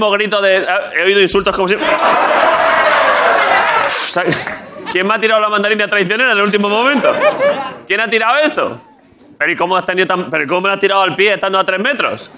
Último. 0.00 0.10
Grito 0.12 0.40
de. 0.40 0.66
ah, 0.68 0.80
He 0.96 1.02
oído 1.04 1.20
insultos 1.20 1.54
como 1.54 1.68
si. 1.68 1.76
¿Quién 4.90 5.06
me 5.06 5.14
ha 5.14 5.18
tirado 5.18 5.40
la 5.40 5.48
mandarina 5.48 5.86
traicionera 5.86 6.32
en 6.32 6.38
el 6.38 6.44
último 6.44 6.68
momento? 6.68 7.12
¿Quién 7.86 8.00
ha 8.00 8.08
tirado 8.08 8.36
esto? 8.38 8.80
¿Pero 9.38 9.52
y 9.52 9.56
cómo 9.56 9.76
has 9.76 9.84
tenido 9.86 10.06
tan... 10.06 10.30
¿Pero 10.30 10.46
cómo 10.46 10.62
me 10.62 10.68
la 10.68 10.74
has 10.74 10.80
tirado 10.80 11.00
al 11.02 11.14
pie 11.16 11.34
estando 11.34 11.58
a 11.58 11.64
tres 11.64 11.78
metros? 11.80 12.30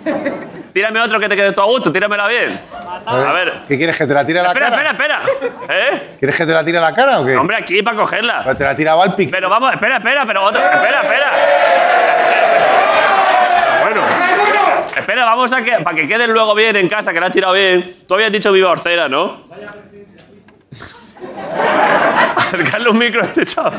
Tírame 0.72 1.00
otro 1.00 1.18
que 1.18 1.28
te 1.28 1.34
quede 1.36 1.52
todo 1.52 1.64
a 1.64 1.68
gusto, 1.68 1.90
tíramela 1.92 2.28
bien. 2.28 2.60
A 3.06 3.32
ver. 3.32 3.52
¿Qué 3.66 3.76
quieres, 3.76 3.96
que 3.96 4.06
te 4.06 4.14
la 4.14 4.24
tire 4.24 4.38
a 4.40 4.42
la 4.44 4.48
Espera, 4.50 4.70
cara? 4.70 4.90
espera, 4.90 5.22
espera. 5.24 5.50
¿Eh? 5.68 6.16
¿Quieres 6.18 6.36
que 6.36 6.46
te 6.46 6.52
la 6.52 6.64
tire 6.64 6.78
a 6.78 6.80
la 6.80 6.94
cara 6.94 7.20
o 7.20 7.26
qué? 7.26 7.36
Hombre, 7.36 7.56
aquí 7.56 7.82
para 7.82 7.96
cogerla. 7.96 8.42
Pero 8.44 8.56
te 8.56 8.64
la 8.64 8.70
ha 8.70 8.76
tirado 8.76 9.02
al 9.02 9.14
pique. 9.14 9.30
Pero 9.32 9.48
vamos, 9.48 9.72
espera, 9.72 9.96
espera, 9.96 10.24
pero 10.26 10.42
otro. 10.44 10.60
Espera, 10.62 11.02
espera. 11.02 11.30
Bueno. 13.82 14.00
Espera, 15.12 15.26
vamos 15.26 15.52
a 15.52 15.62
que. 15.62 15.72
Para 15.84 15.94
que 15.94 16.08
queden 16.08 16.32
luego 16.32 16.54
bien 16.54 16.74
en 16.74 16.88
casa, 16.88 17.12
que 17.12 17.20
la 17.20 17.26
has 17.26 17.32
tirado 17.32 17.52
bien. 17.52 17.96
Tú 18.08 18.14
habías 18.14 18.32
dicho 18.32 18.50
viva 18.50 18.70
Orcera, 18.70 19.10
¿no? 19.10 19.42
Acercarle 22.34 22.88
un 22.88 22.96
micro 22.96 23.20
a 23.20 23.26
este 23.26 23.44
chaval. 23.44 23.74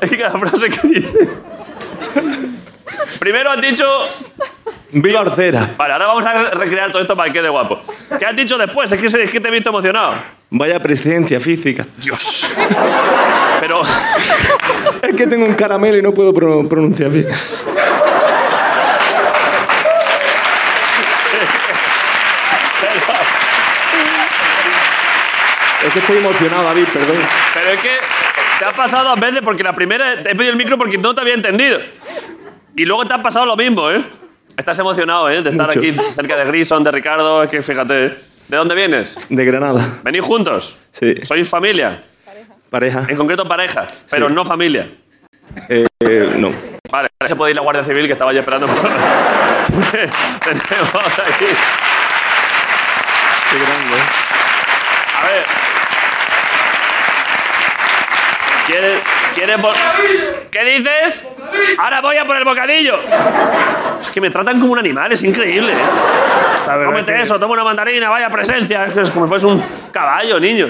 Es 0.00 0.08
que 0.10 0.16
cada 0.18 0.38
frase 0.38 0.70
que 0.70 0.88
dice. 0.88 1.28
Primero 3.18 3.50
has 3.50 3.60
dicho. 3.60 3.84
¡Viva 4.92 5.20
Orcera! 5.20 5.72
Vale, 5.76 5.92
ahora 5.92 6.06
vamos 6.06 6.24
a 6.24 6.50
recrear 6.52 6.90
todo 6.90 7.02
esto 7.02 7.14
para 7.16 7.30
que 7.30 7.40
quede 7.40 7.48
guapo. 7.50 7.80
¿Qué 8.18 8.24
has 8.24 8.36
dicho 8.36 8.56
después? 8.56 8.90
Es 8.92 8.98
que, 9.00 9.10
se- 9.10 9.24
es 9.24 9.30
que 9.30 9.40
te 9.40 9.48
he 9.48 9.50
visto 9.50 9.68
emocionado. 9.68 10.14
Vaya 10.50 10.78
presencia 10.80 11.38
física. 11.38 11.84
Dios. 11.98 12.48
Pero. 13.60 13.82
Es 15.02 15.16
que 15.16 15.26
tengo 15.26 15.44
un 15.46 15.54
caramelo 15.54 15.98
y 15.98 16.02
no 16.02 16.14
puedo 16.14 16.32
pro- 16.32 16.66
pronunciar 16.68 17.10
bien. 17.10 17.26
Es 25.84 25.92
que 25.92 25.98
estoy 25.98 26.18
emocionado, 26.18 26.64
David, 26.64 26.84
perdón. 26.92 27.16
Pero 27.52 27.70
es 27.70 27.80
que 27.80 27.90
te 28.58 28.64
ha 28.64 28.72
pasado 28.72 29.10
dos 29.10 29.20
veces 29.20 29.40
porque 29.44 29.62
la 29.62 29.74
primera 29.74 30.22
te 30.22 30.30
he 30.30 30.34
pedido 30.34 30.52
el 30.52 30.56
micro 30.56 30.78
porque 30.78 30.96
no 30.96 31.14
te 31.14 31.20
había 31.20 31.34
entendido. 31.34 31.78
Y 32.76 32.84
luego 32.86 33.04
te 33.04 33.14
ha 33.14 33.22
pasado 33.22 33.44
lo 33.44 33.56
mismo, 33.56 33.90
¿eh? 33.90 34.02
Estás 34.56 34.78
emocionado, 34.78 35.28
¿eh? 35.28 35.42
De 35.42 35.50
estar 35.50 35.66
Mucho. 35.66 35.80
aquí 35.80 35.92
cerca 36.14 36.36
de 36.36 36.44
Grison, 36.46 36.82
de 36.82 36.90
Ricardo. 36.90 37.42
Es 37.42 37.50
que 37.50 37.60
fíjate. 37.60 38.06
¿eh? 38.06 38.16
¿De 38.48 38.56
dónde 38.56 38.74
vienes? 38.74 39.18
De 39.28 39.44
Granada. 39.44 39.98
¿Venís 40.02 40.22
juntos? 40.22 40.78
Sí. 40.92 41.14
¿Sois 41.22 41.48
familia? 41.48 42.02
Pareja. 42.70 43.04
En 43.08 43.16
concreto 43.16 43.46
pareja, 43.46 43.86
pero 44.10 44.28
no 44.28 44.44
familia. 44.44 44.88
Eh, 45.68 45.86
eh, 46.00 46.34
no. 46.36 46.52
Vale, 46.90 47.08
ahora 47.20 47.28
se 47.28 47.36
puede 47.36 47.50
ir 47.50 47.56
la 47.56 47.62
Guardia 47.62 47.84
Civil 47.84 48.06
que 48.06 48.12
estaba 48.14 48.32
ya 48.32 48.40
esperando 48.40 48.66
por... 48.66 48.76
Tenemos 50.44 51.18
aquí... 51.18 51.46
Qué 53.50 53.58
grande. 53.58 53.96
¿eh? 53.96 54.02
A 55.16 55.26
ver. 55.26 55.44
¿Quieres, 59.34 59.56
¿Qué 60.50 60.64
dices? 60.64 61.26
Ahora 61.78 62.00
voy 62.00 62.16
a 62.16 62.24
por 62.26 62.36
el 62.36 62.44
bocadillo. 62.44 62.94
Es 63.98 64.08
que 64.10 64.20
me 64.20 64.30
tratan 64.30 64.60
como 64.60 64.72
un 64.72 64.78
animal, 64.78 65.10
es 65.12 65.22
increíble. 65.24 65.72
¿eh? 65.72 66.84
Cómete 66.86 67.12
que- 67.14 67.22
eso, 67.22 67.38
toma 67.38 67.54
una 67.54 67.64
mandarina, 67.64 68.08
vaya 68.08 68.30
presencia. 68.30 68.86
Es 68.86 68.94
que 68.94 69.00
es 69.02 69.10
como 69.10 69.26
si 69.26 69.28
fuese 69.30 69.46
un 69.46 69.62
caballo, 69.92 70.38
niño. 70.40 70.68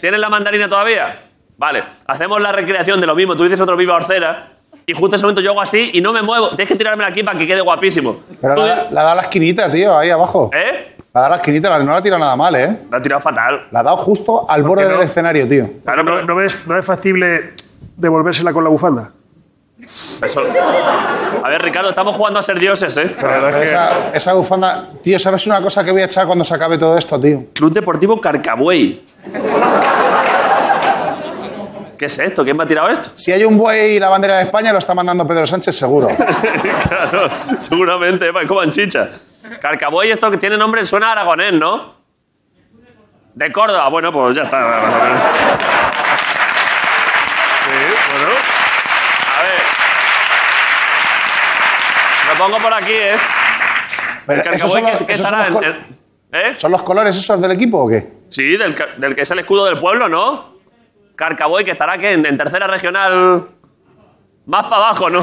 ¿Tienes 0.00 0.20
la 0.20 0.28
mandarina 0.28 0.68
todavía? 0.68 1.16
Vale, 1.56 1.82
hacemos 2.06 2.40
la 2.40 2.52
recreación 2.52 3.00
de 3.00 3.06
lo 3.06 3.14
mismo. 3.14 3.36
Tú 3.36 3.44
dices 3.44 3.60
otro 3.60 3.76
viva 3.76 3.94
Orcera 3.96 4.52
y 4.86 4.92
justo 4.94 5.14
en 5.14 5.16
ese 5.16 5.24
momento 5.24 5.40
yo 5.42 5.50
hago 5.50 5.60
así 5.60 5.90
y 5.92 6.00
no 6.00 6.12
me 6.12 6.22
muevo. 6.22 6.48
Tienes 6.50 6.68
que 6.68 6.76
tirármela 6.76 7.08
aquí 7.08 7.22
para 7.22 7.36
que 7.36 7.46
quede 7.46 7.60
guapísimo. 7.60 8.20
Pero 8.40 8.56
la, 8.56 8.66
la 8.66 8.72
ha 8.72 8.90
dado 8.92 9.08
a 9.10 9.14
la 9.16 9.22
esquinita, 9.22 9.70
tío, 9.70 9.96
ahí 9.98 10.10
abajo. 10.10 10.50
¿Eh? 10.54 10.96
La 11.12 11.28
la 11.28 11.36
esquinita, 11.36 11.68
la- 11.70 11.80
no 11.80 11.90
la 11.92 11.98
ha 11.98 12.02
tirado 12.02 12.20
nada 12.20 12.36
mal, 12.36 12.54
¿eh? 12.54 12.78
La 12.90 12.98
ha 12.98 13.02
tirado 13.02 13.20
fatal. 13.20 13.66
La 13.72 13.80
ha 13.80 13.82
dado 13.82 13.96
justo 13.96 14.46
al 14.48 14.62
borde 14.62 14.84
no? 14.84 14.90
del 14.90 15.02
escenario, 15.02 15.48
tío. 15.48 15.68
Claro, 15.82 16.04
¿No, 16.04 16.12
pero 16.14 16.26
no 16.26 16.34
ves, 16.36 16.66
¿No 16.68 16.78
es 16.78 16.84
factible 16.86 17.52
devolvérsela 17.96 18.52
con 18.52 18.62
la 18.64 18.70
bufanda? 18.70 19.10
eso... 19.82 20.42
A 21.42 21.48
ver, 21.48 21.62
Ricardo, 21.62 21.88
estamos 21.88 22.14
jugando 22.14 22.38
a 22.38 22.42
ser 22.42 22.58
dioses, 22.60 22.96
¿eh? 22.98 23.16
Pero 23.20 23.48
esa, 23.56 24.10
esa 24.12 24.34
bufanda... 24.34 24.84
Tío, 25.02 25.18
¿sabes 25.18 25.46
una 25.46 25.60
cosa 25.60 25.82
que 25.82 25.90
voy 25.90 26.02
a 26.02 26.04
echar 26.04 26.26
cuando 26.26 26.44
se 26.44 26.54
acabe 26.54 26.78
todo 26.78 26.96
esto, 26.96 27.18
tío? 27.18 27.44
Club 27.54 27.72
Deportivo 27.72 28.20
Carcabuey. 28.20 29.04
¿Qué 31.98 32.04
es 32.06 32.18
esto? 32.18 32.44
¿Quién 32.44 32.56
me 32.56 32.64
ha 32.64 32.66
tirado 32.66 32.88
esto? 32.88 33.10
Si 33.16 33.32
hay 33.32 33.44
un 33.44 33.58
buey 33.58 33.96
y 33.96 33.98
la 34.00 34.08
bandera 34.08 34.36
de 34.36 34.44
España, 34.44 34.72
lo 34.72 34.78
está 34.78 34.94
mandando 34.94 35.26
Pedro 35.26 35.46
Sánchez 35.46 35.74
seguro. 35.76 36.08
claro, 36.88 37.28
seguramente, 37.58 38.30
va, 38.30 38.46
como 38.46 38.62
en 38.62 38.72
Carcabuey, 39.60 40.10
esto 40.10 40.30
que 40.30 40.36
tiene 40.36 40.56
nombre, 40.56 40.84
suena 40.86 41.08
a 41.08 41.12
aragonés, 41.12 41.52
¿no? 41.54 41.94
De 43.34 43.50
Córdoba, 43.52 43.88
bueno, 43.88 44.12
pues 44.12 44.36
ya 44.36 44.42
está, 44.42 44.58
más 44.58 44.94
o 44.94 44.98
menos. 44.98 45.22
Sí, 47.64 47.76
bueno. 48.12 48.34
A 49.38 49.42
ver. 49.42 49.60
Lo 52.28 52.44
pongo 52.44 52.58
por 52.58 52.74
aquí, 52.74 52.92
¿eh? 52.92 53.16
Pero 54.26 54.42
El 54.42 54.54
¿esos 54.54 54.72
Carcabuey, 54.72 54.82
son 54.82 54.90
los- 54.92 54.98
¿qué, 55.00 55.06
qué 55.06 55.12
esos 55.12 55.26
son 55.26 55.34
estará? 55.40 55.50
los 55.50 55.62
en- 55.62 55.72
col- 55.72 55.84
en- 56.32 56.40
¿Eh? 56.52 56.54
¿Son 56.56 56.70
los 56.70 56.82
colores 56.82 57.16
esos 57.16 57.40
del 57.40 57.50
equipo 57.52 57.78
o 57.84 57.88
qué? 57.88 58.12
Sí, 58.28 58.56
del, 58.56 58.74
que 58.74 59.22
es 59.22 59.30
el 59.30 59.38
escudo 59.40 59.64
del 59.66 59.78
pueblo, 59.78 60.08
¿no? 60.08 60.54
Carcaboy, 61.16 61.64
que 61.64 61.72
estará 61.72 61.98
¿qué? 61.98 62.12
en, 62.12 62.24
en 62.24 62.36
tercera 62.36 62.66
regional. 62.68 63.46
Más 64.46 64.62
para 64.64 64.76
abajo, 64.76 65.10
¿no? 65.10 65.22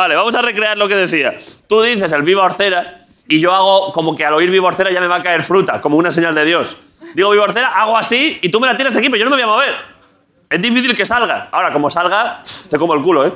Vale, 0.00 0.14
vamos 0.16 0.34
a 0.34 0.42
recrear 0.42 0.76
lo 0.78 0.88
que 0.88 0.96
decía. 0.96 1.34
Tú 1.68 1.82
dices 1.82 2.10
el 2.12 2.22
viva 2.22 2.42
Orcera 2.44 3.04
y 3.28 3.38
yo 3.40 3.52
hago 3.54 3.92
como 3.92 4.16
que 4.16 4.24
al 4.24 4.34
oír 4.34 4.50
viva 4.50 4.68
Orcera 4.68 4.90
ya 4.90 5.00
me 5.00 5.06
va 5.06 5.16
a 5.16 5.22
caer 5.22 5.42
fruta, 5.42 5.80
como 5.80 5.96
una 5.96 6.10
señal 6.10 6.34
de 6.34 6.44
Dios. 6.44 6.76
Digo 7.14 7.30
viva 7.30 7.44
Orcera, 7.44 7.68
hago 7.68 7.96
así 7.96 8.38
y 8.42 8.48
tú 8.50 8.60
me 8.60 8.66
la 8.66 8.76
tiras 8.76 8.96
aquí, 8.96 9.08
pero 9.08 9.18
yo 9.18 9.24
no 9.24 9.30
me 9.30 9.36
voy 9.36 9.42
a 9.44 9.46
mover. 9.54 9.74
Es 10.48 10.60
difícil 10.60 10.96
que 10.96 11.06
salga. 11.06 11.48
Ahora, 11.52 11.72
como 11.72 11.88
salga, 11.90 12.42
te 12.70 12.76
como 12.78 12.94
el 12.94 13.02
culo, 13.02 13.26
¿eh? 13.26 13.32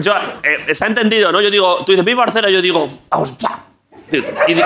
Yo, 0.00 0.12
eh, 0.44 0.72
se 0.74 0.84
ha 0.84 0.88
entendido, 0.88 1.32
¿no? 1.32 1.40
Yo 1.40 1.50
digo, 1.50 1.78
tú 1.84 1.92
dices 1.92 2.04
viva 2.04 2.22
Orcera, 2.22 2.48
yo 2.48 2.62
digo, 2.62 2.88
vamos. 3.10 3.34
Y, 4.12 4.18
y- 4.18 4.62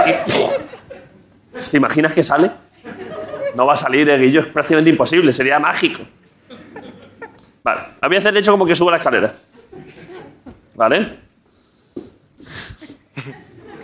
¿Te 1.70 1.76
imaginas 1.76 2.12
que 2.12 2.22
sale? 2.22 2.50
No 3.54 3.64
va 3.66 3.74
a 3.74 3.76
salir, 3.76 4.08
eh, 4.10 4.18
Guillo, 4.18 4.40
es 4.40 4.46
prácticamente 4.46 4.90
imposible, 4.90 5.32
sería 5.32 5.58
mágico. 5.58 6.02
Vale, 7.64 7.80
la 8.00 8.08
voy 8.08 8.16
a 8.16 8.20
hacer 8.20 8.32
de 8.34 8.40
hecho 8.40 8.50
como 8.52 8.66
que 8.66 8.74
subo 8.74 8.90
la 8.90 8.96
escalera. 8.98 9.32
¿Vale? 10.82 11.16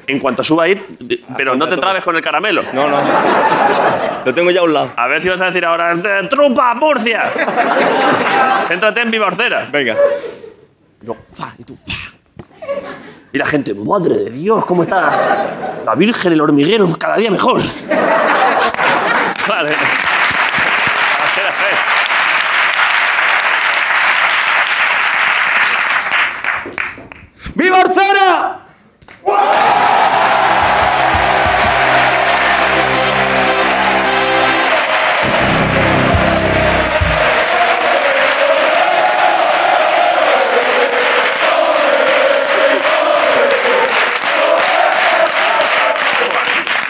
En 0.09 0.19
cuanto 0.19 0.43
suba 0.43 0.65
ahí, 0.65 0.75
di- 0.99 1.25
pero 1.37 1.55
no 1.55 1.69
te 1.69 1.77
trabes 1.77 2.03
con 2.03 2.17
el 2.17 2.23
caramelo. 2.23 2.65
No, 2.73 2.89
no. 2.91 2.97
Lo 4.25 4.35
tengo 4.35 4.51
ya 4.51 4.59
a 4.63 4.65
un 4.65 4.73
lado. 4.75 4.91
A 4.97 5.07
ver 5.07 5.23
si 5.23 5.29
vas 5.29 5.41
a 5.41 5.45
decir 5.45 5.65
ahora, 5.65 5.93
"Eh, 5.93 6.27
¡Trupa, 6.29 6.75
Murcia! 6.75 7.23
Céntrate 8.67 9.03
en 9.03 9.13
Viva 9.13 9.29
Orcera. 9.29 9.69
Venga. 9.71 9.95
Y 11.01 11.07
luego, 11.07 11.23
fa, 11.33 11.55
y 11.57 11.63
tú, 11.63 11.79
fa. 11.87 11.95
Y 13.33 13.39
la 13.39 13.47
gente, 13.47 13.75
madre 13.75 14.17
de 14.17 14.31
Dios, 14.31 14.65
¿cómo 14.65 14.83
está 14.83 15.79
la 15.85 15.95
Virgen, 15.95 16.33
el 16.33 16.41
hormiguero, 16.41 16.89
cada 16.99 17.17
día 17.17 17.31
mejor? 17.31 17.61
vale. 19.49 19.71
A 19.71 19.71
ver, 21.37 21.47
a 21.47 21.53
ver. 21.63 21.79
¡Viva 27.59 27.81
Orcera! 27.81 28.69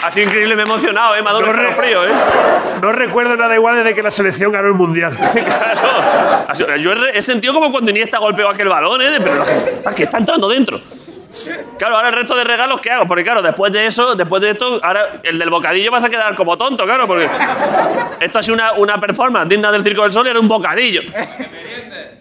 Ha 0.09 0.11
sido 0.11 0.25
increíble, 0.25 0.55
me 0.55 0.63
he 0.63 0.65
emocionado, 0.65 1.15
¿eh? 1.15 1.21
Me 1.21 1.29
ha 1.29 1.33
dado 1.33 1.45
un 1.51 1.73
frío, 1.75 2.03
¿eh? 2.03 2.09
No 2.81 2.91
recuerdo 2.91 3.35
nada 3.37 3.53
igual 3.53 3.75
desde 3.75 3.93
que 3.93 4.01
la 4.01 4.09
selección 4.09 4.51
ganó 4.51 4.67
el 4.69 4.73
Mundial. 4.73 5.15
Claro. 5.33 6.45
Ha 6.47 6.55
sido- 6.55 6.75
Yo 6.77 6.93
he, 6.93 7.17
he 7.19 7.21
sentido 7.21 7.53
como 7.53 7.71
cuando 7.71 7.91
Iniesta 7.91 8.17
golpeó 8.17 8.49
aquel 8.49 8.69
balón, 8.69 8.99
¿eh? 9.03 9.05
Pero 9.21 9.35
la 9.35 9.45
gente, 9.45 9.69
está- 9.73 9.93
que 9.93 10.03
está 10.03 10.17
entrando 10.17 10.49
dentro. 10.49 10.81
Claro, 11.77 11.95
ahora 11.97 12.07
el 12.09 12.15
resto 12.15 12.35
de 12.35 12.43
regalos, 12.43 12.81
¿qué 12.81 12.89
hago? 12.89 13.05
Porque 13.05 13.23
claro, 13.23 13.43
después 13.43 13.71
de 13.71 13.85
eso, 13.85 14.15
después 14.15 14.41
de 14.41 14.49
esto, 14.49 14.79
ahora 14.81 15.19
el 15.21 15.37
del 15.37 15.51
bocadillo 15.51 15.91
vas 15.91 16.03
a 16.03 16.09
quedar 16.09 16.33
como 16.33 16.57
tonto, 16.57 16.85
claro, 16.85 17.05
porque 17.05 17.29
esto 18.19 18.39
ha 18.39 18.41
sido 18.41 18.55
una, 18.55 18.71
una 18.73 18.99
performance 18.99 19.47
digna 19.47 19.71
del 19.71 19.83
Circo 19.83 20.01
del 20.01 20.11
Sol 20.11 20.25
y 20.25 20.31
era 20.31 20.39
un 20.39 20.47
bocadillo. 20.47 21.03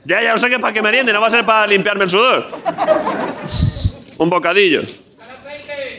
Ya, 0.05 0.21
ya, 0.21 0.33
yo 0.33 0.37
sé 0.37 0.49
que 0.51 0.57
es 0.57 0.61
para 0.61 0.75
que 0.75 0.83
meriende, 0.83 1.11
no 1.15 1.23
va 1.23 1.29
a 1.29 1.31
ser 1.31 1.43
para 1.47 1.67
limpiarme 1.67 2.05
el 2.05 2.11
sudor. 2.11 2.47
Un 4.19 4.29
bocadillo. 4.29 4.83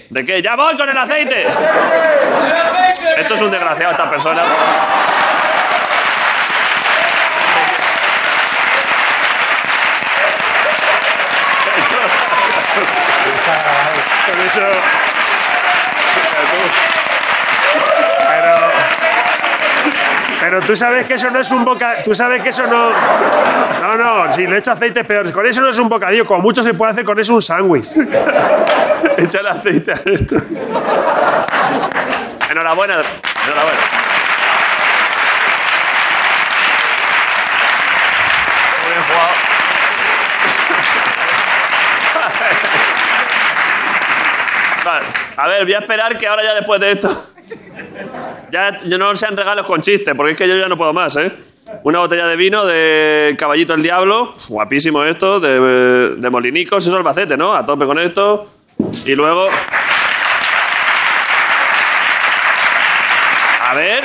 ¿De 0.09 0.25
qué? 0.25 0.41
¡Ya 0.41 0.55
voy 0.55 0.75
con 0.75 0.89
el 0.89 0.97
aceite! 0.97 1.45
Esto 3.17 3.33
es 3.35 3.41
un 3.41 3.51
desgraciado, 3.51 3.91
esta 3.91 4.09
persona. 4.09 4.41
Por 14.27 14.39
eso... 14.45 14.98
Pero 20.49 20.61
tú 20.61 20.75
sabes 20.75 21.05
que 21.05 21.13
eso 21.13 21.29
no 21.29 21.39
es 21.39 21.51
un 21.51 21.63
bocadillo. 21.63 22.03
Tú 22.03 22.15
sabes 22.15 22.41
que 22.41 22.49
eso 22.49 22.65
no. 22.65 22.89
No, 22.89 23.95
no, 23.95 24.33
si 24.33 24.47
le 24.47 24.57
echo 24.57 24.71
aceite 24.71 25.03
peor. 25.03 25.31
Con 25.31 25.45
eso 25.45 25.61
no 25.61 25.69
es 25.69 25.77
un 25.77 25.87
bocadillo. 25.87 26.25
Como 26.25 26.41
mucho 26.41 26.63
se 26.63 26.73
puede 26.73 26.91
hacer 26.91 27.03
con 27.05 27.19
eso 27.19 27.35
un 27.35 27.41
sándwich. 27.43 27.89
Échale 29.17 29.49
aceite 29.49 29.91
a 29.91 30.01
esto. 30.03 30.37
Enhorabuena. 32.49 32.95
Enhorabuena. 32.95 33.79
Muy 38.81 38.91
bien 38.91 39.03
jugado. 39.07 39.29
Vale. 44.83 45.05
A 45.37 45.47
ver, 45.47 45.63
voy 45.63 45.73
a 45.75 45.79
esperar 45.79 46.17
que 46.17 46.27
ahora 46.27 46.41
ya 46.41 46.55
después 46.55 46.81
de 46.81 46.91
esto. 46.93 47.29
Ya 48.51 48.77
yo 48.85 48.97
no 48.97 49.15
sean 49.15 49.35
regalos 49.37 49.65
con 49.65 49.81
chistes, 49.81 50.13
porque 50.15 50.31
es 50.33 50.37
que 50.37 50.47
yo 50.47 50.55
ya 50.57 50.67
no 50.67 50.77
puedo 50.77 50.93
más, 50.93 51.15
¿eh? 51.17 51.31
Una 51.83 51.99
botella 51.99 52.25
de 52.25 52.35
vino 52.35 52.65
de 52.65 53.35
Caballito 53.37 53.73
el 53.75 53.83
Diablo, 53.83 54.33
guapísimo 54.47 55.03
esto, 55.03 55.39
de, 55.39 56.15
de 56.15 56.29
Molinicos, 56.29 56.81
eso 56.83 56.91
es 56.91 56.97
Albacete, 56.97 57.37
¿no? 57.37 57.53
A 57.53 57.63
tope 57.65 57.85
con 57.85 57.99
esto. 57.99 58.47
Y 59.05 59.13
luego. 59.13 59.47
A 63.67 63.73
ver. 63.75 64.03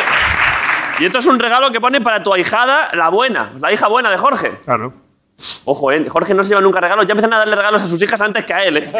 Y 0.99 1.07
esto 1.07 1.19
es 1.19 1.27
un 1.27 1.39
regalo 1.39 1.71
que 1.73 1.81
pone 1.81 2.01
para 2.01 2.23
tu 2.23 2.33
ahijada, 2.33 2.91
la 2.93 3.09
buena, 3.09 3.51
la 3.61 3.73
hija 3.73 3.89
buena 3.89 4.11
de 4.11 4.19
Jorge. 4.19 4.53
Claro. 4.65 4.93
Ojo, 5.65 5.91
¿eh? 5.91 6.07
Jorge 6.09 6.35
no 6.35 6.45
se 6.45 6.51
lleva 6.51 6.61
nunca 6.61 6.81
regalos, 6.81 7.07
ya 7.07 7.13
empiezan 7.13 7.33
a 7.33 7.39
darle 7.39 7.57
regalos 7.57 7.83
a 7.83 7.87
sus 7.87 8.01
hijas 8.03 8.21
antes 8.21 8.45
que 8.45 8.53
a 8.55 8.63
él, 8.65 8.77
¿eh? 8.77 8.93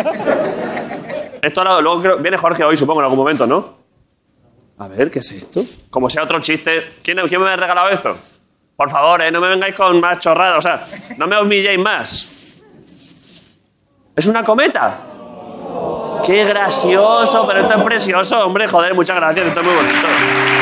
Esto 1.43 1.61
ahora, 1.61 1.81
luego 1.81 2.01
creo- 2.03 2.17
viene 2.17 2.37
Jorge 2.39 2.65
hoy, 2.65 2.77
supongo, 2.77 3.01
en 3.01 3.05
algún 3.05 3.19
momento, 3.19 3.47
¿no? 3.47 3.84
A 4.79 4.89
ver, 4.89 5.11
¿qué 5.11 5.21
es 5.21 5.31
esto? 5.31 5.65
Como 5.91 6.11
sea 6.11 6.25
otro 6.25 6.41
chiste. 6.41 6.95
¿Quién, 7.03 7.19
quién 7.29 7.41
me 7.41 7.51
ha 7.51 7.57
regalado 7.57 7.89
esto? 7.91 8.17
Por 8.77 8.91
favor, 8.91 9.23
¿eh? 9.23 9.31
No 9.31 9.41
me 9.41 9.49
vengáis 9.49 9.75
con 9.75 10.01
más 10.01 10.19
chorradas, 10.19 10.59
o 10.59 10.61
sea, 10.61 10.87
no 11.17 11.27
me 11.29 11.41
humilléis 11.41 11.79
más. 11.79 12.63
¿Es 14.17 14.27
una 14.27 14.43
cometa? 14.43 14.99
¡Qué 16.25 16.45
gracioso! 16.45 17.47
Pero 17.47 17.61
esto 17.61 17.75
es 17.75 17.83
precioso, 17.83 18.47
hombre. 18.47 18.67
Joder, 18.67 18.95
muchas 18.95 19.17
gracias. 19.17 19.47
Esto 19.47 19.61
es 19.61 19.67
muy 19.67 19.75
bonito. 19.75 20.54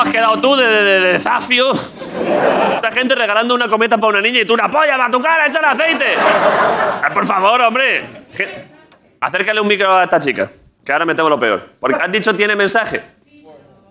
Has 0.00 0.08
quedado 0.10 0.40
tú 0.40 0.56
de, 0.56 0.66
de, 0.66 1.00
de- 1.00 1.20
zafio. 1.20 1.72
Esta 1.72 2.90
gente 2.92 3.14
regalando 3.14 3.54
una 3.54 3.68
cometa 3.68 3.96
para 3.98 4.08
una 4.10 4.20
niña 4.20 4.40
y 4.40 4.44
tú 4.44 4.54
una 4.54 4.68
polla 4.70 4.96
para 4.96 5.10
tu 5.10 5.20
cara, 5.20 5.46
échale 5.46 5.66
aceite. 5.66 6.14
Ah, 7.02 7.10
Por 7.12 7.26
favor, 7.26 7.60
hombre. 7.62 8.04
Acércale 9.20 9.60
un 9.60 9.68
micro 9.68 9.94
a 9.96 10.04
esta 10.04 10.18
chica, 10.18 10.48
que 10.84 10.92
ahora 10.92 11.04
me 11.04 11.14
temo 11.14 11.28
lo 11.28 11.38
peor. 11.38 11.62
Porque 11.78 11.96
has 12.02 12.10
dicho 12.10 12.34
tiene 12.34 12.56
mensaje. 12.56 13.00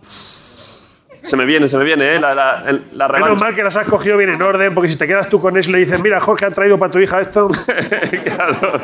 Se 0.02 1.36
me 1.38 1.46
viene, 1.46 1.68
se 1.68 1.78
me 1.78 1.84
viene, 1.84 2.16
¿eh? 2.16 2.20
La, 2.20 2.32
la, 2.34 2.64
el- 2.66 2.86
la 2.94 3.08
Menos 3.10 3.40
mal 3.42 3.54
que 3.54 3.62
las 3.62 3.76
has 3.78 3.88
cogido 3.88 4.18
bien 4.18 4.30
en 4.32 4.42
orden, 4.42 4.74
porque 4.74 4.90
si 4.92 4.98
te 4.98 5.06
quedas 5.06 5.30
tú 5.30 5.40
con 5.40 5.56
eso 5.58 5.70
y 5.70 5.74
le 5.74 5.80
dices, 5.80 6.00
mira, 6.00 6.20
Jorge, 6.20 6.46
han 6.46 6.54
traído 6.54 6.80
para 6.80 6.92
tu 6.92 7.00
hija 7.00 7.20
esto. 7.22 7.50
claro. 8.24 8.82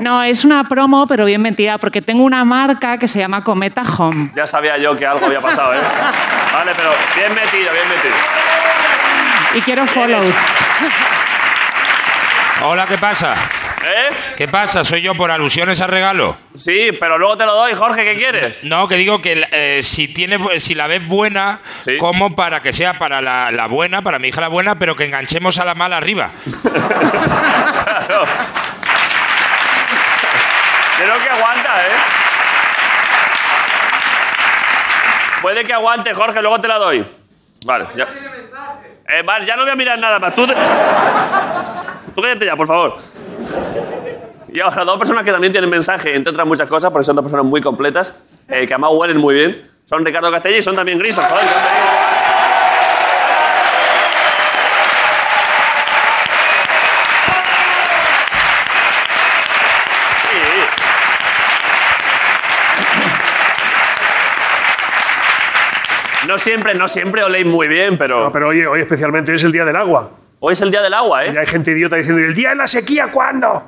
No, 0.00 0.22
es 0.22 0.44
una 0.44 0.64
promo, 0.64 1.06
pero 1.06 1.24
bien 1.24 1.40
metida, 1.40 1.78
porque 1.78 2.02
tengo 2.02 2.22
una 2.22 2.44
marca 2.44 2.98
que 2.98 3.08
se 3.08 3.18
llama 3.18 3.42
Cometa 3.42 3.82
Home. 3.82 4.30
Ya 4.34 4.46
sabía 4.46 4.76
yo 4.76 4.94
que 4.96 5.06
algo 5.06 5.26
había 5.26 5.40
pasado, 5.40 5.74
¿eh? 5.74 5.78
Vale, 6.52 6.72
pero 6.76 6.90
bien 7.16 7.34
metido, 7.34 7.72
bien 7.72 7.88
metido. 7.88 8.14
Y 9.54 9.60
quiero 9.62 9.86
follows. 9.86 10.36
Hola, 12.62 12.86
¿qué 12.86 12.98
pasa? 12.98 13.34
¿Eh? 13.84 14.14
¿Qué 14.36 14.48
pasa? 14.48 14.84
¿Soy 14.84 15.00
yo 15.00 15.14
por 15.14 15.30
alusiones 15.30 15.80
al 15.80 15.88
regalo? 15.88 16.36
Sí, 16.54 16.88
pero 16.98 17.18
luego 17.18 17.36
te 17.36 17.46
lo 17.46 17.54
doy, 17.54 17.72
Jorge, 17.74 18.04
¿qué 18.04 18.14
quieres? 18.16 18.64
No, 18.64 18.88
que 18.88 18.96
digo 18.96 19.22
que 19.22 19.46
eh, 19.52 19.80
si 19.82 20.08
tiene, 20.08 20.38
si 20.58 20.74
la 20.74 20.86
ves 20.88 21.06
buena, 21.06 21.60
Sí. 21.80 21.96
como 21.98 22.34
para 22.34 22.60
que 22.60 22.72
sea 22.72 22.94
para 22.94 23.20
la, 23.22 23.50
la 23.52 23.66
buena, 23.66 24.02
para 24.02 24.18
mi 24.18 24.28
hija 24.28 24.40
la 24.40 24.48
buena, 24.48 24.74
pero 24.74 24.96
que 24.96 25.04
enganchemos 25.04 25.58
a 25.58 25.64
la 25.64 25.74
mala 25.74 25.96
arriba. 25.96 26.30
Claro. 28.06 28.24
Creo 30.96 31.18
que 31.22 31.28
aguanta, 31.28 31.86
¿eh? 31.86 31.90
Puede 35.42 35.64
que 35.64 35.72
aguante, 35.72 36.14
Jorge, 36.14 36.40
luego 36.40 36.58
te 36.60 36.68
la 36.68 36.78
doy. 36.78 37.04
Vale, 37.64 37.86
ya. 37.94 38.08
Eh, 39.08 39.22
vale, 39.24 39.46
ya 39.46 39.56
no 39.56 39.62
voy 39.62 39.70
a 39.70 39.76
mirar 39.76 39.98
nada 39.98 40.18
más. 40.18 40.34
Tú, 40.34 40.46
Tú 42.14 42.22
cállate 42.22 42.46
ya, 42.46 42.56
por 42.56 42.66
favor. 42.66 42.98
Y 44.48 44.60
ahora, 44.60 44.84
dos 44.84 44.98
personas 44.98 45.24
que 45.24 45.32
también 45.32 45.52
tienen 45.52 45.68
mensaje, 45.68 46.14
entre 46.14 46.30
otras 46.30 46.46
muchas 46.46 46.68
cosas, 46.68 46.90
porque 46.90 47.04
son 47.04 47.14
dos 47.14 47.24
personas 47.24 47.44
muy 47.44 47.60
completas, 47.60 48.14
eh, 48.48 48.66
que 48.66 48.74
además 48.74 48.92
huelen 48.94 49.18
muy 49.18 49.34
bien. 49.34 49.70
Son 49.84 50.04
Ricardo 50.04 50.30
Castelli 50.32 50.56
y 50.56 50.62
son 50.62 50.74
también 50.74 50.98
grisos. 50.98 51.24
No 66.26 66.38
siempre, 66.38 66.74
no 66.74 66.88
siempre 66.88 67.22
oléis 67.22 67.46
muy 67.46 67.68
bien, 67.68 67.96
pero, 67.98 68.24
No, 68.24 68.32
pero 68.32 68.48
oye, 68.48 68.66
hoy 68.66 68.80
especialmente 68.80 69.30
hoy 69.32 69.36
es 69.36 69.44
el 69.44 69.52
día 69.52 69.64
del 69.64 69.76
agua. 69.76 70.10
hoy 70.40 70.52
es 70.52 70.60
el 70.62 70.70
día 70.70 70.82
del 70.82 70.94
agua, 70.94 71.24
Y 71.26 71.30
¿eh? 71.30 71.38
hay 71.38 71.46
gente 71.46 71.70
idiota 71.72 71.96
diciendo, 71.96 72.20
¿y 72.20 72.24
el 72.24 72.34
día 72.34 72.50
de 72.50 72.56
la 72.56 72.66
sequía 72.66 73.10
cuándo? 73.10 73.62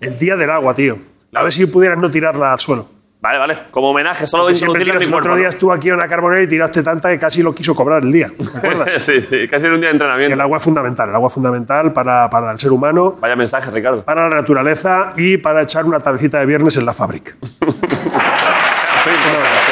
El 0.00 0.16
día 0.18 0.36
del 0.36 0.50
agua, 0.50 0.74
tío. 0.74 0.98
A 1.34 1.42
ver 1.42 1.52
si 1.52 1.66
pudieras 1.66 1.98
no 1.98 2.10
tirarla 2.10 2.52
al 2.52 2.60
suelo. 2.60 2.88
Vale, 3.20 3.38
vale. 3.38 3.58
Como 3.70 3.88
homenaje, 3.90 4.26
solo 4.26 4.44
Porque 4.44 4.58
introducirla 4.58 4.92
en 4.94 4.98
mi 4.98 5.04
el 5.06 5.14
otro 5.14 5.22
cuerpo. 5.22 5.38
día 5.38 5.48
estuvo 5.48 5.72
aquí 5.72 5.88
en 5.88 5.96
la 5.96 6.06
carbonera 6.06 6.42
y 6.42 6.46
tiraste 6.46 6.82
tanta 6.82 7.08
que 7.10 7.18
casi 7.18 7.42
lo 7.42 7.54
quiso 7.54 7.74
cobrar 7.74 8.02
el 8.02 8.12
día. 8.12 8.30
¿Te 8.36 8.58
acuerdas? 8.58 8.92
sí, 9.02 9.22
sí, 9.22 9.48
casi 9.48 9.64
era 9.64 9.74
un 9.74 9.80
día 9.80 9.88
de 9.88 9.94
Y 9.94 9.96
el 9.96 10.02
entrenamiento. 10.02 10.42
agua 10.42 10.58
es 10.58 10.62
fundamental. 10.62 11.08
El 11.08 11.14
agua 11.14 11.28
es 11.28 11.34
fundamental 11.34 11.92
para, 11.94 12.28
para 12.28 12.52
el 12.52 12.58
ser 12.58 12.70
humano, 12.70 13.16
Vaya 13.20 13.34
mensaje, 13.34 13.70
Ricardo. 13.70 14.04
para 14.04 14.28
la 14.28 14.36
naturaleza 14.36 15.14
y 15.16 15.38
para 15.38 15.62
echar 15.62 15.86
una 15.86 16.00
tardecita 16.00 16.38
de 16.38 16.44
viernes 16.46 16.76
en 16.76 16.84
la 16.84 16.92
fábrica. 16.92 17.32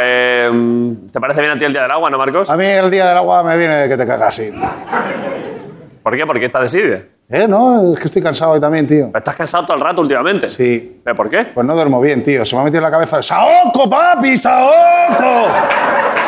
Eh, 0.00 0.50
¿Te 1.12 1.20
parece 1.20 1.40
bien 1.40 1.52
a 1.52 1.58
ti 1.58 1.64
el 1.64 1.72
día 1.72 1.82
del 1.82 1.90
agua, 1.90 2.10
no, 2.10 2.18
Marcos? 2.18 2.50
A 2.50 2.56
mí 2.56 2.64
el 2.64 2.90
día 2.90 3.06
del 3.06 3.16
agua 3.16 3.42
me 3.42 3.56
viene 3.56 3.74
de 3.74 3.88
que 3.88 3.96
te 3.96 4.06
cagas, 4.06 4.34
sí. 4.34 4.50
¿Por 6.02 6.16
qué? 6.16 6.26
Porque 6.26 6.46
estás 6.46 6.62
decidido. 6.62 7.00
¿Eh? 7.28 7.46
No, 7.46 7.92
es 7.92 7.98
que 8.00 8.06
estoy 8.06 8.22
cansado 8.22 8.52
hoy 8.52 8.60
también, 8.60 8.86
tío. 8.86 9.10
Estás 9.14 9.36
cansado 9.36 9.64
todo 9.64 9.76
el 9.76 9.82
rato 9.82 10.00
últimamente. 10.00 10.48
Sí. 10.48 11.00
¿Pero 11.04 11.14
por 11.14 11.30
qué? 11.30 11.44
Pues 11.44 11.64
no 11.66 11.74
duermo 11.74 12.00
bien, 12.00 12.24
tío. 12.24 12.44
Se 12.44 12.56
me 12.56 12.62
ha 12.62 12.64
metido 12.64 12.78
en 12.78 12.84
la 12.84 12.90
cabeza. 12.90 13.22
¡Saoco, 13.22 13.88
papi! 13.88 14.36
¡Saoco! 14.36 15.48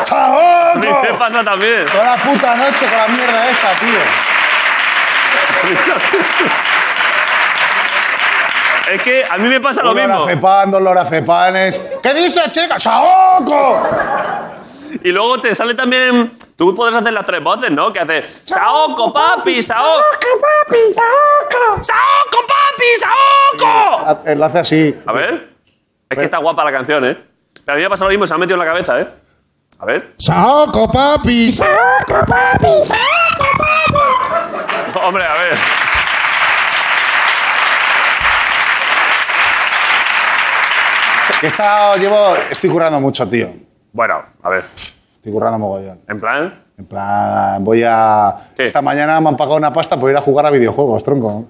¡Saoco! 0.05 1.17
pasa 1.19 1.43
también. 1.43 1.85
Toda 1.91 2.05
la 2.05 2.15
puta 2.15 2.55
noche 2.55 2.85
con 2.85 2.97
la 2.97 3.07
mierda 3.07 3.49
esa, 3.49 3.67
tío. 3.79 3.99
Es 8.91 9.01
que 9.01 9.23
a 9.23 9.37
mí 9.37 9.47
me 9.47 9.61
pasa 9.61 9.81
lo 9.81 9.93
mismo. 9.93 10.19
Lorazepam, 10.19 10.71
dos 10.71 10.81
lorazepanes. 10.81 11.81
¿Qué 12.01 12.13
dice, 12.13 12.41
chica? 12.51 12.79
¡Saoco! 12.79 13.81
Y 15.03 15.11
luego 15.11 15.39
te 15.39 15.55
sale 15.55 15.73
también. 15.73 16.37
Tú 16.55 16.75
puedes 16.75 16.93
hacer 16.95 17.13
las 17.13 17.25
tres 17.25 17.41
voces, 17.43 17.71
¿no? 17.71 17.91
Que 17.91 17.99
hace. 18.01 18.23
¡Saoco, 18.45 19.11
papi! 19.11 19.61
¡Saoco! 19.61 20.03
papi! 20.41 20.93
¡Saoco! 20.93 21.83
¡Saoco, 21.83 22.45
papi! 22.47 23.57
¡Saoco! 23.57 24.21
Él 24.25 24.43
hace 24.43 24.59
así. 24.59 24.99
A 25.05 25.13
ver. 25.13 25.49
Es 26.09 26.17
que 26.17 26.25
está 26.25 26.37
guapa 26.37 26.63
la 26.63 26.71
canción, 26.71 27.05
¿eh? 27.05 27.17
Pero 27.65 27.73
a 27.73 27.75
mí 27.75 27.81
me 27.81 27.85
ha 27.85 27.89
pasado 27.89 28.09
lo 28.09 28.11
mismo, 28.11 28.27
se 28.27 28.33
me 28.33 28.35
ha 28.35 28.39
metido 28.39 28.55
en 28.55 28.59
la 28.59 28.71
cabeza, 28.71 28.99
¿eh? 28.99 29.07
A 29.79 29.85
ver. 29.85 30.13
¡Saoco, 30.17 30.91
papi! 30.91 31.51
¡Saoco, 31.51 32.25
papi! 32.27 32.67
Hombre, 35.03 35.25
a 35.25 35.33
ver. 35.33 35.57
Está, 41.43 41.95
llevo, 41.97 42.35
estoy 42.49 42.69
currando 42.69 42.99
mucho, 42.99 43.27
tío. 43.27 43.49
Bueno, 43.91 44.21
a 44.41 44.49
ver. 44.49 44.63
Estoy 45.15 45.31
currando 45.31 45.59
mogollón. 45.59 45.99
En 46.07 46.19
plan. 46.19 46.63
En 46.77 46.85
plan, 46.85 47.63
voy 47.63 47.83
a... 47.85 48.35
¿Qué? 48.55 48.63
Esta 48.65 48.81
mañana 48.81 49.19
me 49.21 49.29
han 49.29 49.37
pagado 49.37 49.57
una 49.57 49.71
pasta 49.71 49.99
por 49.99 50.09
ir 50.09 50.17
a 50.17 50.21
jugar 50.21 50.45
a 50.45 50.49
videojuegos, 50.51 51.03
tronco. 51.03 51.47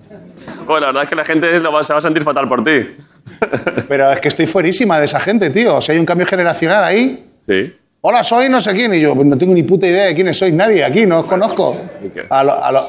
Joder, 0.68 0.82
la 0.82 0.88
verdad 0.88 1.04
es 1.04 1.10
que 1.10 1.16
la 1.16 1.24
gente 1.26 1.60
lo 1.60 1.72
va- 1.72 1.84
se 1.84 1.94
va 1.94 2.00
a 2.00 2.02
sentir 2.02 2.24
fatal 2.24 2.48
por 2.48 2.64
ti. 2.64 2.98
Pero 3.88 4.12
es 4.12 4.20
que 4.20 4.28
estoy 4.28 4.48
fuerísima 4.48 5.00
de 5.00 5.06
esa 5.06 5.20
gente, 5.22 5.50
tío. 5.50 5.78
O 5.78 5.82
sea, 5.82 5.94
hay 5.94 6.00
un 6.00 6.06
cambio 6.06 6.28
generacional 6.28 6.84
ahí. 6.84 7.30
Sí. 7.48 7.74
Hola, 8.02 8.22
soy 8.24 8.50
no 8.50 8.60
sé 8.60 8.74
quién. 8.74 8.94
Y 8.94 9.00
yo, 9.00 9.16
pues 9.16 9.26
no 9.28 9.38
tengo 9.38 9.54
ni 9.54 9.64
puta 9.64 9.88
idea 9.88 10.06
de 10.06 10.16
quiénes 10.16 10.38
sois. 10.38 10.54
Nadie 10.54 10.84
aquí, 10.84 11.06
no 11.06 11.20
os 11.20 11.26
conozco. 11.26 11.78
¿Y 12.04 12.10
qué? 12.10 12.26
A 12.30 12.44
lo- 12.44 12.62
a 12.64 12.72
lo- 12.72 12.86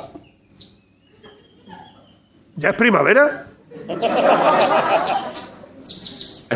¿Ya 2.56 2.70
es 2.70 2.74
primavera? 2.76 3.46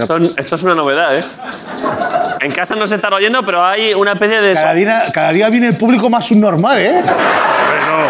Esto, 0.03 0.17
esto 0.17 0.55
es 0.55 0.63
una 0.63 0.75
novedad, 0.75 1.17
¿eh? 1.17 1.25
En 2.41 2.53
casa 2.53 2.75
no 2.75 2.87
se 2.87 2.95
están 2.95 3.13
oyendo, 3.13 3.43
pero 3.43 3.65
hay 3.65 3.95
una 3.95 4.13
especie 4.13 4.41
de... 4.41 4.55
Cada 4.55 4.75
día, 4.75 5.03
cada 5.13 5.33
día 5.33 5.49
viene 5.51 5.69
el 5.69 5.77
público 5.77 6.09
más 6.09 6.27
subnormal, 6.27 6.79
¿eh? 6.79 7.01
Hombre, 7.01 7.81
no. 7.87 8.09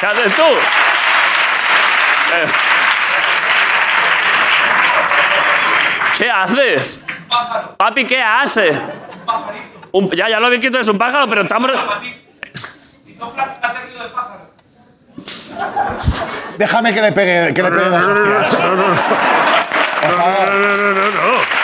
¿Qué 0.00 0.06
haces 0.06 0.34
tú? 0.34 0.42
Eh. 2.32 2.46
¿Qué 6.18 6.30
haces? 6.30 7.00
Papi, 7.76 8.06
¿qué 8.06 8.22
haces? 8.22 8.76
Un, 9.92 10.10
ya, 10.10 10.28
ya 10.28 10.38
lo 10.38 10.46
habéis 10.46 10.60
quitado, 10.60 10.80
es 10.80 10.88
un 10.88 10.98
pájaro, 10.98 11.28
pero 11.28 11.42
estamos... 11.42 11.70
Déjame 16.58 16.94
que 16.94 17.02
le 17.02 17.12
pegue, 17.12 17.54
que 17.54 17.62
le 17.62 17.70
pegue 17.70 17.88
hostias. 17.88 18.58
No, 18.60 18.76
no, 18.76 18.88
no. 18.88 18.94
No, 20.08 20.46
no, 20.46 20.92
no, 20.92 21.10
no. 21.10 21.54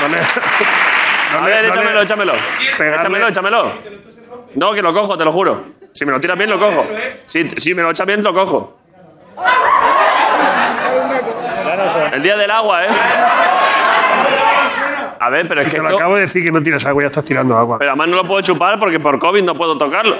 No 0.00 1.38
A 1.38 1.40
no 1.40 1.46
le- 1.46 1.54
ver, 1.54 1.64
échamelo, 1.66 2.02
échamelo. 2.02 2.32
Pegarle- 2.76 2.98
Échamelo, 3.00 3.28
échamelo. 3.28 3.72
No, 4.54 4.72
que 4.72 4.82
lo 4.82 4.92
cojo, 4.92 5.16
te 5.16 5.24
lo 5.24 5.32
juro. 5.32 5.64
Si 5.92 6.04
me 6.04 6.12
lo 6.12 6.20
tiras 6.20 6.36
bien, 6.36 6.50
lo 6.50 6.58
cojo. 6.58 6.86
Si, 7.26 7.48
si 7.50 7.74
me 7.74 7.82
lo 7.82 7.90
echas 7.90 8.06
bien, 8.06 8.22
lo 8.22 8.34
cojo. 8.34 8.78
El 12.12 12.22
día 12.22 12.36
del 12.36 12.50
agua, 12.50 12.84
¿eh? 12.84 12.88
A 15.20 15.30
ver, 15.30 15.46
pero 15.46 15.60
es 15.60 15.66
que 15.68 15.76
Te 15.76 15.78
lo 15.82 15.84
esto... 15.88 15.96
acabo 15.98 16.16
de 16.16 16.22
decir 16.22 16.44
que 16.44 16.50
no 16.50 16.60
tienes 16.62 16.84
agua, 16.84 17.02
ya 17.04 17.08
estás 17.08 17.24
tirando 17.24 17.56
agua. 17.56 17.78
Pero 17.78 17.92
además 17.92 18.08
no 18.08 18.16
lo 18.16 18.24
puedo 18.24 18.40
chupar 18.42 18.78
porque 18.78 18.98
por 18.98 19.18
COVID 19.18 19.42
no 19.44 19.54
puedo 19.54 19.78
tocarlo. 19.78 20.18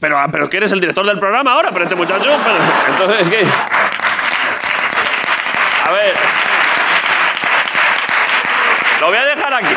Pero, 0.00 0.18
ah, 0.18 0.26
pero 0.30 0.44
es 0.44 0.50
que 0.50 0.56
eres 0.56 0.72
el 0.72 0.80
director 0.80 1.04
del 1.06 1.18
programa 1.18 1.52
ahora, 1.52 1.70
pero 1.70 1.84
este 1.84 1.94
muchacho. 1.94 2.30
pero- 2.42 2.56
entonces, 2.88 3.28
¿qué? 3.30 3.46
A 5.86 5.90
ver. 5.92 6.14
Lo 9.00 9.06
voy 9.08 9.16
a 9.16 9.24
dejar 9.24 9.54
aquí. 9.54 9.74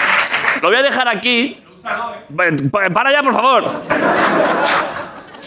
Lo 0.62 0.68
voy 0.70 0.78
a 0.78 0.84
dejar 0.84 1.08
aquí. 1.08 1.62
Pa- 2.72 2.90
Para 2.94 3.12
ya, 3.12 3.24
por 3.24 3.34
favor. 3.34 3.64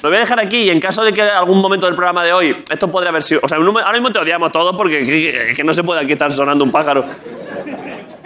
Lo 0.02 0.08
voy 0.08 0.16
a 0.16 0.20
dejar 0.20 0.40
aquí 0.40 0.62
y 0.62 0.70
en 0.70 0.80
caso 0.80 1.04
de 1.04 1.12
que 1.12 1.22
algún 1.22 1.60
momento 1.60 1.84
del 1.86 1.94
programa 1.94 2.24
de 2.24 2.32
hoy 2.32 2.64
esto 2.70 2.88
podría 2.90 3.10
haber 3.10 3.22
sido. 3.22 3.40
O 3.42 3.48
sea, 3.48 3.58
ahora 3.58 3.92
mismo 3.92 4.10
te 4.10 4.18
odiamos 4.18 4.50
todos 4.50 4.74
porque 4.74 5.04
que, 5.04 5.52
que 5.54 5.64
no 5.64 5.74
se 5.74 5.82
puede 5.84 6.00
aquí 6.02 6.12
estar 6.12 6.32
sonando 6.32 6.64
un 6.64 6.72
pájaro. 6.72 7.04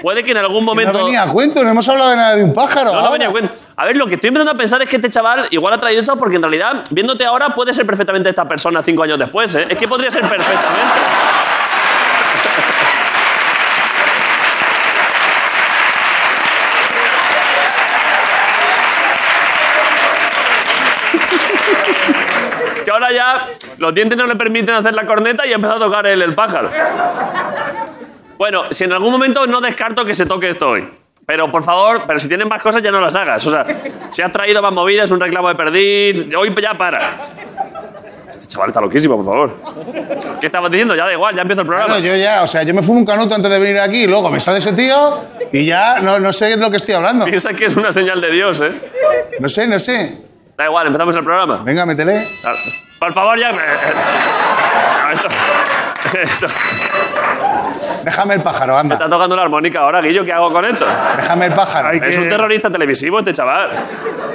Puede 0.00 0.22
que 0.22 0.32
en 0.32 0.36
algún 0.36 0.56
No 0.66 0.72
momento. 0.72 1.04
venía 1.04 1.22
a 1.22 1.28
cuento, 1.28 1.64
no 1.64 1.70
hemos 1.70 1.88
hablado 1.88 2.10
de 2.10 2.16
nada 2.16 2.36
de 2.36 2.44
un 2.44 2.52
pájaro. 2.52 2.92
No, 2.92 3.00
no 3.02 3.10
venía 3.10 3.28
a 3.28 3.30
cuento. 3.30 3.52
A 3.74 3.86
ver, 3.86 3.96
lo 3.96 4.06
que 4.06 4.14
estoy 4.16 4.28
empezando 4.28 4.52
a 4.52 4.54
pensar 4.54 4.80
es 4.82 4.88
que 4.88 4.96
este 4.96 5.08
chaval 5.10 5.46
igual 5.50 5.72
ha 5.74 5.78
traído 5.78 6.00
esto 6.02 6.16
porque 6.18 6.36
en 6.36 6.42
realidad, 6.42 6.84
viéndote 6.90 7.24
ahora, 7.24 7.48
puede 7.54 7.72
ser 7.72 7.86
perfectamente 7.86 8.28
esta 8.28 8.46
persona 8.46 8.82
cinco 8.82 9.02
años 9.02 9.18
después, 9.18 9.52
¿eh? 9.54 9.66
Es 9.68 9.78
que 9.78 9.88
podría 9.88 10.10
ser 10.10 10.20
perfectamente. 10.28 10.98
Ahora 23.04 23.14
ya 23.14 23.48
los 23.78 23.94
dientes 23.94 24.16
no 24.18 24.26
le 24.26 24.36
permiten 24.36 24.74
hacer 24.74 24.94
la 24.94 25.06
corneta 25.06 25.46
y 25.46 25.52
ha 25.52 25.56
empezado 25.56 25.84
a 25.84 25.86
tocar 25.86 26.06
el, 26.06 26.22
el 26.22 26.34
pájaro. 26.34 26.70
Bueno, 28.36 28.64
si 28.70 28.84
en 28.84 28.92
algún 28.92 29.12
momento 29.12 29.46
no 29.46 29.60
descarto 29.60 30.04
que 30.04 30.14
se 30.14 30.26
toque 30.26 30.50
esto 30.50 30.70
hoy. 30.70 30.88
Pero 31.26 31.50
por 31.50 31.64
favor, 31.64 32.02
pero 32.06 32.18
si 32.18 32.28
tienen 32.28 32.48
más 32.48 32.60
cosas 32.60 32.82
ya 32.82 32.90
no 32.90 33.00
las 33.00 33.14
hagas. 33.14 33.46
O 33.46 33.50
sea, 33.50 33.64
si 34.10 34.20
has 34.20 34.30
traído 34.30 34.60
más 34.60 34.72
movidas, 34.72 35.10
un 35.10 35.20
reclamo 35.20 35.48
de 35.48 35.54
perdiz, 35.54 36.26
hoy 36.36 36.54
ya 36.60 36.74
para. 36.74 37.16
Este 38.30 38.46
chaval 38.46 38.68
está 38.68 38.80
loquísimo, 38.82 39.16
por 39.16 39.24
favor. 39.24 39.56
¿Qué 40.38 40.46
estabas 40.46 40.70
diciendo? 40.70 40.94
Ya 40.94 41.06
da 41.06 41.12
igual, 41.12 41.34
ya 41.34 41.40
empieza 41.42 41.62
el 41.62 41.66
programa. 41.66 41.94
No, 41.94 42.00
yo 42.00 42.14
ya, 42.14 42.42
o 42.42 42.46
sea, 42.46 42.62
yo 42.62 42.74
me 42.74 42.82
fumo 42.82 42.98
un 42.98 43.06
canuto 43.06 43.34
antes 43.34 43.50
de 43.50 43.58
venir 43.58 43.78
aquí 43.78 44.02
y 44.02 44.06
luego 44.06 44.28
me 44.30 44.38
sale 44.38 44.58
ese 44.58 44.74
tío 44.74 45.18
y 45.50 45.64
ya 45.64 46.00
no, 46.00 46.18
no 46.18 46.30
sé 46.32 46.46
de 46.46 46.56
lo 46.58 46.70
que 46.70 46.76
estoy 46.76 46.94
hablando. 46.94 47.24
Piensa 47.24 47.54
que 47.54 47.66
es 47.66 47.76
una 47.76 47.90
señal 47.90 48.20
de 48.20 48.30
Dios, 48.30 48.60
¿eh? 48.60 48.72
No 49.40 49.48
sé, 49.48 49.66
no 49.66 49.78
sé. 49.78 50.18
Da 50.56 50.66
igual, 50.66 50.86
empezamos 50.86 51.16
el 51.16 51.24
programa. 51.24 51.60
Venga, 51.64 51.84
métele. 51.84 52.20
Por 53.00 53.12
favor, 53.12 53.36
ya. 53.38 53.50
eh, 53.50 53.54
eh. 53.54 53.94
No, 55.02 55.10
esto, 55.12 55.28
esto. 56.22 56.46
Déjame 58.04 58.34
el 58.34 58.42
pájaro, 58.42 58.78
anda. 58.78 58.94
Está 58.94 59.08
tocando 59.08 59.34
la 59.34 59.42
armónica 59.42 59.80
ahora, 59.80 60.00
Guillo, 60.00 60.24
¿qué 60.24 60.32
hago 60.32 60.52
con 60.52 60.64
esto? 60.64 60.86
Déjame 61.16 61.46
el 61.46 61.54
pájaro. 61.54 61.88
Hay 61.88 61.98
Es 62.02 62.14
que- 62.16 62.22
un 62.22 62.28
terrorista 62.28 62.70
televisivo 62.70 63.18
este 63.18 63.32
chaval. 63.34 63.70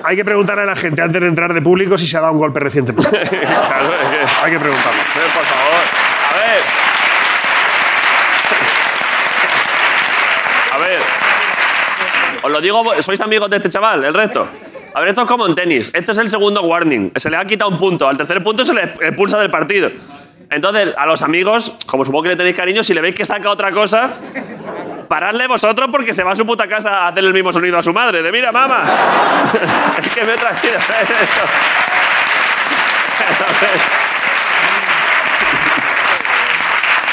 Hay 0.03 0.15
que 0.17 0.25
preguntarle 0.25 0.63
a 0.63 0.65
la 0.65 0.75
gente 0.75 1.01
antes 1.01 1.21
de 1.21 1.27
entrar 1.27 1.53
de 1.53 1.61
público 1.61 1.97
si 1.97 2.05
se 2.05 2.17
ha 2.17 2.21
dado 2.21 2.33
un 2.33 2.39
golpe 2.39 2.59
recientemente. 2.59 3.09
claro, 3.29 3.85
es 3.85 4.09
que. 4.09 4.45
Hay 4.45 4.51
que 4.51 4.59
preguntarlo. 4.59 4.99
Eh, 5.01 5.29
por 5.33 5.45
favor. 5.45 5.81
A 6.29 6.37
ver. 6.37 6.61
A 10.73 10.77
ver. 10.79 10.99
Os 12.43 12.51
lo 12.51 12.59
digo, 12.61 13.01
sois 13.01 13.21
amigos 13.21 13.49
de 13.49 13.55
este 13.57 13.69
chaval, 13.69 14.03
el 14.03 14.13
resto. 14.13 14.47
A 14.93 14.99
ver, 14.99 15.09
esto 15.09 15.21
es 15.21 15.27
como 15.27 15.45
en 15.45 15.55
tenis. 15.55 15.91
Este 15.93 16.11
es 16.11 16.17
el 16.17 16.29
segundo 16.29 16.61
warning. 16.63 17.11
Se 17.15 17.29
le 17.29 17.37
ha 17.37 17.45
quitado 17.45 17.69
un 17.69 17.77
punto. 17.77 18.07
Al 18.07 18.17
tercer 18.17 18.43
punto 18.43 18.65
se 18.65 18.73
le 18.73 18.83
expulsa 18.83 19.39
del 19.39 19.49
partido. 19.49 19.91
Entonces, 20.49 20.93
a 20.97 21.05
los 21.05 21.21
amigos, 21.21 21.73
como 21.85 22.03
supongo 22.03 22.23
que 22.23 22.29
le 22.29 22.35
tenéis 22.35 22.55
cariño, 22.55 22.83
si 22.83 22.93
le 22.93 23.01
veis 23.01 23.13
que 23.13 23.23
saca 23.23 23.49
otra 23.51 23.71
cosa, 23.71 24.09
paradle 25.07 25.47
vosotros 25.47 25.89
porque 25.91 26.13
se 26.13 26.23
va 26.23 26.31
a 26.31 26.35
su 26.35 26.45
puta 26.45 26.67
casa 26.67 27.05
a 27.05 27.07
hacer 27.09 27.23
el 27.23 27.33
mismo 27.33 27.51
sonido 27.51 27.77
a 27.77 27.83
su 27.83 27.93
madre. 27.93 28.23
De 28.23 28.31
mira, 28.31 28.51
mamá. 28.51 28.83
es 29.99 30.11
que 30.11 30.23
me 30.23 30.33
he 30.33 30.37
traído. 30.37 30.79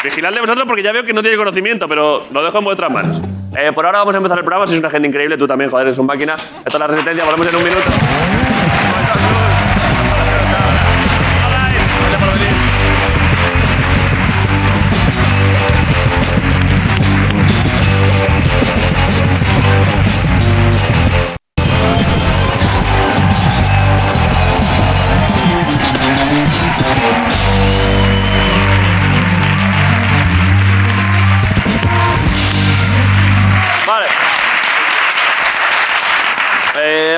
Vigiladle 0.06 0.40
vosotros 0.40 0.66
porque 0.68 0.84
ya 0.84 0.92
veo 0.92 1.02
que 1.02 1.12
no 1.12 1.20
tiene 1.20 1.36
conocimiento, 1.36 1.88
pero 1.88 2.26
lo 2.30 2.44
dejo 2.44 2.58
en 2.58 2.64
vuestras 2.64 2.92
manos. 2.92 3.20
Eh, 3.58 3.72
por 3.75 3.84
ahora 3.86 3.98
vamos 3.98 4.14
a 4.14 4.18
empezar 4.18 4.38
el 4.38 4.44
programa. 4.44 4.64
Sois 4.64 4.78
una 4.78 4.88
gente 4.88 5.08
increíble, 5.08 5.36
tú 5.36 5.48
también, 5.48 5.68
joder, 5.68 5.88
eres 5.88 5.98
un 5.98 6.06
máquina. 6.06 6.34
Esto 6.34 6.62
es 6.64 6.78
la 6.78 6.86
resistencia, 6.86 7.25
volvemos 7.25 7.48
en 7.48 7.56
un 7.56 7.64
minuto. 7.64 8.55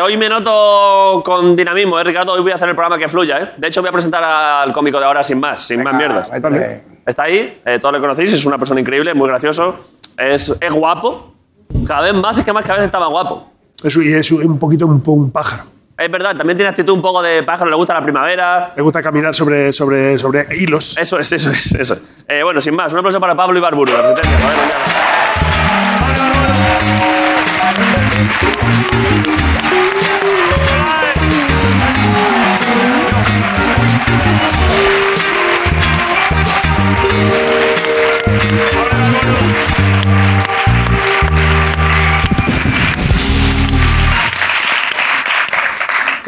Hoy 0.09 0.17
me 0.17 0.27
noto 0.27 1.23
con 1.23 1.55
dinamismo, 1.55 2.01
¿eh, 2.01 2.05
Ricardo? 2.05 2.33
Hoy 2.33 2.41
voy 2.41 2.51
a 2.51 2.55
hacer 2.55 2.67
el 2.71 2.75
programa 2.75 2.97
que 2.97 3.11
fluya, 3.11 3.43
¿eh? 3.43 3.51
De 3.59 3.69
hecho, 3.69 3.83
voy 3.83 3.91
a 3.91 3.93
presentar 3.93 4.25
al 4.25 4.73
cómico 4.73 4.99
de 4.99 5.05
ahora 5.05 5.23
sin 5.23 5.39
más, 5.39 5.63
sin 5.63 5.83
más 5.83 5.93
mierdas. 5.93 6.33
métele. 6.33 6.83
Está 7.05 7.25
ahí, 7.25 7.61
eh, 7.63 7.79
todos 7.79 7.93
le 7.93 8.01
conocéis, 8.01 8.33
es 8.33 8.47
una 8.47 8.57
persona 8.57 8.81
increíble, 8.81 9.13
muy 9.13 9.29
gracioso, 9.29 9.79
es, 10.17 10.57
es 10.59 10.73
guapo. 10.73 11.35
Cada 11.87 12.01
vez 12.01 12.15
más, 12.15 12.39
es 12.39 12.45
que 12.47 12.55
más 12.55 12.65
cada 12.65 12.79
vez 12.79 12.87
está 12.87 12.99
más 12.99 13.11
guapo. 13.11 13.51
Es, 13.85 13.95
y 13.97 14.15
es 14.15 14.33
un 14.33 14.59
poquito 14.59 14.87
un, 14.87 15.03
un 15.05 15.31
pájaro. 15.31 15.65
Es 15.99 16.11
verdad, 16.11 16.35
también 16.35 16.57
tiene 16.57 16.71
actitud 16.71 16.95
un 16.95 17.03
poco 17.03 17.21
de 17.21 17.43
pájaro, 17.43 17.69
le 17.69 17.77
gusta 17.77 17.93
la 17.93 18.01
primavera. 18.01 18.73
Le 18.75 18.83
gusta 18.83 19.03
caminar 19.03 19.35
sobre, 19.35 19.75
sobre, 19.75 20.19
sobre 20.19 20.47
hilos. 20.57 20.97
Eso 20.97 21.19
es, 21.19 21.31
eso 21.33 21.51
es, 21.51 21.75
eso 21.75 21.95
es. 21.95 22.01
Eh, 22.27 22.43
bueno, 22.43 22.63
sin 22.63 22.75
más, 22.75 22.91
un 22.95 23.01
aplauso 23.01 23.21
para 23.21 23.37
Pablo 23.37 23.59
Ibarburu, 23.59 23.93
la 23.93 24.01
resistencia. 24.01 24.39
Joder, 24.39 25.69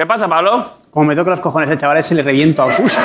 ¿Qué 0.00 0.06
pasa, 0.06 0.26
Pablo? 0.26 0.64
Como 0.90 1.04
me 1.04 1.14
toca 1.14 1.28
los 1.28 1.40
cojones 1.40 1.68
el 1.68 1.76
chaval 1.76 2.02
se 2.02 2.14
le 2.14 2.22
reviento 2.22 2.62
a 2.62 2.72
sus. 2.72 2.98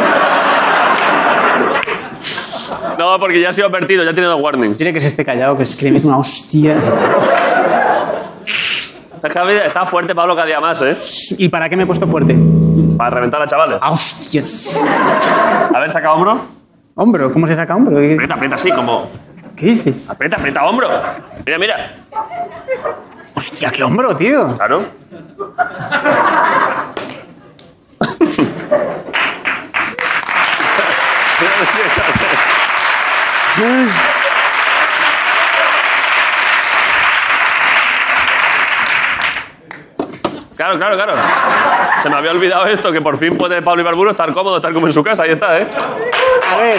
No, 2.98 3.20
porque 3.20 3.42
ya 3.42 3.50
ha 3.50 3.54
sido 3.54 3.68
advertido, 3.68 4.06
ya 4.06 4.14
tiene 4.14 4.28
dos 4.28 4.40
warnings. 4.40 4.78
Tiene 4.78 4.94
que 4.94 5.02
se 5.02 5.08
esté 5.10 5.26
callado, 5.26 5.58
que 5.58 5.64
es 5.64 5.76
que 5.76 5.84
le 5.84 5.92
meto 5.92 6.08
una 6.08 6.20
hostia. 6.20 6.78
Está 9.66 9.86
fuerte 9.86 10.16
Pablo 10.16 10.36
cada 10.36 10.48
día 10.48 10.62
más, 10.62 10.82
¿eh? 10.84 10.96
¿Y 11.38 11.50
para 11.50 11.68
qué 11.68 11.76
me 11.76 11.84
he 11.84 11.86
puesto 11.86 12.08
fuerte? 12.08 12.34
Para 12.98 13.10
reventar 13.10 13.42
a 13.42 13.46
chavales. 13.46 13.78
¡A 13.82 13.92
hostias! 13.92 14.80
A 15.74 15.78
ver, 15.78 15.92
saca 15.92 16.14
hombro. 16.14 16.40
Hombro, 16.94 17.34
¿cómo 17.34 17.46
se 17.46 17.58
saca 17.58 17.76
hombro? 17.76 17.98
¿Qué, 17.98 18.14
Aprieta, 18.14 18.36
aprieta 18.36 18.56
así, 18.56 18.72
como. 18.72 19.10
qué 19.58 19.66
dices? 19.66 20.10
Aprieta, 20.10 20.38
aprieta 20.38 20.64
hombro. 20.64 20.88
Mira, 21.46 21.58
mira. 21.58 21.76
Hostia, 23.36 23.70
qué 23.72 23.84
hombro, 23.84 24.16
tío. 24.16 24.56
Claro. 24.56 24.86
Claro, 40.56 40.78
claro, 40.78 40.96
claro. 40.96 41.14
Se 42.02 42.10
me 42.10 42.16
había 42.16 42.32
olvidado 42.32 42.66
esto, 42.68 42.92
que 42.92 43.02
por 43.02 43.18
fin 43.18 43.38
puede 43.38 43.62
Pablo 43.62 43.82
Ibarburo 43.82 44.12
estar 44.12 44.32
cómodo, 44.34 44.56
estar 44.56 44.74
como 44.74 44.88
en 44.88 44.94
su 44.94 45.04
casa. 45.04 45.24
Ahí 45.24 45.32
está, 45.32 45.60
¿eh? 45.60 45.68
A 46.52 46.58
ver. 46.58 46.78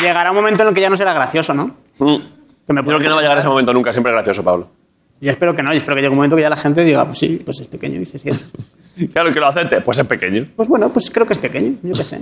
Llegará 0.00 0.30
un 0.30 0.36
momento 0.36 0.62
en 0.62 0.68
el 0.68 0.74
que 0.74 0.80
ya 0.80 0.90
no 0.90 0.96
será 0.96 1.12
gracioso, 1.12 1.54
¿no? 1.54 1.76
Mm. 1.98 2.16
Que 2.66 2.72
me 2.72 2.82
Creo 2.82 2.98
que 2.98 3.08
no 3.08 3.14
va 3.14 3.20
a 3.20 3.22
llegar 3.22 3.38
ese 3.38 3.48
momento 3.48 3.72
nunca, 3.72 3.92
siempre 3.92 4.12
es 4.12 4.14
gracioso, 4.14 4.44
Pablo. 4.44 4.68
Yo 5.20 5.30
espero 5.30 5.54
que 5.54 5.62
no, 5.62 5.72
y 5.74 5.76
espero 5.76 5.96
que 5.96 6.02
llegue 6.02 6.10
un 6.10 6.16
momento 6.16 6.36
que 6.36 6.42
ya 6.42 6.50
la 6.50 6.56
gente 6.56 6.84
diga, 6.84 7.04
pues 7.04 7.18
sí, 7.18 7.42
pues 7.44 7.58
es 7.60 7.66
pequeño, 7.66 7.96
y 7.96 8.00
dice 8.00 8.18
sí. 8.18 8.30
Claro 9.12 9.32
que 9.32 9.38
lo 9.40 9.46
acepte, 9.46 9.80
pues 9.80 9.98
es 9.98 10.06
pequeño. 10.06 10.46
Pues 10.56 10.68
bueno, 10.68 10.88
pues 10.90 11.10
creo 11.10 11.26
que 11.26 11.32
es 11.32 11.38
pequeño, 11.38 11.76
yo 11.82 11.94
qué 11.94 12.04
sé. 12.04 12.20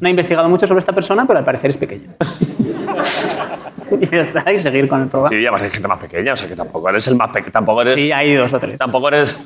No 0.00 0.08
he 0.08 0.10
investigado 0.10 0.48
mucho 0.48 0.66
sobre 0.66 0.78
esta 0.78 0.92
persona, 0.92 1.24
pero 1.26 1.40
al 1.40 1.44
parecer 1.44 1.70
es 1.70 1.76
pequeño. 1.76 2.14
y 4.00 4.06
ya 4.08 4.20
está, 4.20 4.52
y 4.52 4.58
seguir 4.58 4.88
con 4.88 5.02
el 5.02 5.08
programa. 5.08 5.28
Sí, 5.28 5.36
además 5.36 5.62
hay 5.62 5.70
gente 5.70 5.88
más 5.88 5.98
pequeña, 5.98 6.32
o 6.32 6.36
sea 6.36 6.48
que 6.48 6.56
tampoco 6.56 6.88
eres 6.88 7.06
el 7.08 7.16
más 7.16 7.30
pequeño, 7.30 7.52
tampoco 7.52 7.82
eres, 7.82 7.94
Sí, 7.94 8.12
hay 8.12 8.34
dos 8.34 8.52
o 8.52 8.58
tres. 8.60 8.78
tampoco 8.78 9.08
eres 9.08 9.36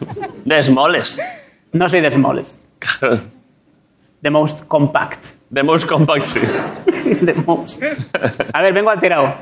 the 0.47 0.63
smallest. 0.63 1.21
No 1.73 1.89
soy 1.89 2.01
the 2.03 2.11
smallest. 2.11 2.61
The 4.23 4.31
most 4.31 4.67
compact. 4.67 5.25
The 5.53 5.63
most 5.63 5.87
compact, 5.87 6.25
sí. 6.27 6.41
The 7.25 7.35
most. 7.47 7.83
A 8.53 8.63
ver, 8.63 8.73
vengo 8.73 8.91
alterado. 8.91 9.35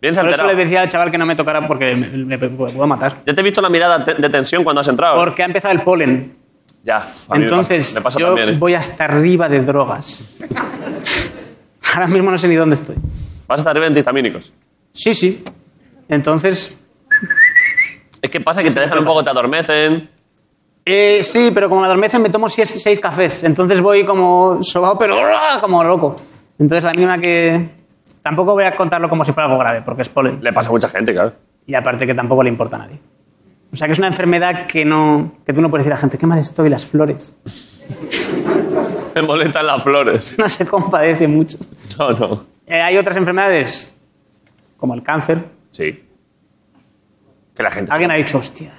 Bien 0.00 0.14
Por 0.14 0.28
eso 0.28 0.46
le 0.46 0.54
decía 0.54 0.82
al 0.82 0.88
chaval 0.90 1.10
que 1.10 1.16
no 1.18 1.24
me 1.24 1.34
tocara 1.34 1.66
porque 1.66 1.94
me, 1.96 2.08
me- 2.08 2.36
me 2.36 2.48
puedo 2.48 2.86
matar. 2.86 3.16
Ya 3.24 3.34
te 3.34 3.40
he 3.40 3.44
visto 3.44 3.60
la 3.62 3.70
mirada 3.70 4.04
te- 4.04 4.14
de 4.14 4.28
tensión 4.28 4.62
cuando 4.62 4.80
has 4.80 4.88
entrado. 4.88 5.16
Porque 5.16 5.42
ha 5.42 5.46
empezado 5.46 5.72
el 5.72 5.80
polen. 5.80 6.36
Ya, 6.84 6.98
a 6.98 7.32
mí 7.34 7.38
me 7.40 7.44
Entonces, 7.46 7.84
pasa, 7.86 7.98
me 8.00 8.04
pasa 8.04 8.18
yo 8.20 8.26
también, 8.26 8.48
¿eh? 8.50 8.56
voy 8.58 8.74
hasta 8.74 9.04
arriba 9.04 9.48
de 9.48 9.60
drogas. 9.64 10.36
Ahora 11.94 12.06
mismo 12.08 12.30
no 12.30 12.38
sé 12.38 12.46
ni 12.48 12.54
dónde 12.56 12.76
estoy. 12.76 12.96
Vas 13.46 13.60
a 13.60 13.62
estar 13.62 13.76
en 13.76 13.84
antihistamínicos. 13.84 14.52
Sí, 14.92 15.14
sí. 15.14 15.44
Entonces, 16.08 16.78
Es 18.20 18.30
que 18.30 18.40
pasa 18.40 18.62
que 18.62 18.70
te 18.70 18.80
dejan 18.80 18.98
un 18.98 19.04
poco, 19.04 19.24
te 19.24 19.30
adormecen. 19.30 20.08
Eh, 20.88 21.24
sí, 21.24 21.50
pero 21.52 21.68
como 21.68 21.80
me 21.80 21.88
adormecen 21.88 22.22
me 22.22 22.30
tomo 22.30 22.48
seis, 22.48 22.70
seis 22.80 23.00
cafés. 23.00 23.42
Entonces 23.42 23.80
voy 23.80 24.04
como 24.04 24.62
sobao, 24.62 24.96
pero 24.96 25.16
¡ah! 25.20 25.58
como 25.60 25.82
loco. 25.82 26.14
Entonces 26.60 26.84
la 26.84 26.92
mínima 26.92 27.18
que... 27.18 27.74
Tampoco 28.22 28.52
voy 28.52 28.64
a 28.64 28.74
contarlo 28.74 29.08
como 29.08 29.24
si 29.24 29.32
fuera 29.32 29.46
algo 29.46 29.58
grave, 29.58 29.82
porque 29.82 30.02
es 30.02 30.08
polen. 30.08 30.38
Le 30.42 30.52
pasa 30.52 30.68
a 30.68 30.72
mucha 30.72 30.88
gente, 30.88 31.12
claro. 31.12 31.32
Y 31.66 31.74
aparte 31.74 32.06
que 32.06 32.14
tampoco 32.14 32.44
le 32.44 32.48
importa 32.48 32.76
a 32.76 32.78
nadie. 32.80 33.00
O 33.72 33.76
sea 33.76 33.88
que 33.88 33.92
es 33.92 33.98
una 33.98 34.08
enfermedad 34.08 34.66
que 34.66 34.84
no 34.84 35.32
que 35.44 35.52
tú 35.52 35.60
no 35.60 35.68
puedes 35.70 35.84
decir 35.84 35.92
a 35.92 35.96
la 35.96 36.00
gente, 36.00 36.18
qué 36.18 36.26
mal 36.26 36.38
estoy, 36.38 36.68
las 36.68 36.86
flores. 36.86 37.36
Me 39.14 39.22
molestan 39.22 39.66
las 39.66 39.82
flores. 39.82 40.36
No 40.38 40.48
se 40.48 40.66
compadece 40.66 41.26
mucho. 41.26 41.58
No, 41.98 42.10
no. 42.12 42.46
Eh, 42.66 42.80
hay 42.80 42.96
otras 42.96 43.16
enfermedades, 43.16 43.98
como 44.76 44.94
el 44.94 45.02
cáncer. 45.02 45.38
Sí. 45.72 46.04
Que 47.54 47.62
la 47.62 47.70
gente. 47.70 47.90
Alguien 47.90 48.10
ha 48.10 48.14
dicho, 48.14 48.38
hostia. 48.38 48.70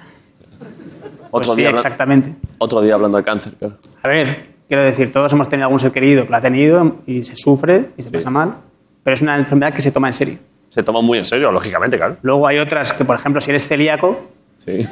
Pues 1.30 1.46
otro, 1.46 1.54
sí, 1.54 1.60
día, 1.62 1.70
exactamente. 1.70 2.34
otro 2.58 2.80
día 2.82 2.94
hablando 2.94 3.18
de 3.18 3.24
cáncer, 3.24 3.54
claro. 3.58 3.76
A 4.02 4.08
ver, 4.08 4.46
quiero 4.68 4.82
decir, 4.84 5.12
todos 5.12 5.32
hemos 5.32 5.48
tenido 5.48 5.66
algún 5.66 5.80
ser 5.80 5.92
querido 5.92 6.24
que 6.24 6.30
lo 6.30 6.36
ha 6.36 6.40
tenido 6.40 6.96
y 7.06 7.22
se 7.22 7.36
sufre 7.36 7.90
y 7.96 8.02
se 8.02 8.10
pasa 8.10 8.30
mal, 8.30 8.54
pero 9.02 9.14
es 9.14 9.22
una 9.22 9.36
enfermedad 9.36 9.72
que 9.72 9.82
se 9.82 9.92
toma 9.92 10.08
en 10.08 10.12
serio. 10.12 10.38
Se 10.68 10.82
toma 10.82 11.00
muy 11.00 11.18
en 11.18 11.26
serio, 11.26 11.50
lógicamente, 11.50 11.96
claro. 11.96 12.16
Luego 12.22 12.46
hay 12.46 12.58
otras 12.58 12.92
que, 12.92 13.04
por 13.04 13.16
ejemplo, 13.16 13.40
si 13.40 13.50
eres 13.50 13.66
celíaco, 13.66 14.30
Sí. 14.58 14.86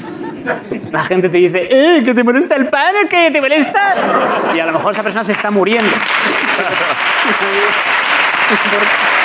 la 0.90 1.02
gente 1.02 1.28
te 1.28 1.36
dice, 1.36 1.68
¡eh, 1.70 2.02
que 2.02 2.14
te 2.14 2.24
molesta 2.24 2.56
el 2.56 2.68
pan 2.68 2.94
o 3.04 3.08
que 3.08 3.30
te 3.30 3.40
molesta! 3.40 4.52
Y 4.54 4.58
a 4.58 4.66
lo 4.66 4.72
mejor 4.72 4.92
esa 4.92 5.02
persona 5.02 5.22
se 5.22 5.32
está 5.32 5.50
muriendo. 5.50 5.90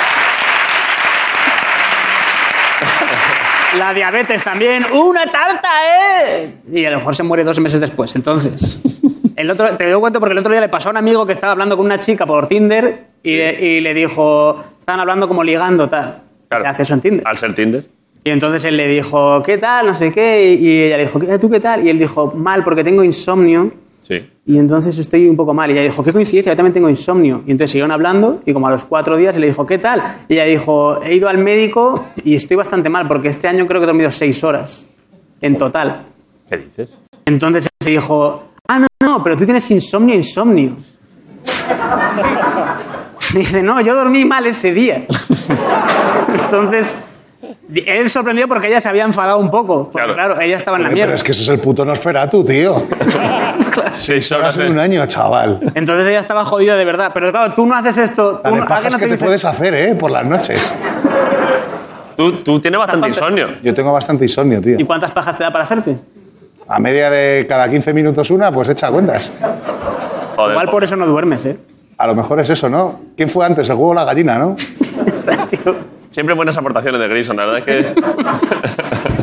La 3.78 3.94
diabetes 3.94 4.44
también. 4.44 4.84
¡Una 4.92 5.24
tarta, 5.26 5.68
eh! 6.34 6.54
Y 6.70 6.84
a 6.84 6.90
lo 6.90 6.98
mejor 6.98 7.14
se 7.14 7.22
muere 7.22 7.42
dos 7.44 7.58
meses 7.60 7.80
después. 7.80 8.14
Entonces, 8.14 8.82
el 9.36 9.50
otro, 9.50 9.74
te 9.76 9.88
doy 9.90 10.00
cuento 10.00 10.20
porque 10.20 10.32
el 10.32 10.38
otro 10.38 10.52
día 10.52 10.60
le 10.60 10.68
pasó 10.68 10.88
a 10.88 10.92
un 10.92 10.98
amigo 10.98 11.24
que 11.26 11.32
estaba 11.32 11.52
hablando 11.52 11.76
con 11.76 11.86
una 11.86 11.98
chica 11.98 12.26
por 12.26 12.48
Tinder 12.48 13.06
y, 13.22 13.36
le, 13.36 13.64
y 13.64 13.80
le 13.80 13.94
dijo, 13.94 14.62
estaban 14.78 15.00
hablando 15.00 15.26
como 15.28 15.42
ligando, 15.42 15.88
tal. 15.88 16.18
Claro. 16.48 16.62
Se 16.64 16.68
hace 16.68 16.82
eso 16.82 16.94
en 16.94 17.00
Tinder. 17.00 17.26
Al 17.26 17.36
ser 17.38 17.54
Tinder. 17.54 17.86
Y 18.24 18.30
entonces 18.30 18.64
él 18.64 18.76
le 18.76 18.86
dijo, 18.88 19.42
¿qué 19.42 19.58
tal? 19.58 19.86
No 19.86 19.94
sé 19.94 20.12
qué. 20.12 20.52
Y 20.60 20.82
ella 20.82 20.96
le 20.98 21.04
dijo, 21.04 21.18
¿qué- 21.18 21.38
¿tú 21.38 21.50
qué 21.50 21.58
tal? 21.58 21.84
Y 21.84 21.90
él 21.90 21.98
dijo, 21.98 22.32
mal, 22.36 22.62
porque 22.62 22.84
tengo 22.84 23.02
insomnio. 23.02 23.72
Sí. 24.02 24.28
Y 24.44 24.58
entonces 24.58 24.98
estoy 24.98 25.28
un 25.28 25.36
poco 25.36 25.54
mal. 25.54 25.70
Y 25.70 25.74
ella 25.74 25.82
dijo, 25.82 26.02
qué 26.02 26.12
coincidencia, 26.12 26.52
yo 26.52 26.56
también 26.56 26.74
tengo 26.74 26.88
insomnio. 26.90 27.42
Y 27.46 27.52
entonces 27.52 27.70
siguieron 27.70 27.92
hablando 27.92 28.42
y 28.44 28.52
como 28.52 28.66
a 28.66 28.70
los 28.72 28.84
cuatro 28.84 29.16
días 29.16 29.36
le 29.38 29.46
dijo, 29.46 29.64
¿qué 29.64 29.78
tal? 29.78 30.02
Y 30.28 30.34
ella 30.34 30.44
dijo, 30.44 31.00
he 31.02 31.14
ido 31.14 31.28
al 31.28 31.38
médico 31.38 32.04
y 32.24 32.34
estoy 32.34 32.56
bastante 32.56 32.88
mal 32.88 33.06
porque 33.08 33.28
este 33.28 33.46
año 33.48 33.66
creo 33.66 33.80
que 33.80 33.84
he 33.84 33.86
dormido 33.86 34.10
seis 34.10 34.42
horas 34.44 34.94
en 35.40 35.56
total. 35.56 36.02
¿Qué 36.50 36.58
dices? 36.58 36.98
Entonces 37.24 37.68
se 37.80 37.90
dijo, 37.90 38.42
ah, 38.68 38.80
no, 38.80 38.86
no, 39.00 39.22
pero 39.22 39.36
tú 39.36 39.44
tienes 39.44 39.70
insomnio, 39.70 40.14
insomnio. 40.14 40.76
Y 43.34 43.38
dice, 43.38 43.62
no, 43.62 43.80
yo 43.80 43.94
dormí 43.94 44.26
mal 44.26 44.44
ese 44.46 44.74
día. 44.74 45.06
Entonces, 46.28 46.96
él 47.74 48.10
sorprendió 48.10 48.46
porque 48.46 48.66
ella 48.66 48.78
se 48.80 48.90
había 48.90 49.04
enfadado 49.04 49.38
un 49.38 49.48
poco. 49.50 49.84
Porque, 49.90 50.06
Claro. 50.06 50.14
claro. 50.14 50.40
ella 50.40 50.56
estaba 50.56 50.76
en 50.76 50.82
la 50.82 50.90
mierda. 50.90 51.06
pero 51.12 51.16
es 51.16 51.22
que 51.22 51.32
eso 51.32 51.40
es 51.42 51.48
el 51.48 51.58
puto 51.58 51.82
Nosferatu, 51.84 52.44
tío. 52.44 52.74
Seis 53.92 54.30
Ahora 54.32 54.46
horas. 54.46 54.58
hace 54.58 54.68
un 54.68 54.76
de- 54.76 54.82
año, 54.82 55.06
chaval. 55.06 55.60
Entonces 55.74 56.06
ella 56.08 56.20
estaba 56.20 56.44
jodida 56.44 56.76
de 56.76 56.84
verdad. 56.84 57.10
Pero 57.14 57.30
claro, 57.30 57.52
tú 57.54 57.66
no 57.66 57.74
haces 57.74 57.96
esto. 57.98 58.40
Tú 58.44 58.54
no, 58.56 58.66
pajas 58.66 58.92
no 58.92 58.98
que 58.98 59.04
te 59.06 59.12
dice- 59.12 59.24
puedes 59.24 59.44
hacer, 59.44 59.74
¿eh? 59.74 59.94
Por 59.94 60.10
las 60.10 60.24
noches. 60.24 60.60
Tú, 62.16 62.32
tú 62.42 62.60
tienes 62.60 62.78
bastante 62.78 63.08
Bastante. 63.08 63.40
insomnio. 63.40 63.60
Yo 63.62 63.74
tengo 63.74 63.92
bastante 63.92 64.24
insomnio, 64.24 64.60
tío. 64.60 64.78
¿Y 64.78 64.84
cuántas 64.84 65.10
pajas 65.12 65.36
te 65.38 65.44
da 65.44 65.50
para 65.50 65.64
hacerte? 65.64 65.96
A 66.68 66.78
media 66.78 67.10
de 67.10 67.46
cada 67.48 67.68
15 67.68 67.92
minutos 67.94 68.30
una, 68.30 68.52
pues 68.52 68.68
echa 68.68 68.90
cuentas. 68.90 69.30
Joder, 70.36 70.52
Igual 70.52 70.68
por 70.70 70.84
eso 70.84 70.96
no 70.96 71.06
duermes, 71.06 71.44
¿eh? 71.46 71.56
A 71.98 72.06
lo 72.06 72.14
mejor 72.14 72.40
es 72.40 72.50
eso, 72.50 72.68
¿no? 72.68 73.00
¿Quién 73.16 73.28
fue 73.30 73.44
antes, 73.46 73.68
el 73.68 73.74
huevo 73.76 73.90
o 73.90 73.94
la 73.94 74.04
gallina, 74.04 74.38
no? 74.38 74.54
Siempre 76.12 76.34
buenas 76.34 76.56
aportaciones 76.58 77.00
de 77.00 77.08
Grison, 77.08 77.36
la 77.36 77.46
verdad 77.46 77.58
es 77.58 77.64
que. 77.64 77.94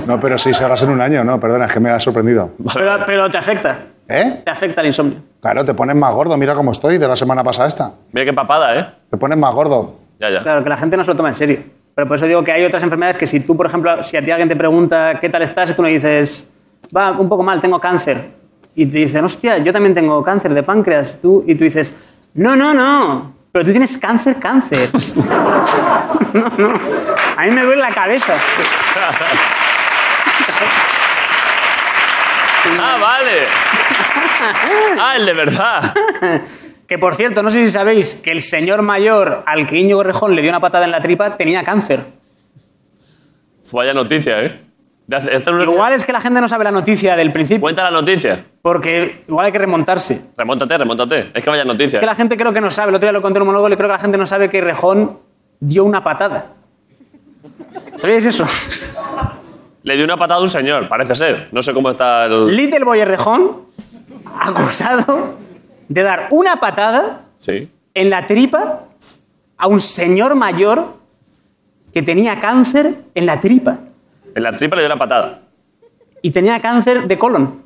No, 0.07 0.19
pero 0.19 0.39
seis 0.39 0.59
horas 0.59 0.81
en 0.81 0.89
un 0.89 1.01
año, 1.01 1.23
no, 1.23 1.39
perdona, 1.39 1.65
es 1.65 1.71
que 1.73 1.79
me 1.79 1.91
ha 1.91 1.99
sorprendido. 1.99 2.53
Pero, 2.73 2.97
pero 3.05 3.29
te 3.29 3.37
afecta. 3.37 3.77
¿Eh? 4.07 4.41
Te 4.43 4.49
afecta 4.49 4.81
el 4.81 4.87
insomnio. 4.87 5.19
Claro, 5.39 5.63
te 5.63 5.75
pones 5.75 5.95
más 5.95 6.11
gordo, 6.15 6.35
mira 6.35 6.55
cómo 6.55 6.71
estoy 6.71 6.97
de 6.97 7.07
la 7.07 7.15
semana 7.15 7.43
pasada 7.43 7.67
esta. 7.67 7.93
Mira 8.11 8.25
qué 8.25 8.33
papada, 8.33 8.75
¿eh? 8.75 8.87
Te 9.11 9.17
pones 9.17 9.37
más 9.37 9.53
gordo. 9.53 9.99
Ya, 10.19 10.31
ya. 10.31 10.41
Claro, 10.41 10.63
que 10.63 10.69
la 10.69 10.77
gente 10.77 10.97
no 10.97 11.03
se 11.03 11.11
lo 11.11 11.15
toma 11.15 11.29
en 11.29 11.35
serio. 11.35 11.59
Pero 11.93 12.07
por 12.07 12.15
eso 12.17 12.25
digo 12.25 12.43
que 12.43 12.51
hay 12.51 12.65
otras 12.65 12.81
enfermedades 12.81 13.17
que 13.17 13.27
si 13.27 13.41
tú, 13.41 13.55
por 13.55 13.67
ejemplo, 13.67 14.03
si 14.03 14.17
a 14.17 14.23
ti 14.23 14.31
alguien 14.31 14.49
te 14.49 14.55
pregunta 14.55 15.19
qué 15.21 15.29
tal 15.29 15.43
estás 15.43 15.69
y 15.69 15.73
tú 15.75 15.83
no 15.83 15.89
dices, 15.89 16.53
va, 16.95 17.11
un 17.11 17.29
poco 17.29 17.43
mal, 17.43 17.61
tengo 17.61 17.79
cáncer. 17.79 18.31
Y 18.73 18.87
te 18.87 18.97
dicen, 18.97 19.23
hostia, 19.23 19.59
yo 19.59 19.71
también 19.71 19.93
tengo 19.93 20.23
cáncer 20.23 20.55
de 20.55 20.63
páncreas. 20.63 21.19
Tú, 21.21 21.43
y 21.45 21.53
tú 21.53 21.65
dices, 21.65 21.93
no, 22.33 22.55
no, 22.55 22.73
no, 22.73 23.35
pero 23.51 23.65
tú 23.65 23.71
tienes 23.71 23.97
cáncer, 23.97 24.37
cáncer. 24.39 24.89
no, 26.33 26.43
no, 26.57 26.73
a 27.37 27.43
mí 27.43 27.51
me 27.51 27.63
duele 27.63 27.81
la 27.81 27.91
cabeza. 27.93 28.33
Ah, 32.79 32.97
vale. 32.99 33.31
Ah, 34.99 35.15
el 35.15 35.25
de 35.25 35.33
verdad. 35.33 35.93
Que 36.87 36.97
por 36.97 37.15
cierto, 37.15 37.43
no 37.43 37.51
sé 37.51 37.65
si 37.65 37.71
sabéis 37.71 38.15
que 38.23 38.31
el 38.31 38.41
señor 38.41 38.81
mayor 38.81 39.43
al 39.45 39.65
que 39.65 39.77
Íñigo 39.77 40.03
Rejón 40.03 40.35
le 40.35 40.41
dio 40.41 40.49
una 40.51 40.59
patada 40.59 40.85
en 40.85 40.91
la 40.91 41.01
tripa 41.01 41.37
tenía 41.37 41.63
cáncer. 41.63 42.03
Vaya 43.71 43.93
noticia, 43.93 44.41
¿eh? 44.43 44.61
De 45.05 45.15
hace- 45.15 45.35
esto 45.35 45.51
no 45.51 45.61
es- 45.61 45.69
Igual 45.69 45.93
es 45.93 46.05
que 46.05 46.11
la 46.11 46.21
gente 46.21 46.41
no 46.41 46.47
sabe 46.47 46.63
la 46.63 46.71
noticia 46.71 47.15
del 47.15 47.31
principio, 47.31 47.61
Cuenta 47.61 47.83
la 47.83 47.91
noticia. 47.91 48.43
Porque 48.61 49.23
igual 49.27 49.45
hay 49.45 49.51
que 49.51 49.57
remontarse. 49.59 50.31
Remóntate, 50.37 50.77
remóntate. 50.77 51.31
Es 51.33 51.43
que 51.43 51.49
vaya 51.49 51.63
noticia. 51.65 51.99
que 51.99 52.05
la 52.05 52.15
gente 52.15 52.35
creo 52.37 52.51
que 52.53 52.61
no 52.61 52.69
sabe, 52.71 52.89
el 52.89 52.95
otro 52.95 53.05
día 53.07 53.13
lo 53.13 53.21
conté 53.21 53.37
en 53.37 53.43
un 53.43 53.47
monólogo 53.47 53.71
y 53.73 53.75
creo 53.77 53.87
que 53.89 53.93
la 53.93 53.99
gente 53.99 54.17
no 54.17 54.25
sabe 54.25 54.49
que 54.49 54.59
Rejón 54.61 55.17
dio 55.59 55.83
una 55.85 56.03
patada. 56.03 56.47
¿Sabíais 57.95 58.25
eso? 58.25 58.45
Le 59.83 59.95
dio 59.95 60.03
una 60.05 60.17
patada 60.17 60.39
a 60.39 60.43
un 60.43 60.49
señor, 60.49 60.87
parece 60.87 61.15
ser. 61.15 61.49
No 61.51 61.61
sé 61.63 61.73
cómo 61.73 61.89
está 61.91 62.25
el. 62.25 62.55
Little 62.55 62.83
Boy 62.83 63.03
Rejón, 63.05 63.63
acusado 64.39 65.35
de 65.87 66.03
dar 66.03 66.27
una 66.31 66.57
patada 66.57 67.21
Sí. 67.37 67.69
en 67.93 68.09
la 68.09 68.25
tripa 68.27 68.81
a 69.57 69.67
un 69.67 69.79
señor 69.79 70.35
mayor 70.35 70.97
que 71.93 72.01
tenía 72.01 72.39
cáncer 72.39 72.95
en 73.15 73.25
la 73.25 73.39
tripa 73.39 73.79
En 74.35 74.43
la 74.43 74.51
tripa 74.51 74.75
le 74.75 74.83
dio 74.83 74.89
la 74.89 74.97
patada. 74.99 75.39
y 76.21 76.31
tenía 76.31 76.59
cáncer 76.59 77.07
de 77.07 77.17
colon. 77.17 77.63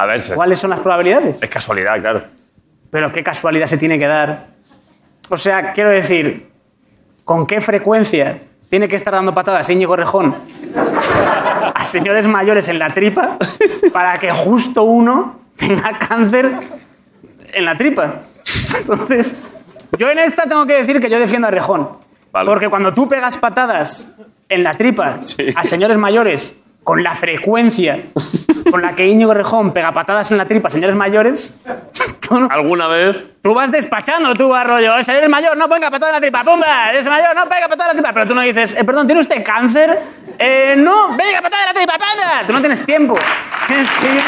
A 0.00 0.06
ver, 0.06 0.20
se- 0.22 0.34
¿Cuáles 0.34 0.58
son 0.58 0.70
las 0.70 0.80
probabilidades? 0.80 1.42
es 1.42 1.50
casualidad, 1.50 2.00
claro. 2.00 2.24
Pero 2.90 3.12
qué 3.12 3.22
casualidad 3.22 3.66
se 3.66 3.76
tiene 3.78 3.98
que 3.98 4.06
dar. 4.06 4.46
O 5.28 5.36
sea, 5.36 5.72
quiero 5.72 5.90
decir, 5.90 6.48
¿con 7.24 7.46
qué 7.46 7.60
frecuencia 7.60 8.40
tiene 8.70 8.88
que 8.88 8.96
estar 8.96 9.12
dando 9.12 9.34
patadas 9.34 9.68
Íñigo 9.68 9.94
Rejón 9.96 10.34
a 11.74 11.84
señores 11.84 12.26
mayores 12.26 12.68
en 12.68 12.78
la 12.78 12.90
tripa 12.90 13.36
para 13.92 14.18
que 14.18 14.30
justo 14.30 14.82
uno 14.84 15.40
tenga 15.56 15.98
cáncer 15.98 16.50
en 17.52 17.64
la 17.64 17.76
tripa. 17.76 18.22
Entonces, 18.78 19.36
yo 19.98 20.08
en 20.08 20.18
esta 20.20 20.44
tengo 20.44 20.66
que 20.66 20.74
decir 20.74 21.00
que 21.00 21.10
yo 21.10 21.18
defiendo 21.18 21.48
a 21.48 21.50
Rejón. 21.50 21.88
Vale. 22.32 22.48
Porque 22.48 22.68
cuando 22.68 22.94
tú 22.94 23.08
pegas 23.08 23.36
patadas 23.36 24.16
en 24.48 24.62
la 24.62 24.74
tripa 24.74 25.18
Sí. 25.24 25.52
a 25.54 25.64
señores 25.64 25.98
mayores 25.98 26.62
con 26.84 27.02
la 27.02 27.14
frecuencia 27.14 28.00
con 28.70 28.82
la 28.82 28.94
que 28.94 29.06
Íñigo 29.06 29.34
Rejón 29.34 29.72
pega 29.72 29.92
patadas 29.92 30.30
en 30.30 30.38
la 30.38 30.46
tripa 30.46 30.70
señores 30.70 30.96
mayores, 30.96 31.60
tú, 32.20 32.48
¿Alguna 32.50 32.86
vez? 32.88 33.16
tú 33.42 33.54
vas 33.54 33.70
despachando, 33.70 34.34
tú 34.34 34.48
vas 34.48 34.66
rollo, 34.66 34.94
eres 34.96 35.28
mayor, 35.28 35.56
no 35.56 35.68
ponga 35.68 35.90
patada 35.90 36.10
en 36.10 36.16
la 36.16 36.20
tripa, 36.20 36.44
pumba, 36.44 36.90
eres 36.92 37.06
mayor, 37.06 37.34
no 37.34 37.48
pega 37.48 37.68
patada 37.68 37.90
en 37.90 37.96
la 37.96 38.02
tripa, 38.02 38.12
pero 38.12 38.26
tú 38.26 38.34
no 38.34 38.42
dices, 38.42 38.74
eh, 38.74 38.84
perdón, 38.84 39.06
¿tiene 39.06 39.20
usted 39.20 39.42
cáncer? 39.44 39.98
Eh, 40.38 40.74
no, 40.76 41.08
venga, 41.16 41.42
patada 41.42 41.62
en 41.62 41.68
la 41.68 41.74
tripa, 41.74 41.98
panda. 41.98 42.46
Tú 42.46 42.52
no 42.52 42.60
tienes 42.60 42.84
tiempo. 42.84 43.18
Tienes 43.66 43.90
que 43.90 44.06
ir 44.06 44.22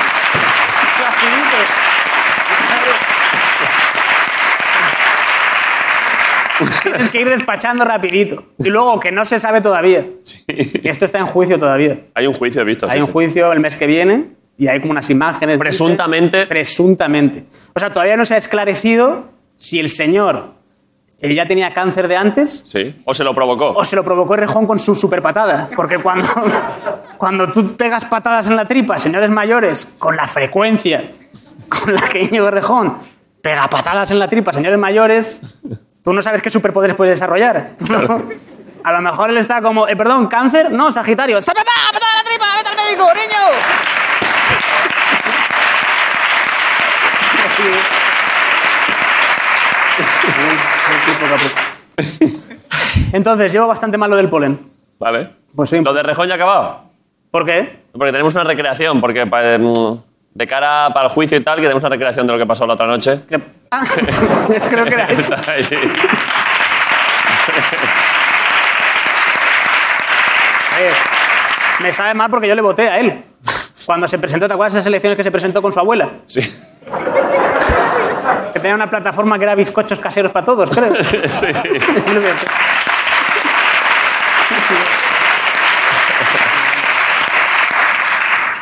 Tienes 6.93 7.09
que 7.11 7.21
ir 7.21 7.29
despachando 7.29 7.85
rapidito. 7.85 8.45
Y 8.59 8.69
luego, 8.69 9.01
que 9.01 9.11
no 9.13 9.25
se 9.25 9.39
sabe 9.39 9.61
todavía. 9.61 10.05
Y 10.49 10.89
esto 10.89 11.05
está 11.05 11.19
en 11.19 11.27
juicio 11.27 11.59
todavía. 11.59 11.99
Hay 12.15 12.27
un 12.27 12.33
juicio, 12.33 12.63
he 12.63 12.65
visto. 12.65 12.87
Hay 12.87 12.93
sí, 12.93 12.99
un 13.01 13.07
sí. 13.07 13.13
juicio 13.13 13.53
el 13.53 13.61
mes 13.61 13.77
que 13.77 13.87
viene 13.87 14.29
y 14.59 14.69
hay 14.69 14.81
como 14.81 14.93
unas 14.93 15.09
imágenes. 15.11 15.55
dice- 15.55 15.65
Presuntamente. 15.65 16.47
Presuntamente. 16.47 17.45
O 17.75 17.81
sea, 17.81 17.91
todavía 17.91 18.17
no 18.17 18.25
se 18.25 18.35
ha 18.35 18.39
esclarecido 18.39 19.25
si 19.57 19.81
el 19.81 19.89
señor 19.91 20.55
eh, 21.21 21.35
ya 21.35 21.47
tenía 21.47 21.73
cáncer 21.73 22.09
de 22.09 22.17
antes 22.17 22.65
Sí. 22.67 22.95
¿O 23.05 23.15
se 23.15 23.23
lo 23.25 23.33
provocó? 23.35 23.69
o 23.69 23.85
se 23.85 23.95
lo 23.97 24.03
provocó 24.05 24.37
Rejón 24.37 24.67
con 24.67 24.79
su 24.79 24.95
super 24.95 25.23
patada. 25.23 25.69
Porque 25.77 25.99
cuando, 25.99 26.27
cuando 27.19 27.49
tú 27.49 27.77
pegas 27.77 28.05
patadas 28.05 28.49
en 28.49 28.57
la 28.57 28.67
tripa, 28.67 28.99
señores 28.99 29.31
mayores, 29.31 29.97
con 29.99 30.17
la 30.17 30.27
frecuencia 30.29 31.11
con 31.69 31.95
la 31.95 32.03
que 32.03 32.23
Íñigo 32.23 32.51
Rejón 32.51 32.97
pega 33.41 33.67
patadas 33.69 34.11
en 34.11 34.19
la 34.19 34.29
tripa, 34.29 34.53
señores 34.53 34.79
mayores, 34.79 35.43
tú 36.03 36.13
no 36.13 36.23
sabes 36.23 36.43
qué 36.43 36.51
superpoderes 36.51 36.97
puede 36.97 37.11
desarrollar. 37.11 37.71
A 38.85 38.93
lo 38.93 39.01
mejor 39.01 39.31
él 39.31 39.39
está 39.39 39.63
como, 39.63 39.87
eh, 39.87 39.95
perdón, 39.95 40.27
cáncer, 40.27 40.73
no, 40.73 40.91
Sagitario. 40.91 41.39
¡Está 41.39 41.55
papá! 41.55 41.71
¡Patada 41.93 42.11
en 42.13 42.17
la 42.17 42.25
tripa! 42.25 42.45
¡Vete 42.57 42.69
al 42.69 42.77
médico, 42.77 43.07
niño! 43.15 43.39
Entonces, 53.13 53.53
llevo 53.53 53.69
bastante 53.69 53.99
mal 53.99 54.11
lo 54.11 54.17
del 54.17 54.29
polen. 54.29 54.59
Vale. 54.99 55.31
Pues 55.55 55.71
sí. 55.71 55.81
¿Lo 55.81 55.93
de 55.93 56.03
Rejón 56.03 56.27
ya 56.27 56.35
ha 56.35 56.37
acabado? 56.37 56.85
¿Por 57.31 57.45
qué? 57.45 57.85
Porque 57.93 58.11
tenemos 58.11 58.35
una 58.35 58.45
recreación, 58.45 59.01
porque 59.01 59.25
mm, 59.25 59.95
de 60.35 60.47
cara 60.47 60.91
para 60.93 61.07
el 61.07 61.13
juicio 61.13 61.39
y 61.39 61.43
tal, 61.43 61.57
que 61.57 61.63
tenemos 61.63 61.83
una 61.85 61.91
recreación 61.91 62.27
de 62.27 62.33
lo 62.33 62.39
que 62.39 62.47
pasó 62.47 62.67
la 62.67 62.75
otra 62.75 62.87
noche. 62.87 63.21
Ah, 63.75 63.85
creo 64.69 64.85
que 64.85 64.95
era 64.95 65.07
eso. 65.11 65.35
Ahí. 65.47 65.67
Me 71.81 71.93
sabe 71.93 72.15
mal 72.15 72.31
porque 72.31 72.49
yo 72.49 72.55
le 72.55 72.61
voté 72.63 72.89
a 72.89 72.99
él. 72.99 73.25
Cuando 73.87 74.07
se 74.07 74.19
presentó, 74.19 74.47
¿te 74.47 74.53
acuerdas 74.53 74.75
de 74.75 74.79
esas 74.81 74.87
elecciones 74.89 75.17
que 75.17 75.25
se 75.25 75.31
presentó 75.31 75.63
con 75.63 75.73
su 75.73 75.81
abuela? 75.81 76.09
Sí. 76.27 76.41
Que 78.53 78.61
tenía 78.61 78.75
una 78.75 78.91
plataforma 78.91 79.39
que 79.39 79.45
era 79.45 79.55
bizcochos 79.55 79.99
caseros 79.99 80.31
para 80.33 80.45
todos, 80.45 80.71
creo. 80.71 80.93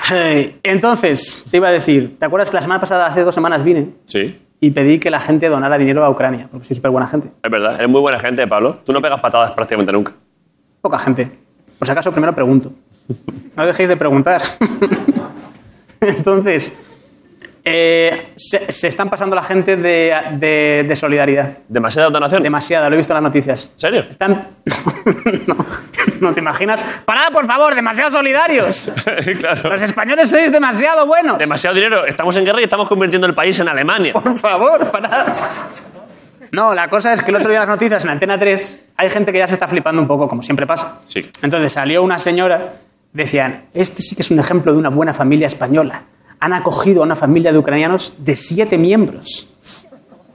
sí. 0.02 0.58
Entonces, 0.62 1.44
te 1.50 1.56
iba 1.56 1.68
a 1.68 1.72
decir, 1.72 2.16
¿te 2.18 2.24
acuerdas 2.24 2.50
que 2.50 2.56
la 2.56 2.62
semana 2.62 2.80
pasada, 2.80 3.06
hace 3.06 3.22
dos 3.22 3.34
semanas, 3.34 3.62
vine 3.62 3.88
Sí. 4.06 4.40
Y 4.60 4.70
pedí 4.70 4.98
que 4.98 5.10
la 5.10 5.20
gente 5.20 5.48
donara 5.48 5.78
dinero 5.78 6.04
a 6.04 6.10
Ucrania? 6.10 6.48
Porque 6.50 6.66
soy 6.66 6.76
súper 6.76 6.90
buena 6.90 7.06
gente. 7.06 7.30
Es 7.42 7.50
verdad. 7.50 7.74
Eres 7.74 7.88
muy 7.88 8.00
buena 8.00 8.18
gente, 8.18 8.46
Pablo. 8.46 8.78
Tú 8.84 8.92
no 8.92 9.00
pegas 9.00 9.20
patadas 9.20 9.52
prácticamente 9.52 9.92
nunca. 9.92 10.12
Poca 10.80 10.98
gente. 10.98 11.30
Por 11.78 11.86
si 11.86 11.92
acaso, 11.92 12.12
primero 12.12 12.34
pregunto. 12.34 12.72
No 13.56 13.66
dejéis 13.66 13.88
de 13.88 13.96
preguntar. 13.96 14.42
Entonces, 16.00 16.89
eh, 17.64 18.32
se, 18.36 18.72
se 18.72 18.88
están 18.88 19.10
pasando 19.10 19.36
la 19.36 19.42
gente 19.42 19.76
de, 19.76 20.14
de- 20.32 20.84
de 20.88 20.96
solidaridad. 20.96 21.58
¿Demasiada 21.68 22.08
donación? 22.10 22.42
Demasiada, 22.42 22.88
lo 22.88 22.94
he 22.94 22.96
visto 22.96 23.12
en 23.12 23.16
las 23.16 23.22
noticias. 23.22 23.70
¿En 23.74 23.80
serio? 23.80 24.04
Están. 24.08 24.48
no, 25.46 25.56
no 26.20 26.32
te 26.34 26.40
imaginas. 26.40 26.82
¡Parad, 27.04 27.32
por 27.32 27.46
favor! 27.46 27.74
¡Demasiado 27.74 28.10
solidarios! 28.10 28.90
claro. 29.38 29.68
Los 29.70 29.82
españoles 29.82 30.30
sois 30.30 30.50
demasiado 30.50 31.06
buenos. 31.06 31.38
Demasiado 31.38 31.74
dinero. 31.74 32.04
Estamos 32.06 32.36
en 32.36 32.44
guerra 32.44 32.60
y 32.60 32.64
estamos 32.64 32.88
convirtiendo 32.88 33.26
el 33.26 33.34
país 33.34 33.58
en 33.60 33.68
Alemania. 33.68 34.12
Por 34.12 34.38
favor, 34.38 34.90
parad. 34.90 35.26
No, 36.52 36.74
la 36.74 36.88
cosa 36.88 37.12
es 37.12 37.22
que 37.22 37.30
el 37.30 37.36
otro 37.36 37.48
día 37.48 37.58
en 37.62 37.68
las 37.68 37.76
noticias 37.76 38.02
en 38.04 38.10
Antena 38.10 38.36
3 38.38 38.84
hay 38.96 39.08
gente 39.10 39.30
que 39.32 39.38
ya 39.38 39.46
se 39.46 39.54
está 39.54 39.68
flipando 39.68 40.02
un 40.02 40.08
poco, 40.08 40.26
como 40.28 40.42
siempre 40.42 40.66
pasa. 40.66 40.98
Sí. 41.04 41.30
Entonces 41.42 41.72
salió 41.72 42.02
una 42.02 42.18
señora, 42.18 42.72
decían, 43.12 43.66
este 43.72 44.02
sí 44.02 44.16
que 44.16 44.22
es 44.22 44.30
un 44.32 44.40
ejemplo 44.40 44.72
de 44.72 44.78
una 44.78 44.88
buena 44.88 45.14
familia 45.14 45.46
española. 45.46 46.02
Han 46.40 46.53
acogido 46.53 47.03
a 47.03 47.05
una 47.05 47.16
familia 47.16 47.53
de 47.53 47.59
ucranianos 47.59 48.24
de 48.24 48.35
siete 48.35 48.79
miembros. 48.79 49.55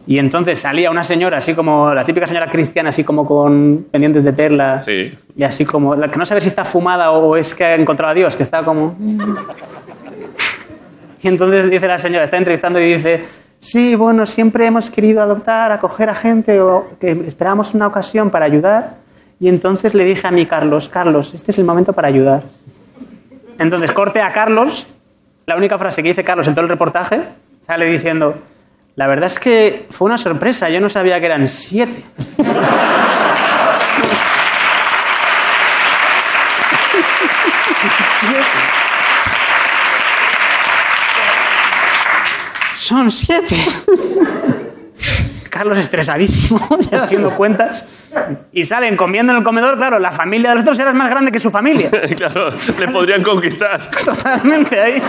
Y 0.08 0.20
entonces 0.20 0.60
salía 0.60 0.92
una 0.92 1.04
señora, 1.04 1.38
así 1.38 1.56
como 1.56 1.94
la 1.94 2.06
típica 2.06 2.28
señora 2.28 2.48
cristiana, 2.48 2.90
así 2.90 3.04
como 3.04 3.26
con 3.26 3.88
pendientes 3.90 4.24
de 4.24 4.34
perla. 4.34 4.80
Sí. 4.80 5.12
Y 5.36 5.44
así 5.44 5.66
como, 5.66 5.96
la 5.96 6.12
que 6.12 6.18
no 6.18 6.26
sabe 6.26 6.42
si 6.42 6.48
está 6.48 6.64
fumada 6.64 7.12
o 7.12 7.36
es 7.36 7.56
que 7.56 7.64
ha 7.64 7.76
encontrado 7.76 8.12
a 8.12 8.14
Dios, 8.14 8.36
que 8.36 8.44
está 8.44 8.64
como... 8.64 8.96
Y 11.22 11.28
entonces 11.28 11.72
dice 11.72 11.88
la 11.88 11.98
señora, 11.98 12.26
está 12.26 12.38
entrevistando 12.38 12.80
y 12.80 12.94
dice, 12.94 13.24
sí, 13.58 13.96
bueno, 13.96 14.28
siempre 14.28 14.68
hemos 14.68 14.92
querido 14.92 15.24
adoptar, 15.24 15.72
acoger 15.72 16.08
a 16.08 16.14
gente 16.14 16.62
o 16.62 16.86
que 17.00 17.12
esperamos 17.26 17.74
una 17.74 17.88
ocasión 17.88 18.30
para 18.30 18.46
ayudar. 18.46 18.98
Y 19.40 19.48
entonces 19.48 19.96
le 19.96 20.06
dije 20.06 20.28
a 20.28 20.32
mi 20.32 20.46
Carlos, 20.46 20.88
Carlos, 20.88 21.34
este 21.34 21.50
es 21.50 21.58
el 21.58 21.66
momento 21.66 21.94
para 21.94 22.10
ayudar. 22.10 22.44
Entonces 23.58 23.92
corte 23.92 24.22
a 24.22 24.32
Carlos, 24.34 24.95
la 25.46 25.56
única 25.56 25.78
frase 25.78 26.02
que 26.02 26.10
dice 26.10 26.24
Carlos 26.24 26.48
en 26.48 26.56
todo 26.56 26.64
el 26.64 26.70
reportaje, 26.70 27.22
sale 27.62 27.86
diciendo, 27.86 28.40
la 28.96 29.08
verdad 29.08 29.28
es 29.28 29.40
que 29.40 29.86
fue 29.90 30.08
una 30.08 30.18
sorpresa, 30.18 30.70
yo 30.70 30.80
no 30.80 30.90
sabía 30.90 31.20
que 31.20 31.26
eran 31.26 31.48
siete. 31.48 32.04
Siete. 38.20 38.36
Son 42.78 43.12
siete. 43.12 43.56
Carlos 45.56 45.78
estresadísimo, 45.78 46.60
ya 46.92 47.04
haciendo 47.04 47.34
cuentas. 47.34 48.12
Y 48.52 48.66
salen 48.66 48.98
comiendo 48.98 49.32
en 49.32 49.38
el 49.38 49.44
comedor, 49.46 49.78
claro, 49.78 50.00
la 50.00 50.12
familia 50.12 50.50
de 50.50 50.56
los 50.56 50.64
otros 50.64 50.78
era 50.80 50.92
más 50.92 51.10
grande 51.10 51.32
que 51.32 51.40
su 51.40 51.50
familia. 51.50 51.90
claro. 52.18 52.50
Le 52.78 52.88
podrían 52.90 53.24
conquistar. 53.24 53.90
Totalmente 54.04 54.78
ahí. 54.78 55.02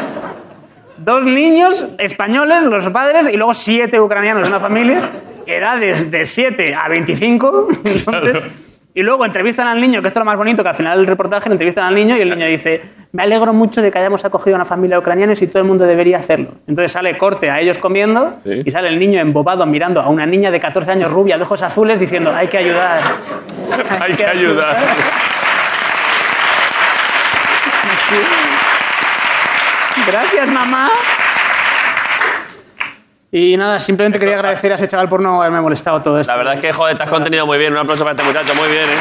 Dos 0.99 1.25
niños 1.25 1.89
españoles, 1.99 2.63
los 2.63 2.89
padres, 2.91 3.29
y 3.29 3.37
luego 3.37 3.55
siete 3.55 4.01
ucranianos 4.01 4.47
una 4.47 4.61
familia, 4.61 5.11
edades 5.47 6.13
de 6.13 6.25
7 6.25 6.77
a 6.77 6.89
25. 6.91 7.69
entonces, 7.85 8.45
Y 8.97 9.03
luego 9.03 9.27
entrevistan 9.27 9.69
al 9.69 9.79
niño, 9.79 10.01
que 10.01 10.09
esto 10.09 10.21
es 10.21 10.23
lo 10.23 10.25
más 10.25 10.39
bonito, 10.39 10.63
que 10.63 10.71
al 10.71 10.75
final 10.75 10.97
del 10.97 11.07
reportaje 11.07 11.53
entrevistan 11.53 11.85
al 11.85 11.95
niño 11.95 12.17
y 12.17 12.23
el 12.23 12.31
niño 12.31 12.47
dice, 12.47 12.81
me 13.13 13.25
alegro 13.25 13.53
mucho 13.53 13.83
de 13.83 13.93
que 13.93 13.99
hayamos 13.99 14.25
acogido 14.25 14.57
a 14.57 14.61
una 14.61 14.65
familia 14.65 14.99
ucraniana 14.99 15.35
y 15.39 15.47
todo 15.49 15.59
el 15.61 15.69
mundo 15.69 15.85
debería 15.85 16.17
hacerlo. 16.17 16.49
Entonces 16.67 16.93
sale 16.93 17.19
corte 17.19 17.51
a 17.51 17.61
ellos 17.61 17.77
comiendo 17.77 18.39
Sí. 18.43 18.63
y 18.65 18.71
sale 18.71 18.89
el 18.89 18.99
niño 18.99 19.21
embobado 19.21 19.67
mirando 19.67 20.01
a 20.01 20.09
una 20.09 20.25
niña 20.25 20.51
de 20.51 20.61
14 20.61 20.93
años 20.93 21.13
rubia 21.13 21.37
de 21.37 21.43
ojos 21.43 21.63
azules 21.63 22.01
diciendo, 22.01 22.35
hay 22.35 22.49
que 22.49 22.57
ayudar. 22.57 23.03
Hay 24.01 24.15
que 24.15 24.25
ayudar. 24.25 24.79
Gracias, 30.07 30.49
mamá. 30.49 30.89
Y 33.39 33.55
nada, 33.59 33.79
simplemente 33.81 34.19
quería 34.19 34.37
agradecer 34.37 34.73
a 34.73 34.77
ese 34.77 34.89
chaval 34.89 35.11
por 35.11 35.21
no 35.21 35.43
haberme 35.43 35.61
molestado 35.61 36.01
todo 36.01 36.19
esto. 36.19 36.33
La 36.33 36.39
verdad 36.39 36.55
es 36.55 36.61
que, 36.61 36.73
joder, 36.73 36.97
te 36.97 37.03
has 37.03 37.11
contenido 37.11 37.45
muy 37.45 37.59
bien. 37.59 37.71
Un 37.71 37.79
aplauso 37.81 38.03
para 38.03 38.17
este 38.17 38.27
muchacho. 38.27 38.55
Muy 38.55 38.71
bien, 38.71 38.85
¿eh? 38.85 38.97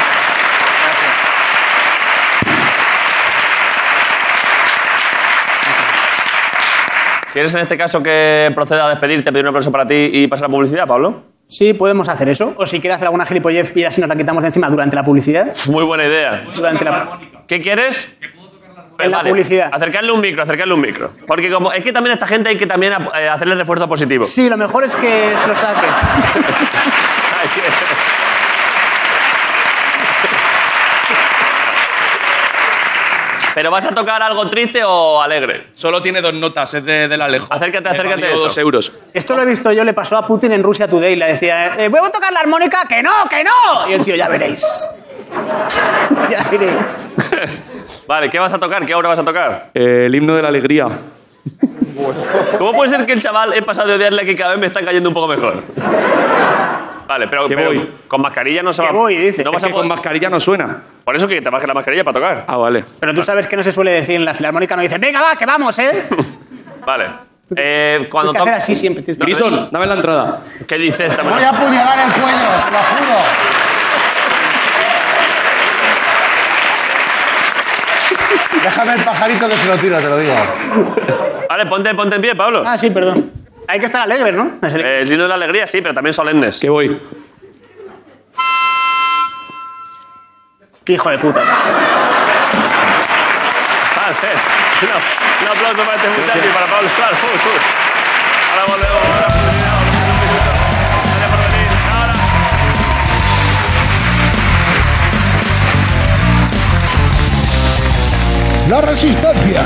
¿Quieres 7.32 7.54
en 7.54 7.60
este 7.60 7.78
caso 7.78 8.02
que 8.02 8.52
proceda 8.54 8.84
a 8.84 8.90
despedirte, 8.90 9.32
pedir 9.32 9.44
un 9.44 9.48
aplauso 9.48 9.72
para 9.72 9.86
ti 9.86 10.10
y 10.12 10.26
pasar 10.26 10.50
la 10.50 10.54
publicidad, 10.54 10.86
Pablo? 10.86 11.22
Sí, 11.46 11.72
podemos 11.72 12.10
hacer 12.10 12.28
eso. 12.28 12.52
O 12.58 12.66
si 12.66 12.78
quiere 12.78 12.92
hacer 12.92 13.06
alguna 13.06 13.24
gilipollez 13.24 13.74
y 13.74 13.84
así 13.84 14.02
nos 14.02 14.08
la 14.10 14.16
quitamos 14.16 14.42
de 14.42 14.48
encima 14.48 14.68
durante 14.68 14.96
la 14.96 15.02
publicidad. 15.02 15.50
Muy 15.70 15.84
buena 15.84 16.04
idea. 16.04 16.44
Durante 16.54 16.84
la... 16.84 17.20
¿Qué 17.46 17.62
quieres? 17.62 18.18
En 18.98 19.10
la 19.10 19.22
publicidad. 19.22 19.68
Acercarle 19.72 20.10
un 20.12 20.20
micro, 20.20 20.42
acercarle 20.42 20.72
un 20.74 20.80
micro. 20.80 21.10
Porque 21.26 21.50
como 21.50 21.72
es 21.72 21.82
que 21.84 21.92
también 21.92 22.12
a 22.12 22.14
esta 22.14 22.26
gente 22.26 22.48
hay 22.50 22.56
que 22.56 22.66
también 22.66 22.94
eh, 23.14 23.28
hacerle 23.28 23.54
refuerzo 23.54 23.88
positivo. 23.88 24.24
Sí, 24.24 24.48
lo 24.48 24.56
mejor 24.56 24.84
es 24.84 24.96
que 24.96 25.34
se 25.36 25.48
lo 25.48 25.54
saque. 25.56 25.86
Hay 25.86 27.48
que- 27.54 27.62
¿Pero 33.54 33.70
vas 33.70 33.86
a 33.86 33.90
tocar 33.94 34.22
algo 34.22 34.46
triste 34.50 34.82
o 34.84 35.22
alegre? 35.22 35.68
Solo 35.72 36.02
tiene 36.02 36.20
dos 36.20 36.34
notas, 36.34 36.74
es 36.74 36.84
de, 36.84 37.08
del 37.08 37.22
Alejo. 37.22 37.46
Acércate, 37.48 37.88
acércate. 37.88 38.28
dos 38.34 38.48
esto. 38.48 38.60
euros. 38.60 38.92
Esto 39.14 39.34
lo 39.34 39.42
he 39.42 39.46
visto 39.46 39.72
yo, 39.72 39.82
le 39.82 39.94
pasó 39.94 40.18
a 40.18 40.26
Putin 40.26 40.52
en 40.52 40.62
Rusia 40.62 40.86
Today. 40.88 41.16
Le 41.16 41.24
decía, 41.26 41.72
eh, 41.82 41.88
¿puedo 41.88 42.10
tocar 42.10 42.34
la 42.34 42.40
armónica? 42.40 42.80
¡Que 42.86 43.02
no, 43.02 43.12
que 43.30 43.42
no! 43.44 43.88
Y 43.88 43.94
el 43.94 44.04
tío, 44.04 44.14
ya 44.14 44.28
veréis. 44.28 44.62
ya 46.30 46.42
veréis. 46.50 47.08
Vale, 48.06 48.30
¿qué 48.30 48.38
vas 48.38 48.52
a 48.54 48.58
tocar? 48.58 48.84
¿Qué 48.86 48.94
obra 48.94 49.08
vas 49.08 49.18
a 49.18 49.24
tocar? 49.24 49.70
Eh, 49.74 50.04
el 50.06 50.14
himno 50.14 50.34
de 50.36 50.42
la 50.42 50.48
alegría. 50.48 50.86
¿Cómo 52.58 52.72
puede 52.72 52.90
ser 52.90 53.04
que 53.06 53.12
el 53.12 53.20
chaval 53.22 53.52
he 53.54 53.62
pasado 53.62 53.88
de 53.88 53.94
odiarle 53.94 54.24
que 54.24 54.34
cada 54.36 54.50
vez 54.50 54.60
me 54.60 54.66
está 54.66 54.84
cayendo 54.84 55.08
un 55.10 55.14
poco 55.14 55.28
mejor? 55.28 55.62
Vale, 57.06 57.28
pero, 57.28 57.46
pero 57.46 57.66
voy. 57.66 57.88
con 58.08 58.20
mascarilla 58.20 58.62
no 58.62 58.72
se 58.72 58.82
va 58.82 58.90
voy, 58.90 59.16
dice. 59.16 59.44
No 59.44 59.52
vas 59.52 59.62
a 59.62 59.68
que 59.68 59.72
con 59.72 59.82
poder- 59.82 59.88
mascarilla 59.96 60.28
no 60.28 60.40
suena. 60.40 60.82
Por 61.04 61.14
eso 61.16 61.28
que 61.28 61.40
te 61.40 61.50
bajes 61.50 61.68
la 61.68 61.74
mascarilla 61.74 62.02
para 62.04 62.14
tocar. 62.14 62.44
Ah, 62.48 62.56
vale. 62.56 62.84
Pero 62.98 63.14
tú 63.14 63.22
sabes 63.22 63.46
que 63.46 63.56
no 63.56 63.62
se 63.62 63.70
suele 63.72 63.92
decir 63.92 64.16
en 64.16 64.24
la 64.24 64.34
filarmónica, 64.34 64.74
no 64.76 64.82
dicen, 64.82 65.00
venga, 65.00 65.20
va, 65.20 65.36
que 65.36 65.46
vamos, 65.46 65.78
¿eh? 65.78 66.04
Vale. 66.86 67.06
Eh, 67.56 68.08
cuando 68.10 68.32
Tienes 68.32 68.44
que 68.44 68.50
hacer 68.56 68.62
así 68.62 68.74
siempre. 68.76 69.04
Grison, 69.06 69.68
dame 69.70 69.86
la 69.86 69.94
entrada. 69.94 70.40
¿Qué 70.66 70.78
dices? 70.78 71.12
Voy 71.22 71.42
a 71.42 71.50
apuñalar 71.50 71.98
el 72.06 72.12
cuello, 72.12 72.38
te 72.64 72.70
lo 72.72 72.78
juro. 72.78 73.18
Déjame 78.62 78.94
el 78.94 79.04
pajarito 79.04 79.48
que 79.48 79.56
se 79.56 79.66
lo 79.66 79.76
tiro, 79.76 79.96
te 79.98 80.08
lo 80.08 80.18
digo. 80.18 80.34
Vale, 81.48 81.66
ponte, 81.66 81.94
ponte 81.94 82.16
en 82.16 82.22
pie, 82.22 82.34
Pablo. 82.34 82.62
Ah, 82.66 82.76
sí, 82.76 82.90
perdón. 82.90 83.30
Hay 83.68 83.80
que 83.80 83.86
estar 83.86 84.02
alegres, 84.02 84.34
¿no? 84.34 84.52
Eh, 84.62 84.98
el 85.00 85.06
signo 85.06 85.24
de 85.24 85.28
la 85.28 85.34
alegría, 85.34 85.66
sí, 85.66 85.80
pero 85.80 85.94
también 85.94 86.12
solemnes. 86.14 86.60
Que 86.60 86.68
voy. 86.68 87.00
Qué 90.84 90.92
hijo 90.92 91.10
de 91.10 91.18
puta. 91.18 91.40
Vale. 91.40 91.56
Un, 94.82 94.88
un 95.42 95.48
aplauso 95.56 95.82
para 95.82 95.96
este 95.96 96.08
muchacho 96.08 96.38
y 96.48 96.52
para 96.54 96.66
Pablo. 96.66 96.88
Claro. 96.96 97.16
Ahora 98.52 98.64
volvemos. 98.66 99.02
Ahora 99.14 99.35
La 108.68 108.80
resistencia. 108.80 109.62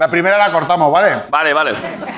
La 0.00 0.08
primera 0.08 0.38
la 0.38 0.50
cortamos, 0.50 0.90
¿vale? 0.90 1.10
Vale, 1.30 1.52
vale. 1.52 1.72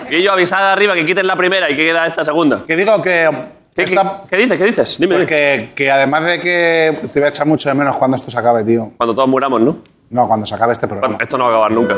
Y 0.08 0.22
yo 0.22 0.30
avisad 0.32 0.70
arriba 0.70 0.94
que 0.94 1.04
quiten 1.04 1.26
la 1.26 1.34
primera 1.34 1.68
y 1.68 1.74
que 1.74 1.84
queda 1.84 2.06
esta 2.06 2.24
segunda. 2.24 2.62
Que 2.64 2.76
digo 2.76 3.02
que. 3.02 3.28
¿Qué, 3.74 3.84
qué- 3.86 3.94
esta- 3.94 4.22
qué 4.30 4.36
dices? 4.36 4.56
¿Qué 4.58 4.64
dices? 4.64 4.98
Dime. 5.00 5.14
dime. 5.16 5.26
que, 5.26 5.70
que 5.74 5.90
además 5.90 6.24
de 6.24 6.38
que 6.38 6.96
te 7.12 7.18
voy 7.18 7.26
a 7.26 7.30
echar 7.30 7.46
mucho 7.46 7.68
de 7.68 7.74
menos 7.74 7.96
cuando 7.96 8.16
esto 8.16 8.30
se 8.30 8.38
acabe, 8.38 8.62
tío. 8.62 8.92
Cuando 8.96 9.14
todos 9.14 9.28
muramos, 9.28 9.60
¿no? 9.60 9.76
No, 10.10 10.28
cuando 10.28 10.46
se 10.46 10.54
acabe 10.54 10.74
este 10.74 10.86
Bueno, 10.86 11.00
programa. 11.00 11.22
esto 11.24 11.36
no 11.38 11.44
va 11.44 11.50
a 11.50 11.52
acabar 11.54 11.72
nunca. 11.72 11.94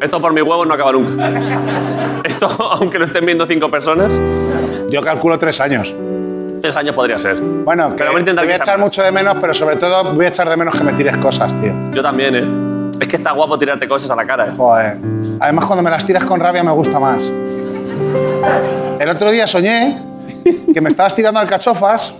Esto 0.00 0.20
por 0.20 0.32
mis 0.32 0.42
huevos 0.44 0.66
no 0.66 0.74
acaba 0.74 0.92
nunca. 0.92 1.28
Esto, 2.22 2.46
aunque 2.78 2.98
lo 3.00 3.06
estén 3.06 3.24
viendo 3.26 3.46
cinco 3.46 3.68
personas, 3.70 4.20
Yo 4.90 5.02
calculo 5.02 5.38
tres 5.38 5.60
años. 5.60 5.92
tres 6.60 6.76
años 6.76 6.94
podría 6.94 7.18
ser. 7.18 7.36
Bueno, 7.40 7.90
que 7.90 7.96
Pero 7.96 8.12
voy 8.12 8.20
a 8.20 8.24
te 8.24 8.30
intentar 8.30 8.44
voy 8.44 8.52
a 8.52 8.58
que 8.58 8.64
sea 8.64 8.64
echar 8.74 8.78
más. 8.78 8.86
mucho 8.86 9.02
de 9.02 9.10
menos, 9.10 9.36
pero 9.40 9.54
sobre 9.54 9.76
todo 9.76 10.12
voy 10.14 10.26
a 10.26 10.28
echar 10.28 10.48
de 10.48 10.56
menos 10.56 10.74
que 10.76 10.84
me 10.84 10.92
tires 10.92 11.16
cosas, 11.16 11.58
tío. 11.60 11.72
Yo 11.92 12.02
también, 12.02 12.36
¿eh? 12.36 12.44
Es 13.00 13.08
que 13.08 13.16
está 13.16 13.32
guapo 13.32 13.58
tirarte 13.58 13.86
cosas 13.88 14.10
a 14.10 14.16
la 14.16 14.24
cara, 14.24 14.46
¿eh? 14.48 14.52
Joder. 14.56 14.96
Además, 15.40 15.64
cuando 15.66 15.82
me 15.82 15.90
las 15.90 16.04
tiras 16.06 16.24
con 16.24 16.40
rabia 16.40 16.62
me 16.62 16.72
gusta 16.72 16.98
más. 16.98 17.30
El 18.98 19.08
otro 19.08 19.30
día 19.30 19.46
soñé 19.46 19.96
que 20.72 20.80
me 20.80 20.88
estabas 20.88 21.14
tirando 21.14 21.38
alcachofas. 21.40 22.16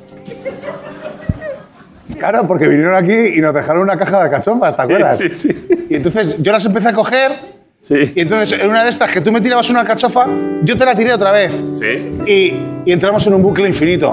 Claro, 2.19 2.47
porque 2.47 2.67
vinieron 2.67 2.95
aquí 2.95 3.13
y 3.37 3.41
nos 3.41 3.53
dejaron 3.55 3.83
una 3.83 3.99
caja 3.99 4.19
de 4.19 4.23
alcachofas, 4.25 4.77
¿te 4.77 4.83
acuerdas? 4.83 5.19
Sí, 5.19 5.29
sí. 5.37 5.87
Y 5.91 5.95
entonces 5.97 6.37
yo 6.39 6.53
las 6.53 6.65
empecé 6.65 6.89
a 6.89 6.93
coger 6.93 7.33
Sí. 7.79 8.13
y 8.17 8.21
entonces 8.21 8.59
en 8.59 8.71
una 8.71 8.83
de 8.83 8.91
estas 8.91 9.11
que 9.11 9.21
tú 9.21 9.31
me 9.31 9.41
tirabas 9.41 9.69
una 9.71 9.81
alcachofa, 9.81 10.27
yo 10.63 10.77
te 10.79 10.85
la 10.85 10.95
tiré 10.97 11.13
otra 11.13 11.31
vez. 11.31 11.53
Sí. 11.75 12.21
Y, 12.27 12.55
y 12.89 12.93
entramos 12.93 13.27
en 13.27 13.35
un 13.35 13.43
bucle 13.43 13.69
infinito. 13.69 14.13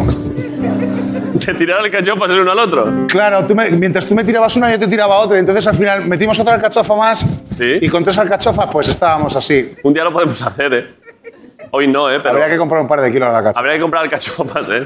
Te 1.45 1.53
tiraron 1.53 1.85
el 1.85 1.91
cachopas 1.91 2.29
el 2.31 2.39
uno 2.39 2.51
al 2.51 2.59
otro. 2.59 2.87
Claro, 3.07 3.45
tú 3.45 3.55
me- 3.55 3.69
mientras 3.71 4.05
tú 4.05 4.15
me 4.15 4.23
tirabas 4.23 4.55
una, 4.55 4.71
yo 4.71 4.79
te 4.79 4.87
tiraba 4.87 5.15
otra. 5.19 5.37
Entonces 5.39 5.65
al 5.67 5.75
final 5.75 6.05
metimos 6.05 6.39
otra 6.39 6.55
alcachofa 6.55 6.95
más. 6.95 7.19
Sí. 7.19 7.79
Y 7.81 7.89
con 7.89 8.03
tres 8.03 8.17
alcachofas, 8.17 8.67
pues 8.71 8.87
estábamos 8.89 9.35
así. 9.35 9.73
Un 9.83 9.93
día 9.93 10.03
lo 10.03 10.11
podemos 10.13 10.41
hacer, 10.41 10.73
¿eh? 10.73 10.87
Hoy 11.71 11.87
no, 11.87 12.09
¿eh? 12.11 12.19
Pero 12.19 12.35
Habría 12.35 12.49
que 12.49 12.57
comprar 12.57 12.81
un 12.81 12.87
par 12.87 13.01
de 13.01 13.11
kilos 13.11 13.29
de 13.29 13.35
alcachofa. 13.35 13.59
habría 13.59 13.75
que 13.75 13.81
comprar 13.81 14.03
alcachofas, 14.03 14.69
¿eh? 14.69 14.83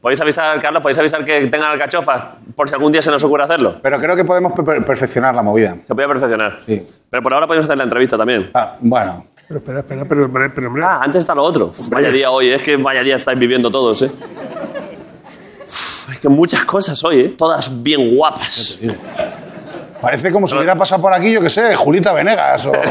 Podéis 0.00 0.20
avisar, 0.20 0.60
Carlos, 0.60 0.82
podéis 0.82 0.98
avisar 0.98 1.24
que 1.24 1.46
tengan 1.46 1.72
alcachofas 1.72 2.22
por 2.54 2.68
si 2.68 2.74
algún 2.74 2.92
día 2.92 3.02
se 3.02 3.10
nos 3.10 3.24
ocurre 3.24 3.44
hacerlo. 3.44 3.76
Pero 3.82 3.98
creo 3.98 4.14
que 4.14 4.24
podemos 4.24 4.52
per- 4.52 4.84
perfeccionar 4.84 5.34
la 5.34 5.42
movida. 5.42 5.76
Se 5.86 5.94
puede 5.94 6.06
perfeccionar. 6.06 6.60
Sí. 6.66 6.86
Pero 7.10 7.22
por 7.22 7.34
ahora 7.34 7.46
podemos 7.46 7.64
hacer 7.64 7.76
la 7.78 7.84
entrevista 7.84 8.16
también. 8.16 8.50
Ah, 8.54 8.76
bueno. 8.80 9.26
Pero 9.48 9.58
espera, 9.60 9.78
espera, 9.80 10.04
pero, 10.04 10.30
pero, 10.30 10.52
pero, 10.54 10.66
hombre. 10.68 10.82
Ah, 10.84 11.00
antes 11.02 11.20
está 11.20 11.34
lo 11.34 11.42
otro. 11.42 11.72
Vaya 11.90 12.10
día 12.10 12.30
hoy, 12.30 12.50
es 12.50 12.62
que 12.62 12.76
vaya 12.76 13.02
día 13.02 13.16
estáis 13.16 13.38
viviendo 13.38 13.70
todos, 13.70 14.02
¿eh? 14.02 14.10
Uf, 16.06 16.12
Es 16.12 16.20
que 16.20 16.28
muchas 16.28 16.64
cosas 16.64 17.02
hoy, 17.04 17.20
¿eh? 17.20 17.34
Todas 17.36 17.82
bien 17.82 18.14
guapas. 18.16 18.78
Parece 20.00 20.30
como 20.30 20.46
si 20.46 20.54
hubiera 20.54 20.76
pasado 20.76 21.02
por 21.02 21.12
aquí, 21.12 21.32
yo 21.32 21.40
qué 21.40 21.50
sé, 21.50 21.74
Julita 21.74 22.12
Venegas 22.12 22.66
o... 22.66 22.72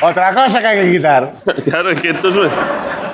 Otra 0.00 0.34
cosa 0.34 0.60
que 0.60 0.66
hay 0.66 0.86
que 0.86 0.92
quitar. 0.96 1.32
Claro, 1.64 1.90
es 1.90 2.00
que 2.00 2.10
esto 2.10 2.28
es, 2.28 2.50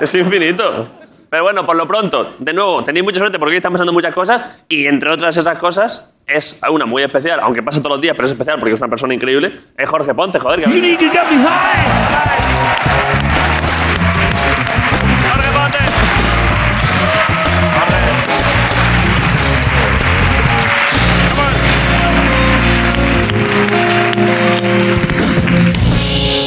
es 0.01 0.15
infinito. 0.15 0.87
Pero 1.29 1.43
bueno, 1.43 1.63
por 1.63 1.75
lo 1.75 1.87
pronto, 1.87 2.33
de 2.39 2.53
nuevo, 2.53 2.83
tenéis 2.83 3.03
mucha 3.03 3.19
suerte 3.19 3.37
porque 3.37 3.51
hoy 3.51 3.57
están 3.57 3.71
pasando 3.71 3.93
muchas 3.93 4.13
cosas 4.13 4.41
y 4.67 4.87
entre 4.87 5.11
otras 5.11 5.37
esas 5.37 5.59
cosas 5.59 6.09
es 6.29 6.61
una 6.69 6.85
muy 6.85 7.03
especial, 7.03 7.39
aunque 7.41 7.63
pasa 7.63 7.79
todos 7.79 7.93
los 7.93 8.01
días, 8.01 8.15
pero 8.15 8.25
es 8.25 8.31
especial 8.31 8.59
porque 8.59 8.73
es 8.73 8.79
una 8.79 8.89
persona 8.89 9.13
increíble. 9.13 9.51
Es 9.75 9.89
Jorge 9.89 10.13
Ponce, 10.13 10.39
joder. 10.39 10.63
Que 10.63 10.65
Jorge 10.65 10.97
Ponce. 15.53 15.77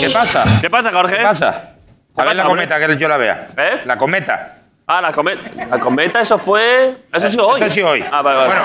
¿Qué 0.00 0.10
pasa? 0.10 0.44
¿Qué 0.60 0.70
pasa, 0.70 0.92
Jorge? 0.92 1.16
¿Qué 1.16 1.22
pasa? 1.22 1.74
A 2.16 2.24
ver 2.24 2.36
la 2.36 2.44
cometa, 2.44 2.78
que 2.78 2.96
yo 2.96 3.08
la 3.08 3.16
vea. 3.16 3.48
¿Eh? 3.56 3.80
La 3.86 3.96
cometa. 3.96 4.56
Ah, 4.86 5.00
la 5.00 5.12
cometa. 5.12 5.40
La 5.70 5.78
cometa, 5.78 6.20
eso 6.20 6.38
fue. 6.38 6.94
Eso 7.12 7.30
sí 7.30 7.38
hoy. 7.38 7.60
Eso 7.60 7.70
sí 7.70 7.82
hoy. 7.82 8.04
Ah, 8.10 8.20
vale, 8.20 8.36
vale. 8.36 8.48
Bueno, 8.48 8.62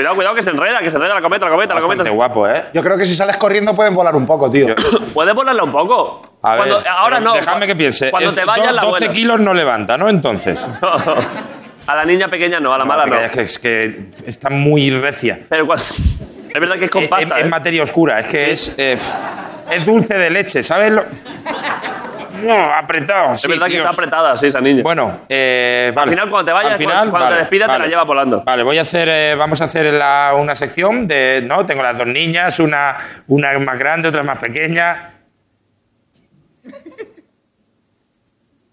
Cuidado, 0.00 0.14
cuidado, 0.16 0.34
que 0.34 0.42
se 0.42 0.48
enreda, 0.50 0.78
que 0.78 0.88
se 0.88 0.96
enreda 0.96 1.14
la 1.14 1.20
cometa, 1.20 1.44
la 1.44 1.50
cometa, 1.50 1.74
la 1.74 1.80
cometa. 1.82 1.98
Bastante 2.04 2.16
guapo, 2.16 2.48
¿eh? 2.48 2.62
Yo 2.72 2.82
creo 2.82 2.96
que 2.96 3.04
si 3.04 3.14
sales 3.14 3.36
corriendo 3.36 3.74
pueden 3.74 3.94
volar 3.94 4.16
un 4.16 4.26
poco, 4.26 4.50
tío. 4.50 4.74
Puedes 5.12 5.34
volarla 5.34 5.62
un 5.62 5.72
poco. 5.72 6.22
A 6.42 6.52
ver, 6.52 6.58
Cuando- 6.58 6.76
ahora 6.88 7.18
pero 7.18 7.30
no. 7.30 7.34
Déjame 7.36 7.66
que 7.66 7.76
piense. 7.76 8.10
Cuando 8.10 8.30
Es- 8.30 8.34
te 8.34 8.44
vayas, 8.46 8.68
do- 8.68 8.72
la 8.72 8.80
12 8.82 8.90
vuelas. 9.00 9.14
kilos 9.16 9.40
no 9.40 9.52
levanta, 9.52 9.98
¿no? 9.98 10.08
Entonces. 10.08 10.66
A 11.86 11.94
la 11.96 12.04
niña 12.04 12.28
pequeña 12.28 12.60
no, 12.60 12.72
a 12.74 12.78
la 12.78 12.84
mala 12.84 13.06
no. 13.06 13.18
Es 13.18 13.30
que, 13.32 13.40
es 13.42 13.58
que 13.58 14.00
está 14.26 14.48
muy 14.50 14.90
recia. 14.90 15.40
Pero 15.48 15.66
cuando- 15.66 15.84
es 16.54 16.60
verdad 16.60 16.76
que 16.78 16.84
es 16.86 16.90
compacta. 16.90 17.34
es, 17.36 17.40
es 17.40 17.46
¿eh? 17.46 17.48
materia 17.50 17.82
oscura, 17.82 18.20
es 18.20 18.26
que 18.26 18.50
es, 18.52 18.74
eh, 18.78 18.98
es 19.70 19.84
dulce 19.86 20.14
de 20.18 20.30
leche, 20.30 20.62
¿sabes? 20.62 20.92
Lo- 20.92 21.04
No, 22.42 22.74
apretado. 22.74 23.32
Es 23.34 23.46
verdad 23.46 23.66
que 23.66 23.76
está 23.76 23.90
apretada, 23.90 24.36
sí, 24.36 24.46
esa 24.46 24.60
niña. 24.60 24.82
Bueno, 24.82 25.20
eh, 25.28 25.92
vale. 25.94 26.10
Al 26.10 26.14
final, 26.16 26.30
cuando 26.30 26.46
te 26.46 26.52
vayas, 26.52 26.72
Al 26.72 26.78
final, 26.78 26.92
cuando- 26.94 27.10
cuando 27.10 27.26
te 27.28 27.32
vale, 27.32 27.40
despidas, 27.42 27.66
te 27.66 27.72
vale. 27.72 27.84
la 27.84 27.90
llevas 27.90 28.06
volando. 28.06 28.42
Vale, 28.44 28.62
voy 28.62 28.78
a 28.78 28.82
hacer, 28.82 29.08
eh, 29.08 29.34
vamos 29.34 29.60
a 29.60 29.64
hacer 29.64 29.92
la- 29.92 30.32
una 30.36 30.54
sección 30.54 31.06
de, 31.06 31.42
¿no? 31.46 31.64
Tengo 31.66 31.82
las 31.82 31.96
dos 31.98 32.06
niñas, 32.06 32.58
una, 32.60 32.96
una 33.28 33.58
más 33.58 33.78
grande, 33.78 34.08
otra 34.08 34.22
más 34.22 34.38
pequeña. 34.38 35.14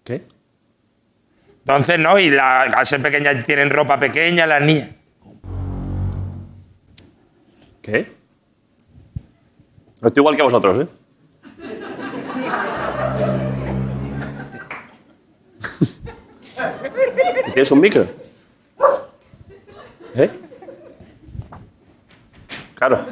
¿Qué? 0.04 0.22
Entonces, 1.60 1.98
¿no? 1.98 2.18
Y 2.18 2.30
la- 2.30 2.62
al 2.62 2.86
ser 2.86 3.02
pequeñas 3.02 3.44
tienen 3.44 3.70
ropa 3.70 3.98
pequeña, 3.98 4.46
las 4.46 4.62
niñas. 4.62 4.88
¿Qué? 7.82 8.12
Estoy 10.02 10.12
igual 10.20 10.36
que 10.36 10.42
vosotros, 10.42 10.78
¿eh? 10.80 10.86
¿Tienes 17.52 17.70
un 17.70 17.80
micro? 17.80 18.06
¿Eh? 20.14 20.30
Claro. 22.74 23.04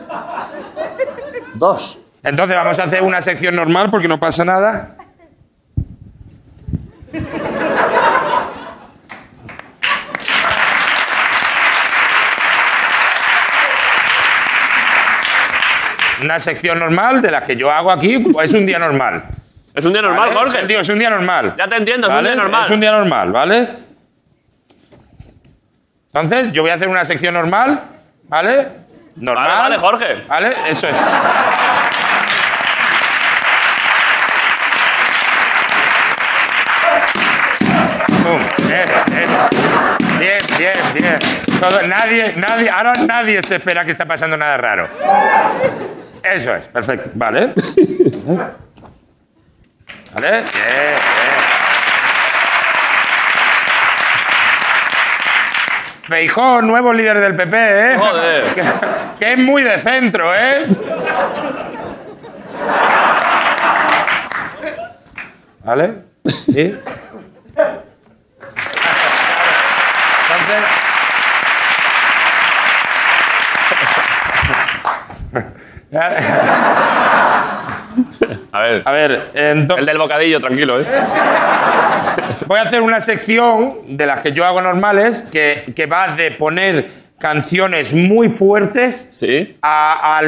Dos. 1.55 1.99
Entonces 2.23 2.57
vamos 2.57 2.79
a 2.79 2.85
hacer 2.85 3.03
una 3.03 3.23
sección 3.23 3.55
normal 3.55 3.89
porque 3.91 4.09
no 4.09 4.19
pasa 4.19 4.45
nada. 4.45 4.97
Una 16.23 16.41
sección 16.41 16.79
normal 16.79 17.23
de 17.23 17.31
las 17.31 17.45
que 17.45 17.57
yo 17.57 17.71
hago 17.71 17.91
aquí, 17.93 18.25
es 18.43 18.55
un 18.55 18.67
día 18.67 18.79
normal. 18.79 19.25
Es 19.75 19.85
un 19.85 19.93
día 19.93 20.03
normal, 20.03 20.31
¿vale? 20.31 20.41
Jorge. 20.41 20.67
Tío, 20.67 20.81
es 20.81 20.89
un 20.89 20.99
día 20.99 21.11
normal. 21.11 21.55
Ya 21.57 21.69
te 21.69 21.77
entiendo, 21.77 22.09
es 22.09 22.15
un 22.15 22.25
día 22.25 22.35
normal. 22.35 22.65
Es 22.65 22.71
un 22.71 22.81
día 22.81 22.93
normal, 22.93 23.33
¿vale? 23.33 23.86
Entonces, 26.19 26.51
yo 26.53 26.63
voy 26.63 26.71
a 26.71 26.75
hacer 26.75 26.89
una 26.89 27.05
sección 27.05 27.35
normal, 27.35 27.79
¿vale? 28.23 28.69
Normal. 29.17 29.49
Vale, 29.49 29.61
vale, 29.61 29.77
Jorge. 29.77 30.25
¿Vale? 30.27 30.55
Eso 30.67 30.89
es. 30.89 30.97
Pum. 38.23 38.41
Eso, 38.65 38.99
eso. 39.21 39.49
Bien, 40.19 40.39
bien, 40.59 40.75
bien. 40.95 41.19
Todo- 41.61 41.83
nadie, 41.87 42.33
nadie, 42.37 42.71
ahora 42.71 42.95
nadie 43.07 43.43
se 43.43 43.57
espera 43.57 43.85
que 43.85 43.91
está 43.93 44.05
pasando 44.07 44.37
nada 44.37 44.57
raro. 44.57 44.89
Eso 46.23 46.55
es, 46.55 46.67
perfecto. 46.67 47.11
Vale. 47.15 47.53
¿Vale? 50.15 50.31
Bien, 50.31 50.45
bien. 50.45 51.56
Feijó, 56.07 56.63
nuevo 56.63 56.93
líder 56.93 57.19
del 57.19 57.35
PP, 57.35 57.57
¿eh? 57.57 57.97
Joder. 57.99 58.45
Que, 58.55 58.63
que 59.19 59.33
es 59.33 59.39
muy 59.39 59.65
de 59.65 59.77
centro, 59.79 60.33
¿eh? 60.33 60.67
¿Vale? 65.65 65.95
¿Sí? 66.25 66.79
Entonces... 70.29 70.63
A 78.53 78.61
ver. 78.61 78.83
A 78.85 78.91
ver, 78.93 79.31
ento- 79.35 79.79
El 79.79 79.87
del 79.87 79.99
bocadillo, 79.99 80.41
tranquilo, 80.41 80.81
¿eh? 80.81 80.87
voy 82.47 82.59
a 82.59 82.63
hacer 82.63 82.83
una 82.83 83.01
sección 83.01 83.75
de 83.97 84.07
las 84.07 84.21
que 84.21 84.33
yo 84.33 84.45
hago 84.45 84.61
normales 84.63 85.23
que, 85.33 85.65
que 85.75 85.87
va 85.87 86.09
de 86.17 86.31
poner 86.31 86.89
canciones 87.19 87.93
muy 87.95 88.29
fuertes 88.29 89.09
Sí. 89.13 89.57
a, 89.63 90.21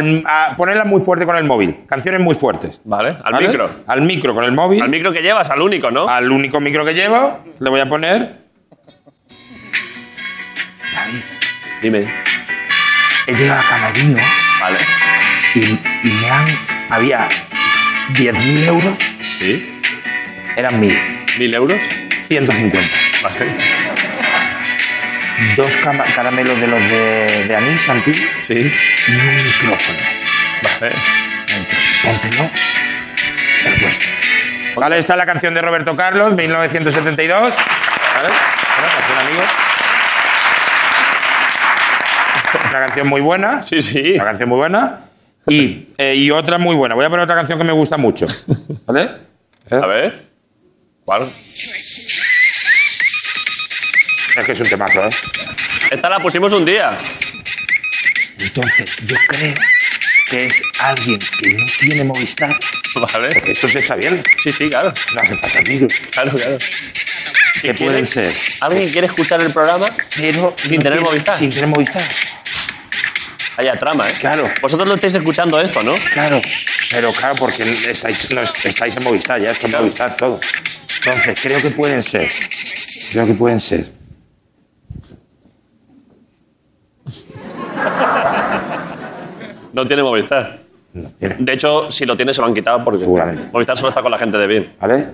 ponerlas 0.56 0.86
muy 0.86 1.00
fuerte 1.02 1.24
con 1.26 1.36
el 1.36 1.44
móvil. 1.44 1.76
Canciones 1.86 2.20
muy 2.20 2.34
fuertes. 2.34 2.80
Vale, 2.84 3.16
al 3.24 3.32
¿vale? 3.32 3.48
micro. 3.48 3.70
Al 3.86 4.00
micro 4.02 4.34
con 4.34 4.44
el 4.44 4.52
móvil. 4.52 4.82
Al 4.82 4.88
micro 4.88 5.12
que 5.12 5.20
llevas, 5.22 5.50
al 5.50 5.60
único, 5.62 5.90
¿no? 5.90 6.08
al 6.08 6.30
único 6.30 6.60
micro 6.60 6.84
que 6.84 6.94
llevo, 6.94 7.40
le 7.60 7.70
voy 7.70 7.80
a 7.80 7.86
poner. 7.88 8.48
Dime. 11.82 12.06
He 13.26 13.34
llegado 13.34 13.60
a 13.60 13.64
Camarino 13.64 14.18
Vale. 14.60 14.78
y, 15.54 15.58
y 15.60 16.12
me 16.20 16.30
han. 16.30 16.46
Había 16.90 17.28
10.000 18.14 18.64
euros, 18.66 18.94
¿Sí? 19.38 19.80
eran 20.56 20.80
1.000. 20.80 20.98
¿Mil 21.38 21.54
euros? 21.54 21.78
150. 22.26 22.78
Vale. 23.22 23.46
Dos 25.56 25.76
caramelos 26.14 26.60
de 26.60 26.66
los 26.66 26.80
de, 26.90 27.44
de 27.46 27.56
anís 27.56 27.88
antiguo 27.88 28.20
Sí. 28.40 28.54
y 28.54 29.10
un 29.12 29.36
micrófono. 29.36 29.98
Vale. 30.80 30.92
Póntelo. 32.02 32.50
El 33.66 33.74
puesto. 33.80 34.04
Vale, 34.76 34.98
esta 34.98 35.12
es 35.14 35.16
la 35.18 35.26
canción 35.26 35.54
de 35.54 35.60
Roberto 35.62 35.94
Carlos, 35.96 36.34
1972. 36.34 37.40
¿Vale? 37.40 38.28
Una 38.78 38.88
canción, 38.98 39.18
amigo. 39.26 39.42
Una 42.70 42.78
canción 42.86 43.06
muy 43.08 43.20
buena. 43.20 43.62
Sí, 43.62 43.82
sí. 43.82 44.12
Una 44.14 44.24
canción 44.24 44.48
muy 44.48 44.58
buena. 44.58 44.98
Y, 45.48 45.86
eh, 45.98 46.14
y 46.14 46.30
otra 46.30 46.58
muy 46.58 46.74
buena. 46.76 46.94
Voy 46.94 47.04
a 47.04 47.10
poner 47.10 47.24
otra 47.24 47.34
canción 47.36 47.58
que 47.58 47.64
me 47.64 47.72
gusta 47.72 47.96
mucho. 47.96 48.26
¿Vale? 48.86 49.10
¿Eh? 49.70 49.80
A 49.82 49.86
ver. 49.86 50.28
¿Cuál? 51.04 51.28
Es 54.36 54.44
que 54.44 54.52
es 54.52 54.60
un 54.60 54.68
temazo, 54.68 55.04
¿eh? 55.04 55.08
Esta 55.90 56.08
la 56.08 56.20
pusimos 56.20 56.52
un 56.52 56.64
día. 56.64 56.96
Entonces, 58.40 58.96
yo 59.06 59.16
creo 59.28 59.54
que 60.30 60.46
es 60.46 60.62
alguien 60.80 61.18
que 61.40 61.54
no 61.54 61.66
tiene 61.80 62.04
Movistar. 62.04 62.56
Vale. 63.12 63.28
Porque 63.34 63.52
esto 63.52 63.68
se 63.68 63.78
está 63.80 63.96
bien. 63.96 64.22
Sí, 64.38 64.50
sí, 64.52 64.68
claro. 64.68 64.92
No 65.14 65.20
hace 65.20 65.34
falta 65.36 65.60
vídeos. 65.62 65.92
Claro, 66.12 66.32
claro. 66.32 66.58
Que 67.60 67.74
pueden 67.74 68.06
ser. 68.06 68.32
¿Alguien 68.60 68.90
quiere 68.90 69.06
escuchar 69.08 69.40
el 69.40 69.52
programa? 69.52 69.86
Pero 70.16 70.54
Sin 70.56 70.76
no 70.76 70.82
tener 70.82 70.82
tiene- 70.82 71.00
Movistar. 71.00 71.38
Sin 71.38 71.50
tener 71.50 71.66
Movistar. 71.66 72.02
Haya 73.58 73.74
trama, 73.74 74.08
¿eh? 74.08 74.12
Claro. 74.20 74.48
Vosotros 74.62 74.86
lo 74.86 74.94
estáis 74.94 75.16
escuchando 75.16 75.60
esto, 75.60 75.82
¿no? 75.82 75.92
Claro, 76.12 76.40
pero 76.92 77.10
claro, 77.10 77.34
porque 77.34 77.64
estáis, 77.64 78.32
no, 78.32 78.40
estáis 78.40 78.96
en 78.96 79.02
Movistar, 79.02 79.40
ya 79.40 79.50
está 79.50 79.66
en 79.66 79.72
Movistar 79.72 80.16
todo. 80.16 80.38
Entonces, 81.04 81.40
creo 81.42 81.60
que 81.60 81.70
pueden 81.70 82.04
ser. 82.04 82.30
Creo 83.10 83.26
que 83.26 83.34
pueden 83.34 83.58
ser. 83.58 83.90
No 89.72 89.84
tiene 89.86 90.04
Movistar. 90.04 90.60
No, 90.92 91.10
tiene. 91.18 91.34
De 91.40 91.52
hecho, 91.52 91.90
si 91.90 92.06
lo 92.06 92.16
tiene, 92.16 92.32
se 92.32 92.40
lo 92.40 92.46
han 92.46 92.54
quitado 92.54 92.84
porque. 92.84 93.04
Movistar 93.04 93.76
solo 93.76 93.88
está 93.88 94.02
con 94.02 94.12
la 94.12 94.18
gente 94.18 94.38
de 94.38 94.46
bien. 94.46 94.76
¿Vale? 94.80 95.08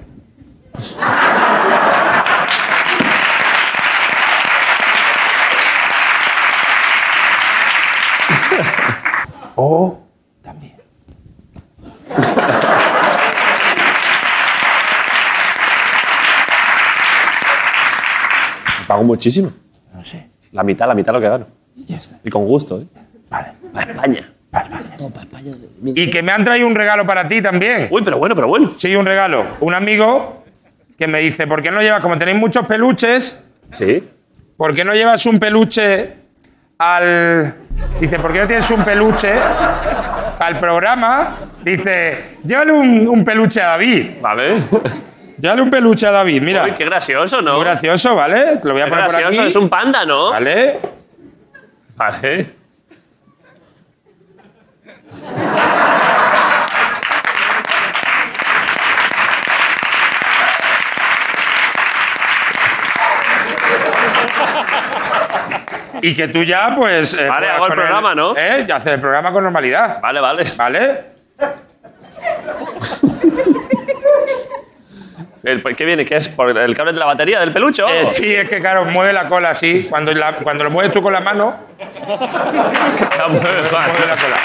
O 9.56 9.98
también. 10.42 10.74
Pago 18.86 19.02
muchísimo. 19.04 19.50
No 19.94 20.02
sé. 20.02 20.28
La 20.52 20.62
mitad, 20.62 20.86
la 20.86 20.94
mitad 20.94 21.12
lo 21.12 21.20
que 21.20 21.28
gano. 21.28 21.46
Ya 21.74 21.96
está. 21.96 22.16
Y 22.22 22.30
con 22.30 22.44
gusto, 22.44 22.80
¿eh? 22.80 22.84
Vale. 23.30 23.48
Para 23.72 23.92
España. 23.92 24.30
Vale, 24.50 24.70
vale. 24.70 26.00
Y 26.00 26.10
que 26.10 26.22
me 26.22 26.32
han 26.32 26.44
traído 26.44 26.66
un 26.66 26.74
regalo 26.74 27.06
para 27.06 27.26
ti 27.26 27.42
también. 27.42 27.88
Uy, 27.90 28.02
pero 28.04 28.18
bueno, 28.18 28.34
pero 28.34 28.46
bueno. 28.46 28.70
Sí, 28.76 28.94
un 28.94 29.06
regalo. 29.06 29.44
Un 29.60 29.74
amigo 29.74 30.44
que 30.96 31.06
me 31.08 31.20
dice, 31.20 31.46
¿por 31.46 31.60
qué 31.62 31.70
no 31.70 31.80
llevas, 31.82 32.00
como 32.02 32.16
tenéis 32.18 32.38
muchos 32.38 32.66
peluches, 32.66 33.40
Sí. 33.72 34.08
¿por 34.56 34.72
qué 34.74 34.84
no 34.84 34.94
llevas 34.94 35.26
un 35.26 35.38
peluche 35.40 36.14
Dice, 38.00 38.18
¿por 38.18 38.32
qué 38.32 38.40
no 38.40 38.46
tienes 38.46 38.70
un 38.70 38.84
peluche? 38.84 39.32
Al 40.38 40.58
programa, 40.58 41.36
dice, 41.62 42.38
llévale 42.44 42.72
un, 42.72 43.24
peluche 43.24 43.60
a 43.60 43.68
David. 43.68 44.20
Vale. 44.20 44.62
Llévale 45.38 45.62
un 45.62 45.70
peluche 45.70 46.06
a 46.06 46.12
David, 46.12 46.42
mira. 46.42 46.64
Uy, 46.64 46.72
qué 46.72 46.84
gracioso, 46.84 47.40
¿no? 47.40 47.54
Muy 47.54 47.64
gracioso, 47.64 48.14
¿vale? 48.14 48.56
Te 48.56 48.68
lo 48.68 48.74
voy 48.74 48.82
a 48.82 48.84
qué 48.84 48.90
poner 48.90 49.04
gracioso, 49.06 49.30
por 49.30 49.40
aquí. 49.40 49.48
es 49.48 49.56
un 49.56 49.68
panda, 49.68 50.04
¿no? 50.04 50.30
Vale. 50.30 50.78
Vale. 51.96 52.46
Y 66.06 66.14
que 66.14 66.28
tú 66.28 66.42
ya, 66.42 66.74
pues. 66.76 67.14
eh, 67.14 67.26
Vale, 67.26 67.48
hago 67.48 67.66
el 67.66 67.72
programa, 67.72 68.14
¿no? 68.14 68.36
¿Eh? 68.36 68.64
Ya 68.68 68.76
haces 68.76 68.92
el 68.92 69.00
programa 69.00 69.32
con 69.32 69.42
normalidad. 69.42 70.00
Vale, 70.02 70.20
vale. 70.20 70.44
¿Vale? 70.56 71.00
El- 75.44 75.62
¿Qué 75.76 75.84
viene? 75.84 76.04
¿Qué 76.04 76.16
es? 76.16 76.28
¿Por 76.28 76.56
el 76.58 76.74
cable 76.76 76.92
de 76.92 76.98
la 76.98 77.06
batería 77.06 77.40
del 77.40 77.52
peluche 77.52 77.82
o 77.82 77.86
algo? 77.86 78.10
Eh, 78.10 78.12
sí, 78.12 78.34
es 78.34 78.48
que 78.48 78.60
claro, 78.60 78.84
mueve 78.86 79.12
la 79.14 79.28
cola 79.28 79.50
así. 79.50 79.86
Cuando, 79.88 80.12
la- 80.12 80.32
cuando 80.34 80.64
lo 80.64 80.70
mueves 80.70 80.92
tú 80.92 81.00
con 81.02 81.12
la 81.12 81.20
mano, 81.20 81.54
La 81.78 83.28
mueve 83.28 83.62
mal. 83.72 83.88
mueve 83.90 84.06
la 84.06 84.16
cola. 84.16 84.36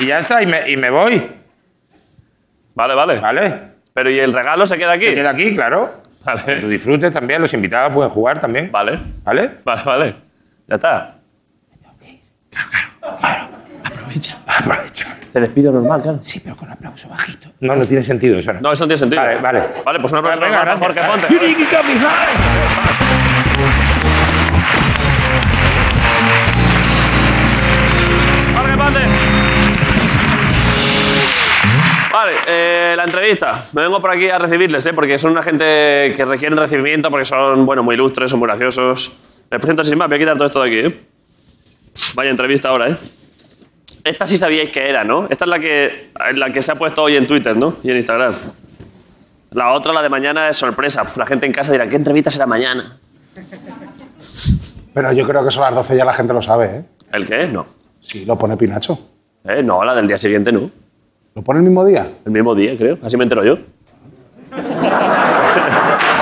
Y 0.00 0.06
ya 0.06 0.18
está, 0.18 0.42
y 0.42 0.46
me, 0.46 0.68
y 0.70 0.76
me 0.76 0.90
voy. 0.90 1.22
Vale, 2.74 2.94
vale. 2.94 3.18
¿Vale? 3.20 3.54
Pero 3.92 4.10
¿y 4.10 4.18
el 4.18 4.32
regalo 4.32 4.66
se 4.66 4.76
queda 4.76 4.92
aquí? 4.92 5.06
Se 5.06 5.14
queda 5.14 5.30
aquí, 5.30 5.54
claro. 5.54 6.02
Que 6.24 6.30
tú 6.32 6.46
Vale. 6.46 6.68
disfrutes 6.68 7.12
también, 7.12 7.42
los 7.42 7.52
invitados 7.52 7.92
pueden 7.92 8.10
jugar 8.10 8.40
también. 8.40 8.72
Vale. 8.72 8.98
¿Vale? 9.22 9.58
Vale, 9.64 9.82
vale. 9.84 10.16
Ya 10.66 10.76
está. 10.76 11.14
Aprovecho. 14.54 15.06
Te 15.32 15.40
despido 15.40 15.72
normal, 15.72 16.00
claro. 16.00 16.20
Sí, 16.22 16.40
pero 16.42 16.56
con 16.56 16.70
aplauso 16.70 17.08
bajito. 17.08 17.48
No, 17.60 17.74
no 17.74 17.84
tiene 17.84 18.02
sentido 18.02 18.38
eso. 18.38 18.52
No, 18.54 18.72
eso 18.72 18.84
no 18.84 18.88
tiene 18.88 18.96
sentido. 18.98 19.20
Vale, 19.20 19.40
vale. 19.40 19.62
Vale, 19.84 20.00
pues 20.00 20.12
un 20.12 20.18
aplauso 20.18 20.40
Venga, 20.40 20.60
gracias. 20.64 21.06
Ponte. 21.06 21.26
Jorge 21.28 23.03
la 33.04 33.12
entrevista. 33.12 33.66
Me 33.72 33.82
vengo 33.82 34.00
por 34.00 34.10
aquí 34.10 34.28
a 34.28 34.38
recibirles, 34.38 34.84
¿eh? 34.86 34.92
porque 34.94 35.18
son 35.18 35.32
una 35.32 35.42
gente 35.42 36.14
que 36.16 36.24
requieren 36.24 36.58
recibimiento, 36.58 37.10
porque 37.10 37.24
son, 37.24 37.66
bueno, 37.66 37.82
muy 37.82 37.94
ilustres, 37.94 38.30
son 38.30 38.40
muy 38.40 38.48
graciosos. 38.48 39.16
Les 39.50 39.60
presento 39.60 39.84
sin 39.84 39.98
más, 39.98 40.08
voy 40.08 40.16
a 40.16 40.18
quitar 40.18 40.34
todo 40.36 40.46
esto 40.46 40.62
de 40.62 40.68
aquí, 40.68 40.88
¿eh? 40.88 41.00
Vaya 42.14 42.30
entrevista 42.30 42.70
ahora, 42.70 42.88
¿eh? 42.88 42.96
Esta 44.04 44.26
sí 44.26 44.38
sabíais 44.38 44.70
que 44.70 44.88
era, 44.88 45.04
¿no? 45.04 45.26
Esta 45.30 45.44
es 45.44 45.48
la 45.48 45.58
que, 45.58 46.10
la 46.34 46.50
que 46.50 46.62
se 46.62 46.72
ha 46.72 46.74
puesto 46.74 47.02
hoy 47.02 47.16
en 47.16 47.26
Twitter, 47.26 47.56
¿no? 47.56 47.76
Y 47.82 47.90
en 47.90 47.96
Instagram. 47.96 48.34
La 49.50 49.72
otra, 49.72 49.92
la 49.92 50.02
de 50.02 50.08
mañana, 50.08 50.48
es 50.48 50.56
sorpresa. 50.56 51.04
La 51.16 51.26
gente 51.26 51.46
en 51.46 51.52
casa 51.52 51.72
dirá, 51.72 51.88
¿qué 51.88 51.96
entrevista 51.96 52.30
será 52.30 52.46
mañana? 52.46 52.98
Pero 54.92 55.12
yo 55.12 55.26
creo 55.26 55.42
que 55.42 55.48
eso 55.48 55.62
a 55.62 55.70
las 55.70 55.76
12 55.76 55.96
ya 55.96 56.04
la 56.04 56.14
gente 56.14 56.32
lo 56.32 56.42
sabe, 56.42 56.66
¿eh? 56.66 56.84
¿El 57.12 57.26
qué? 57.26 57.46
No. 57.46 57.66
Sí, 58.00 58.24
lo 58.24 58.38
pone 58.38 58.56
Pinacho. 58.56 58.98
Eh, 59.44 59.62
no, 59.62 59.84
la 59.84 59.94
del 59.94 60.06
día 60.06 60.18
siguiente 60.18 60.50
no. 60.52 60.70
¿Lo 61.34 61.42
pone 61.42 61.58
el 61.58 61.64
mismo 61.64 61.84
día? 61.84 62.06
El 62.24 62.30
mismo 62.32 62.54
día, 62.54 62.76
creo. 62.76 62.98
Así 63.02 63.16
me 63.16 63.24
entero 63.24 63.42
yo. 63.44 63.56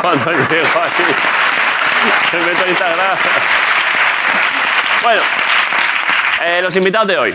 Cuando 0.01 0.31
llego 0.31 0.81
aquí. 0.81 1.03
Me 2.33 2.39
meto 2.41 2.65
en 2.65 2.71
Instagram. 2.71 3.17
Bueno, 5.03 5.21
eh, 6.47 6.63
los 6.63 6.75
invitados 6.77 7.09
de 7.09 7.19
hoy. 7.19 7.35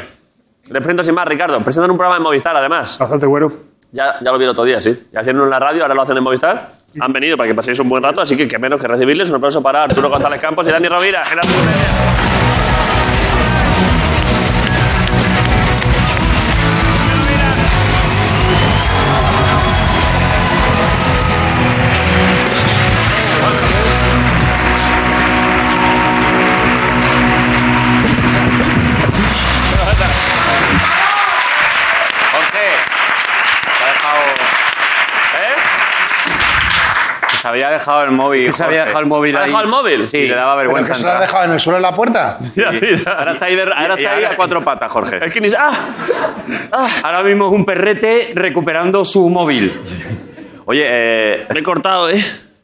Les 0.70 0.82
presento 0.82 1.04
sin 1.04 1.14
más, 1.14 1.28
Ricardo. 1.28 1.62
Presentan 1.62 1.92
un 1.92 1.98
programa 1.98 2.18
en 2.18 2.24
Movistar, 2.24 2.58
además. 2.58 2.98
Bastante 2.98 3.28
bueno. 3.28 3.54
Ya, 3.92 4.16
ya 4.22 4.32
lo 4.32 4.38
vi 4.40 4.46
el 4.46 4.50
otro 4.50 4.64
día, 4.64 4.82
sí. 4.82 5.08
Ya 5.14 5.22
hicieron 5.22 5.44
en 5.44 5.50
la 5.50 5.60
radio, 5.60 5.84
ahora 5.84 5.94
lo 5.94 6.02
hacen 6.02 6.18
en 6.18 6.24
Movistar. 6.24 6.72
Han 7.00 7.14
venido 7.14 7.38
para 7.38 7.48
que 7.48 7.54
paséis 7.54 7.80
un 7.80 7.90
buen 7.90 8.02
rato, 8.02 8.22
así 8.22 8.36
que 8.36 8.48
qué 8.48 8.58
menos 8.58 8.82
que 8.82 8.88
recibirles. 8.88 9.30
Un 9.30 9.36
aplauso 9.36 9.62
para 9.62 9.84
Arturo 9.84 10.10
González 10.10 10.42
Campos 10.42 10.68
y 10.68 10.72
Dani 10.72 10.88
Rovira 10.88 11.24
en 11.30 11.38
la 11.38 11.44
Se 37.48 37.52
había 37.52 37.70
dejado 37.70 38.04
el 38.04 38.12
móvil. 38.12 38.46
Que 38.48 38.52
se 38.52 38.64
había 38.66 38.80
dejado 38.84 39.00
el 39.00 39.06
móvil 39.06 39.38
¿Ha 39.38 39.40
ahí. 39.40 39.46
dejado 39.46 39.64
el 39.64 39.70
móvil? 39.70 40.06
Sí, 40.06 40.28
le 40.28 40.36
daba 40.36 40.58
¿Pero 40.58 40.68
vergüenza. 40.74 40.92
que 40.92 40.98
se 40.98 41.04
lo 41.04 41.08
ha 41.08 41.12
entrar. 41.14 41.28
dejado 41.30 41.46
en 41.46 41.52
el 41.54 41.60
suelo 41.62 41.78
en 41.78 41.82
la 41.82 41.92
puerta? 41.94 42.38
Mira, 42.58 42.72
mira. 42.72 43.12
Ahora 43.18 43.32
está 43.32 43.46
ahí, 43.46 43.56
de- 43.56 43.62
ahora 43.62 43.94
está 43.96 44.12
ahí 44.16 44.24
a 44.26 44.36
cuatro 44.36 44.62
patas, 44.66 44.92
Jorge. 44.92 45.20
Es 45.26 45.32
que 45.32 45.40
ni... 45.40 45.48
¡Ah! 45.58 45.72
Ahora 47.04 47.24
mismo 47.24 47.46
es 47.48 47.54
un 47.54 47.64
perrete 47.64 48.32
recuperando 48.36 49.06
su 49.06 49.30
móvil. 49.30 49.82
Oye, 50.66 50.84
eh, 50.86 51.48
Me 51.54 51.62
he 51.62 51.64
cortado, 51.64 52.10
¿eh? 52.10 52.22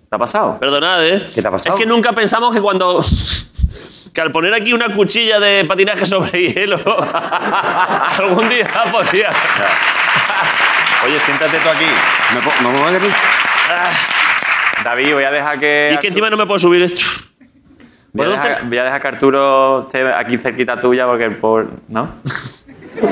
¿te 0.10 0.16
ha 0.16 0.20
pasado? 0.20 0.60
Perdonad, 0.60 1.08
¿eh? 1.08 1.30
¿Qué 1.34 1.42
te 1.42 1.48
ha 1.48 1.52
pasado? 1.52 1.76
Es 1.78 1.82
que 1.82 1.88
nunca 1.88 2.12
pensamos 2.12 2.54
que 2.54 2.60
cuando... 2.62 3.02
que 4.14 4.20
al 4.22 4.32
poner 4.34 4.54
aquí 4.54 4.74
una 4.74 4.94
cuchilla 4.94 5.40
de 5.40 5.64
patinaje 5.64 6.06
sobre 6.06 6.50
hielo, 6.52 6.78
algún 8.20 8.50
día 8.50 8.68
podría... 8.92 9.30
Oye, 11.06 11.20
siéntate 11.22 11.58
tú 11.60 11.70
aquí. 11.70 11.86
¿Me, 12.34 12.42
po- 12.42 12.52
me 12.62 12.70
pongo 12.78 12.98
aquí? 12.98 13.08
David, 14.84 15.14
voy 15.14 15.24
a 15.24 15.32
dejar 15.32 15.60
que. 15.60 15.90
Y 15.92 15.96
es 15.96 16.00
que 16.00 16.08
encima 16.08 16.30
no 16.30 16.38
me 16.38 16.46
puedo 16.46 16.60
subir 16.60 16.82
esto. 16.82 17.02
Voy 18.14 18.26
a, 18.26 18.30
¿Vosotros 18.30 18.50
dejar, 18.50 18.68
voy 18.70 18.78
a 18.78 18.84
dejar 18.84 19.02
que 19.02 19.08
Arturo 19.08 19.80
esté 19.82 20.04
aquí 20.14 20.38
cerquita 20.38 20.80
tuya 20.80 21.06
porque 21.08 21.32
por. 21.32 21.68
¿No? 21.88 22.10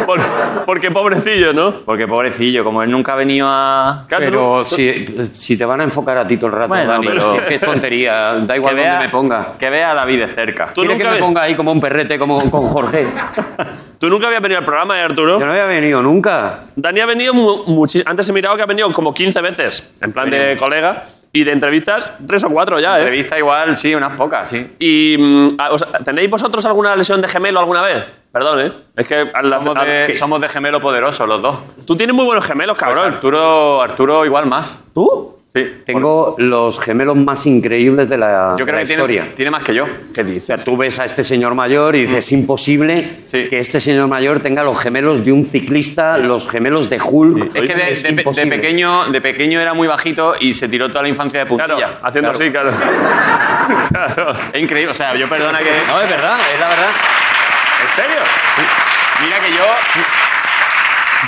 Por- 0.06 0.20
porque 0.68 0.92
pobrecillo, 0.92 1.54
¿no? 1.54 1.72
Porque 1.72 2.08
pobrecillo, 2.08 2.64
como 2.64 2.84
él 2.84 2.92
nunca 2.92 3.14
ha 3.14 3.16
venido 3.16 3.48
a. 3.50 4.06
Claro, 4.08 4.24
Pero 4.26 4.58
no- 4.60 4.64
si, 4.64 5.06
si 5.34 5.58
te 5.58 5.66
van 5.66 5.82
a 5.82 5.84
enfocar 5.84 6.18
a 6.20 6.26
ti 6.28 6.38
todo 6.38 6.48
el 6.48 6.54
rato, 6.54 6.68
Bueno, 6.70 6.92
Dani, 6.92 7.08
pero- 7.08 7.36
es 7.36 7.42
que 7.42 7.56
es 7.56 7.62
tontería. 7.62 8.34
Da 8.42 8.56
igual 8.58 8.76
vea, 8.76 9.00
me 9.00 9.10
ponga. 9.10 9.54
Que 9.60 9.70
vea 9.72 9.92
a 9.92 9.96
David 9.96 10.20
de 10.20 10.28
cerca. 10.28 10.68
Tú 10.68 10.82
¿Quiere 10.82 10.94
nunca 10.94 11.04
que 11.06 11.10
me 11.10 11.16
ves- 11.16 11.26
ponga 11.26 11.42
ahí 11.42 11.56
como 11.56 11.72
un 11.72 11.82
perrete 11.82 12.20
como 12.20 12.50
con 12.52 12.68
Jorge? 12.68 13.08
Tú 14.00 14.08
nunca 14.10 14.28
habías 14.28 14.42
venido 14.42 14.60
al 14.60 14.66
programa, 14.66 15.00
¿eh, 15.00 15.04
Arturo? 15.04 15.40
Yo 15.40 15.46
no 15.46 15.52
había 15.52 15.66
venido 15.66 16.02
nunca. 16.02 16.60
Dani 16.76 17.00
ha 17.00 17.06
venido 17.08 17.34
muchísimo. 17.34 18.10
Antes 18.10 18.30
he 18.30 18.34
mirado 18.34 18.56
que 18.56 18.62
ha 18.62 18.68
venido 18.68 18.92
como 18.94 19.14
15 19.14 19.42
veces, 19.42 19.96
en 20.00 20.12
plan 20.14 20.30
de 20.30 20.56
colega. 20.60 21.06
Y 21.34 21.44
de 21.46 21.54
entrevistas, 21.54 22.12
tres 22.28 22.44
o 22.44 22.50
cuatro 22.50 22.78
ya, 22.80 22.98
¿eh? 22.98 23.02
Entrevista 23.04 23.38
igual, 23.38 23.78
sí, 23.78 23.96
unas 23.96 24.18
pocas, 24.18 24.50
sí. 24.50 24.76
Y. 24.80 25.16
mm, 25.18 25.48
a- 25.60 25.70
o 25.72 25.78
sea, 25.80 25.88
¿Tenéis 26.04 26.30
vosotros 26.30 26.66
alguna 26.66 26.94
lesión 26.96 27.22
de 27.22 27.28
gemelo 27.30 27.60
alguna 27.60 27.82
vez? 27.82 28.14
Perdón, 28.34 28.60
¿eh? 28.60 28.72
Es 28.98 29.08
que. 29.08 29.30
a 29.34 29.42
la- 29.42 29.62
Somos 29.62 29.86
de, 29.86 30.04
que- 30.08 30.16
somos 30.16 30.42
de 30.42 30.50
gemelo 30.50 30.82
poderoso, 30.82 31.26
los 31.26 31.42
dos. 31.42 31.58
Tú 31.88 31.96
tienes 31.96 32.14
muy 32.16 32.26
buenos 32.26 32.46
gemelos, 32.46 32.76
Pues 32.78 32.84
cabrón. 32.94 33.14
Arturo, 33.14 33.82
Arturo 33.82 34.26
igual 34.26 34.46
más. 34.46 34.84
¿Tú? 34.94 35.38
Sí. 35.54 35.82
Tengo 35.86 36.36
los 36.38 36.80
gemelos 36.80 37.18
más 37.18 37.46
increíbles 37.46 38.08
de 38.08 38.18
la, 38.18 38.56
Yo 38.58 38.64
de 38.66 38.72
creo 38.72 38.80
la 38.80 38.86
que 38.86 38.94
historia. 38.94 39.28
tiene 39.36 39.52
más 39.52 39.64
que 39.64 39.74
yo. 39.74 39.86
¿Qué 40.14 40.22
O 40.22 40.24
dices? 40.24 40.46
sea, 40.46 40.58
tú 40.58 40.78
ves 40.78 40.98
a 41.00 41.04
este 41.04 41.26
señor 41.26 41.56
mayor 41.56 41.94
y 41.98 42.04
dices, 42.04 42.20
es 42.26 42.32
imposible 42.32 43.10
Sí. 43.26 43.48
que 43.50 43.60
este 43.60 43.82
señor 43.82 44.08
mayor 44.08 44.40
tenga 44.40 44.64
los 44.64 44.80
gemelos 44.80 45.26
de 45.26 45.34
un 45.34 45.44
ciclista, 45.44 46.18
los 46.18 46.48
gemelos 46.50 46.90
de 46.90 47.02
Hulk. 47.02 47.54
Es 47.54 47.68
que 47.70 47.76
de, 47.76 47.92
Es 47.92 48.04
de- 48.04 48.12
de 48.14 48.22
imposible. 48.22 48.56
pequeño, 48.56 49.06
de 49.12 49.20
pequeño 49.20 49.60
era 49.60 49.74
muy 49.74 49.90
bajito 49.90 50.36
y 50.40 50.54
se 50.54 50.70
tiró 50.70 50.88
toda 50.88 51.02
la 51.02 51.10
infancia 51.10 51.40
de 51.40 51.46
puntilla. 51.46 51.76
Claro, 51.76 51.98
haciendo 52.02 52.32
así, 52.32 52.50
claro. 52.50 52.72
claro. 53.90 54.32
Es 54.54 54.62
increíble, 54.62 54.92
o 54.92 54.96
sea, 54.96 55.16
yo 55.16 55.28
perdona 55.28 55.60
que... 55.60 55.72
No, 55.88 56.00
es 56.02 56.10
verdad, 56.10 56.38
es 56.54 56.60
la 56.62 56.70
verdad. 56.70 56.90
¿En 57.84 57.96
serio? 58.02 58.22
Mira 59.26 59.40
que 59.42 59.52
yo... 59.52 59.66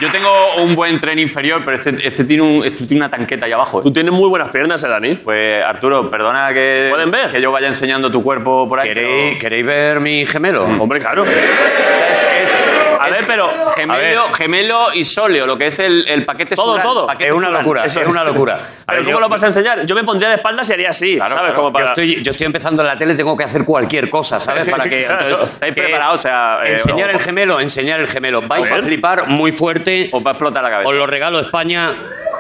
Yo 0.03 0.11
tengo 0.11 0.55
un 0.61 0.75
buen 0.75 0.99
tren 0.99 1.17
inferior, 1.17 1.61
pero 1.63 1.77
este, 1.77 1.95
este 2.05 2.25
tiene, 2.25 2.43
un, 2.43 2.65
este 2.65 2.85
tiene 2.85 2.97
una 3.05 3.09
tanqueta 3.09 3.45
ahí 3.45 3.53
abajo. 3.53 3.81
Tú 3.81 3.93
tienes 3.93 4.11
muy 4.11 4.27
buenas 4.27 4.49
piernas, 4.49 4.83
¿eh, 4.83 4.89
Dani? 4.89 5.15
Pues 5.15 5.63
Arturo, 5.63 6.09
perdona 6.11 6.53
que, 6.53 6.87
pueden 6.91 7.09
ver? 7.09 7.29
que 7.31 7.39
yo 7.41 7.53
vaya 7.53 7.67
enseñando 7.67 8.11
tu 8.11 8.21
cuerpo 8.21 8.67
por 8.67 8.81
ahí. 8.81 8.89
¿Queréis, 8.89 9.25
pero- 9.29 9.39
queréis 9.39 9.65
ver 9.65 10.01
mi 10.01 10.25
gemelo? 10.25 10.65
Hombre, 10.65 10.99
claro. 10.99 11.23
A 13.03 13.09
ver, 13.09 13.25
pero- 13.27 13.49
Gemelo, 13.75 14.31
gemelo 14.33 14.93
y 14.93 15.03
sóleo, 15.05 15.45
lo 15.45 15.57
que 15.57 15.67
es 15.67 15.79
el, 15.79 16.05
el 16.07 16.25
paquete 16.25 16.55
Todo, 16.55 16.71
Sural, 16.73 16.83
todo. 16.83 17.05
paquete 17.07 17.29
Es 17.29 17.35
una 17.35 17.47
Sural. 17.47 17.61
locura, 17.63 17.85
Eso 17.85 18.01
es 18.01 18.07
una 18.07 18.23
locura. 18.23 18.59
Pero 18.87 19.01
yo- 19.01 19.05
¿cómo 19.07 19.19
lo 19.19 19.29
vas 19.29 19.43
a 19.43 19.47
enseñar? 19.47 19.85
Yo 19.85 19.95
me 19.95 20.03
pondría 20.03 20.29
de 20.29 20.35
espaldas 20.35 20.69
y 20.69 20.73
haría 20.73 20.89
así, 20.91 21.15
Claro, 21.15 21.35
¿sabes? 21.35 21.51
claro. 21.51 21.55
Como 21.55 21.69
Yo 21.69 21.73
para... 21.73 21.87
estoy, 21.89 22.23
yo 22.23 22.31
estoy 22.31 22.45
empezando 22.45 22.81
en 22.81 22.87
la 22.87 22.97
tele, 22.97 23.15
tengo 23.15 23.35
que 23.35 23.43
hacer 23.43 23.65
cualquier 23.65 24.09
cosa, 24.09 24.39
¿sabes? 24.39 24.65
Para 24.69 24.85
que. 24.85 25.03
entonces, 25.05 25.49
Estáis 25.53 25.73
preparados, 25.73 26.15
o 26.15 26.23
sea, 26.23 26.59
eh, 26.63 26.73
enseñar 26.73 27.09
o- 27.09 27.13
el 27.13 27.19
gemelo, 27.19 27.59
enseñar 27.59 27.99
el 27.99 28.07
gemelo. 28.07 28.41
Vais 28.43 28.69
A 28.69 28.73
a, 28.73 28.75
ver. 28.77 28.85
flipar 28.85 29.27
muy 29.27 29.51
fuerte. 29.51 30.09
Os 30.11 30.23
va 30.25 30.29
a 30.31 30.33
explotar 30.33 30.63
la 30.63 30.69
cabeza. 30.69 30.89
Os 30.89 30.95
lo 30.95 31.05
regalo 31.07 31.39
España. 31.39 31.91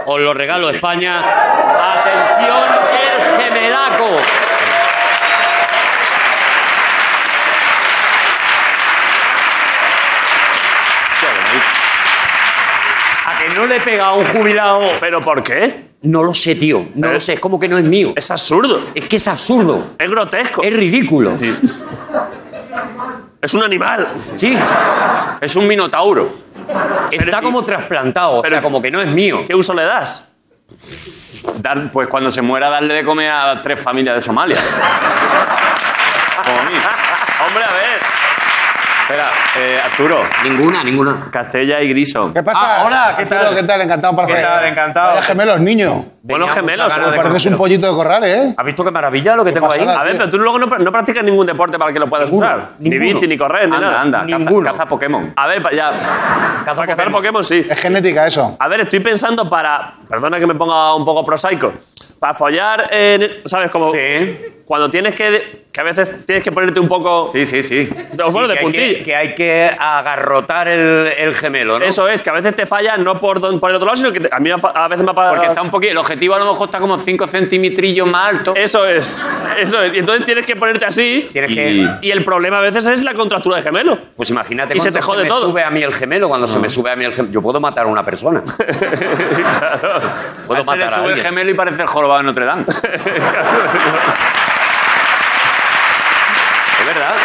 Os 0.05 0.19
lo 0.19 0.33
regalo 0.33 0.69
España. 0.69 1.19
¡Atención, 1.19 2.63
el 2.91 3.43
gemelaco! 3.43 4.17
A 13.25 13.37
que 13.39 13.49
no 13.63 13.67
le 13.73 13.79
pega 13.79 14.07
a 14.07 14.13
un 14.13 14.25
jubilado. 14.25 14.81
¿Pero 14.99 15.23
por 15.23 15.41
qué? 15.43 15.93
No 16.03 16.23
lo 16.23 16.33
sé, 16.33 16.55
tío. 16.55 16.85
No 16.95 17.11
lo 17.11 17.19
sé. 17.19 17.33
Es 17.33 17.39
como 17.39 17.59
que 17.59 17.67
no 17.67 17.77
es 17.77 17.83
mío. 17.83 18.13
Es 18.15 18.29
absurdo. 18.31 18.81
Es 18.93 19.05
que 19.05 19.15
es 19.15 19.27
absurdo. 19.27 19.91
Es 19.97 20.09
grotesco. 20.09 20.61
Es 20.63 20.75
ridículo. 20.75 21.33
Es 23.41 23.53
un 23.53 23.63
animal. 23.63 24.07
Sí. 24.33 24.57
Es 25.41 25.55
un 25.55 25.67
minotauro. 25.67 26.33
Está 27.11 27.41
como 27.41 27.63
trasplantado. 27.63 28.37
O 28.37 28.41
pero- 28.41 28.55
sea, 28.55 28.61
como 28.61 28.81
que 28.81 28.91
no 28.91 29.01
es 29.01 29.07
mío. 29.07 29.43
¿Qué 29.45 29.55
uso 29.55 29.73
le 29.73 29.83
das? 29.83 30.29
Dar, 31.61 31.91
pues 31.91 32.07
cuando 32.07 32.31
se 32.31 32.41
muera, 32.41 32.69
darle 32.69 32.93
de 32.95 33.03
comer 33.03 33.29
a 33.29 33.61
tres 33.61 33.79
familias 33.79 34.15
de 34.15 34.21
Somalia. 34.21 34.57
Como 36.43 36.57
mí. 36.69 36.77
Hombre, 37.47 37.63
a 37.63 37.73
ver. 37.73 38.22
Espera, 39.13 39.29
eh, 39.59 39.79
Arturo. 39.85 40.21
Ninguna, 40.43 40.83
ninguna. 40.83 41.27
Castella 41.29 41.79
y 41.81 41.89
Griso. 41.89 42.33
¿Qué 42.33 42.41
pasa? 42.41 42.79
Ah, 42.81 42.83
hola, 42.85 43.13
¿qué 43.15 43.21
Arturo, 43.23 43.41
tal? 43.41 43.55
¿Qué 43.55 43.63
tal? 43.63 43.81
Encantado, 43.81 44.15
parce. 44.15 44.33
¿Qué 44.33 44.41
tal? 44.41 44.65
Encantado. 44.65 45.09
Vaya 45.09 45.21
gemelos, 45.21 45.59
niño. 45.59 46.05
Buenos 46.23 46.49
gemelos. 46.51 46.95
de 46.95 47.01
Pareces 47.17 47.45
un 47.51 47.57
pollito 47.57 47.85
de 47.87 47.93
corral, 47.93 48.23
¿eh? 48.23 48.55
¿Has 48.57 48.65
visto 48.65 48.83
qué 48.83 48.89
maravilla 48.89 49.35
lo 49.35 49.45
que 49.45 49.51
tengo 49.51 49.71
ahí? 49.71 49.81
pasada. 49.81 50.01
A 50.01 50.03
ver, 50.03 50.17
pero 50.17 50.29
tú 50.31 50.39
luego 50.39 50.57
no, 50.57 50.65
no 50.65 50.91
practicas 50.91 51.23
ningún 51.23 51.45
deporte 51.45 51.77
para 51.77 51.93
que 51.93 51.99
lo 51.99 52.09
puedas 52.09 52.31
usar. 52.31 52.69
Ni 52.79 52.89
ninguno. 52.89 53.13
bici, 53.13 53.27
ni 53.27 53.37
correr, 53.37 53.69
ni 53.69 53.75
Anda, 53.75 53.87
nada. 53.87 54.01
anda. 54.01 54.17
Caza, 54.21 54.37
Ninguno. 54.39 54.71
caza 54.71 54.85
Pokémon. 54.87 55.33
A 55.35 55.47
ver, 55.47 55.61
ya. 55.75 55.91
para 56.65 56.87
cazar 56.87 57.11
Pokémon, 57.11 57.43
sí. 57.43 57.67
Es 57.69 57.79
genética 57.79 58.25
eso. 58.25 58.57
A 58.59 58.67
ver, 58.67 58.81
estoy 58.81 58.99
pensando 59.01 59.47
para. 59.47 59.93
Perdona 60.09 60.39
que 60.39 60.47
me 60.47 60.55
ponga 60.55 60.95
un 60.95 61.05
poco 61.05 61.23
prosaico. 61.23 61.71
Para 62.19 62.33
follar, 62.33 62.87
eh, 62.89 63.41
¿sabes? 63.45 63.69
Como. 63.69 63.91
Sí. 63.91 64.63
Cuando 64.65 64.89
tienes 64.89 65.13
que. 65.13 65.62
Que 65.73 65.81
a 65.81 65.83
veces 65.83 66.23
tienes 66.27 66.43
que 66.43 66.51
ponerte 66.51 66.79
un 66.79 66.87
poco. 66.87 67.31
Sí, 67.33 67.47
sí, 67.47 67.63
sí. 67.63 67.89
Bueno, 68.31 68.47
Sí, 68.47 68.47
de 68.47 68.53
que, 68.53 68.67
hay 68.67 68.71
que, 68.97 69.03
que 69.03 69.15
hay 69.15 69.33
que 69.33 69.71
agarrotar 69.75 70.67
el, 70.67 71.07
el 71.17 71.33
gemelo, 71.33 71.79
¿no? 71.79 71.85
Eso 71.85 72.07
es, 72.07 72.21
que 72.21 72.29
a 72.29 72.33
veces 72.33 72.55
te 72.55 72.67
falla 72.67 72.95
no 72.97 73.19
por, 73.19 73.39
don- 73.39 73.59
por 73.59 73.71
el 73.71 73.77
otro 73.77 73.87
lado, 73.87 73.95
sino 73.95 74.11
que 74.11 74.19
te- 74.19 74.29
a 74.31 74.39
mí 74.39 74.51
a 74.51 74.87
veces 74.87 75.03
me 75.03 75.09
ha. 75.09 75.13
Porque 75.15 75.47
está 75.47 75.63
un 75.63 75.71
poquito. 75.71 75.93
El 75.93 75.97
objetivo 75.97 76.35
a 76.35 76.39
lo 76.39 76.45
mejor 76.51 76.67
está 76.67 76.77
como 76.77 76.99
5 76.99 77.25
centímetrillos 77.25 78.07
más 78.07 78.27
alto. 78.29 78.53
Eso 78.55 78.85
es, 78.85 79.27
eso 79.57 79.81
es. 79.81 79.95
Y 79.95 79.97
entonces 79.97 80.27
tienes 80.27 80.45
que 80.45 80.55
ponerte 80.55 80.85
así. 80.85 81.27
Tienes 81.31 81.49
Y- 81.49 81.55
que... 81.55 81.87
Y 82.03 82.11
el 82.11 82.23
problema 82.23 82.59
a 82.59 82.61
veces 82.61 82.85
es 82.85 83.03
la 83.03 83.15
contractura 83.15 83.55
de 83.55 83.63
gemelo. 83.63 83.97
Pues 84.15 84.29
imagínate 84.29 84.77
Y 84.77 84.79
se 84.79 84.91
te 84.91 85.01
jode 85.01 85.23
me 85.23 85.29
todo. 85.29 85.49
sube 85.49 85.63
a 85.63 85.71
mí 85.71 85.81
el 85.81 85.93
gemelo, 85.95 86.29
cuando 86.29 86.47
se 86.47 86.59
me 86.59 86.69
sube 86.69 86.91
a 86.91 86.95
mí 86.95 87.03
el 87.05 87.13
gemelo. 87.15 87.33
Yo 87.33 87.41
puedo 87.41 87.59
matar 87.59 87.85
a 87.85 87.87
una 87.89 88.05
persona. 88.05 88.43
A 88.47 88.53
Puedo 90.45 90.59
le 90.59 90.65
matar 90.65 90.93
a 90.93 90.97
sube 91.03 91.13
el 91.13 91.19
gemelo 91.19 91.49
y 91.49 91.55
parece 91.55 91.81
el 91.81 91.87
jorobado 91.87 92.19
de 92.19 92.25
Notre 92.27 92.45
Dame. 92.45 92.65
Verdad. 96.85 97.22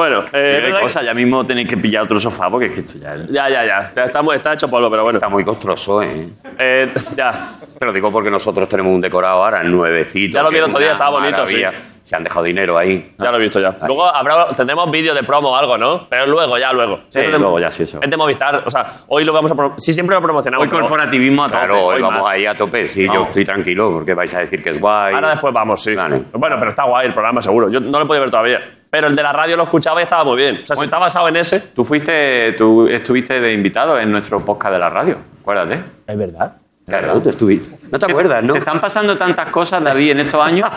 Bueno, 0.00 0.20
eh, 0.32 0.60
Pero 0.62 0.76
hay 0.76 0.82
cosas, 0.82 1.04
ya 1.04 1.12
mismo 1.12 1.44
tenéis 1.44 1.68
que 1.68 1.76
pillar 1.76 2.04
otro 2.04 2.18
sofá 2.18 2.48
porque 2.48 2.66
es 2.66 2.72
que 2.72 2.80
esto 2.80 2.98
ya. 2.98 3.16
Ya, 3.28 3.50
ya, 3.50 3.66
ya. 3.66 3.80
Está, 3.80 4.04
está 4.04 4.22
muy- 4.22 4.34
está 4.36 4.54
hecho 4.54 4.66
polvo, 4.68 4.88
pero 4.90 5.02
bueno. 5.02 5.18
Está 5.18 5.28
muy 5.28 5.44
costroso, 5.44 6.02
¿eh? 6.02 6.26
Eh, 6.58 6.90
ya. 7.14 7.50
Te 7.78 7.84
lo 7.84 7.92
digo 7.92 8.10
porque 8.10 8.30
nosotros 8.30 8.66
tenemos 8.66 8.94
un 8.94 9.00
decorado 9.02 9.42
ahora 9.44 9.62
nuevecito. 9.62 10.34
Ya 10.38 10.42
lo 10.42 10.48
vi 10.50 10.56
el 10.56 10.64
otro 10.64 10.78
día, 10.78 10.92
estaba 10.92 11.10
bonito, 11.10 11.46
sí. 11.46 11.62
Se 12.02 12.16
han 12.16 12.24
dejado 12.24 12.44
dinero 12.44 12.78
ahí. 12.78 13.12
Ya 13.18 13.30
lo 13.30 13.36
he 13.36 13.42
visto 13.42 13.60
ya. 13.60 13.76
Luego 13.86 14.06
habrá, 14.06 14.48
tendremos 14.48 14.90
vídeo 14.90 15.14
de 15.14 15.22
promo 15.22 15.50
o 15.50 15.54
algo, 15.56 15.76
¿no? 15.76 16.06
Pero 16.08 16.26
luego, 16.26 16.56
ya 16.56 16.72
luego. 16.72 17.00
Sí, 17.10 17.20
luego 17.28 17.60
ya, 17.60 17.70
sí, 17.70 17.82
eso. 17.82 18.00
Es 18.00 18.08
de 18.08 18.16
Movistar. 18.16 18.62
O 18.64 18.70
sea, 18.70 18.94
hoy 19.08 19.22
lo 19.24 19.34
vamos 19.34 19.52
a. 19.52 19.54
Sí, 19.76 19.92
siempre 19.92 20.16
lo 20.16 20.22
promocionamos. 20.22 20.64
Hoy 20.66 20.70
corporativismo 20.70 21.44
a 21.44 21.48
tope. 21.48 21.58
Claro, 21.58 21.84
hoy 21.84 21.96
hoy 21.96 22.02
vamos 22.02 22.22
más. 22.22 22.32
ahí 22.32 22.46
a 22.46 22.54
tope. 22.56 22.88
Sí, 22.88 23.04
yo 23.04 23.12
Vamos. 23.12 23.28
estoy 23.28 23.44
tranquilo 23.44 23.90
porque 23.92 24.14
vais 24.14 24.34
a 24.34 24.38
decir 24.38 24.62
que 24.62 24.70
es 24.70 24.80
guay. 24.80 25.14
Ahora 25.14 25.30
después 25.32 25.52
vamos, 25.52 25.82
sí. 25.82 25.94
Vale. 25.94 26.22
Bueno, 26.32 26.56
pero 26.58 26.70
está 26.70 26.84
guay 26.84 27.06
el 27.08 27.12
programa, 27.12 27.42
seguro. 27.42 27.68
Yo 27.68 27.80
no 27.80 27.98
lo 27.98 28.04
he 28.04 28.06
podido 28.06 28.22
ver 28.22 28.30
todavía. 28.30 28.60
Pero 28.90 29.06
el 29.06 29.14
de 29.14 29.22
la 29.22 29.32
radio 29.32 29.56
lo 29.56 29.62
escuchaba 29.62 30.00
y 30.00 30.02
estaba 30.02 30.24
muy 30.24 30.36
bien. 30.36 30.58
O 30.62 30.66
sea, 30.66 30.74
si 30.74 30.84
está 30.84 30.98
basado 30.98 31.28
en 31.28 31.36
ese. 31.36 31.60
Tú 31.60 31.84
fuiste, 31.84 32.52
tú 32.58 32.88
estuviste 32.88 33.40
de 33.40 33.52
invitado 33.52 33.98
en 33.98 34.10
nuestro 34.10 34.44
podcast 34.44 34.72
de 34.72 34.78
la 34.80 34.88
radio. 34.88 35.16
Acuérdate. 35.40 35.80
Es 36.06 36.18
verdad. 36.18 36.56
Claro, 36.86 37.20
tú 37.20 37.28
estuviste. 37.28 37.76
No 37.90 37.98
te 38.00 38.06
acuerdas, 38.06 38.42
¿no? 38.42 38.54
Te 38.54 38.58
están 38.58 38.80
pasando 38.80 39.16
tantas 39.16 39.48
cosas, 39.50 39.82
David, 39.84 40.10
en 40.10 40.20
estos 40.20 40.44
años. 40.44 40.68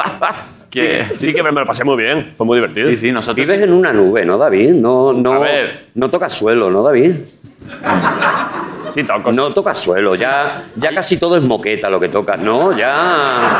que 0.70 1.06
Sí, 1.16 1.32
que 1.32 1.42
me 1.44 1.52
me 1.52 1.60
lo 1.60 1.66
pasé 1.66 1.84
muy 1.84 1.96
bien. 1.96 2.32
Fue 2.36 2.44
muy 2.44 2.56
divertido. 2.56 2.88
sí, 2.88 2.96
sí, 2.96 3.12
nosotros. 3.12 3.46
Vives 3.46 3.62
en 3.62 3.72
una 3.72 3.92
nube, 3.92 4.24
¿no, 4.24 4.38
David? 4.38 4.72
No, 4.72 5.12
no, 5.12 5.34
A 5.34 5.38
ver. 5.38 5.86
no 5.94 6.08
tocas 6.10 6.32
suelo, 6.32 6.68
¿no, 6.68 6.82
David? 6.82 7.12
Sí, 8.90 9.04
toco. 9.04 9.30
No 9.30 9.52
tocas 9.52 9.78
suelo, 9.78 10.16
ya, 10.16 10.64
ya 10.74 10.92
casi 10.92 11.16
todo 11.18 11.36
es 11.36 11.44
moqueta 11.44 11.90
lo 11.90 12.00
que 12.00 12.08
tocas, 12.08 12.40
¿no? 12.40 12.76
Ya. 12.76 13.58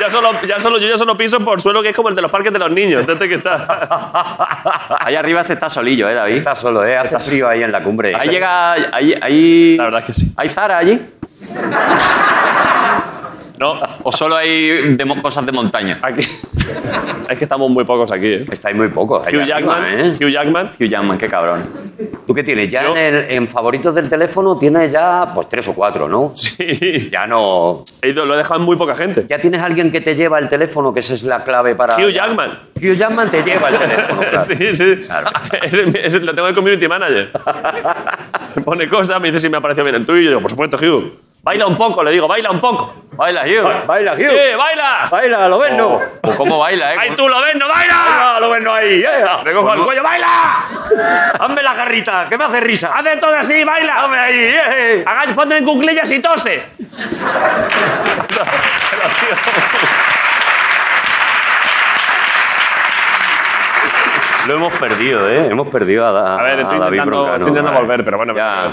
Ya 0.00 0.10
solo, 0.12 0.30
ya 0.46 0.60
solo, 0.60 0.78
yo 0.78 0.88
ya 0.88 0.96
solo 0.96 1.16
piso 1.16 1.40
por 1.40 1.60
suelo 1.60 1.82
que 1.82 1.88
es 1.88 1.96
como 1.96 2.08
el 2.08 2.14
de 2.14 2.22
los 2.22 2.30
parques 2.30 2.52
de 2.52 2.58
los 2.60 2.70
niños. 2.70 3.04
Desde 3.04 3.28
que 3.28 3.34
está. 3.34 4.96
Allá 5.00 5.18
arriba 5.18 5.42
se 5.42 5.54
está 5.54 5.68
solillo, 5.68 6.08
¿eh, 6.08 6.14
David? 6.14 6.36
Está 6.36 6.54
solo, 6.54 6.84
¿eh? 6.84 6.96
Hace 6.96 7.18
frío 7.18 7.48
ahí 7.48 7.62
en 7.64 7.72
la 7.72 7.82
cumbre. 7.82 8.14
Ahí 8.14 8.28
llega. 8.28 8.72
Ahí, 8.92 9.14
ahí- 9.20 9.76
La 9.76 9.84
verdad 9.84 10.00
es 10.00 10.06
que 10.06 10.14
sí. 10.14 10.32
¿Hay 10.36 10.48
Zara 10.48 10.78
allí? 10.78 11.00
No, 13.58 13.80
¿O 14.04 14.12
solo 14.12 14.36
hay 14.36 14.94
de 14.96 15.20
cosas 15.22 15.44
de 15.44 15.52
montaña? 15.52 15.98
aquí. 16.02 16.20
Es 17.28 17.38
que 17.38 17.44
estamos 17.44 17.68
muy 17.70 17.84
pocos 17.84 18.10
aquí, 18.12 18.26
¿eh? 18.28 18.46
Estáis 18.50 18.76
muy 18.76 18.88
pocos. 18.88 19.26
Hugh 19.26 19.44
Jackman. 19.44 19.84
¿eh? 19.86 20.16
Hugh 20.20 20.28
Jackman. 20.30 20.72
Hugh 20.78 20.86
Jackman, 20.88 21.18
qué 21.18 21.28
cabrón. 21.28 21.64
¿Tú 22.26 22.32
qué 22.34 22.42
tienes? 22.44 22.70
Ya 22.70 22.84
Yo- 22.84 22.90
en, 22.96 23.14
el- 23.14 23.30
en 23.30 23.48
favoritos 23.48 23.94
del 23.94 24.08
teléfono 24.08 24.56
tienes 24.58 24.92
ya 24.92 25.30
pues 25.34 25.48
tres 25.48 25.66
o 25.68 25.74
cuatro, 25.74 26.08
¿no? 26.08 26.30
Sí. 26.34 27.08
Ya 27.12 27.26
no. 27.26 27.82
He 28.02 28.10
ido- 28.10 28.24
lo 28.24 28.34
he 28.34 28.36
dejado 28.38 28.60
en 28.60 28.66
muy 28.66 28.76
poca 28.76 28.94
gente. 28.94 29.26
Ya 29.28 29.38
tienes 29.40 29.60
alguien 29.60 29.90
que 29.90 30.00
te 30.00 30.14
lleva 30.14 30.38
el 30.38 30.48
teléfono, 30.48 30.94
que 30.94 31.00
esa 31.00 31.14
es 31.14 31.24
la 31.24 31.42
clave 31.42 31.74
para. 31.74 31.96
Hugh 31.96 32.10
Jackman. 32.10 32.58
Hugh 32.76 32.94
Jackman 32.96 33.30
te 33.30 33.42
lleva 33.42 33.68
el 33.70 33.78
teléfono, 33.78 34.20
claro. 34.20 34.44
Sí, 34.46 34.76
sí. 34.76 34.96
Claro. 35.06 35.30
Ese- 35.62 36.06
ese 36.06 36.20
lo 36.20 36.32
tengo 36.34 36.46
de 36.48 36.54
community 36.54 36.86
manager. 36.86 37.30
Me 38.56 38.62
pone 38.62 38.88
cosas, 38.88 39.20
me 39.20 39.28
dice 39.28 39.40
si 39.40 39.48
me 39.48 39.58
ha 39.58 39.60
parecido 39.60 39.84
bien 39.84 39.96
el 39.96 40.06
tuyo. 40.06 40.28
Y 40.30 40.32
yo, 40.32 40.40
por 40.40 40.50
supuesto, 40.50 40.76
Hugh. 40.76 41.12
Baila 41.42 41.66
un 41.66 41.76
poco, 41.76 42.02
le 42.02 42.10
digo, 42.10 42.26
baila 42.26 42.50
un 42.50 42.60
poco. 42.60 42.94
Baila, 43.18 43.42
Hugh. 43.42 43.84
Baila, 43.84 44.12
Hugh. 44.14 44.30
¡Eh, 44.30 44.54
baila! 44.56 45.08
Baila, 45.10 45.48
lo 45.48 45.58
ves, 45.58 45.72
¿no? 45.72 46.00
¿O 46.22 46.34
cómo 46.36 46.56
baila, 46.60 46.94
eh? 46.94 46.98
¡Ay, 47.00 47.10
tú 47.16 47.28
lo 47.28 47.40
ves, 47.40 47.56
no 47.56 47.66
baila! 47.68 47.96
Baila, 47.96 48.38
lo 48.40 48.50
ves, 48.50 48.62
no 48.62 48.72
ahí. 48.72 49.02
eh. 49.02 49.24
Le 49.44 49.52
cojo 49.54 49.74
el 49.74 49.82
cuello, 49.82 50.02
¡baila! 50.04 51.32
Hazme 51.40 51.62
la 51.64 51.74
garrita, 51.74 52.26
que 52.28 52.38
me 52.38 52.44
hace 52.44 52.60
risa. 52.60 52.92
¡Hace 52.94 53.16
todo 53.16 53.34
así, 53.36 53.64
baila! 53.64 54.04
Hazme 54.04 54.18
ahí, 54.20 54.38
eh. 54.38 55.02
Hagáis, 55.04 55.32
ponte 55.32 55.56
en 55.56 55.64
cuclillas 55.64 56.08
y 56.12 56.20
tose. 56.20 56.62
Lo 64.46 64.54
hemos 64.54 64.72
perdido, 64.74 65.28
¿eh? 65.28 65.48
Hemos 65.50 65.68
perdido 65.68 66.06
a, 66.06 66.12
Da- 66.12 66.36
A 66.38 66.42
ver, 66.42 66.60
estoy 66.60 66.76
a 66.76 66.80
David 66.80 66.98
intentando, 66.98 67.16
Broncano. 67.16 67.34
estoy 67.36 67.48
intentando 67.50 67.80
volver, 67.80 68.04
pero 68.04 68.16
bueno, 68.16 68.34
Ya. 68.34 68.70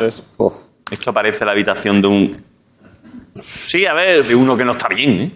Esto 0.92 1.14
parece 1.14 1.44
la 1.46 1.52
habitación 1.52 2.02
de 2.02 2.08
un. 2.08 2.46
Sí, 3.36 3.86
a 3.86 3.94
ver. 3.94 4.26
de 4.26 4.36
uno 4.36 4.56
que 4.58 4.64
no 4.64 4.72
está 4.72 4.88
bien, 4.88 5.22
¿eh? 5.22 5.32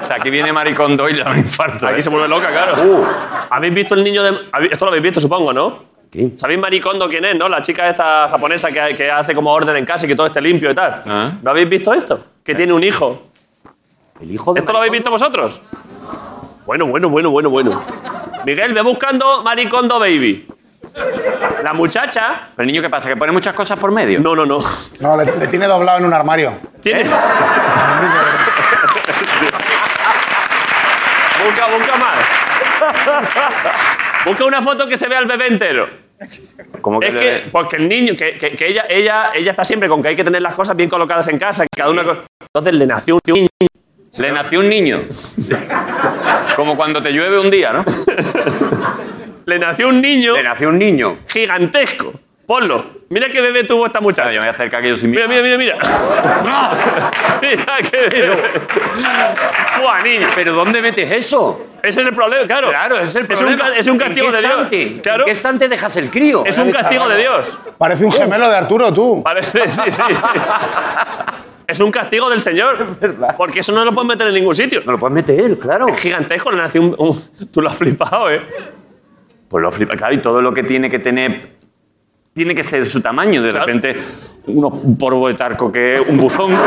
O 0.00 0.04
sea, 0.04 0.16
aquí 0.16 0.30
viene 0.30 0.52
Maricondo 0.52 1.08
y 1.08 1.14
le 1.14 1.24
da 1.24 1.30
un 1.30 1.38
infarto. 1.38 1.86
Aquí 1.86 2.00
¿eh? 2.00 2.02
se 2.02 2.10
vuelve 2.10 2.28
loca, 2.28 2.50
claro. 2.50 2.82
Uh. 2.82 3.06
¿Habéis 3.50 3.74
visto 3.74 3.94
el 3.94 4.04
niño 4.04 4.22
de.? 4.22 4.38
Esto 4.70 4.84
lo 4.84 4.90
habéis 4.90 5.02
visto, 5.02 5.20
supongo, 5.20 5.52
¿no? 5.52 5.88
¿Qué? 6.10 6.30
¿Sabéis 6.36 6.58
Maricondo 6.60 7.08
quién 7.08 7.24
es, 7.24 7.36
no? 7.36 7.48
La 7.48 7.60
chica 7.60 7.88
esta 7.88 8.28
japonesa 8.28 8.70
que, 8.70 8.94
que 8.94 9.10
hace 9.10 9.34
como 9.34 9.52
orden 9.52 9.76
en 9.76 9.84
casa 9.84 10.06
y 10.06 10.08
que 10.08 10.14
todo 10.14 10.26
esté 10.26 10.40
limpio 10.40 10.70
y 10.70 10.74
tal. 10.74 11.02
Ah. 11.06 11.32
¿No 11.42 11.50
habéis 11.50 11.68
visto 11.68 11.92
esto? 11.92 12.22
Que 12.44 12.54
tiene 12.54 12.72
un 12.72 12.82
hijo. 12.84 13.28
El 14.20 14.30
hijo 14.30 14.52
de 14.52 14.60
¿Esto 14.60 14.72
lo 14.72 14.78
habéis 14.78 14.92
visto 14.92 15.10
vosotros? 15.10 15.60
Bueno, 16.66 16.86
bueno, 16.86 17.08
bueno, 17.08 17.30
bueno, 17.30 17.50
bueno. 17.50 17.82
Miguel, 18.44 18.72
ve 18.72 18.82
buscando 18.82 19.42
Maricondo 19.42 19.98
Baby. 19.98 20.46
La 21.62 21.72
muchacha. 21.72 22.48
¿Pero 22.56 22.64
el 22.66 22.72
niño 22.72 22.82
qué 22.82 22.88
pasa? 22.90 23.08
¿Que 23.08 23.16
pone 23.16 23.32
muchas 23.32 23.54
cosas 23.54 23.78
por 23.78 23.90
medio? 23.92 24.20
No, 24.20 24.34
no, 24.36 24.44
no. 24.46 24.58
No, 25.00 25.16
le, 25.16 25.24
le 25.24 25.46
tiene 25.48 25.66
doblado 25.66 25.98
en 25.98 26.04
un 26.04 26.12
armario. 26.14 26.52
Tiene. 26.82 27.02
busca, 31.44 31.66
busca 31.66 31.96
más. 31.96 32.18
busca 34.24 34.44
una 34.44 34.62
foto 34.62 34.86
que 34.88 34.96
se 34.96 35.08
vea 35.08 35.18
al 35.18 35.26
bebé 35.26 35.46
entero. 35.48 35.88
¿Cómo 36.80 36.98
que 37.00 37.08
Es 37.08 37.14
le- 37.14 37.20
que, 37.20 37.44
porque 37.52 37.76
el 37.76 37.88
niño, 37.88 38.14
que, 38.16 38.32
que- 38.36 38.50
que 38.52 38.66
ella, 38.66 38.84
ella, 38.88 39.30
ella 39.34 39.50
está 39.52 39.64
siempre 39.64 39.88
con 39.88 40.02
que 40.02 40.08
hay 40.08 40.16
que 40.16 40.24
tener 40.24 40.42
las 40.42 40.54
cosas 40.54 40.76
bien 40.76 40.88
colocadas 40.90 41.28
en 41.28 41.38
casa, 41.38 41.62
que 41.64 41.68
cada 41.78 41.90
una. 41.90 42.02
Entonces 42.40 42.74
le 42.74 42.86
nació 42.86 43.14
un 43.16 43.20
niño. 43.34 43.48
Le 44.18 44.32
nació 44.32 44.60
un 44.60 44.68
niño. 44.68 45.02
Como 46.56 46.76
cuando 46.76 47.00
te 47.00 47.10
llueve 47.12 47.38
un 47.38 47.50
día, 47.50 47.72
¿no? 47.72 47.84
Le 49.48 49.58
nació 49.58 49.88
un 49.88 50.02
niño 50.02 50.34
Le 50.36 50.42
nació 50.42 50.68
un 50.68 50.78
niño. 50.78 51.16
gigantesco. 51.26 52.12
Ponlo. 52.46 52.84
Mira 53.08 53.28
qué 53.30 53.40
bebé 53.40 53.64
tuvo 53.64 53.86
esta 53.86 53.98
Claro, 53.98 54.04
muchacha. 54.04 54.30
yo 54.30 54.40
me 54.40 54.46
voy 54.46 54.48
a 54.48 54.50
acercar 54.50 54.82
que 54.82 54.88
yo 54.94 54.96
Mira, 55.08 55.26
mira, 55.26 55.42
mira, 55.42 55.56
mira. 55.56 55.76
mira 57.42 57.76
qué 57.90 57.96
bebé. 58.10 58.36
Niño. 60.04 60.28
¿Pero 60.34 60.52
dónde 60.52 60.82
metes 60.82 61.10
eso? 61.10 61.66
Ese 61.82 62.00
es 62.02 62.06
el 62.08 62.14
problema, 62.14 62.46
claro. 62.46 62.68
Claro, 62.68 62.98
es 63.00 63.14
el 63.14 63.26
problema. 63.26 63.70
Es 63.76 63.86
un, 63.86 63.94
¿En 63.94 63.98
castigo 63.98 64.30
de? 64.32 64.40
Dios. 64.40 65.00
Claro. 65.02 65.20
¿En 65.20 65.24
qué 65.26 65.30
estante 65.30 65.68
dejas 65.68 65.96
el 65.96 66.10
crío? 66.10 66.44
Es 66.44 66.58
un 66.58 66.70
castigo 66.70 67.08
de 67.08 67.16
Dios. 67.16 67.58
Parece 67.78 68.04
un 68.04 68.12
gemelo 68.12 68.48
de 68.50 68.56
Arturo, 68.56 68.92
tú. 68.92 69.22
Parece, 69.22 69.66
sí, 69.68 69.82
sí. 69.90 70.02
Es 71.66 71.80
un 71.80 71.90
castigo 71.90 72.30
del 72.30 72.40
Señor. 72.40 72.78
Porque 73.36 73.60
eso 73.60 73.72
no 73.72 73.84
lo 73.84 73.92
puedes 73.92 74.08
meter 74.08 74.26
en 74.28 74.34
ningún 74.34 74.54
sitio. 74.54 74.80
No 74.86 74.92
lo 74.92 74.98
puedes 74.98 75.14
meter, 75.14 75.58
claro. 75.58 75.86
Es 75.88 76.00
gigantesco, 76.00 76.50
le 76.50 76.56
nació 76.56 76.80
un, 76.80 76.94
un- 76.98 77.48
Tú 77.52 77.60
lo 77.60 77.68
has 77.68 77.76
flipado, 77.76 78.30
¿eh? 78.30 78.40
Pues 79.48 79.62
lo 79.62 79.72
flipa, 79.72 79.96
claro, 79.96 80.14
y 80.14 80.18
todo 80.18 80.42
lo 80.42 80.52
que 80.52 80.62
tiene 80.62 80.90
que 80.90 80.98
tener 80.98 81.56
tiene 82.34 82.54
que 82.54 82.62
ser 82.62 82.80
de 82.80 82.86
su 82.86 83.00
tamaño. 83.02 83.42
De 83.42 83.50
Claro. 83.50 83.66
repente, 83.66 83.96
uno, 84.46 84.68
un 84.68 84.96
polvo 84.96 85.26
de 85.28 85.34
tarco 85.34 85.72
que 85.72 85.96
es 85.96 86.00
un 86.06 86.16
buzón. 86.18 86.52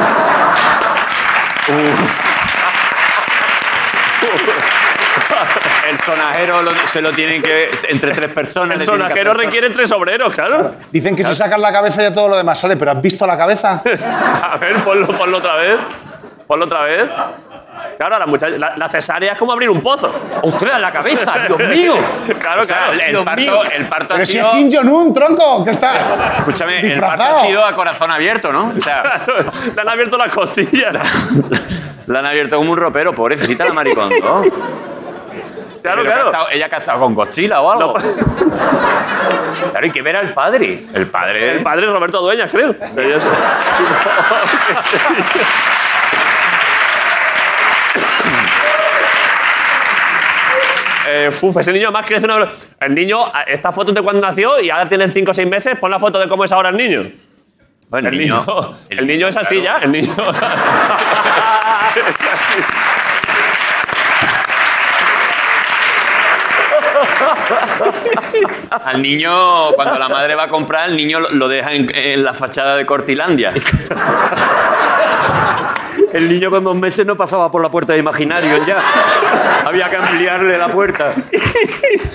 un, 5.92 6.00
sonajero 6.06 6.62
lo- 6.64 6.72
se 6.88 7.02
lo 7.02 7.12
tienen 7.12 7.42
que. 7.42 7.70
Entre 7.90 8.12
tres 8.14 8.32
personas. 8.32 8.80
El 8.80 8.86
sonajero 8.86 9.34
requiere 9.34 9.70
tres 9.70 9.92
obreros, 9.92 10.34
claro. 10.34 10.76
Dicen 10.92 11.16
que 11.16 11.24
si 11.24 11.36
sacas 11.36 11.60
la 11.60 11.72
cabeza 11.72 12.02
ya 12.02 12.14
todo 12.14 12.30
lo 12.30 12.38
demás 12.38 12.60
sale, 12.60 12.78
pero 12.78 12.92
¿has 12.92 13.02
visto 13.02 13.26
la 13.28 13.38
cabeza? 13.38 13.82
A 14.44 14.58
ver, 14.58 14.82
ponlo, 14.84 15.08
ponlo 15.18 15.38
otra 15.38 15.56
vez. 15.56 15.78
Ponlo 16.48 16.66
otra 16.66 16.84
vez. 16.84 17.06
Claro, 18.02 18.18
la, 18.18 18.26
muchacha, 18.26 18.58
la, 18.58 18.74
la 18.78 18.90
cesárea 18.90 19.34
es 19.34 19.38
como 19.38 19.52
abrir 19.54 19.70
un 19.70 19.80
pozo. 19.80 20.12
¡Ostras, 20.42 20.82
la 20.82 20.90
cabeza! 20.92 21.34
¡Dios 21.48 21.60
mío! 21.70 21.94
Claro, 22.40 22.64
O 22.64 22.66
sea, 22.66 22.78
claro. 22.78 22.94
el, 22.94 23.12
Dios 23.12 23.24
parto, 23.24 23.42
mío. 23.42 23.64
el 23.72 23.86
parto 23.86 24.08
Pero 24.10 24.24
ha 24.24 24.26
si 24.26 24.38
es 24.40 24.44
sido. 24.44 24.52
Kim 24.54 24.72
Jong-un, 24.72 25.14
tronco, 25.14 25.64
que 25.64 25.70
está 25.70 25.94
Escúchame, 26.40 26.80
el 26.94 27.00
parto 27.00 27.22
ha 27.24 27.42
sido 27.42 27.64
a 27.64 27.76
corazón 27.76 28.10
abierto, 28.10 28.52
¿no? 28.52 28.74
O 28.76 28.82
sea, 28.82 29.04
Claro, 29.04 29.46
Le 29.76 29.82
han 29.82 29.90
abierto 29.90 30.18
las 30.18 30.32
costillas. 30.34 30.96
la 32.08 32.20
han 32.20 32.26
abierto 32.26 32.58
como 32.58 32.72
un 32.72 32.78
ropero, 32.80 33.14
pobrecita 33.14 33.66
la 33.66 33.74
maricón. 33.74 34.10
¿no? 34.10 34.42
Claro, 34.42 34.52
Pero 35.82 36.02
que 36.04 36.10
ha 36.10 36.14
claro. 36.14 36.26
estado- 36.32 36.48
ella 36.54 36.70
que 36.70 36.76
ha 36.76 36.80
estado 36.80 37.00
con 37.02 37.14
Godzilla 37.14 37.62
o 37.62 37.72
algo. 37.72 37.94
Claro, 37.94 39.80
hay 39.86 39.92
que 39.92 40.02
ver 40.02 40.16
al 40.16 40.34
padre. 40.34 40.86
El 40.94 41.06
padre. 41.06 41.52
El 41.58 41.62
padre 41.64 41.86
es 41.86 41.92
Roberto 41.92 42.20
Dueñas, 42.20 42.50
creo. 42.52 42.74
Pero 42.96 43.10
yo 43.10 43.20
sé- 43.20 43.30
Eh, 51.14 51.30
fuf, 51.32 51.58
ese 51.58 51.74
niño 51.74 51.88
además 51.88 52.06
crece 52.08 52.26
una... 52.26 52.48
El 52.80 52.96
niño, 52.96 53.26
esta 53.48 53.72
foto 53.72 53.92
de 53.92 54.02
cuando 54.02 54.26
nació 54.26 54.60
y 54.62 54.70
ahora 54.70 54.88
tiene 54.88 55.10
5 55.10 55.32
o 55.32 55.34
6 55.34 55.50
meses. 55.50 55.78
Pon 55.78 55.92
la 55.92 56.00
foto 56.00 56.20
de 56.20 56.28
cómo 56.28 56.46
es 56.46 56.52
ahora 56.52 56.70
el 56.70 56.78
niño. 56.78 57.04
Bueno, 57.90 58.08
El 58.10 58.18
niño, 58.18 58.46
el 58.90 59.06
niño 59.06 59.28
es 59.28 59.36
así 59.36 59.62
ya, 59.62 59.78
el 59.80 59.92
niño. 59.92 60.16
Al 68.86 69.02
niño, 69.02 69.72
cuando 69.74 69.98
la 70.00 70.10
madre 70.10 70.36
va 70.36 70.44
a 70.44 70.48
comprar, 70.50 70.90
el 70.90 70.96
niño 70.98 71.20
lo- 71.20 71.30
lo 71.32 71.48
deja 71.48 71.74
en, 71.74 71.88
en 71.94 72.24
la 72.24 72.34
fachada 72.34 72.76
de 72.76 72.86
Cortilandia. 72.86 73.54
El 76.14 76.28
niño 76.30 76.50
con 76.50 76.64
dos 76.64 76.76
meses 76.76 77.06
no 77.06 77.16
pasaba 77.16 77.50
por 77.52 77.62
la 77.62 77.70
puerta 77.72 77.94
de 77.94 78.00
imaginario 78.00 78.66
ya. 78.66 78.82
Había 79.66 79.90
que 79.90 79.96
ampliarle 79.98 80.58
la 80.58 80.68
puerta. 80.70 81.14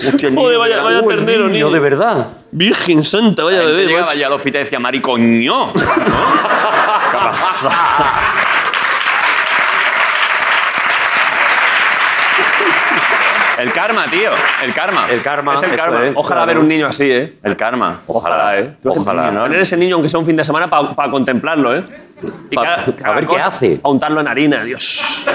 Hostia, 0.06 0.28
el 0.28 0.34
niño 0.34 0.40
Joder, 0.42 0.58
vaya- 0.58 1.00
Uh, 1.02 1.08
ternero, 1.08 1.48
niño. 1.48 1.70
de 1.70 1.80
verdad. 1.80 2.28
Virgen 2.50 3.02
santa, 3.04 3.44
vaya 3.44 3.60
bebé. 3.62 3.86
llegaba 3.86 4.14
ya 4.14 4.26
al 4.26 4.32
hospital 4.34 4.60
y 4.60 4.64
decía, 4.64 4.78
maricoño. 4.78 5.52
¿no? 5.52 5.72
¿Qué 7.10 7.16
ha 7.16 7.32
El 13.66 13.72
karma, 13.72 14.04
tío. 14.08 14.30
El 14.62 14.72
karma. 14.72 15.06
El 15.10 15.20
karma. 15.22 15.54
Es 15.54 15.62
el 15.64 15.74
karma. 15.76 16.04
es, 16.04 16.12
Ojalá 16.14 16.42
claro. 16.42 16.46
ver 16.46 16.58
un 16.58 16.68
niño 16.68 16.86
así, 16.86 17.10
¿eh? 17.10 17.34
El 17.42 17.56
karma. 17.56 17.98
Ojalá, 18.06 18.60
¿eh? 18.60 18.76
Ojalá. 18.84 19.42
Tener 19.42 19.60
ese 19.60 19.76
niño, 19.76 19.96
aunque 19.96 20.08
sea 20.08 20.20
un 20.20 20.26
fin 20.26 20.36
de 20.36 20.44
semana, 20.44 20.68
para 20.68 21.10
contemplarlo, 21.10 21.74
¿eh? 21.74 21.84
Y 22.48 22.56
a 22.56 23.12
ver 23.12 23.26
qué 23.26 23.36
hace. 23.36 23.80
A 23.82 23.88
untarlo 23.88 24.20
en 24.20 24.28
harina, 24.28 24.62
Dios. 24.62 25.26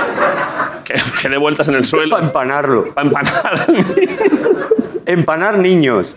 Que, 0.85 0.93
que 1.21 1.27
dé 1.27 1.35
vueltas 1.35 1.67
en 1.67 1.75
el 1.75 1.83
suelo. 1.83 2.15
Para 2.15 2.23
empanarlo. 2.25 2.93
Para 2.93 3.07
empanar. 3.07 3.67
Empanar 5.11 5.57
niños. 5.57 6.15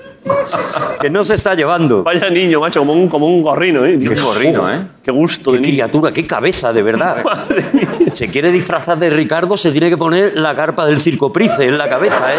Que 1.00 1.10
no 1.10 1.22
se 1.24 1.34
está 1.34 1.54
llevando. 1.54 2.02
Vaya 2.02 2.30
niño, 2.30 2.60
macho, 2.60 2.80
como 2.80 2.92
un, 2.92 3.08
como 3.08 3.26
un 3.26 3.42
gorrino, 3.42 3.84
¿eh? 3.84 3.98
Qué 3.98 4.14
gorrino, 4.14 4.72
¿eh? 4.72 4.80
Qué 5.02 5.10
gusto 5.10 5.50
Qué 5.50 5.56
de 5.58 5.62
niño. 5.62 5.72
criatura, 5.74 6.12
qué 6.12 6.26
cabeza, 6.26 6.72
de 6.72 6.82
verdad. 6.82 7.22
Madre. 7.24 7.64
Se 8.12 8.28
quiere 8.28 8.50
disfrazar 8.52 8.98
de 8.98 9.10
Ricardo, 9.10 9.56
se 9.56 9.72
tiene 9.72 9.90
que 9.90 9.96
poner 9.96 10.36
la 10.36 10.54
carpa 10.54 10.86
del 10.86 10.98
circo 11.00 11.32
Price 11.32 11.62
en 11.64 11.76
la 11.76 11.88
cabeza, 11.88 12.34
¿eh? 12.34 12.38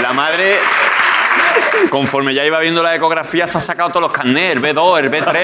La 0.00 0.12
madre, 0.12 0.58
conforme 1.90 2.34
ya 2.34 2.44
iba 2.44 2.58
viendo 2.60 2.82
la 2.82 2.94
ecografía, 2.94 3.46
se 3.46 3.58
ha 3.58 3.60
sacado 3.60 3.88
todos 3.90 4.02
los 4.02 4.12
carnets, 4.12 4.56
el 4.56 4.62
B2, 4.62 4.98
el 5.00 5.10
B3, 5.10 5.36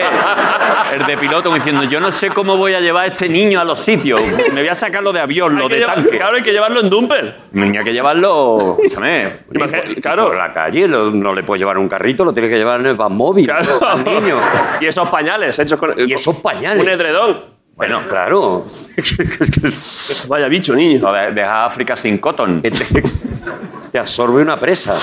el 0.94 1.06
de 1.06 1.16
piloto, 1.18 1.52
diciendo, 1.52 1.82
yo 1.84 2.00
no 2.00 2.10
sé 2.12 2.28
cómo 2.30 2.56
voy 2.56 2.74
a 2.74 2.80
llevar 2.80 3.04
a 3.04 3.06
este 3.08 3.28
niño 3.28 3.60
a 3.60 3.64
los 3.64 3.78
sitios. 3.78 4.22
Me 4.52 4.60
voy 4.60 4.68
a 4.68 4.74
sacar 4.74 5.02
lo 5.02 5.12
de 5.12 5.20
avión, 5.20 5.56
lo 5.56 5.64
Hay 5.64 5.70
de 5.70 5.78
llevar- 5.80 5.94
tanque. 5.96 6.16
Claro, 6.18 6.36
hay 6.36 6.42
que 6.42 6.52
llevarlo 6.52 6.80
en 6.80 6.90
dumper. 6.90 7.36
Tenía 7.52 7.82
que 7.82 7.92
llevarlo, 7.92 8.76
escúchame, 8.82 9.32
Imagina- 9.54 9.82
Por 9.82 10.00
claro. 10.00 10.34
la 10.34 10.52
calle 10.52 10.86
lo- 10.88 11.10
no 11.10 11.34
le 11.34 11.42
puedes 11.42 11.60
llevar 11.60 11.78
un 11.78 11.88
carrito, 11.88 12.24
lo 12.24 12.32
tienes 12.32 12.50
que 12.50 12.58
llevar 12.58 12.80
en 12.80 12.86
el 12.86 12.94
van 12.96 13.12
móvil 13.14 13.46
Claro. 13.46 13.80
al 13.86 14.04
niño. 14.04 14.40
Y 14.80 14.86
esos 14.86 15.08
pañales 15.08 15.58
hechos 15.58 15.78
con. 15.78 15.94
Y 15.96 16.12
esos 16.12 16.36
pañales. 16.36 16.82
Un 16.82 16.88
edredón. 16.88 17.58
Bueno, 17.74 18.00
claro. 18.08 18.64
Vaya 20.28 20.48
bicho, 20.48 20.74
niño. 20.74 21.00
No, 21.00 21.12
de- 21.12 21.32
deja 21.32 21.64
África 21.64 21.96
sin 21.96 22.18
cotton. 22.18 22.60
Que 22.62 22.70
te, 22.70 22.84
te 23.92 23.98
absorbe 23.98 24.42
una 24.42 24.58
presa. 24.58 24.94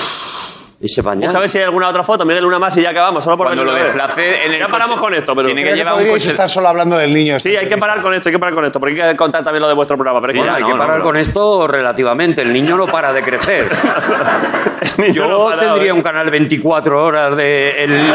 Ese 0.78 1.00
Busca 1.00 1.10
a 1.10 1.14
pañal. 1.14 1.36
ver 1.40 1.48
si 1.48 1.56
hay 1.56 1.64
alguna 1.64 1.88
otra 1.88 2.02
foto. 2.04 2.26
Miguel, 2.26 2.44
una 2.44 2.58
más 2.58 2.76
y 2.76 2.82
ya 2.82 2.90
acabamos. 2.90 3.24
Solo 3.24 3.36
por 3.38 3.46
Cuando 3.46 3.64
verlo 3.64 3.78
lo 3.78 3.78
en 3.78 4.52
el 4.52 4.58
Ya 4.58 4.68
paramos 4.68 4.96
coche, 4.96 5.00
con 5.06 5.14
esto, 5.14 5.34
pero. 5.34 5.46
tiene 5.48 5.62
que 5.62 5.68
Creo 5.70 5.74
que 5.74 5.78
lleva 5.78 5.94
un 5.94 6.06
coche- 6.08 6.30
estar 6.30 6.50
solo 6.50 6.68
hablando 6.68 6.98
del 6.98 7.14
niño. 7.14 7.40
Sí, 7.40 7.56
hay 7.56 7.66
que 7.66 7.78
parar 7.78 8.02
con 8.02 8.12
esto, 8.12 8.28
hay 8.28 8.34
que 8.34 8.38
parar 8.38 8.54
con 8.54 8.64
esto, 8.66 8.78
porque 8.78 9.00
hay 9.02 9.10
que 9.12 9.16
contar 9.16 9.42
también 9.42 9.62
lo 9.62 9.68
de 9.68 9.74
vuestro 9.74 9.96
programa. 9.96 10.20
Pero 10.20 10.44
ya- 10.44 10.54
hay 10.56 10.60
no, 10.62 10.68
que 10.68 10.72
no, 10.74 10.78
parar 10.78 10.98
no. 10.98 11.04
con 11.04 11.16
esto 11.16 11.66
relativamente. 11.66 12.42
El 12.42 12.52
niño 12.52 12.76
no 12.76 12.86
para 12.88 13.12
de 13.14 13.22
crecer. 13.22 13.70
no 14.98 15.06
Yo 15.06 15.46
para, 15.48 15.60
tendría 15.60 15.88
¿eh? 15.88 15.92
un 15.92 16.02
canal 16.02 16.30
24 16.30 17.02
horas 17.04 17.34
de 17.36 17.82
el, 17.84 18.14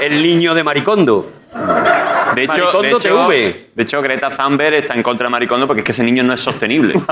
el 0.00 0.22
niño 0.22 0.54
de 0.54 0.64
Maricondo. 0.64 1.30
De 2.34 2.42
hecho, 2.44 2.52
de, 2.54 2.60
Maricondo 2.62 2.96
hecho, 2.96 3.26
TV. 3.26 3.68
de 3.74 3.82
hecho, 3.84 4.02
Greta 4.02 4.30
Thunberg 4.30 4.74
está 4.74 4.94
en 4.94 5.02
contra 5.04 5.26
de 5.26 5.30
Maricondo 5.30 5.66
porque 5.68 5.82
es 5.82 5.84
que 5.86 5.92
ese 5.92 6.02
niño 6.02 6.24
no 6.24 6.32
es 6.32 6.40
sostenible. 6.40 6.94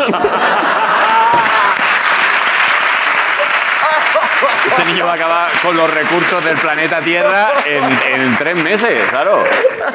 Ese 4.73 4.85
niño 4.85 5.05
va 5.05 5.13
a 5.13 5.15
acabar 5.17 5.51
con 5.63 5.77
los 5.77 5.93
recursos 5.93 6.45
del 6.45 6.57
planeta 6.57 7.01
Tierra 7.01 7.49
en, 7.67 8.21
en 8.23 8.37
tres 8.37 8.55
meses, 8.57 9.03
claro. 9.11 9.43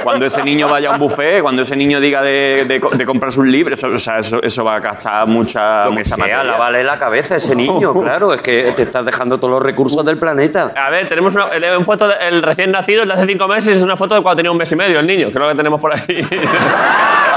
Cuando 0.03 0.26
ese 0.26 0.43
niño 0.43 0.67
vaya 0.67 0.89
a 0.89 0.91
un 0.93 0.99
buffet, 0.99 1.41
cuando 1.41 1.61
ese 1.61 1.76
niño 1.76 1.99
diga 1.99 2.21
de, 2.21 2.65
de, 2.67 2.82
de 2.91 3.05
comprarse 3.05 3.39
un 3.39 3.51
libro, 3.51 3.73
eso, 3.73 3.88
o 3.88 3.97
sea, 3.99 4.19
eso, 4.19 4.41
eso 4.43 4.63
va 4.63 4.76
a 4.76 4.80
gastar 4.80 5.26
mucha, 5.28 5.86
Lo 5.86 5.91
que 5.91 5.97
mucha 5.97 6.03
sea, 6.15 6.17
materia. 6.17 6.43
lávale 6.43 6.84
la 6.84 6.99
cabeza 6.99 7.36
ese 7.38 7.55
niño, 7.55 7.93
claro. 8.01 8.34
Es 8.34 8.41
que 8.41 8.73
te 8.76 8.84
estás 8.84 9.05
dejando 9.05 9.38
todos 9.38 9.51
los 9.51 9.63
recursos 9.63 10.03
del 10.05 10.17
planeta. 10.17 10.71
A 10.76 10.89
ver, 10.89 11.07
tenemos 11.07 11.34
una, 11.36 11.47
le 11.57 11.67
hemos 11.73 11.86
puesto 11.86 12.11
el 12.19 12.43
recién 12.43 12.71
nacido, 12.71 13.03
el 13.03 13.07
de 13.07 13.13
hace 13.15 13.26
cinco 13.26 13.47
meses, 13.47 13.78
es 13.78 13.84
una 13.84 13.95
foto 13.97 14.15
de 14.15 14.21
cuando 14.21 14.38
tenía 14.38 14.51
un 14.51 14.57
mes 14.57 14.71
y 14.71 14.76
medio, 14.76 14.99
el 14.99 15.07
niño, 15.07 15.28
que 15.28 15.34
es 15.34 15.36
lo 15.39 15.47
que 15.49 15.55
tenemos 15.55 15.80
por 15.82 15.93
ahí. 15.93 16.28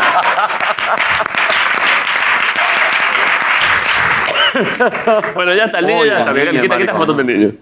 bueno, 5.34 5.54
ya 5.54 5.64
está, 5.64 5.78
el 5.78 5.86
niño 5.86 6.04
ya 6.04 6.18
está. 6.18 6.30
el 6.30 6.36
Miguel, 6.36 6.60
quita, 6.60 6.78
quita 6.78 6.94
fotos 6.94 7.16
del 7.16 7.26
niño. 7.26 7.52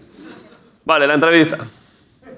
Vale, 0.85 1.07
la 1.07 1.15
entrevista. 1.15 1.59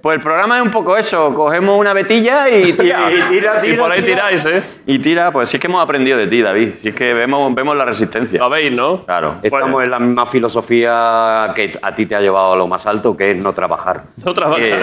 Pues 0.00 0.16
el 0.16 0.22
programa 0.22 0.56
es 0.58 0.62
un 0.62 0.70
poco 0.70 0.96
eso. 0.96 1.34
Cogemos 1.34 1.78
una 1.78 1.92
vetilla 1.92 2.48
y 2.48 2.72
tira. 2.76 3.10
Y 3.10 3.20
tira, 3.30 3.66
y 3.66 3.72
por 3.74 3.90
ahí 3.90 4.02
tiráis, 4.02 4.46
¿eh? 4.46 4.62
Y 4.86 4.98
tira, 4.98 5.32
pues 5.32 5.48
sí 5.48 5.56
es 5.56 5.60
que 5.60 5.66
hemos 5.66 5.82
aprendido 5.82 6.16
de 6.18 6.26
ti, 6.26 6.40
David. 6.40 6.70
Sí 6.78 6.90
es 6.90 6.94
que 6.94 7.14
vemos, 7.14 7.54
vemos 7.54 7.76
la 7.76 7.84
resistencia. 7.84 8.38
Lo 8.38 8.50
veis, 8.50 8.72
¿no? 8.72 9.04
Claro. 9.04 9.36
Estamos 9.42 9.82
en 9.82 9.90
la 9.90 9.98
misma 9.98 10.26
filosofía 10.26 11.52
que 11.54 11.72
a 11.82 11.94
ti 11.94 12.06
te 12.06 12.14
ha 12.14 12.20
llevado 12.20 12.52
a 12.52 12.56
lo 12.56 12.66
más 12.66 12.86
alto, 12.86 13.16
que 13.16 13.32
es 13.32 13.36
no 13.36 13.52
trabajar. 13.52 14.04
No 14.24 14.32
trabajar. 14.32 14.62
Eh, 14.62 14.78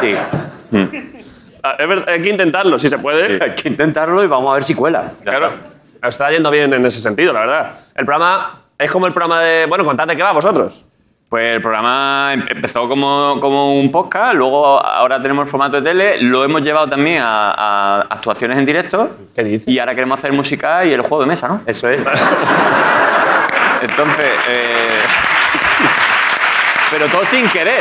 sí. 0.00 0.16
Es 1.78 1.88
verdad, 1.88 2.08
hay 2.08 2.22
que 2.22 2.30
intentarlo, 2.30 2.78
si 2.78 2.88
se 2.88 2.98
puede. 2.98 3.42
Hay 3.42 3.54
que 3.54 3.68
intentarlo 3.68 4.24
y 4.24 4.26
vamos 4.26 4.50
a 4.50 4.54
ver 4.54 4.64
si 4.64 4.74
cuela. 4.74 5.12
Claro. 5.22 5.50
Está 6.02 6.30
yendo 6.30 6.50
bien 6.50 6.72
en 6.72 6.86
ese 6.86 7.00
sentido, 7.00 7.32
la 7.32 7.40
verdad. 7.40 7.72
El 7.94 8.06
programa 8.06 8.59
es 8.80 8.90
como 8.90 9.06
el 9.06 9.12
programa 9.12 9.40
de. 9.40 9.66
Bueno, 9.66 9.84
contad 9.84 10.06
de 10.06 10.16
qué 10.16 10.22
va 10.22 10.32
vosotros. 10.32 10.84
Pues 11.28 11.54
el 11.54 11.60
programa 11.62 12.30
em- 12.32 12.44
empezó 12.48 12.88
como, 12.88 13.38
como 13.40 13.78
un 13.78 13.92
podcast, 13.92 14.34
luego 14.34 14.84
ahora 14.84 15.20
tenemos 15.20 15.44
el 15.44 15.48
formato 15.50 15.76
de 15.76 15.82
tele, 15.82 16.20
lo 16.22 16.42
hemos 16.44 16.60
llevado 16.60 16.88
también 16.88 17.22
a, 17.22 17.52
a 17.52 18.00
actuaciones 18.00 18.58
en 18.58 18.66
directo. 18.66 19.10
¿Qué 19.36 19.44
dices? 19.44 19.68
Y 19.68 19.78
ahora 19.78 19.94
queremos 19.94 20.18
hacer 20.18 20.32
música 20.32 20.84
y 20.84 20.92
el 20.92 21.02
juego 21.02 21.20
de 21.20 21.26
mesa, 21.28 21.46
¿no? 21.46 21.60
Eso 21.66 21.88
es. 21.88 22.00
Entonces, 23.82 24.26
eh, 24.48 24.98
pero 26.90 27.06
todo 27.06 27.24
sin 27.24 27.48
querer. 27.48 27.80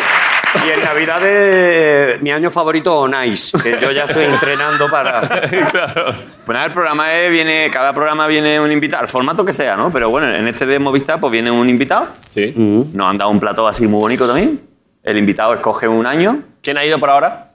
Y 0.55 0.69
en 0.69 0.83
Navidad 0.83 1.25
es 1.25 2.21
mi 2.21 2.31
año 2.31 2.49
favorito, 2.49 3.07
Nice, 3.07 3.57
que 3.59 3.77
yo 3.79 3.91
ya 3.91 4.05
estoy 4.05 4.25
entrenando 4.25 4.89
para... 4.89 5.21
claro. 5.71 6.15
Pues 6.43 6.53
nada, 6.55 6.65
el 6.65 6.71
programa 6.71 7.13
es, 7.13 7.31
viene, 7.31 7.69
cada 7.71 7.93
programa 7.93 8.25
viene 8.25 8.59
un 8.59 8.71
invitado, 8.71 9.03
el 9.03 9.09
formato 9.09 9.45
que 9.45 9.53
sea, 9.53 9.77
¿no? 9.77 9.91
Pero 9.91 10.09
bueno, 10.09 10.27
en 10.27 10.47
este 10.47 10.65
de 10.65 10.79
Movistar 10.79 11.19
pues 11.19 11.31
viene 11.31 11.51
un 11.51 11.69
invitado. 11.69 12.07
Sí. 12.31 12.53
Nos 12.55 13.07
han 13.07 13.17
dado 13.17 13.29
un 13.29 13.39
plato 13.39 13.67
así 13.67 13.85
muy 13.85 13.99
bonito 13.99 14.25
también. 14.25 14.59
El 15.03 15.17
invitado 15.17 15.53
escoge 15.53 15.87
un 15.87 16.05
año. 16.05 16.41
¿Quién 16.61 16.77
ha 16.77 16.85
ido 16.85 16.99
por 16.99 17.09
ahora? 17.09 17.48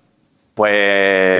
Pues 0.55 0.71